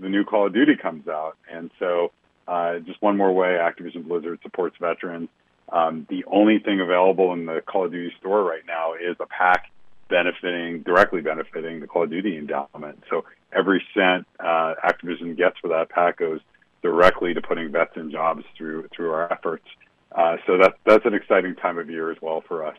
the 0.03 0.09
new 0.11 0.23
Call 0.23 0.49
of 0.49 0.53
Duty 0.53 0.77
comes 0.77 1.09
out, 1.09 1.39
and 1.51 1.71
so 1.79 2.13
uh, 2.47 2.79
just 2.81 3.01
one 3.01 3.17
more 3.17 3.33
way 3.33 3.57
Activision 3.59 4.07
Blizzard 4.07 4.39
supports 4.43 4.77
veterans. 4.79 5.31
Um, 5.73 6.07
the 6.11 6.25
only 6.27 6.59
thing 6.59 6.81
available 6.81 7.33
in 7.33 7.47
the 7.47 7.63
Call 7.67 7.87
of 7.87 7.93
Duty 7.93 8.15
store 8.21 8.45
right 8.45 8.63
now 8.67 8.93
is 8.93 9.17
a 9.19 9.27
pack 9.27 9.71
benefiting 10.11 10.83
directly 10.83 11.23
benefiting 11.23 11.81
the 11.81 11.87
Call 11.87 12.05
of 12.05 12.11
Duty 12.11 12.37
endowment. 12.37 13.03
So 13.09 13.25
every 13.51 13.83
cent 13.95 14.27
uh, 14.39 14.75
Activision 14.85 15.37
gets 15.39 15.57
for 15.61 15.69
that 15.69 15.89
pack 15.89 16.19
goes 16.19 16.41
directly 16.83 17.33
to 17.33 17.41
putting 17.41 17.73
vets 17.73 17.97
in 17.97 18.11
jobs 18.11 18.45
through 18.57 18.89
through 18.95 19.11
our 19.11 19.33
efforts. 19.33 19.65
Uh, 20.13 20.37
so 20.47 20.59
that's 20.61 20.77
that's 20.85 21.05
an 21.07 21.15
exciting 21.15 21.57
time 21.57 21.79
of 21.79 21.91
year 21.91 22.11
as 22.13 22.19
well 22.21 22.45
for 22.47 22.65
us. 22.65 22.77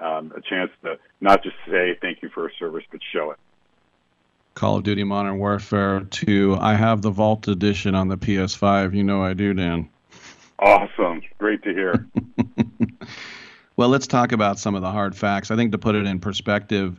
Um, 0.00 0.32
a 0.36 0.40
chance 0.40 0.70
to 0.82 0.98
not 1.20 1.42
just 1.42 1.56
say 1.70 1.96
thank 2.00 2.22
you 2.22 2.28
for 2.28 2.42
your 2.42 2.52
service, 2.58 2.84
but 2.90 3.00
show 3.12 3.30
it. 3.30 3.38
Call 4.54 4.76
of 4.76 4.84
Duty 4.84 5.04
Modern 5.04 5.38
Warfare 5.38 6.00
2. 6.00 6.56
I 6.58 6.74
have 6.74 7.02
the 7.02 7.10
Vault 7.10 7.46
Edition 7.48 7.94
on 7.94 8.08
the 8.08 8.16
PS5. 8.16 8.94
You 8.94 9.04
know 9.04 9.22
I 9.22 9.34
do, 9.34 9.52
Dan. 9.52 9.88
Awesome. 10.58 11.20
Great 11.38 11.62
to 11.64 11.74
hear. 11.74 12.06
well, 13.76 13.90
let's 13.90 14.06
talk 14.06 14.32
about 14.32 14.58
some 14.58 14.74
of 14.74 14.80
the 14.80 14.90
hard 14.90 15.14
facts. 15.14 15.50
I 15.50 15.56
think 15.56 15.72
to 15.72 15.78
put 15.78 15.94
it 15.94 16.06
in 16.06 16.20
perspective, 16.20 16.98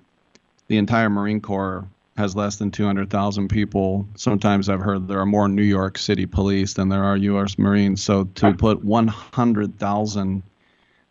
the 0.67 0.77
entire 0.77 1.09
Marine 1.09 1.41
Corps 1.41 1.87
has 2.17 2.35
less 2.35 2.57
than 2.57 2.71
200,000 2.71 3.47
people. 3.47 4.07
Sometimes 4.15 4.69
I've 4.69 4.81
heard 4.81 5.07
there 5.07 5.19
are 5.19 5.25
more 5.25 5.47
New 5.47 5.63
York 5.63 5.97
City 5.97 6.25
police 6.25 6.73
than 6.73 6.89
there 6.89 7.03
are 7.03 7.17
U.S. 7.17 7.57
Marines. 7.57 8.03
So 8.03 8.25
to 8.35 8.53
put 8.57 8.83
100,000 8.83 10.43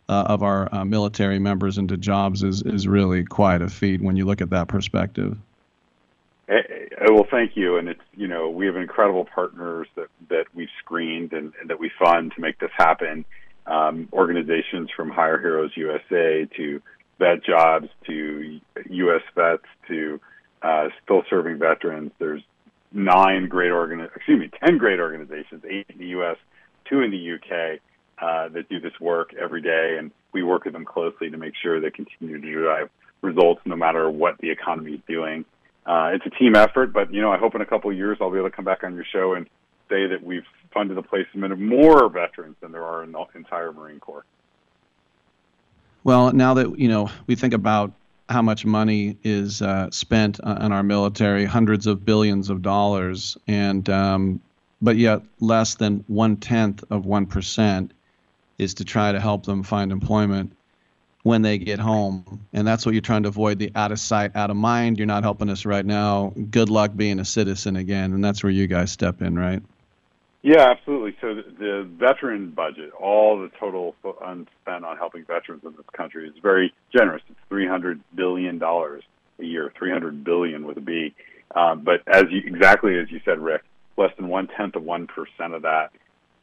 uh, 0.09 0.25
of 0.27 0.43
our 0.43 0.73
uh, 0.73 0.85
military 0.85 1.39
members 1.39 1.77
into 1.77 1.97
jobs 1.97 2.43
is, 2.43 2.61
is 2.63 2.87
really 2.87 3.23
quite 3.23 3.61
a 3.61 3.69
feat 3.69 4.01
when 4.01 4.15
you 4.15 4.25
look 4.25 4.41
at 4.41 4.49
that 4.49 4.67
perspective. 4.67 5.37
Uh, 6.49 6.55
well, 7.09 7.27
thank 7.29 7.55
you. 7.55 7.77
And 7.77 7.89
it's 7.89 8.01
you 8.15 8.27
know 8.27 8.49
we 8.49 8.65
have 8.65 8.77
incredible 8.77 9.25
partners 9.25 9.87
that 9.95 10.07
that 10.29 10.45
we've 10.53 10.69
screened 10.79 11.33
and, 11.33 11.53
and 11.59 11.69
that 11.69 11.79
we 11.79 11.91
fund 11.99 12.31
to 12.35 12.41
make 12.41 12.59
this 12.59 12.71
happen. 12.77 13.25
Um, 13.65 14.07
organizations 14.13 14.89
from 14.95 15.09
Hire 15.09 15.37
Heroes 15.39 15.71
USA 15.75 16.47
to 16.55 16.81
Vet 17.19 17.43
Jobs 17.43 17.89
to 18.05 18.61
U.S. 18.89 19.21
Vets 19.35 19.65
to 19.89 20.21
uh, 20.61 20.87
still 21.03 21.23
serving 21.29 21.59
veterans. 21.59 22.11
There's 22.17 22.43
nine 22.93 23.49
great 23.49 23.71
organ, 23.71 23.99
excuse 23.99 24.39
me, 24.39 24.49
ten 24.63 24.77
great 24.77 25.01
organizations, 25.01 25.63
eight 25.69 25.85
in 25.89 25.97
the 25.97 26.07
U.S., 26.07 26.37
two 26.89 27.01
in 27.01 27.11
the 27.11 27.17
U.K. 27.17 27.79
Uh, 28.19 28.49
that 28.49 28.67
do 28.67 28.79
this 28.79 28.99
work 28.99 29.31
every 29.39 29.61
day, 29.61 29.95
and 29.99 30.09
we 30.31 30.41
work 30.41 30.65
with 30.65 30.73
them 30.73 30.85
closely 30.85 31.29
to 31.29 31.37
make 31.37 31.53
sure 31.61 31.79
they 31.79 31.91
continue 31.91 32.41
to 32.41 32.51
drive 32.51 32.89
results 33.21 33.61
no 33.63 33.75
matter 33.75 34.09
what 34.09 34.39
the 34.39 34.49
economy 34.49 34.93
is 34.93 34.99
doing. 35.07 35.45
Uh, 35.85 36.09
it's 36.13 36.25
a 36.25 36.31
team 36.31 36.55
effort, 36.55 36.91
but 36.91 37.13
you 37.13 37.21
know, 37.21 37.31
I 37.31 37.37
hope 37.37 37.53
in 37.53 37.61
a 37.61 37.65
couple 37.65 37.91
of 37.91 37.95
years 37.95 38.17
I'll 38.19 38.31
be 38.31 38.39
able 38.39 38.49
to 38.49 38.55
come 38.55 38.65
back 38.65 38.83
on 38.83 38.95
your 38.95 39.05
show 39.05 39.33
and 39.33 39.45
say 39.87 40.07
that 40.07 40.23
we've 40.23 40.45
funded 40.73 40.97
the 40.97 41.03
placement 41.03 41.53
of 41.53 41.59
more 41.59 42.09
veterans 42.09 42.55
than 42.59 42.71
there 42.71 42.83
are 42.83 43.03
in 43.03 43.11
the 43.11 43.23
entire 43.35 43.71
Marine 43.71 43.99
Corps. 43.99 44.25
Well, 46.03 46.33
now 46.33 46.55
that 46.55 46.79
you 46.79 46.87
know, 46.87 47.11
we 47.27 47.35
think 47.35 47.53
about 47.53 47.93
how 48.29 48.41
much 48.41 48.65
money 48.65 49.17
is 49.23 49.61
uh, 49.61 49.91
spent 49.91 50.39
on 50.41 50.71
our 50.71 50.83
military, 50.83 51.45
hundreds 51.45 51.85
of 51.85 52.03
billions 52.03 52.49
of 52.49 52.61
dollars, 52.61 53.37
and 53.47 53.87
um, 53.89 54.41
but 54.81 54.97
yet 54.97 55.21
less 55.39 55.75
than 55.75 56.03
one 56.07 56.37
tenth 56.37 56.83
of 56.89 57.05
one 57.05 57.25
percent 57.25 57.93
is 58.57 58.75
to 58.75 58.85
try 58.85 59.11
to 59.11 59.19
help 59.19 59.45
them 59.45 59.63
find 59.63 59.91
employment 59.91 60.53
when 61.23 61.41
they 61.41 61.57
get 61.57 61.79
home, 61.79 62.47
and 62.53 62.65
that's 62.65 62.85
what 62.85 62.93
you're 62.93 63.01
trying 63.01 63.23
to 63.23 63.29
avoid 63.29 63.59
the 63.59 63.71
out 63.75 63.91
of 63.91 63.99
sight, 63.99 64.35
out 64.35 64.49
of 64.49 64.55
mind. 64.55 64.97
You're 64.97 65.07
not 65.07 65.23
helping 65.23 65.49
us 65.49 65.65
right 65.65 65.85
now. 65.85 66.33
Good 66.49 66.69
luck 66.69 66.91
being 66.95 67.19
a 67.19 67.25
citizen 67.25 67.75
again, 67.75 68.13
and 68.13 68.23
that's 68.23 68.43
where 68.43 68.51
you 68.51 68.67
guys 68.67 68.91
step 68.91 69.21
in, 69.21 69.37
right? 69.37 69.61
Yeah, 70.41 70.69
absolutely. 70.69 71.17
So 71.19 71.33
the, 71.33 71.85
veteran 71.99 72.51
budget, 72.51 72.93
all 72.93 73.41
the 73.41 73.49
total 73.59 73.95
unspent 74.23 74.85
on 74.85 74.95
helping 74.95 75.25
veterans 75.25 75.63
in 75.65 75.73
this 75.73 75.85
country 75.91 76.29
is 76.29 76.35
very 76.41 76.73
generous. 76.95 77.21
It's 77.29 77.39
three 77.49 77.67
hundred 77.67 78.01
billion 78.15 78.57
dollars 78.57 79.03
a 79.39 79.43
year, 79.43 79.73
three 79.77 79.91
hundred 79.91 80.23
billion 80.23 80.65
with 80.65 80.77
a 80.77 80.81
B. 80.81 81.13
Um, 81.53 81.81
but 81.81 82.01
as 82.07 82.25
you, 82.29 82.41
exactly 82.45 82.97
as 82.97 83.11
you 83.11 83.19
said, 83.25 83.39
Rick, 83.39 83.63
less 83.97 84.11
than 84.15 84.29
one 84.29 84.47
tenth 84.47 84.75
of 84.75 84.83
one 84.83 85.07
percent 85.07 85.53
of 85.53 85.63
that 85.63 85.91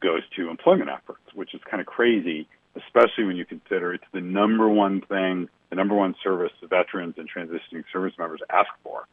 goes 0.05 0.21
to 0.35 0.49
employment 0.49 0.89
efforts, 0.89 1.33
which 1.33 1.53
is 1.55 1.61
kind 1.69 1.81
of 1.81 1.87
crazy, 1.87 2.47
especially 2.75 3.23
when 3.25 3.35
you 3.35 3.45
consider 3.45 3.93
it's 3.93 4.03
the 4.13 4.21
number 4.21 4.69
one 4.69 5.01
thing, 5.01 5.49
the 5.71 5.75
number 5.75 5.95
one 5.95 6.15
service 6.23 6.51
the 6.61 6.67
veterans 6.67 7.15
and 7.17 7.27
transitioning 7.29 7.83
service 7.91 8.13
members 8.19 8.39
ask 8.49 8.69
for. 8.83 9.07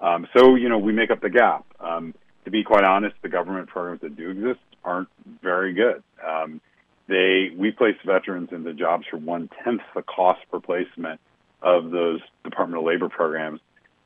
Um, 0.00 0.26
so 0.36 0.54
you 0.54 0.68
know 0.68 0.78
we 0.78 0.92
make 0.92 1.10
up 1.10 1.20
the 1.20 1.30
gap. 1.30 1.64
Um, 1.80 2.14
to 2.44 2.50
be 2.50 2.62
quite 2.62 2.84
honest, 2.84 3.16
the 3.22 3.28
government 3.28 3.68
programs 3.68 4.02
that 4.02 4.16
do 4.16 4.30
exist 4.30 4.60
aren't 4.84 5.08
very 5.42 5.74
good. 5.74 6.02
Um, 6.24 6.60
they 7.08 7.50
we 7.56 7.72
place 7.72 7.96
veterans 8.06 8.50
into 8.52 8.72
jobs 8.72 9.04
for 9.10 9.16
one 9.16 9.50
tenth 9.64 9.82
the 9.94 10.02
cost 10.02 10.40
per 10.50 10.60
placement 10.60 11.20
of 11.60 11.90
those 11.90 12.20
Department 12.44 12.78
of 12.78 12.86
Labor 12.86 13.08
programs, 13.08 13.60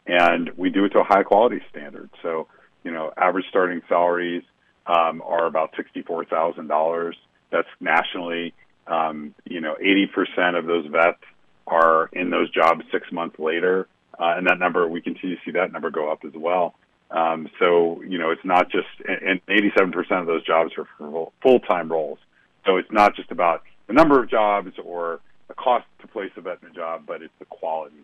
and 0.06 0.50
we 0.56 0.70
do 0.70 0.84
it 0.86 0.90
to 0.90 1.00
a 1.00 1.04
high 1.04 1.22
quality 1.22 1.60
standard. 1.70 2.08
So, 2.22 2.46
you 2.84 2.92
know, 2.92 3.12
average 3.16 3.44
starting 3.50 3.82
salaries 3.88 4.42
um, 4.86 5.22
are 5.24 5.46
about 5.46 5.70
sixty 5.76 6.02
four 6.02 6.24
thousand 6.24 6.68
dollars. 6.68 7.16
That's 7.50 7.68
nationally. 7.80 8.54
Um, 8.86 9.34
you 9.44 9.60
know, 9.60 9.76
eighty 9.80 10.06
percent 10.06 10.56
of 10.56 10.66
those 10.66 10.86
vets 10.86 11.22
are 11.66 12.08
in 12.12 12.30
those 12.30 12.50
jobs 12.50 12.82
six 12.90 13.10
months 13.12 13.38
later, 13.38 13.86
uh, 14.18 14.34
and 14.36 14.46
that 14.46 14.58
number 14.58 14.86
we 14.88 15.00
continue 15.00 15.36
to 15.36 15.42
see 15.44 15.52
that 15.52 15.72
number 15.72 15.90
go 15.90 16.10
up 16.10 16.24
as 16.24 16.32
well. 16.34 16.74
Um, 17.10 17.48
so, 17.58 18.02
you 18.06 18.18
know, 18.18 18.30
it's 18.30 18.44
not 18.44 18.70
just, 18.70 18.86
and 19.06 19.40
87% 19.46 20.20
of 20.20 20.26
those 20.26 20.44
jobs 20.46 20.72
are 20.78 20.86
for 20.96 21.32
full 21.42 21.60
time 21.60 21.90
roles. 21.90 22.18
So 22.66 22.76
it's 22.76 22.90
not 22.92 23.16
just 23.16 23.30
about 23.32 23.62
the 23.88 23.94
number 23.94 24.22
of 24.22 24.30
jobs 24.30 24.72
or 24.84 25.20
the 25.48 25.54
cost 25.54 25.86
to 26.02 26.06
place 26.06 26.30
a 26.36 26.40
vet 26.40 26.58
in 26.62 26.68
a 26.68 26.72
job, 26.72 27.04
but 27.06 27.22
it's 27.22 27.32
the 27.38 27.46
quality. 27.46 27.96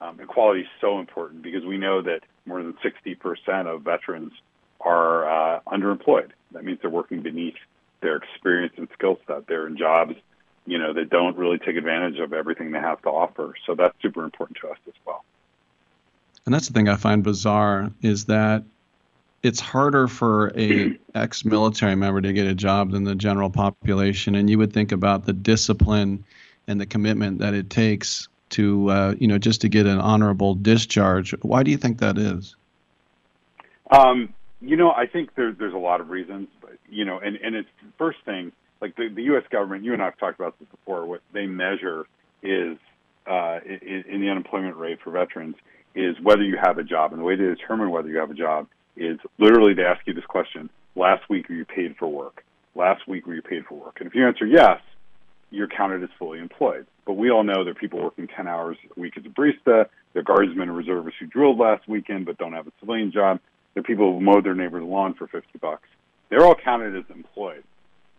Um, 0.00 0.20
and 0.20 0.28
quality 0.28 0.60
is 0.60 0.68
so 0.80 1.00
important 1.00 1.42
because 1.42 1.64
we 1.64 1.78
know 1.78 2.02
that 2.02 2.20
more 2.46 2.62
than 2.62 2.74
60% 2.84 3.66
of 3.66 3.82
veterans 3.82 4.32
are 4.84 5.56
uh, 5.56 5.60
underemployed. 5.66 6.30
That 6.52 6.64
means 6.64 6.78
they're 6.82 6.90
working 6.90 7.22
beneath 7.22 7.56
their 8.00 8.16
experience 8.16 8.74
and 8.76 8.88
skill 8.94 9.18
set. 9.26 9.46
They're 9.46 9.66
in 9.66 9.76
jobs, 9.76 10.14
you 10.66 10.78
know, 10.78 10.92
that 10.92 11.10
don't 11.10 11.36
really 11.36 11.58
take 11.58 11.76
advantage 11.76 12.18
of 12.18 12.32
everything 12.32 12.72
they 12.72 12.80
have 12.80 13.00
to 13.02 13.08
offer. 13.08 13.54
So 13.66 13.74
that's 13.74 13.94
super 14.02 14.24
important 14.24 14.58
to 14.62 14.68
us 14.68 14.78
as 14.86 14.94
well. 15.06 15.24
And 16.44 16.54
that's 16.54 16.66
the 16.66 16.74
thing 16.74 16.88
I 16.88 16.96
find 16.96 17.22
bizarre 17.22 17.90
is 18.02 18.24
that 18.26 18.64
it's 19.42 19.60
harder 19.60 20.08
for 20.08 20.52
a 20.56 20.98
ex-military 21.14 21.94
member 21.94 22.20
to 22.20 22.32
get 22.32 22.46
a 22.46 22.54
job 22.54 22.90
than 22.90 23.04
the 23.04 23.14
general 23.14 23.50
population, 23.50 24.34
and 24.34 24.50
you 24.50 24.58
would 24.58 24.72
think 24.72 24.92
about 24.92 25.24
the 25.24 25.32
discipline 25.32 26.24
and 26.68 26.80
the 26.80 26.86
commitment 26.86 27.38
that 27.38 27.54
it 27.54 27.70
takes 27.70 28.28
to, 28.50 28.90
uh, 28.90 29.14
you 29.18 29.26
know, 29.26 29.38
just 29.38 29.60
to 29.62 29.68
get 29.68 29.86
an 29.86 29.98
honorable 29.98 30.54
discharge. 30.54 31.32
Why 31.42 31.62
do 31.62 31.70
you 31.70 31.76
think 31.76 31.98
that 31.98 32.18
is? 32.18 32.54
Um, 33.90 34.32
you 34.62 34.76
know, 34.76 34.90
I 34.90 35.06
think 35.06 35.34
there, 35.34 35.52
there's 35.52 35.74
a 35.74 35.78
lot 35.78 36.00
of 36.00 36.08
reasons, 36.08 36.48
but, 36.60 36.72
you 36.88 37.04
know, 37.04 37.18
and, 37.18 37.36
and 37.36 37.56
it's 37.56 37.68
first 37.98 38.18
thing, 38.24 38.52
like 38.80 38.96
the, 38.96 39.08
the 39.08 39.22
U.S. 39.24 39.42
government, 39.50 39.84
you 39.84 39.92
and 39.92 40.00
I 40.00 40.06
have 40.06 40.18
talked 40.18 40.38
about 40.38 40.58
this 40.58 40.68
before, 40.70 41.04
what 41.04 41.20
they 41.32 41.46
measure 41.46 42.06
is 42.42 42.78
uh, 43.26 43.58
in, 43.64 44.04
in 44.08 44.20
the 44.20 44.28
unemployment 44.28 44.76
rate 44.76 44.98
for 45.02 45.10
veterans 45.10 45.56
is 45.94 46.16
whether 46.22 46.42
you 46.42 46.56
have 46.62 46.78
a 46.78 46.84
job. 46.84 47.12
And 47.12 47.20
the 47.20 47.24
way 47.24 47.36
to 47.36 47.54
determine 47.54 47.90
whether 47.90 48.08
you 48.08 48.18
have 48.18 48.30
a 48.30 48.34
job 48.34 48.68
is 48.96 49.18
literally 49.38 49.74
to 49.74 49.84
ask 49.84 50.06
you 50.06 50.14
this 50.14 50.24
question 50.24 50.70
last 50.94 51.28
week 51.28 51.48
were 51.48 51.54
you 51.54 51.64
paid 51.64 51.96
for 51.98 52.08
work? 52.08 52.44
Last 52.74 53.06
week 53.08 53.26
were 53.26 53.34
you 53.34 53.42
paid 53.42 53.64
for 53.68 53.74
work? 53.74 53.96
And 53.98 54.06
if 54.06 54.14
you 54.14 54.26
answer 54.26 54.46
yes, 54.46 54.80
you're 55.50 55.68
counted 55.68 56.02
as 56.02 56.08
fully 56.18 56.38
employed. 56.38 56.86
But 57.04 57.14
we 57.14 57.30
all 57.30 57.42
know 57.42 57.64
there 57.64 57.72
are 57.72 57.74
people 57.74 58.02
working 58.02 58.28
10 58.28 58.46
hours 58.46 58.76
a 58.96 59.00
week 59.00 59.14
as 59.18 59.24
a 59.24 59.28
barista. 59.28 59.86
There 60.12 60.20
are 60.20 60.22
guardsmen 60.22 60.68
and 60.68 60.76
reservists 60.76 61.18
who 61.20 61.26
drilled 61.26 61.58
last 61.58 61.86
weekend 61.88 62.26
but 62.26 62.38
don't 62.38 62.52
have 62.52 62.66
a 62.66 62.72
civilian 62.80 63.12
job. 63.12 63.40
Are 63.76 63.82
people 63.82 64.12
who 64.12 64.20
mowed 64.20 64.44
their 64.44 64.54
neighbor's 64.54 64.84
lawn 64.84 65.14
for 65.14 65.26
50 65.26 65.58
bucks. 65.58 65.88
They're 66.28 66.44
all 66.44 66.54
counted 66.54 66.96
as 66.96 67.04
employed. 67.14 67.64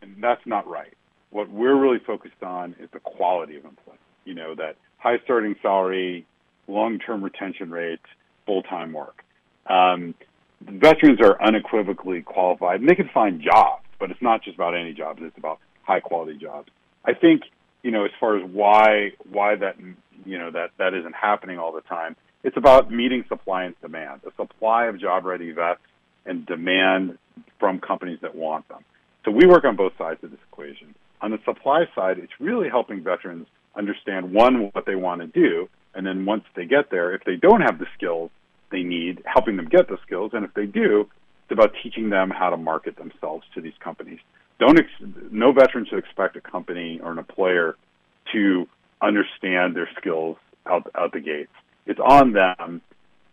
And 0.01 0.15
that's 0.21 0.45
not 0.45 0.67
right. 0.67 0.93
What 1.29 1.49
we're 1.49 1.75
really 1.75 1.99
focused 2.05 2.41
on 2.43 2.75
is 2.79 2.89
the 2.91 2.99
quality 2.99 3.55
of 3.55 3.65
employment. 3.65 4.01
You 4.25 4.35
know, 4.35 4.55
that 4.55 4.75
high 4.97 5.17
starting 5.23 5.55
salary, 5.61 6.25
long-term 6.67 7.23
retention 7.23 7.71
rates, 7.71 8.03
full-time 8.45 8.93
work. 8.93 9.23
Um, 9.67 10.13
veterans 10.61 11.19
are 11.21 11.41
unequivocally 11.41 12.21
qualified, 12.21 12.81
and 12.81 12.89
they 12.89 12.95
can 12.95 13.09
find 13.13 13.41
jobs, 13.41 13.83
but 13.99 14.11
it's 14.11 14.21
not 14.21 14.43
just 14.43 14.55
about 14.55 14.75
any 14.75 14.93
jobs; 14.93 15.21
it's 15.23 15.37
about 15.37 15.59
high-quality 15.83 16.37
jobs. 16.37 16.69
I 17.05 17.13
think 17.13 17.43
you 17.83 17.91
know, 17.91 18.05
as 18.05 18.11
far 18.19 18.37
as 18.37 18.43
why 18.49 19.11
why 19.29 19.55
that 19.55 19.75
you 20.25 20.37
know 20.37 20.51
that 20.51 20.71
that 20.77 20.93
isn't 20.93 21.15
happening 21.15 21.59
all 21.59 21.73
the 21.73 21.81
time, 21.81 22.15
it's 22.43 22.57
about 22.57 22.91
meeting 22.91 23.23
supply 23.29 23.63
and 23.63 23.75
demand. 23.81 24.21
The 24.23 24.31
supply 24.37 24.85
of 24.85 24.99
job-ready 24.99 25.51
vets 25.51 25.79
and 26.25 26.45
demand 26.45 27.17
from 27.59 27.79
companies 27.79 28.19
that 28.21 28.35
want 28.35 28.67
them. 28.69 28.83
So 29.25 29.31
we 29.31 29.45
work 29.45 29.63
on 29.63 29.75
both 29.75 29.93
sides 29.97 30.23
of 30.23 30.31
this 30.31 30.39
equation. 30.51 30.95
On 31.21 31.31
the 31.31 31.39
supply 31.45 31.85
side, 31.95 32.17
it's 32.19 32.33
really 32.39 32.69
helping 32.69 33.03
veterans 33.03 33.47
understand 33.75 34.33
one 34.33 34.69
what 34.73 34.85
they 34.85 34.95
want 34.95 35.21
to 35.21 35.27
do 35.27 35.69
and 35.95 36.05
then 36.05 36.25
once 36.25 36.43
they 36.55 36.65
get 36.65 36.89
there, 36.89 37.13
if 37.13 37.23
they 37.23 37.35
don't 37.35 37.61
have 37.61 37.79
the 37.79 37.85
skills 37.95 38.31
they 38.71 38.83
need, 38.83 39.21
helping 39.25 39.57
them 39.57 39.67
get 39.69 39.87
the 39.87 39.97
skills. 40.05 40.31
And 40.33 40.43
if 40.43 40.53
they 40.53 40.65
do, 40.65 41.01
it's 41.43 41.51
about 41.51 41.73
teaching 41.83 42.09
them 42.09 42.31
how 42.31 42.49
to 42.49 42.57
market 42.57 42.97
themselves 42.97 43.45
to 43.53 43.61
these 43.61 43.73
companies. 43.83 44.19
Don't 44.59 44.79
ex- 44.79 45.13
no 45.31 45.51
veteran 45.51 45.85
should 45.87 45.99
expect 45.99 46.35
a 46.35 46.41
company 46.41 46.99
or 47.03 47.11
an 47.11 47.17
employer 47.17 47.75
to 48.31 48.67
understand 49.01 49.75
their 49.75 49.89
skills 49.99 50.37
out 50.65 50.89
out 50.95 51.11
the 51.11 51.19
gates. 51.19 51.51
It's 51.85 51.99
on 51.99 52.33
them. 52.33 52.81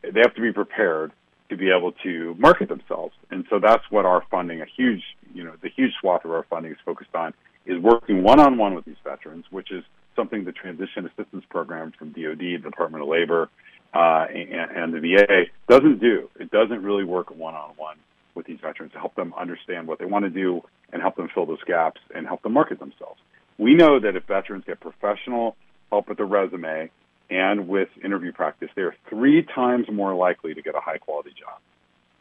They 0.03 0.21
have 0.21 0.35
to 0.35 0.41
be 0.41 0.53
prepared 0.53 1.13
to 1.51 1.57
be 1.57 1.71
able 1.71 1.93
to 2.05 2.35
market 2.39 2.69
themselves. 2.69 3.15
And 3.31 3.45
so 3.51 3.59
that's 3.61 3.83
what 3.91 4.07
our 4.07 4.23
funding, 4.31 4.61
a 4.61 4.67
huge, 4.77 5.03
you 5.35 5.45
know, 5.45 5.55
the 5.63 5.69
huge 5.69 5.93
swath 6.01 6.25
of 6.25 6.31
our 6.31 6.45
funding 6.49 6.73
is 6.73 6.79
focused 6.85 7.15
on, 7.15 7.35
is 7.67 7.79
working 7.83 8.23
one 8.23 8.41
on 8.41 8.57
one 8.57 8.75
with 8.75 8.85
these 8.85 8.97
veterans, 9.05 9.45
which 9.51 9.71
is 9.71 9.85
something 10.17 10.45
the 10.45 10.53
Transition 10.53 11.07
Assistance 11.07 11.45
Program 11.51 11.93
from 11.99 12.13
DoD, 12.13 12.39
the 12.39 12.59
Department 12.59 13.03
of 13.03 13.09
Labor, 13.09 13.49
uh, 13.93 14.27
and, 14.33 14.71
and 14.71 14.95
the 14.95 15.01
VA 15.01 15.45
doesn't 15.69 16.01
do. 16.01 16.31
It 16.39 16.51
doesn't 16.51 16.83
really 16.83 17.05
work 17.05 17.31
one 17.31 17.55
on 17.55 17.71
one 17.77 17.97
with 18.35 18.47
these 18.47 18.59
veterans 18.63 18.93
to 18.93 18.99
help 18.99 19.15
them 19.17 19.35
understand 19.37 19.89
what 19.89 19.99
they 19.99 20.05
want 20.05 20.25
to 20.25 20.31
do 20.31 20.63
and 20.93 21.03
help 21.03 21.17
them 21.17 21.29
fill 21.35 21.47
those 21.47 21.63
gaps 21.67 22.01
and 22.15 22.27
help 22.27 22.43
them 22.43 22.53
market 22.53 22.79
themselves. 22.79 23.21
We 23.59 23.75
know 23.75 24.01
that 24.01 24.17
if 24.17 24.25
veterans 24.25 24.65
get 24.67 24.81
professional 24.81 25.57
help 25.91 26.09
with 26.09 26.19
their 26.19 26.27
resume 26.27 26.91
and 27.31 27.69
with 27.69 27.89
interview 28.05 28.33
practice, 28.33 28.71
they 28.75 28.83
are 28.83 28.95
three 29.09 29.43
times 29.43 29.87
more 29.91 30.15
likely 30.15 30.55
to 30.55 30.63
get 30.63 30.75
a 30.75 30.81
high 30.81 30.99
quality 30.99 31.31
job. 31.39 31.61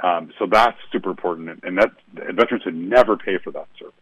Um, 0.02 0.32
so 0.40 0.48
that's 0.50 0.78
super 0.92 1.10
important, 1.10 1.64
and 1.64 1.78
that 1.78 1.92
veterans 2.14 2.64
should 2.64 2.76
never 2.76 3.18
pay 3.18 3.38
for 3.38 3.52
that 3.52 3.68
service. 3.78 3.94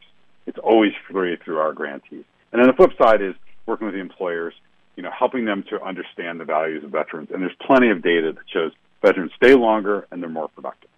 It's 0.45 0.59
always 0.59 0.91
free 1.09 1.37
through 1.43 1.57
our 1.57 1.73
grantees. 1.73 2.23
And 2.51 2.61
then 2.61 2.67
the 2.67 2.73
flip 2.73 2.91
side 2.97 3.21
is 3.21 3.33
working 3.65 3.85
with 3.85 3.95
the 3.95 4.01
employers, 4.01 4.53
you 4.95 5.03
know, 5.03 5.11
helping 5.11 5.45
them 5.45 5.63
to 5.69 5.81
understand 5.81 6.39
the 6.39 6.45
values 6.45 6.83
of 6.83 6.91
veterans. 6.91 7.29
And 7.31 7.41
there's 7.41 7.55
plenty 7.65 7.89
of 7.89 8.01
data 8.01 8.31
that 8.33 8.43
shows 8.51 8.71
veterans 9.01 9.31
stay 9.35 9.55
longer 9.55 10.07
and 10.11 10.21
they're 10.21 10.29
more 10.29 10.47
productive. 10.49 10.89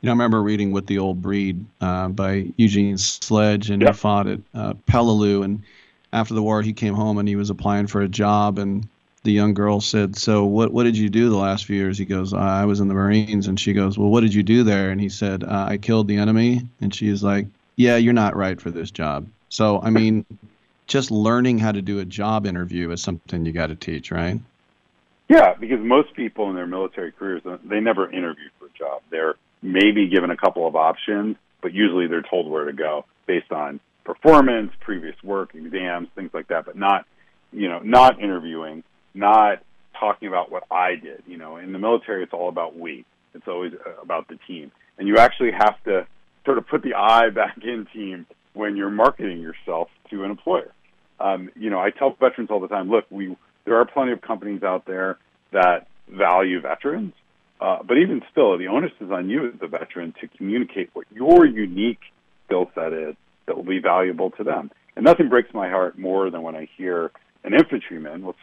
You 0.00 0.06
know, 0.06 0.12
I 0.12 0.14
remember 0.14 0.42
reading 0.42 0.70
"With 0.70 0.86
the 0.86 0.98
Old 0.98 1.20
Breed" 1.20 1.64
uh, 1.80 2.08
by 2.08 2.52
Eugene 2.56 2.98
Sledge, 2.98 3.70
and 3.70 3.82
yep. 3.82 3.94
he 3.94 3.98
fought 3.98 4.28
at 4.28 4.38
uh, 4.54 4.74
Peleliu. 4.86 5.44
And 5.44 5.64
after 6.12 6.34
the 6.34 6.42
war, 6.42 6.62
he 6.62 6.72
came 6.72 6.94
home 6.94 7.18
and 7.18 7.28
he 7.28 7.36
was 7.36 7.50
applying 7.50 7.86
for 7.86 8.00
a 8.00 8.08
job, 8.08 8.58
and 8.58 8.88
the 9.24 9.32
young 9.32 9.54
girl 9.54 9.80
said, 9.80 10.16
"So 10.16 10.44
what 10.44 10.72
what 10.72 10.84
did 10.84 10.96
you 10.96 11.08
do 11.08 11.28
the 11.28 11.36
last 11.36 11.64
few 11.64 11.76
years?" 11.76 11.98
He 11.98 12.04
goes, 12.04 12.32
"I 12.32 12.64
was 12.64 12.80
in 12.80 12.88
the 12.88 12.94
Marines." 12.94 13.46
And 13.46 13.58
she 13.58 13.72
goes, 13.72 13.98
"Well, 13.98 14.08
what 14.08 14.20
did 14.20 14.34
you 14.34 14.42
do 14.42 14.62
there?" 14.62 14.90
And 14.90 15.00
he 15.00 15.08
said, 15.08 15.44
uh, 15.44 15.66
"I 15.68 15.76
killed 15.76 16.08
the 16.08 16.16
enemy." 16.16 16.62
And 16.80 16.94
she's 16.94 17.22
like, 17.22 17.46
"Yeah, 17.76 17.96
you're 17.96 18.12
not 18.12 18.36
right 18.36 18.60
for 18.60 18.70
this 18.70 18.90
job." 18.90 19.26
So 19.48 19.80
I 19.82 19.90
mean, 19.90 20.24
just 20.86 21.10
learning 21.10 21.58
how 21.58 21.72
to 21.72 21.82
do 21.82 21.98
a 21.98 22.04
job 22.04 22.46
interview 22.46 22.90
is 22.90 23.02
something 23.02 23.44
you 23.44 23.52
got 23.52 23.68
to 23.68 23.76
teach, 23.76 24.10
right? 24.10 24.40
Yeah, 25.28 25.54
because 25.54 25.80
most 25.80 26.14
people 26.14 26.48
in 26.48 26.56
their 26.56 26.66
military 26.66 27.12
careers 27.12 27.42
they 27.64 27.80
never 27.80 28.10
interview 28.10 28.48
for 28.58 28.66
a 28.66 28.78
job. 28.78 29.02
They're 29.10 29.34
maybe 29.60 30.08
given 30.08 30.30
a 30.30 30.36
couple 30.36 30.66
of 30.66 30.74
options, 30.74 31.36
but 31.60 31.74
usually 31.74 32.06
they're 32.06 32.22
told 32.22 32.50
where 32.50 32.64
to 32.64 32.72
go 32.72 33.04
based 33.26 33.52
on 33.52 33.80
performance, 34.08 34.72
previous 34.80 35.14
work, 35.22 35.54
exams, 35.54 36.08
things 36.14 36.30
like 36.32 36.48
that, 36.48 36.64
but 36.64 36.76
not, 36.76 37.04
you 37.52 37.68
know, 37.68 37.80
not 37.80 38.18
interviewing, 38.18 38.82
not 39.12 39.62
talking 40.00 40.28
about 40.28 40.50
what 40.50 40.64
I 40.70 40.94
did. 40.94 41.22
You 41.26 41.36
know, 41.36 41.58
in 41.58 41.72
the 41.72 41.78
military, 41.78 42.22
it's 42.22 42.32
all 42.32 42.48
about 42.48 42.78
we. 42.78 43.04
It's 43.34 43.46
always 43.46 43.72
uh, 43.74 44.00
about 44.00 44.26
the 44.28 44.38
team, 44.46 44.72
and 44.96 45.06
you 45.06 45.18
actually 45.18 45.50
have 45.52 45.74
to 45.84 46.06
sort 46.46 46.56
of 46.56 46.66
put 46.66 46.82
the 46.82 46.94
I 46.94 47.28
back 47.28 47.58
in 47.62 47.86
team 47.92 48.24
when 48.54 48.76
you're 48.76 48.90
marketing 48.90 49.40
yourself 49.40 49.88
to 50.08 50.24
an 50.24 50.30
employer. 50.30 50.72
Um, 51.20 51.50
you 51.54 51.68
know, 51.68 51.78
I 51.78 51.90
tell 51.90 52.16
veterans 52.18 52.48
all 52.50 52.60
the 52.60 52.68
time, 52.68 52.90
look, 52.90 53.04
we 53.10 53.36
there 53.66 53.76
are 53.76 53.84
plenty 53.84 54.12
of 54.12 54.22
companies 54.22 54.62
out 54.62 54.86
there 54.86 55.18
that 55.52 55.86
value 56.08 56.62
veterans, 56.62 57.12
uh, 57.60 57.80
but 57.86 57.98
even 57.98 58.22
still, 58.32 58.56
the 58.56 58.68
onus 58.68 58.92
is 59.02 59.10
on 59.10 59.28
you 59.28 59.48
as 59.48 59.54
a 59.60 59.66
veteran 59.66 60.14
to 60.22 60.28
communicate 60.28 60.88
what 60.94 61.06
your 61.12 61.44
unique 61.44 62.00
skill 62.46 62.70
set 62.74 62.94
is 62.94 63.14
that 63.48 63.56
will 63.56 63.64
be 63.64 63.80
valuable 63.80 64.30
to 64.32 64.44
them. 64.44 64.70
And 64.94 65.04
nothing 65.04 65.28
breaks 65.28 65.52
my 65.52 65.68
heart 65.68 65.98
more 65.98 66.30
than 66.30 66.42
when 66.42 66.54
I 66.54 66.68
hear 66.76 67.10
an 67.44 67.54
infantryman, 67.54 68.24
let's 68.24 68.38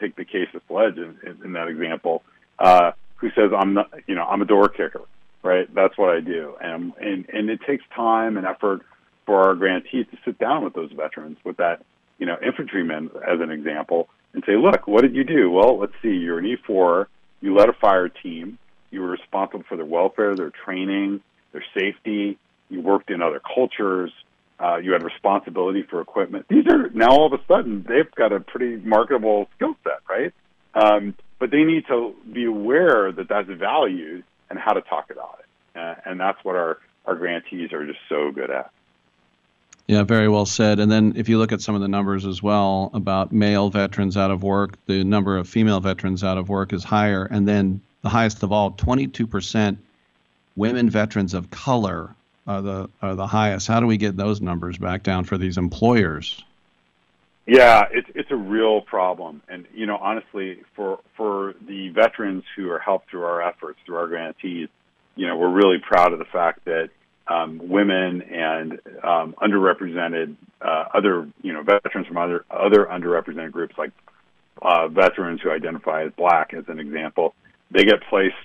take 0.00 0.16
the 0.16 0.24
case 0.24 0.48
of 0.54 0.62
Sledge 0.68 0.96
in, 0.96 1.16
in, 1.24 1.44
in 1.44 1.52
that 1.52 1.68
example, 1.68 2.22
uh, 2.58 2.92
who 3.16 3.30
says, 3.30 3.50
I'm 3.56 3.74
not, 3.74 3.90
you 4.06 4.14
know, 4.14 4.24
I'm 4.24 4.42
a 4.42 4.44
door 4.44 4.68
kicker, 4.68 5.02
right? 5.42 5.72
That's 5.74 5.96
what 5.96 6.10
I 6.10 6.20
do. 6.20 6.54
And, 6.60 6.92
and, 7.00 7.28
and 7.30 7.50
it 7.50 7.60
takes 7.66 7.84
time 7.94 8.36
and 8.36 8.46
effort 8.46 8.82
for 9.26 9.48
our 9.48 9.54
grantees 9.54 10.06
to 10.10 10.18
sit 10.24 10.38
down 10.38 10.64
with 10.64 10.74
those 10.74 10.92
veterans, 10.92 11.38
with 11.44 11.56
that, 11.56 11.82
you 12.18 12.26
know, 12.26 12.36
infantryman 12.44 13.10
as 13.26 13.40
an 13.40 13.50
example, 13.50 14.08
and 14.34 14.42
say, 14.46 14.56
look, 14.56 14.86
what 14.86 15.02
did 15.02 15.14
you 15.14 15.24
do? 15.24 15.50
Well, 15.50 15.78
let's 15.78 15.94
see, 16.02 16.08
you're 16.08 16.38
an 16.38 16.44
E4, 16.44 17.06
you 17.40 17.54
led 17.54 17.68
a 17.68 17.72
fire 17.72 18.08
team, 18.08 18.58
you 18.90 19.00
were 19.00 19.08
responsible 19.08 19.64
for 19.68 19.76
their 19.76 19.86
welfare, 19.86 20.36
their 20.36 20.50
training, 20.50 21.20
their 21.52 21.64
safety, 21.72 22.38
you 22.68 22.80
worked 22.80 23.10
in 23.10 23.22
other 23.22 23.40
cultures, 23.40 24.12
uh, 24.60 24.76
you 24.76 24.92
had 24.92 25.02
responsibility 25.02 25.82
for 25.82 26.00
equipment. 26.00 26.46
These 26.48 26.66
are 26.68 26.90
now 26.90 27.10
all 27.10 27.26
of 27.26 27.32
a 27.32 27.44
sudden 27.46 27.84
they've 27.88 28.10
got 28.14 28.32
a 28.32 28.40
pretty 28.40 28.76
marketable 28.76 29.48
skill 29.56 29.76
set, 29.82 30.00
right? 30.08 30.32
Um, 30.74 31.14
but 31.38 31.50
they 31.50 31.64
need 31.64 31.86
to 31.88 32.14
be 32.32 32.44
aware 32.44 33.12
that 33.12 33.28
that's 33.28 33.48
valued 33.48 34.24
and 34.50 34.58
how 34.58 34.72
to 34.72 34.80
talk 34.82 35.10
about 35.10 35.40
it, 35.40 35.78
uh, 35.78 35.94
and 36.04 36.20
that's 36.20 36.42
what 36.44 36.56
our 36.56 36.78
our 37.06 37.16
grantees 37.16 37.72
are 37.72 37.86
just 37.86 37.98
so 38.08 38.30
good 38.30 38.50
at. 38.50 38.70
Yeah, 39.86 40.02
very 40.04 40.28
well 40.28 40.46
said. 40.46 40.80
And 40.80 40.90
then 40.90 41.12
if 41.16 41.28
you 41.28 41.36
look 41.36 41.52
at 41.52 41.60
some 41.60 41.74
of 41.74 41.82
the 41.82 41.88
numbers 41.88 42.24
as 42.24 42.42
well 42.42 42.90
about 42.94 43.32
male 43.32 43.68
veterans 43.68 44.16
out 44.16 44.30
of 44.30 44.42
work, 44.42 44.78
the 44.86 45.04
number 45.04 45.36
of 45.36 45.46
female 45.46 45.80
veterans 45.80 46.24
out 46.24 46.38
of 46.38 46.48
work 46.48 46.72
is 46.72 46.82
higher. 46.82 47.26
And 47.26 47.46
then 47.46 47.82
the 48.00 48.08
highest 48.08 48.42
of 48.42 48.50
all, 48.50 48.70
22% 48.72 49.76
women 50.56 50.88
veterans 50.88 51.34
of 51.34 51.50
color 51.50 52.14
are 52.46 52.62
the 52.62 52.90
are 53.02 53.14
the 53.14 53.26
highest. 53.26 53.68
How 53.68 53.80
do 53.80 53.86
we 53.86 53.96
get 53.96 54.16
those 54.16 54.40
numbers 54.40 54.78
back 54.78 55.02
down 55.02 55.24
for 55.24 55.38
these 55.38 55.58
employers? 55.58 56.42
Yeah, 57.46 57.84
it's 57.90 58.08
it's 58.14 58.30
a 58.30 58.36
real 58.36 58.80
problem, 58.80 59.42
and 59.48 59.66
you 59.74 59.86
know, 59.86 59.96
honestly, 59.96 60.62
for 60.74 61.00
for 61.16 61.54
the 61.66 61.90
veterans 61.90 62.44
who 62.56 62.70
are 62.70 62.78
helped 62.78 63.10
through 63.10 63.24
our 63.24 63.42
efforts, 63.42 63.78
through 63.84 63.96
our 63.96 64.06
grantees, 64.06 64.68
you 65.14 65.26
know, 65.26 65.36
we're 65.36 65.52
really 65.52 65.78
proud 65.78 66.12
of 66.12 66.18
the 66.18 66.24
fact 66.24 66.64
that 66.64 66.90
um, 67.28 67.60
women 67.68 68.22
and 68.22 68.72
um, 69.02 69.34
underrepresented 69.42 70.36
uh, 70.62 70.84
other 70.94 71.28
you 71.42 71.52
know 71.52 71.62
veterans 71.62 72.06
from 72.06 72.16
other 72.16 72.44
other 72.50 72.86
underrepresented 72.86 73.52
groups 73.52 73.76
like 73.76 73.90
uh, 74.62 74.88
veterans 74.88 75.40
who 75.42 75.50
identify 75.50 76.04
as 76.04 76.12
black, 76.12 76.54
as 76.54 76.64
an 76.68 76.78
example, 76.78 77.34
they 77.70 77.84
get 77.84 78.02
placed 78.08 78.36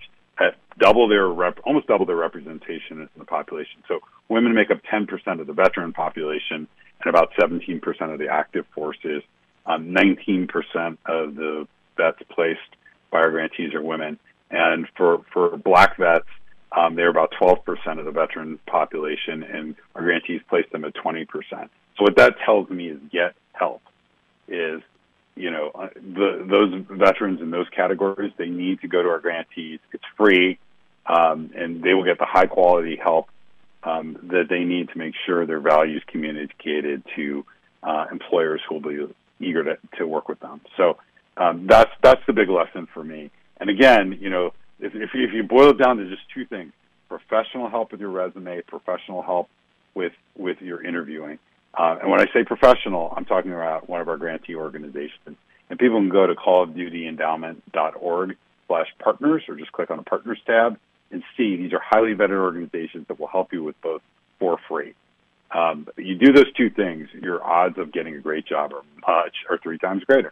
double 0.79 1.07
their 1.07 1.27
rep, 1.27 1.59
almost 1.63 1.87
double 1.87 2.05
their 2.05 2.15
representation 2.15 3.01
in 3.01 3.09
the 3.17 3.25
population. 3.25 3.83
So 3.87 3.99
women 4.29 4.53
make 4.53 4.71
up 4.71 4.79
10% 4.91 5.39
of 5.39 5.47
the 5.47 5.53
veteran 5.53 5.93
population 5.93 6.67
and 7.03 7.09
about 7.09 7.31
17% 7.39 7.81
of 8.13 8.19
the 8.19 8.27
active 8.27 8.65
forces. 8.73 9.23
Um, 9.65 9.93
19% 9.93 10.49
of 11.05 11.35
the 11.35 11.67
vets 11.97 12.19
placed 12.29 12.59
by 13.11 13.19
our 13.19 13.31
grantees 13.31 13.73
are 13.73 13.81
women, 13.81 14.17
and 14.49 14.87
for 14.95 15.23
for 15.31 15.57
black 15.57 15.97
vets, 15.97 16.27
um, 16.75 16.95
they're 16.95 17.09
about 17.09 17.31
12% 17.39 17.99
of 17.99 18.05
the 18.05 18.11
veteran 18.11 18.59
population, 18.67 19.43
and 19.43 19.75
our 19.95 20.01
grantees 20.01 20.41
place 20.49 20.65
them 20.71 20.85
at 20.85 20.95
20%. 20.95 21.27
So 21.51 21.69
what 21.97 22.15
that 22.17 22.35
tells 22.45 22.69
me 22.69 22.87
is 22.89 22.99
get 23.11 23.35
help. 23.53 23.81
Is 24.47 24.81
you 25.35 25.51
know, 25.51 25.71
uh, 25.73 25.87
the, 25.95 26.45
those 26.49 26.83
veterans 26.89 27.41
in 27.41 27.49
those 27.49 27.67
categories, 27.69 28.33
they 28.37 28.49
need 28.49 28.81
to 28.81 28.87
go 28.87 29.01
to 29.01 29.09
our 29.09 29.19
grantees. 29.19 29.79
It's 29.93 30.03
free, 30.17 30.59
um, 31.09 31.51
and 31.55 31.83
they 31.83 31.93
will 31.93 32.05
get 32.05 32.19
the 32.19 32.25
high 32.25 32.45
quality 32.45 32.95
help 32.95 33.27
um, 33.83 34.17
that 34.29 34.45
they 34.49 34.63
need 34.63 34.87
to 34.89 34.97
make 34.97 35.13
sure 35.25 35.45
their 35.45 35.59
values 35.59 36.01
communicated 36.07 37.03
to 37.15 37.45
uh, 37.81 38.05
employers 38.11 38.61
who 38.67 38.75
will 38.75 38.81
be 38.81 39.07
eager 39.39 39.63
to, 39.63 39.77
to 39.97 40.05
work 40.07 40.27
with 40.29 40.39
them. 40.39 40.61
So 40.77 40.97
um, 41.37 41.65
that's 41.67 41.89
that's 42.01 42.21
the 42.27 42.33
big 42.33 42.49
lesson 42.49 42.87
for 42.93 43.03
me. 43.03 43.31
And 43.57 43.69
again, 43.69 44.17
you 44.21 44.29
know, 44.29 44.51
if, 44.79 44.93
if, 44.93 45.09
if 45.13 45.33
you 45.33 45.43
boil 45.43 45.71
it 45.71 45.77
down 45.77 45.97
to 45.97 46.09
just 46.09 46.21
two 46.33 46.45
things: 46.45 46.71
professional 47.07 47.69
help 47.69 47.91
with 47.91 48.01
your 48.01 48.11
resume, 48.11 48.61
professional 48.61 49.23
help 49.23 49.49
with 49.95 50.13
with 50.37 50.61
your 50.61 50.83
interviewing. 50.83 51.39
Uh, 51.73 51.97
and 52.01 52.11
when 52.11 52.19
I 52.19 52.25
say 52.33 52.43
professional, 52.45 53.13
I'm 53.15 53.25
talking 53.25 53.51
about 53.51 53.89
one 53.89 54.01
of 54.01 54.09
our 54.09 54.17
grantee 54.17 54.55
organizations. 54.55 55.37
And 55.69 55.77
people 55.77 55.99
can 55.99 56.09
go 56.09 56.25
to 56.25 56.33
callofdutyendowment.org 56.33 58.37
slash 58.67 58.87
partners 58.97 59.43
or 59.47 59.55
just 59.55 59.71
click 59.71 59.91
on 59.91 59.97
the 59.97 60.03
partners 60.03 60.39
tab 60.47 60.79
and 61.11 61.23
see 61.35 61.55
these 61.57 61.73
are 61.73 61.81
highly 61.83 62.13
vetted 62.13 62.39
organizations 62.39 63.07
that 63.07 63.19
will 63.19 63.27
help 63.27 63.53
you 63.53 63.63
with 63.63 63.79
both 63.81 64.01
for 64.39 64.57
free. 64.67 64.93
Um, 65.51 65.87
you 65.97 66.15
do 66.15 66.31
those 66.31 66.51
two 66.53 66.69
things, 66.69 67.09
your 67.13 67.43
odds 67.43 67.77
of 67.77 67.91
getting 67.91 68.15
a 68.15 68.19
great 68.19 68.45
job 68.45 68.71
are 68.71 68.83
much 69.07 69.35
or 69.49 69.57
three 69.57 69.79
times 69.79 70.03
greater. 70.03 70.31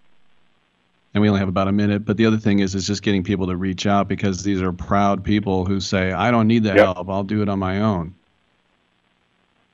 And 1.13 1.21
we 1.23 1.29
only 1.29 1.39
have 1.39 1.49
about 1.49 1.67
a 1.67 1.71
minute, 1.71 2.05
but 2.05 2.17
the 2.17 2.27
other 2.27 2.37
thing 2.37 2.59
is 2.59 2.75
is 2.75 2.85
just 2.85 3.01
getting 3.01 3.23
people 3.23 3.47
to 3.47 3.55
reach 3.55 3.87
out 3.87 4.07
because 4.07 4.43
these 4.43 4.61
are 4.61 4.71
proud 4.71 5.23
people 5.23 5.65
who 5.65 5.79
say, 5.79 6.11
"I 6.11 6.29
don't 6.29 6.47
need 6.47 6.63
the 6.63 6.75
yep. 6.75 6.95
help; 6.95 7.09
I'll 7.09 7.23
do 7.23 7.41
it 7.41 7.49
on 7.49 7.57
my 7.57 7.81
own." 7.81 8.13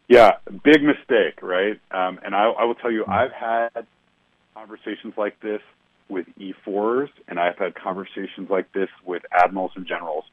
Yeah, 0.07 0.37
big 0.63 0.83
mistake, 0.83 1.41
right? 1.41 1.79
Um, 1.91 2.19
and 2.23 2.35
I, 2.35 2.45
I 2.45 2.63
will 2.65 2.75
tell 2.75 2.91
you, 2.91 3.03
I've 3.05 3.31
had 3.31 3.85
conversations 4.53 5.15
like 5.17 5.39
this 5.41 5.61
with 6.07 6.27
E4s, 6.39 7.09
and 7.27 7.39
I've 7.39 7.57
had 7.57 7.75
conversations 7.75 8.49
like 8.49 8.71
this 8.71 8.89
with 9.05 9.23
admirals 9.31 9.71
and 9.75 9.85
generals 9.85 10.25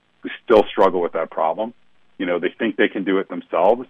still 0.44 0.64
struggle 0.70 1.00
with 1.00 1.12
that 1.12 1.30
problem. 1.30 1.74
You 2.18 2.26
know, 2.26 2.38
they 2.38 2.52
think 2.58 2.76
they 2.76 2.88
can 2.88 3.04
do 3.04 3.18
it 3.18 3.28
themselves, 3.28 3.86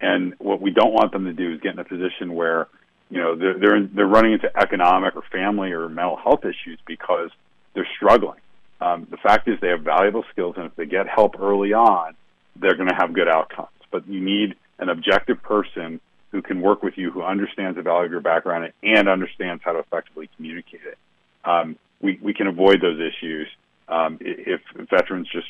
and 0.00 0.34
what 0.38 0.60
we 0.60 0.70
don't 0.70 0.92
want 0.92 1.12
them 1.12 1.24
to 1.24 1.32
do 1.32 1.54
is 1.54 1.60
get 1.60 1.74
in 1.74 1.78
a 1.78 1.84
position 1.84 2.34
where, 2.34 2.68
you 3.10 3.20
know, 3.20 3.36
they're 3.36 3.58
they're, 3.58 3.86
they're 3.86 4.06
running 4.06 4.32
into 4.32 4.50
economic 4.56 5.14
or 5.16 5.22
family 5.30 5.72
or 5.72 5.88
mental 5.88 6.16
health 6.16 6.44
issues 6.44 6.78
because 6.86 7.30
they're 7.74 7.88
struggling. 7.96 8.40
Um, 8.80 9.06
the 9.10 9.16
fact 9.16 9.48
is, 9.48 9.58
they 9.60 9.68
have 9.68 9.82
valuable 9.82 10.24
skills, 10.32 10.54
and 10.56 10.66
if 10.66 10.76
they 10.76 10.86
get 10.86 11.06
help 11.08 11.40
early 11.40 11.72
on, 11.72 12.14
they're 12.56 12.76
going 12.76 12.88
to 12.88 12.94
have 12.94 13.14
good 13.14 13.28
outcomes. 13.28 13.68
But 13.90 14.08
you 14.08 14.20
need 14.20 14.54
an 14.78 14.88
objective 14.88 15.42
person 15.42 16.00
who 16.32 16.42
can 16.42 16.60
work 16.60 16.82
with 16.82 16.98
you, 16.98 17.10
who 17.10 17.22
understands 17.22 17.76
the 17.76 17.82
value 17.82 18.06
of 18.06 18.10
your 18.10 18.20
background 18.20 18.72
and 18.82 19.08
understands 19.08 19.62
how 19.64 19.72
to 19.72 19.78
effectively 19.78 20.28
communicate 20.36 20.82
it. 20.84 20.98
Um, 21.44 21.76
we, 22.02 22.18
we 22.20 22.34
can 22.34 22.46
avoid 22.46 22.82
those 22.82 23.00
issues 23.00 23.48
um, 23.88 24.18
if 24.20 24.60
veterans 24.90 25.28
just 25.32 25.46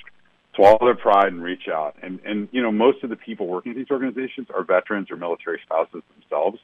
swallow 0.56 0.78
their 0.80 0.96
pride 0.96 1.28
and 1.28 1.42
reach 1.42 1.68
out. 1.68 1.94
And, 2.02 2.18
and, 2.24 2.48
you 2.50 2.62
know, 2.62 2.72
most 2.72 3.04
of 3.04 3.10
the 3.10 3.16
people 3.16 3.46
working 3.46 3.72
at 3.72 3.76
these 3.76 3.90
organizations 3.90 4.48
are 4.52 4.64
veterans 4.64 5.10
or 5.10 5.16
military 5.16 5.60
spouses 5.62 6.02
themselves, 6.18 6.58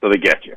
so 0.00 0.10
they 0.10 0.18
get 0.18 0.44
you. 0.44 0.56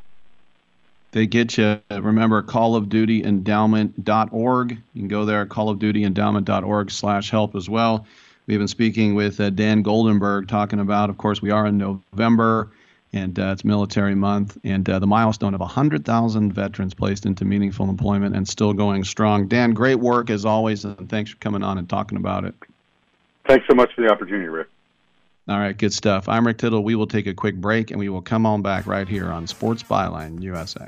They 1.11 1.25
get 1.25 1.57
you. 1.57 1.81
Remember, 1.89 2.43
callofdutyendowment.org. 2.43 4.71
You 4.71 5.01
can 5.01 5.07
go 5.07 5.25
there, 5.25 5.43
callofdutyendowment.org 5.45 6.91
slash 6.91 7.31
help 7.31 7.55
as 7.55 7.69
well. 7.69 8.05
We've 8.45 8.59
been 8.59 8.67
speaking 8.67 9.15
with 9.15 9.39
uh, 9.39 9.51
Dan 9.51 9.81
Goldenberg, 9.83 10.47
talking 10.47 10.79
about, 10.79 11.09
of 11.09 11.17
course, 11.17 11.41
we 11.41 11.51
are 11.51 11.65
in 11.67 11.77
November, 11.77 12.71
and 13.13 13.39
uh, 13.39 13.51
it's 13.53 13.63
Military 13.63 14.15
Month, 14.15 14.57
and 14.63 14.89
uh, 14.89 14.99
the 14.99 15.07
milestone 15.07 15.53
of 15.53 15.59
100,000 15.59 16.53
veterans 16.53 16.93
placed 16.93 17.25
into 17.25 17.45
meaningful 17.45 17.89
employment 17.89 18.35
and 18.35 18.47
still 18.47 18.73
going 18.73 19.03
strong. 19.03 19.47
Dan, 19.47 19.73
great 19.73 19.99
work 19.99 20.29
as 20.29 20.45
always, 20.45 20.85
and 20.85 21.09
thanks 21.09 21.31
for 21.31 21.37
coming 21.37 21.63
on 21.63 21.77
and 21.77 21.89
talking 21.89 22.17
about 22.17 22.43
it. 22.43 22.55
Thanks 23.49 23.65
so 23.67 23.73
much 23.73 23.91
for 23.95 24.01
the 24.01 24.11
opportunity, 24.11 24.47
Rick. 24.47 24.67
All 25.47 25.57
right, 25.57 25.75
good 25.75 25.91
stuff. 25.91 26.29
I'm 26.29 26.45
Rick 26.45 26.59
Tittle. 26.59 26.83
We 26.83 26.93
will 26.93 27.07
take 27.07 27.25
a 27.25 27.33
quick 27.33 27.55
break, 27.55 27.89
and 27.89 27.99
we 27.99 28.07
will 28.07 28.21
come 28.21 28.45
on 28.45 28.61
back 28.61 28.85
right 28.85 29.07
here 29.07 29.31
on 29.31 29.47
Sports 29.47 29.81
Byline 29.81 30.39
USA. 30.43 30.87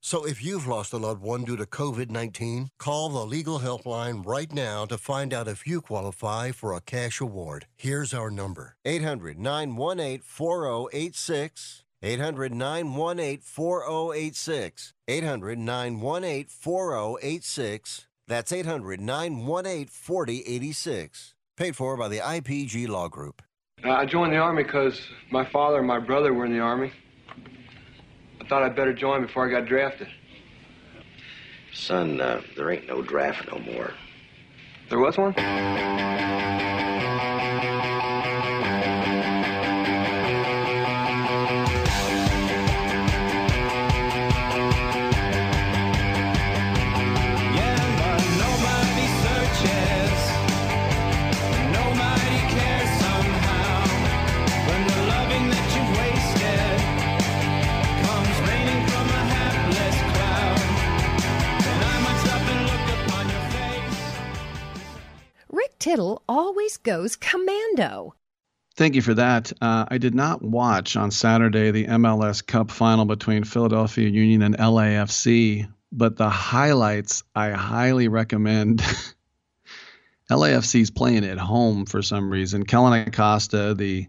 So 0.00 0.24
if 0.24 0.42
you've 0.42 0.66
lost 0.66 0.92
a 0.92 0.96
loved 0.96 1.22
one 1.22 1.44
due 1.44 1.56
to 1.56 1.66
COVID 1.66 2.08
19, 2.08 2.70
call 2.78 3.08
the 3.08 3.26
legal 3.26 3.58
helpline 3.58 4.24
right 4.24 4.50
now 4.52 4.86
to 4.86 4.96
find 4.96 5.34
out 5.34 5.48
if 5.48 5.66
you 5.66 5.80
qualify 5.80 6.50
for 6.52 6.72
a 6.72 6.80
cash 6.80 7.20
award. 7.20 7.66
Here's 7.76 8.14
our 8.14 8.30
number 8.30 8.76
800 8.84 9.38
918 9.38 10.20
4086. 10.20 11.84
800 12.00 12.54
918 12.54 13.40
4086. 13.40 14.94
800 15.08 15.58
918 15.58 16.46
4086. 16.46 18.06
That's 18.28 18.52
800 18.52 19.00
918 19.00 19.86
4086. 19.88 21.34
Paid 21.56 21.76
for 21.76 21.96
by 21.96 22.08
the 22.08 22.20
IPG 22.20 22.88
Law 22.88 23.08
Group. 23.08 23.42
I 23.84 24.06
joined 24.06 24.32
the 24.32 24.38
Army 24.38 24.62
because 24.62 25.00
my 25.30 25.44
father 25.44 25.78
and 25.78 25.86
my 25.86 25.98
brother 25.98 26.32
were 26.32 26.46
in 26.46 26.52
the 26.52 26.60
Army. 26.60 26.92
I 28.48 28.50
thought 28.50 28.62
I'd 28.62 28.74
better 28.74 28.94
join 28.94 29.20
before 29.20 29.46
I 29.46 29.50
got 29.50 29.66
drafted. 29.66 30.08
Son, 31.74 32.18
uh, 32.18 32.40
there 32.56 32.70
ain't 32.70 32.88
no 32.88 33.02
draft 33.02 33.46
no 33.52 33.58
more. 33.58 33.92
There 34.88 34.98
was 34.98 35.18
one? 35.18 35.34
Tittle 65.78 66.22
always 66.28 66.76
goes 66.76 67.16
commando. 67.16 68.14
Thank 68.76 68.94
you 68.94 69.02
for 69.02 69.14
that. 69.14 69.52
Uh, 69.60 69.86
I 69.88 69.98
did 69.98 70.14
not 70.14 70.42
watch 70.42 70.96
on 70.96 71.10
Saturday 71.10 71.70
the 71.70 71.86
MLS 71.86 72.46
Cup 72.46 72.70
final 72.70 73.04
between 73.04 73.44
Philadelphia 73.44 74.08
Union 74.08 74.42
and 74.42 74.56
LAFC, 74.56 75.68
but 75.90 76.16
the 76.16 76.30
highlights 76.30 77.24
I 77.34 77.50
highly 77.50 78.08
recommend. 78.08 78.82
LAFC 80.30 80.82
is 80.82 80.90
playing 80.90 81.24
at 81.24 81.38
home 81.38 81.86
for 81.86 82.02
some 82.02 82.30
reason. 82.30 82.64
Kellen 82.64 83.08
Acosta, 83.08 83.74
the 83.74 84.06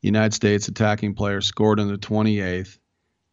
United 0.00 0.32
States 0.32 0.68
attacking 0.68 1.14
player, 1.14 1.40
scored 1.40 1.80
in 1.80 1.88
the 1.88 1.98
28th. 1.98 2.78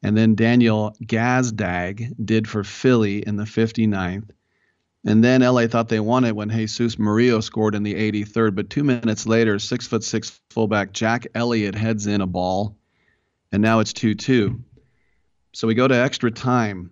And 0.03 0.17
then 0.17 0.35
Daniel 0.35 0.95
Gazdag 1.03 2.13
did 2.23 2.47
for 2.49 2.63
Philly 2.63 3.19
in 3.19 3.37
the 3.37 3.43
59th. 3.43 4.29
And 5.05 5.23
then 5.23 5.41
LA 5.41 5.67
thought 5.67 5.87
they 5.87 5.99
won 5.99 6.25
it 6.25 6.35
when 6.35 6.49
Jesus 6.49 6.97
Murillo 6.97 7.39
scored 7.39 7.75
in 7.75 7.83
the 7.83 7.93
83rd. 7.93 8.55
But 8.55 8.71
two 8.71 8.83
minutes 8.83 9.27
later, 9.27 9.59
six 9.59 9.85
foot 9.85 10.03
six 10.03 10.41
fullback 10.49 10.93
Jack 10.93 11.27
Elliott 11.35 11.75
heads 11.75 12.07
in 12.07 12.21
a 12.21 12.27
ball, 12.27 12.75
and 13.51 13.61
now 13.61 13.79
it's 13.79 13.93
2 13.93 14.15
2. 14.15 14.59
So 15.53 15.67
we 15.67 15.75
go 15.75 15.87
to 15.87 15.95
extra 15.95 16.31
time. 16.31 16.91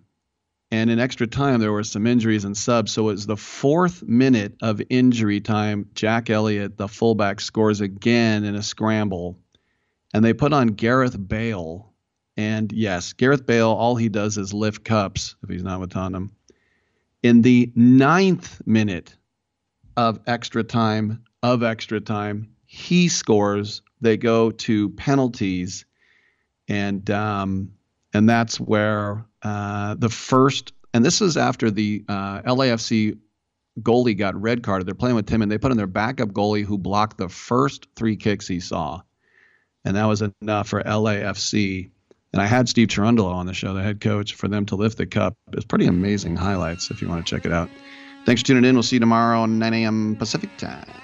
And 0.70 0.90
in 0.90 0.98
extra 0.98 1.26
time, 1.26 1.60
there 1.60 1.70
were 1.70 1.84
some 1.84 2.06
injuries 2.06 2.44
and 2.44 2.56
subs. 2.56 2.92
So 2.92 3.02
it 3.02 3.12
was 3.12 3.26
the 3.26 3.36
fourth 3.36 4.02
minute 4.02 4.56
of 4.62 4.80
injury 4.88 5.40
time. 5.40 5.90
Jack 5.94 6.30
Elliott, 6.30 6.76
the 6.76 6.88
fullback, 6.88 7.40
scores 7.40 7.80
again 7.80 8.44
in 8.44 8.54
a 8.54 8.62
scramble. 8.62 9.38
And 10.12 10.24
they 10.24 10.32
put 10.32 10.52
on 10.52 10.68
Gareth 10.68 11.16
Bale. 11.28 11.92
And 12.36 12.72
yes, 12.72 13.12
Gareth 13.12 13.46
Bale, 13.46 13.68
all 13.68 13.94
he 13.94 14.08
does 14.08 14.38
is 14.38 14.54
lift 14.54 14.84
cups 14.84 15.36
if 15.42 15.50
he's 15.50 15.62
not 15.62 15.80
with 15.80 15.90
Tottenham. 15.90 16.32
In 17.24 17.42
the 17.42 17.72
ninth 17.74 18.60
minute 18.66 19.16
of 19.96 20.20
extra 20.26 20.62
time, 20.62 21.24
of 21.42 21.62
extra 21.62 22.00
time, 22.00 22.50
he 22.66 23.08
scores. 23.08 23.82
They 24.02 24.18
go 24.18 24.50
to 24.50 24.90
penalties, 24.90 25.86
and 26.68 27.10
um, 27.10 27.72
and 28.12 28.28
that's 28.28 28.60
where 28.60 29.24
uh, 29.42 29.94
the 29.94 30.10
first. 30.10 30.74
And 30.92 31.04
this 31.04 31.22
is 31.22 31.38
after 31.38 31.70
the 31.70 32.04
uh, 32.08 32.42
LAFC 32.42 33.18
goalie 33.80 34.18
got 34.18 34.40
red 34.40 34.62
carded. 34.62 34.86
They're 34.86 34.94
playing 34.94 35.16
with 35.16 35.26
Tim, 35.26 35.40
and 35.40 35.50
they 35.50 35.58
put 35.58 35.70
in 35.72 35.78
their 35.78 35.86
backup 35.86 36.28
goalie 36.28 36.64
who 36.64 36.76
blocked 36.76 37.16
the 37.16 37.30
first 37.30 37.88
three 37.96 38.16
kicks 38.16 38.46
he 38.46 38.60
saw. 38.60 39.00
and 39.84 39.96
that 39.96 40.04
was 40.06 40.22
enough 40.22 40.68
for 40.68 40.82
LAFC. 40.82 41.90
And 42.34 42.42
I 42.42 42.46
had 42.46 42.68
Steve 42.68 42.88
Cherundolo 42.88 43.32
on 43.32 43.46
the 43.46 43.54
show, 43.54 43.74
the 43.74 43.82
head 43.84 44.00
coach, 44.00 44.34
for 44.34 44.48
them 44.48 44.66
to 44.66 44.74
lift 44.74 44.98
the 44.98 45.06
cup. 45.06 45.36
It's 45.52 45.64
pretty 45.64 45.86
amazing 45.86 46.34
highlights 46.34 46.90
if 46.90 47.00
you 47.00 47.08
want 47.08 47.24
to 47.24 47.30
check 47.30 47.46
it 47.46 47.52
out. 47.52 47.70
Thanks 48.26 48.42
for 48.42 48.48
tuning 48.48 48.64
in. 48.64 48.74
We'll 48.74 48.82
see 48.82 48.96
you 48.96 49.00
tomorrow, 49.00 49.46
9 49.46 49.72
a.m. 49.72 50.16
Pacific 50.16 50.50
time. 50.58 51.03